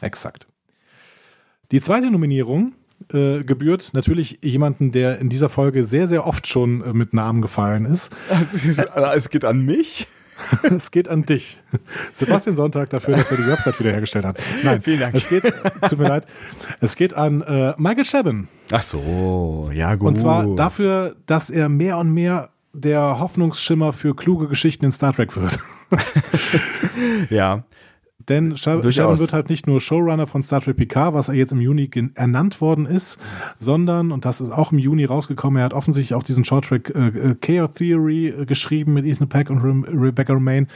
Exakt. 0.00 0.46
Die 1.72 1.80
zweite 1.80 2.08
Nominierung 2.08 2.72
äh, 3.12 3.42
gebührt 3.44 3.90
natürlich 3.92 4.38
jemanden, 4.42 4.92
der 4.92 5.18
in 5.18 5.28
dieser 5.28 5.48
Folge 5.48 5.84
sehr, 5.84 6.06
sehr 6.06 6.26
oft 6.26 6.46
schon 6.46 6.82
äh, 6.82 6.92
mit 6.92 7.12
Namen 7.12 7.42
gefallen 7.42 7.84
ist. 7.84 8.14
es 9.14 9.30
geht 9.30 9.44
an 9.44 9.60
mich? 9.60 10.06
es 10.62 10.90
geht 10.90 11.08
an 11.08 11.24
dich. 11.24 11.62
Sebastian 12.12 12.56
Sonntag 12.56 12.90
dafür, 12.90 13.16
dass 13.16 13.30
er 13.30 13.36
die 13.36 13.46
Website 13.46 13.78
wiederhergestellt 13.78 14.24
hat. 14.24 14.42
Nein, 14.62 14.82
vielen 14.82 15.00
Dank. 15.00 15.14
Es 15.14 15.28
geht, 15.28 15.44
tut 15.88 15.98
mir 15.98 16.08
leid, 16.08 16.26
es 16.80 16.96
geht 16.96 17.14
an 17.14 17.42
äh, 17.42 17.74
Michael 17.76 18.04
Chabin. 18.04 18.48
Ach 18.72 18.82
so, 18.82 19.70
ja 19.72 19.94
gut. 19.94 20.08
Und 20.08 20.16
zwar 20.18 20.46
dafür, 20.54 21.16
dass 21.26 21.50
er 21.50 21.68
mehr 21.68 21.98
und 21.98 22.12
mehr 22.12 22.50
der 22.72 23.20
Hoffnungsschimmer 23.20 23.92
für 23.92 24.16
kluge 24.16 24.48
Geschichten 24.48 24.84
in 24.86 24.92
Star 24.92 25.12
Trek 25.12 25.36
wird. 25.36 25.58
ja. 27.30 27.64
Denn 28.28 28.56
Sheridan 28.56 29.18
wird 29.18 29.32
halt 29.32 29.50
nicht 29.50 29.66
nur 29.66 29.80
Showrunner 29.80 30.26
von 30.26 30.42
Star 30.42 30.60
Trek 30.60 30.76
Picard, 30.76 31.14
was 31.14 31.28
er 31.28 31.34
jetzt 31.34 31.52
im 31.52 31.60
Juni 31.60 31.90
ernannt 32.14 32.60
worden 32.60 32.86
ist, 32.86 33.20
sondern, 33.58 34.12
und 34.12 34.24
das 34.24 34.40
ist 34.40 34.50
auch 34.50 34.72
im 34.72 34.78
Juni 34.78 35.04
rausgekommen, 35.04 35.58
er 35.58 35.64
hat 35.64 35.74
offensichtlich 35.74 36.14
auch 36.14 36.22
diesen 36.22 36.44
Shorttrack 36.44 36.90
äh, 36.94 37.08
äh, 37.08 37.34
Chaos 37.40 37.74
Theory 37.74 38.28
äh, 38.28 38.46
geschrieben 38.46 38.94
mit 38.94 39.04
Ethan 39.04 39.28
Peck 39.28 39.50
und 39.50 39.58
Re 39.58 39.74
Rebecca 39.88 40.32
Romaine. 40.32 40.66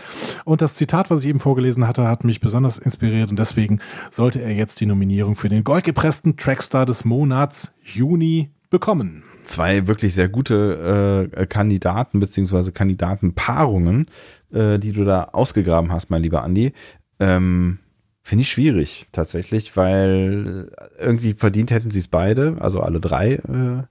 Und 0.45 0.61
das 0.61 0.75
Zitat, 0.75 1.11
was 1.11 1.23
ich 1.23 1.29
eben 1.29 1.41
vorgelesen 1.41 1.87
hatte, 1.87 2.07
hat 2.07 2.25
mich 2.25 2.41
besonders 2.41 2.79
inspiriert 2.79 3.31
und 3.31 3.39
deswegen 3.39 3.81
sollte 4.11 4.41
er 4.41 4.53
jetzt 4.53 4.81
die 4.81 4.87
Nominierung 4.87 5.37
für 5.37 5.49
den 5.49 5.65
goldgepressten 5.65 6.37
Trackstar 6.37 6.87
des 6.87 7.05
Monats 7.05 7.75
Juni 7.83 8.51
bekommen. 8.71 9.23
Zwei 9.45 9.87
wirklich 9.87 10.13
sehr 10.13 10.29
gute 10.29 11.31
äh, 11.33 11.47
Kandidaten 11.47 12.21
beziehungsweise 12.21 12.71
Kandidatenpaarungen, 12.71 14.07
äh, 14.53 14.79
die 14.79 14.93
du 14.93 15.05
da 15.05 15.31
ausgegraben 15.33 15.91
hast, 15.91 16.11
mein 16.11 16.23
lieber 16.23 16.43
Andi. 16.43 16.75
Ähm, 17.21 17.79
Finde 18.23 18.43
ich 18.43 18.51
schwierig 18.51 19.07
tatsächlich, 19.11 19.77
weil 19.77 20.71
irgendwie 20.99 21.33
verdient 21.33 21.71
hätten 21.71 21.91
sie 21.91 22.01
es 22.01 22.09
beide, 22.09 22.57
also 22.61 22.81
alle 22.81 23.01
drei. 23.01 23.35
Äh, 23.35 23.85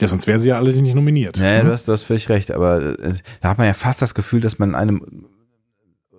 ja, 0.00 0.08
sonst 0.08 0.26
wären 0.26 0.40
sie 0.40 0.50
ja 0.50 0.58
alle 0.58 0.72
nicht 0.72 0.94
nominiert. 0.94 1.38
Nee, 1.38 1.58
ne? 1.58 1.64
du, 1.64 1.72
hast, 1.72 1.88
du 1.88 1.92
hast 1.92 2.04
völlig 2.04 2.28
recht, 2.28 2.52
aber 2.52 2.98
äh, 3.00 3.14
da 3.40 3.50
hat 3.50 3.58
man 3.58 3.66
ja 3.66 3.74
fast 3.74 4.00
das 4.00 4.14
Gefühl, 4.14 4.40
dass 4.40 4.58
man 4.58 4.74
einem 4.74 5.26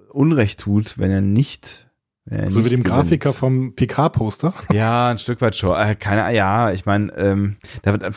Unrecht 0.10 0.60
tut, 0.60 0.98
wenn 0.98 1.12
er 1.12 1.22
nicht. 1.22 1.88
Wenn 2.26 2.42
er 2.42 2.52
so 2.52 2.60
nicht 2.60 2.66
wie 2.66 2.76
dem 2.76 2.84
gewinnt. 2.84 3.04
Grafiker 3.04 3.34
vom 3.34 3.74
PK-Poster. 3.74 4.54
Ja, 4.74 5.10
ein 5.10 5.18
Stück 5.18 5.42
weit 5.42 5.56
schon. 5.56 5.76
Äh, 5.76 5.96
keine, 5.96 6.36
ja, 6.36 6.72
ich 6.72 6.86
meine, 6.86 7.12
ähm, 7.18 7.56
da 7.84 7.94
wird, 7.94 8.14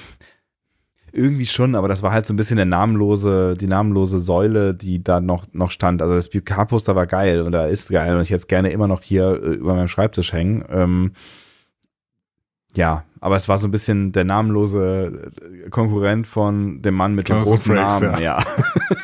irgendwie 1.14 1.46
schon, 1.46 1.74
aber 1.74 1.88
das 1.88 2.02
war 2.02 2.12
halt 2.12 2.26
so 2.26 2.34
ein 2.34 2.36
bisschen 2.36 2.56
der 2.56 2.66
namenlose, 2.66 3.56
die 3.58 3.66
namenlose 3.66 4.18
Säule, 4.18 4.74
die 4.74 5.02
da 5.02 5.20
noch, 5.20 5.46
noch 5.52 5.70
stand. 5.70 6.02
Also 6.02 6.14
das 6.14 6.28
PK-Poster 6.28 6.96
war 6.96 7.06
geil 7.06 7.40
und 7.42 7.52
da 7.52 7.66
ist 7.66 7.90
geil 7.90 8.14
und 8.14 8.22
ich 8.22 8.30
jetzt 8.30 8.48
gerne 8.48 8.70
immer 8.70 8.88
noch 8.88 9.02
hier 9.02 9.40
äh, 9.42 9.54
über 9.54 9.74
meinem 9.74 9.88
Schreibtisch 9.88 10.32
hängen. 10.32 10.64
Ähm, 10.68 11.12
ja, 12.74 13.04
aber 13.24 13.36
es 13.36 13.48
war 13.48 13.58
so 13.58 13.66
ein 13.66 13.70
bisschen 13.70 14.12
der 14.12 14.24
namenlose 14.24 15.30
äh, 15.40 15.70
Konkurrent 15.70 16.26
von 16.26 16.82
dem 16.82 16.94
Mann 16.94 17.14
mit 17.14 17.30
dem 17.30 17.40
großen 17.40 17.74
Frakes, 17.74 18.02
Namen. 18.02 18.20
Ja. 18.20 18.38
ja. 18.38 18.44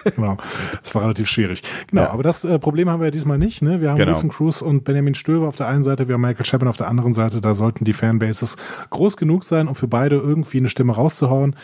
genau. 0.14 0.36
Das 0.82 0.94
war 0.94 1.02
relativ 1.02 1.26
schwierig. 1.28 1.62
Genau, 1.88 2.02
ja. 2.02 2.10
aber 2.10 2.22
das 2.22 2.44
äh, 2.44 2.58
Problem 2.58 2.90
haben 2.90 3.00
wir 3.00 3.06
ja 3.06 3.10
diesmal 3.12 3.38
nicht. 3.38 3.62
Ne? 3.62 3.80
Wir 3.80 3.88
haben 3.88 3.96
genau. 3.96 4.10
Wilson 4.10 4.28
Cruz 4.28 4.60
und 4.60 4.84
Benjamin 4.84 5.14
Stöver 5.14 5.48
auf 5.48 5.56
der 5.56 5.68
einen 5.68 5.84
Seite, 5.84 6.06
wir 6.06 6.14
haben 6.14 6.20
Michael 6.20 6.44
Chapman 6.44 6.68
auf 6.68 6.76
der 6.76 6.88
anderen 6.88 7.14
Seite. 7.14 7.40
Da 7.40 7.54
sollten 7.54 7.84
die 7.84 7.94
Fanbases 7.94 8.58
groß 8.90 9.16
genug 9.16 9.42
sein, 9.44 9.68
um 9.68 9.74
für 9.74 9.88
beide 9.88 10.16
irgendwie 10.16 10.58
eine 10.58 10.68
Stimme 10.68 10.92
rauszuhauen. 10.92 11.56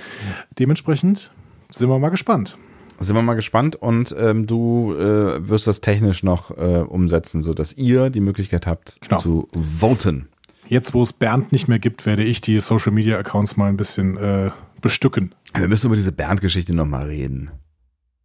Dementsprechend 0.59 1.33
sind 1.71 1.91
wir 1.91 1.99
mal 1.99 2.09
gespannt 2.09 2.57
sind 2.99 3.15
wir 3.15 3.21
mal 3.21 3.35
gespannt 3.35 3.77
und 3.77 4.17
ähm, 4.19 4.47
du 4.47 4.95
äh, 4.95 5.49
wirst 5.49 5.67
das 5.67 5.83
technisch 5.83 6.23
noch 6.23 6.51
äh, 6.57 6.79
umsetzen, 6.79 7.43
so 7.43 7.53
dass 7.53 7.75
ihr 7.75 8.09
die 8.09 8.21
Möglichkeit 8.21 8.67
habt 8.67 8.99
genau. 9.03 9.21
zu 9.21 9.49
voten 9.79 10.29
jetzt, 10.69 10.95
wo 10.95 11.03
es 11.03 11.13
Bernd 11.13 11.53
nicht 11.53 11.69
mehr 11.69 11.79
gibt, 11.79 12.07
werde 12.07 12.25
ich 12.25 12.41
die 12.41 12.61
Social 12.61 12.93
Media 12.93 13.19
Accounts 13.19 13.57
mal 13.57 13.69
ein 13.69 13.77
bisschen 13.77 14.17
äh, 14.17 14.51
bestücken. 14.81 15.35
Wir 15.55 15.69
müssen 15.69 15.87
über 15.87 15.97
diese 15.97 16.13
Bernd-Geschichte 16.13 16.75
nochmal 16.75 17.07
reden. 17.07 17.51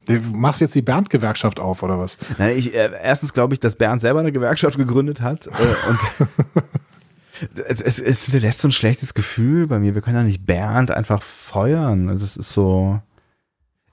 Du 0.05 0.19
machst 0.33 0.61
jetzt 0.61 0.75
die 0.75 0.81
Bernd-Gewerkschaft 0.81 1.59
auf, 1.59 1.83
oder 1.83 1.99
was? 1.99 2.17
Nein, 2.37 2.57
ich, 2.57 2.73
äh, 2.73 2.91
erstens 3.01 3.33
glaube 3.33 3.53
ich, 3.53 3.59
dass 3.59 3.75
Bernd 3.75 4.01
selber 4.01 4.19
eine 4.19 4.31
Gewerkschaft 4.31 4.77
gegründet 4.77 5.21
hat. 5.21 5.47
Äh, 5.47 5.49
und 5.89 7.59
es, 7.67 7.99
es 7.99 8.27
lässt 8.27 8.61
so 8.61 8.67
ein 8.67 8.71
schlechtes 8.71 9.13
Gefühl 9.13 9.67
bei 9.67 9.79
mir. 9.79 9.93
Wir 9.93 10.01
können 10.01 10.17
ja 10.17 10.23
nicht 10.23 10.45
Bernd 10.45 10.91
einfach 10.91 11.21
feuern. 11.21 12.09
Also 12.09 12.25
es 12.25 12.37
ist 12.37 12.51
so. 12.51 12.99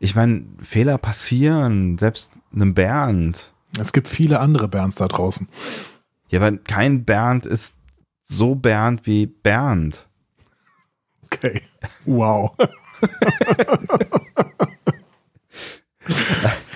Ich 0.01 0.14
meine, 0.14 0.44
Fehler 0.62 0.96
passieren, 0.96 1.99
selbst 1.99 2.30
einem 2.55 2.72
Bernd. 2.72 3.53
Es 3.78 3.92
gibt 3.92 4.09
viele 4.09 4.40
andere 4.40 4.68
Bernds 4.68 4.96
da 4.96 5.09
draußen. 5.09 5.49
Ja, 6.30 6.40
aber 6.40 6.57
kein 6.57 7.05
Bernd 7.05 7.46
ist 7.46 7.74
so 8.29 8.55
Bernd 8.55 9.07
wie 9.07 9.26
Bernd. 9.26 10.07
Okay. 11.24 11.62
Wow. 12.05 12.53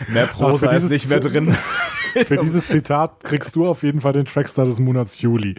mehr 0.09 0.27
Prosa 0.27 0.71
ist 0.71 0.91
nicht 0.91 1.09
mehr 1.09 1.21
drin. 1.21 1.57
Für 2.27 2.37
dieses 2.37 2.67
Zitat 2.67 3.25
kriegst 3.25 3.57
du 3.57 3.67
auf 3.67 3.83
jeden 3.83 4.03
Fall 4.03 4.13
den 4.13 4.27
Trackstar 4.27 4.67
des 4.67 4.79
Monats 4.81 5.23
Juli. 5.23 5.55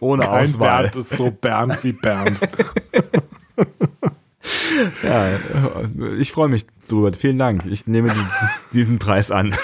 Ohne 0.00 0.22
Kein 0.22 0.44
Auswahl. 0.44 0.82
Bernd 0.84 0.96
ist 0.96 1.10
so 1.10 1.30
Bernd 1.30 1.84
wie 1.84 1.92
Bernd. 1.92 2.40
ja, 5.02 5.38
ich 6.18 6.32
freue 6.32 6.48
mich 6.48 6.66
drüber. 6.88 7.12
Vielen 7.12 7.38
Dank. 7.38 7.64
Ich 7.66 7.86
nehme 7.86 8.12
diesen 8.72 8.98
Preis 8.98 9.30
an. 9.30 9.54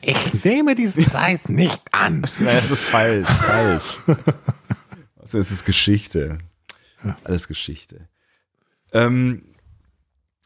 Ich 0.00 0.44
nehme 0.44 0.74
diesen 0.74 1.04
Preis 1.04 1.48
nicht 1.48 1.82
an. 1.92 2.22
Nein, 2.38 2.56
das 2.56 2.70
ist 2.70 2.84
falsch. 2.84 3.28
Falsch. 3.28 3.98
Also 5.18 5.38
es 5.38 5.50
ist 5.50 5.66
Geschichte. 5.66 6.38
Alles 7.24 7.48
Geschichte. 7.48 8.08
Ähm, 8.92 9.42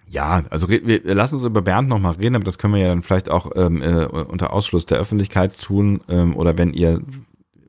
ja, 0.08 0.42
also 0.50 0.68
wir, 0.68 1.02
lassen 1.14 1.36
uns 1.36 1.44
über 1.44 1.62
Bernd 1.62 1.88
nochmal 1.88 2.12
reden, 2.14 2.34
aber 2.34 2.44
das 2.44 2.58
können 2.58 2.74
wir 2.74 2.82
ja 2.82 2.88
dann 2.88 3.02
vielleicht 3.02 3.30
auch 3.30 3.52
ähm, 3.54 3.80
äh, 3.80 4.04
unter 4.04 4.52
Ausschluss 4.52 4.84
der 4.84 4.98
Öffentlichkeit 4.98 5.58
tun. 5.58 6.02
Ähm, 6.08 6.36
oder 6.36 6.58
wenn 6.58 6.74
ihr, 6.74 7.00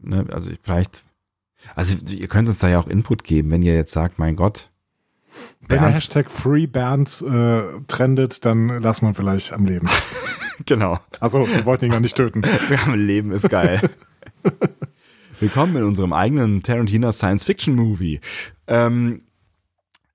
ne, 0.01 0.26
also 0.30 0.51
vielleicht, 0.61 1.03
also 1.76 1.95
ihr 2.09 2.28
könnt 2.28 2.49
uns 2.49 2.59
da 2.59 2.68
ja 2.70 2.80
auch 2.80 2.88
Input 2.88 3.24
geben, 3.24 3.51
wenn 3.51 3.61
ihr 3.61 3.76
jetzt 3.76 3.93
sagt, 3.93 4.20
mein 4.20 4.36
Gott. 4.36 4.72
Wenn 5.68 5.80
der 5.80 5.94
Hashtag 5.94 6.30
FreeBernd 6.30 7.22
äh, 7.22 7.82
trendet, 7.88 8.46
dann 8.46 8.68
lassen 8.82 9.08
wir 9.08 9.14
vielleicht 9.14 9.54
am 9.54 9.66
Leben. 9.66 9.90
genau. 10.66 11.00
Achso, 11.20 11.48
wir 11.48 11.66
wollten 11.66 11.86
ihn 11.86 11.92
gar 11.92 12.00
nicht 12.00 12.16
töten. 12.16 12.44
Wir 12.68 12.86
haben 12.86 12.96
Leben, 12.96 13.32
ist 13.32 13.50
geil. 13.50 13.82
Willkommen 15.40 15.76
in 15.76 15.84
unserem 15.84 16.14
eigenen 16.14 16.64
Tarantino 16.64 17.12
Science 17.12 17.46
Fiction 17.46 17.76
Movie. 17.76 18.20
Ähm, 18.68 19.24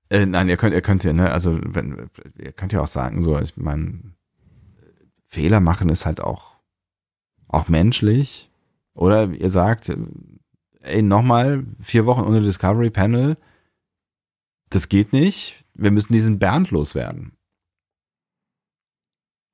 äh, 0.09 0.25
nein, 0.25 0.49
ihr 0.49 0.57
könnt, 0.57 0.73
ihr 0.73 0.81
könnt 0.81 1.03
ja, 1.03 1.13
ne, 1.13 1.31
also 1.31 1.59
wenn, 1.63 2.09
ihr 2.37 2.51
könnt 2.51 2.73
ja 2.73 2.81
auch 2.81 2.87
sagen, 2.87 3.21
so, 3.21 3.37
ich 3.39 3.55
meine, 3.57 3.99
Fehler 5.27 5.59
machen 5.59 5.89
ist 5.89 6.05
halt 6.05 6.21
auch, 6.21 6.55
auch 7.47 7.67
menschlich. 7.67 8.49
Oder 8.93 9.29
ihr 9.29 9.49
sagt, 9.49 9.95
ey, 10.81 11.01
nochmal 11.01 11.63
vier 11.81 12.05
Wochen 12.05 12.21
ohne 12.21 12.41
Discovery 12.41 12.89
Panel, 12.89 13.37
das 14.69 14.89
geht 14.89 15.13
nicht. 15.13 15.63
Wir 15.73 15.91
müssen 15.91 16.13
diesen 16.13 16.39
Bernd 16.39 16.71
loswerden. 16.71 17.33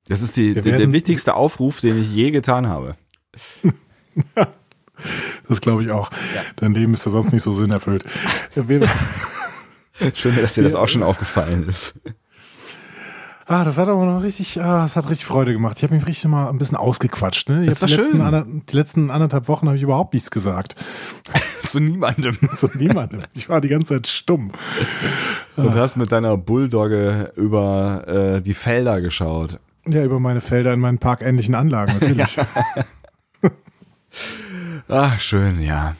Das 0.08 0.22
ist 0.22 0.36
die, 0.36 0.54
der, 0.54 0.62
der 0.62 0.92
wichtigste 0.92 1.34
Aufruf, 1.34 1.80
den 1.80 2.00
ich 2.00 2.12
je 2.12 2.30
getan 2.30 2.68
habe. 2.68 2.96
das 5.48 5.60
glaube 5.60 5.84
ich 5.84 5.90
auch. 5.90 6.10
Ja. 6.34 6.42
Dein 6.56 6.74
Leben 6.74 6.94
ist 6.94 7.04
ja 7.06 7.10
sonst 7.10 7.32
nicht 7.32 7.42
so 7.42 7.52
sinnerfüllt. 7.52 8.04
Schön, 10.14 10.36
dass 10.36 10.54
dir 10.54 10.62
das 10.62 10.74
auch 10.74 10.88
schon 10.88 11.02
aufgefallen 11.02 11.68
ist. 11.68 11.94
Ah, 13.48 13.62
das 13.62 13.78
hat 13.78 13.88
aber 13.88 14.04
noch 14.04 14.22
richtig, 14.22 14.60
ah, 14.60 14.82
das 14.82 14.96
hat 14.96 15.08
richtig 15.08 15.24
Freude 15.24 15.52
gemacht. 15.52 15.78
Ich 15.78 15.84
habe 15.84 15.94
mich 15.94 16.06
richtig 16.06 16.28
mal 16.28 16.48
ein 16.48 16.58
bisschen 16.58 16.76
ausgequatscht. 16.76 17.48
Ne? 17.48 17.64
Das 17.66 17.80
war 17.80 17.88
die, 17.88 17.94
letzten 17.94 18.18
schön. 18.18 18.62
die 18.68 18.76
letzten 18.76 19.10
anderthalb 19.10 19.46
Wochen 19.46 19.66
habe 19.68 19.76
ich 19.76 19.84
überhaupt 19.84 20.14
nichts 20.14 20.32
gesagt. 20.32 20.74
Zu 21.66 21.80
niemandem. 21.80 22.38
Zu 22.54 22.68
niemandem. 22.74 23.22
Ich 23.34 23.48
war 23.48 23.60
die 23.60 23.68
ganze 23.68 23.94
Zeit 23.94 24.06
stumm. 24.06 24.52
Und 25.56 25.74
hast 25.74 25.96
mit 25.96 26.12
deiner 26.12 26.36
Bulldogge 26.36 27.32
über 27.36 28.04
äh, 28.36 28.42
die 28.42 28.54
Felder 28.54 29.00
geschaut. 29.00 29.60
Ja, 29.86 30.04
über 30.04 30.18
meine 30.18 30.40
Felder 30.40 30.72
in 30.72 30.80
meinen 30.80 30.98
parkähnlichen 30.98 31.54
Anlagen, 31.54 31.94
natürlich. 31.94 32.38
Ach, 34.88 35.20
schön, 35.20 35.62
ja. 35.62 35.96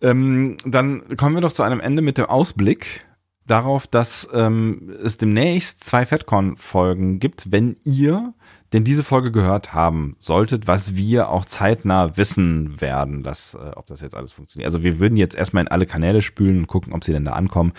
Ähm, 0.00 0.56
dann 0.64 1.16
kommen 1.16 1.34
wir 1.34 1.42
doch 1.42 1.52
zu 1.52 1.62
einem 1.62 1.80
Ende 1.80 2.02
mit 2.02 2.18
dem 2.18 2.26
Ausblick 2.26 3.04
darauf, 3.46 3.86
dass 3.86 4.28
ähm, 4.32 4.94
es 5.02 5.18
demnächst 5.18 5.82
zwei 5.82 6.06
FedCon-Folgen 6.06 7.18
gibt, 7.18 7.50
wenn 7.50 7.76
ihr 7.84 8.34
denn 8.72 8.84
diese 8.84 9.02
Folge 9.02 9.32
gehört 9.32 9.72
haben 9.72 10.16
solltet, 10.18 10.66
was 10.66 10.94
wir 10.94 11.30
auch 11.30 11.44
zeitnah 11.44 12.16
wissen 12.16 12.80
werden, 12.80 13.22
dass, 13.22 13.54
äh, 13.54 13.72
ob 13.76 13.86
das 13.86 14.00
jetzt 14.00 14.14
alles 14.14 14.32
funktioniert. 14.32 14.66
Also 14.66 14.82
wir 14.82 14.98
würden 14.98 15.16
jetzt 15.16 15.34
erstmal 15.34 15.62
in 15.62 15.68
alle 15.68 15.86
Kanäle 15.86 16.22
spülen 16.22 16.58
und 16.58 16.66
gucken, 16.66 16.92
ob 16.92 17.04
sie 17.04 17.12
denn 17.12 17.24
da 17.24 17.32
ankommen. 17.32 17.72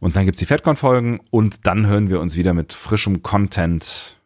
Und 0.00 0.14
dann 0.14 0.26
gibt's 0.26 0.38
die 0.38 0.46
FedCon-Folgen 0.46 1.20
und 1.30 1.66
dann 1.66 1.86
hören 1.86 2.10
wir 2.10 2.20
uns 2.20 2.36
wieder 2.36 2.54
mit 2.54 2.72
frischem 2.72 3.22
Content 3.22 4.18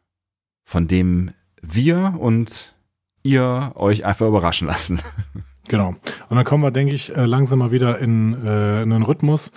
von 0.64 0.88
dem 0.88 1.32
wir 1.60 2.14
und 2.18 2.74
ihr 3.22 3.72
euch 3.74 4.04
einfach 4.04 4.26
überraschen 4.26 4.68
lassen. 4.68 5.00
Genau. 5.68 5.94
Und 6.28 6.36
dann 6.36 6.44
kommen 6.44 6.64
wir, 6.64 6.72
denke 6.72 6.92
ich, 6.92 7.16
äh, 7.16 7.24
langsam 7.24 7.60
mal 7.60 7.70
wieder 7.70 8.00
in, 8.00 8.34
äh, 8.44 8.82
in 8.82 8.92
einen 8.92 9.04
Rhythmus. 9.04 9.52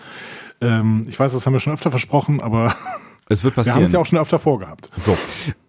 Ähm, 0.61 1.03
ich 1.09 1.19
weiß, 1.19 1.33
das 1.33 1.45
haben 1.45 1.53
wir 1.53 1.59
schon 1.59 1.73
öfter 1.73 1.89
versprochen, 1.89 2.41
aber 2.41 2.75
es 3.27 3.43
wird 3.43 3.55
passieren. 3.55 3.73
Wir 3.73 3.79
haben 3.79 3.83
es 3.85 3.91
ja 3.91 3.99
auch 3.99 4.05
schon 4.05 4.19
öfter 4.19 4.37
vorgehabt. 4.37 4.91
So. 4.95 5.17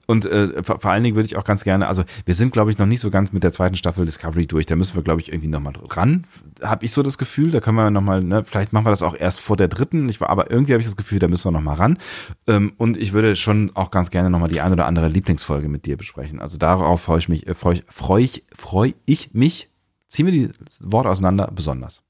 Und 0.07 0.25
äh, 0.27 0.63
vor, 0.63 0.85
allen 0.85 1.03
Dingen 1.03 1.17
würde 1.17 1.27
ich 1.27 1.37
auch 1.37 1.45
ganz 1.45 1.65
gerne, 1.65 1.89
also 1.89 2.05
wir 2.25 2.35
sind, 2.35 2.53
glaube 2.53 2.71
ich, 2.71 2.79
noch 2.79 2.87
nicht 2.87 3.01
so 3.01 3.11
ganz 3.11 3.33
mit 3.33 3.43
der 3.43 3.53
zweiten 3.53 3.77
Staffel 3.77 4.07
Discovery 4.07 4.47
durch. 4.47 4.67
Da 4.67 4.77
müssen 4.77 4.95
wir, 4.95 5.03
glaube 5.03 5.21
ich, 5.21 5.33
irgendwie 5.33 5.49
nochmal 5.49 5.75
ran. 5.91 6.27
Habe 6.63 6.85
ich 6.85 6.93
so 6.93 7.03
das 7.03 7.19
Gefühl, 7.19 7.51
da 7.51 7.61
können 7.61 7.77
wir 7.77 7.91
nochmal, 7.91 8.23
ne, 8.23 8.45
vielleicht 8.45 8.73
machen 8.73 8.87
wir 8.87 8.91
das 8.91 9.03
auch 9.03 9.17
erst 9.17 9.41
vor 9.41 9.57
der 9.57 9.69
dritten. 9.69 10.09
Ich 10.09 10.21
war, 10.21 10.31
aber 10.31 10.51
irgendwie 10.51 10.73
habe 10.73 10.81
ich 10.81 10.87
das 10.87 10.97
Gefühl, 10.97 11.19
da 11.19 11.29
müssen 11.29 11.47
wir 11.47 11.53
nochmal 11.53 11.77
ran. 11.77 11.99
Ähm, 12.47 12.73
und 12.77 12.97
ich 12.97 13.13
würde 13.13 13.35
schon 13.37 13.73
auch 13.75 13.91
ganz 13.91 14.11
gerne 14.11 14.31
nochmal 14.31 14.49
die 14.49 14.61
ein 14.61 14.73
oder 14.73 14.87
andere 14.87 15.09
Lieblingsfolge 15.09 15.69
mit 15.69 15.87
dir 15.87 15.97
besprechen. 15.97 16.41
Also 16.41 16.57
darauf 16.57 17.03
freue 17.03 17.19
ich 17.19 17.29
mich, 17.29 17.47
äh, 17.47 17.55
freue 17.55 17.75
ich, 17.75 17.85
freue 17.89 18.23
ich, 18.23 18.45
freue 18.55 18.95
ich 19.07 19.35
mich. 19.35 19.71
Ziehen 20.09 20.27
wir 20.27 20.33
die 20.33 20.51
Worte 20.81 21.11
auseinander 21.11 21.51
besonders. 21.53 22.06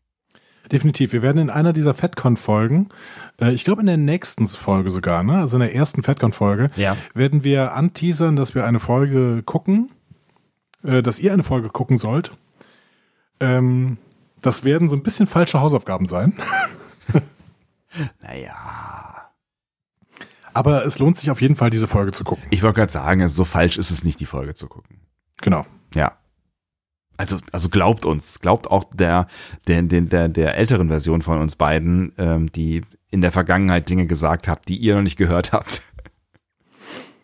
Definitiv. 0.72 1.12
Wir 1.12 1.22
werden 1.22 1.38
in 1.38 1.50
einer 1.50 1.72
dieser 1.72 1.94
FedCon-Folgen, 1.94 2.88
äh, 3.40 3.52
ich 3.52 3.64
glaube 3.64 3.80
in 3.80 3.86
der 3.86 3.96
nächsten 3.96 4.46
Folge 4.46 4.90
sogar, 4.90 5.22
ne? 5.22 5.38
also 5.38 5.56
in 5.56 5.60
der 5.60 5.74
ersten 5.74 6.02
FedCon-Folge, 6.02 6.70
ja. 6.76 6.96
werden 7.14 7.44
wir 7.44 7.74
anteasern, 7.74 8.36
dass 8.36 8.54
wir 8.54 8.64
eine 8.64 8.80
Folge 8.80 9.42
gucken, 9.44 9.90
äh, 10.82 11.02
dass 11.02 11.20
ihr 11.20 11.32
eine 11.32 11.42
Folge 11.42 11.68
gucken 11.68 11.98
sollt. 11.98 12.32
Ähm, 13.40 13.98
das 14.40 14.64
werden 14.64 14.88
so 14.88 14.96
ein 14.96 15.02
bisschen 15.02 15.26
falsche 15.26 15.60
Hausaufgaben 15.60 16.06
sein. 16.06 16.34
naja. 18.22 18.54
Aber 20.52 20.86
es 20.86 20.98
lohnt 20.98 21.18
sich 21.18 21.30
auf 21.30 21.42
jeden 21.42 21.56
Fall, 21.56 21.70
diese 21.70 21.86
Folge 21.86 22.12
zu 22.12 22.24
gucken. 22.24 22.44
Ich 22.50 22.62
wollte 22.62 22.76
gerade 22.76 22.92
sagen, 22.92 23.20
also 23.20 23.34
so 23.34 23.44
falsch 23.44 23.76
ist 23.76 23.90
es 23.90 24.04
nicht, 24.04 24.20
die 24.20 24.26
Folge 24.26 24.54
zu 24.54 24.68
gucken. 24.68 25.00
Genau. 25.42 25.66
Ja. 25.94 26.16
Also, 27.16 27.38
also 27.52 27.68
glaubt 27.68 28.04
uns, 28.04 28.40
glaubt 28.40 28.70
auch 28.70 28.84
der, 28.92 29.26
der, 29.66 29.82
der, 29.82 30.28
der 30.28 30.56
älteren 30.56 30.88
Version 30.88 31.22
von 31.22 31.40
uns 31.40 31.56
beiden, 31.56 32.12
ähm, 32.18 32.52
die 32.52 32.82
in 33.10 33.20
der 33.20 33.32
Vergangenheit 33.32 33.88
Dinge 33.88 34.06
gesagt 34.06 34.48
habt, 34.48 34.68
die 34.68 34.76
ihr 34.76 34.94
noch 34.94 35.02
nicht 35.02 35.16
gehört 35.16 35.52
habt. 35.52 35.82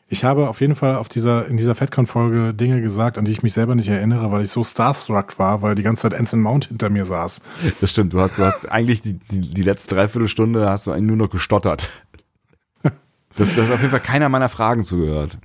Ich 0.08 0.24
habe 0.24 0.48
auf 0.48 0.60
jeden 0.60 0.74
Fall 0.74 0.96
auf 0.96 1.08
dieser, 1.08 1.46
in 1.46 1.56
dieser 1.56 1.74
FedCon-Folge 1.74 2.52
Dinge 2.52 2.82
gesagt, 2.82 3.16
an 3.16 3.24
die 3.24 3.30
ich 3.30 3.42
mich 3.42 3.54
selber 3.54 3.74
nicht 3.74 3.88
erinnere, 3.88 4.30
weil 4.30 4.44
ich 4.44 4.50
so 4.50 4.62
starstruck 4.62 5.38
war, 5.38 5.62
weil 5.62 5.74
die 5.74 5.82
ganze 5.82 6.02
Zeit 6.02 6.14
Anson 6.14 6.40
Mount 6.40 6.66
hinter 6.66 6.90
mir 6.90 7.06
saß. 7.06 7.40
Das 7.80 7.90
stimmt, 7.90 8.12
du 8.12 8.20
hast, 8.20 8.36
du 8.36 8.44
hast 8.44 8.70
eigentlich 8.70 9.00
die, 9.00 9.14
die, 9.14 9.40
die 9.40 9.62
letzte 9.62 9.94
Dreiviertelstunde 9.94 10.68
hast 10.68 10.86
du 10.86 10.92
eigentlich 10.92 11.06
nur 11.06 11.16
noch 11.16 11.30
gestottert. 11.30 11.90
Das, 12.82 13.48
das 13.54 13.64
ist 13.64 13.72
auf 13.72 13.80
jeden 13.80 13.90
Fall 13.90 14.00
keiner 14.00 14.28
meiner 14.28 14.50
Fragen 14.50 14.84
zugehört. 14.84 15.38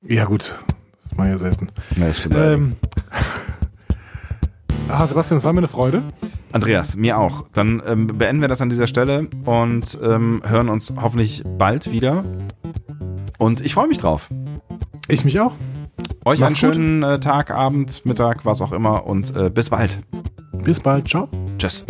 Ja, 0.00 0.24
gut. 0.24 0.54
Das 0.96 1.14
mache 1.14 1.26
ich 1.26 1.32
ja 1.32 1.38
selten. 1.38 1.68
Ja, 1.96 2.06
das 2.06 2.18
stimmt 2.18 2.34
ähm, 2.36 2.76
Ah, 4.88 5.06
Sebastian, 5.06 5.38
es 5.38 5.44
war 5.44 5.52
mir 5.52 5.58
eine 5.58 5.68
Freude. 5.68 6.02
Andreas, 6.52 6.96
mir 6.96 7.18
auch. 7.18 7.44
Dann 7.52 7.82
ähm, 7.86 8.06
beenden 8.06 8.40
wir 8.40 8.48
das 8.48 8.60
an 8.60 8.70
dieser 8.70 8.86
Stelle 8.86 9.28
und 9.44 9.98
ähm, 10.02 10.42
hören 10.46 10.68
uns 10.68 10.92
hoffentlich 11.00 11.42
bald 11.58 11.92
wieder. 11.92 12.24
Und 13.38 13.60
ich 13.60 13.74
freue 13.74 13.86
mich 13.86 13.98
drauf. 13.98 14.28
Ich 15.08 15.24
mich 15.24 15.40
auch. 15.40 15.52
Euch 16.24 16.40
Mach's 16.40 16.62
einen 16.62 16.74
schönen 16.74 17.02
äh, 17.02 17.20
Tag, 17.20 17.50
Abend, 17.50 18.04
Mittag, 18.04 18.44
was 18.44 18.60
auch 18.60 18.72
immer 18.72 19.06
und 19.06 19.34
äh, 19.36 19.50
bis 19.50 19.70
bald. 19.70 20.00
Bis 20.52 20.80
bald. 20.80 21.08
Ciao. 21.08 21.28
Tschüss. 21.58 21.84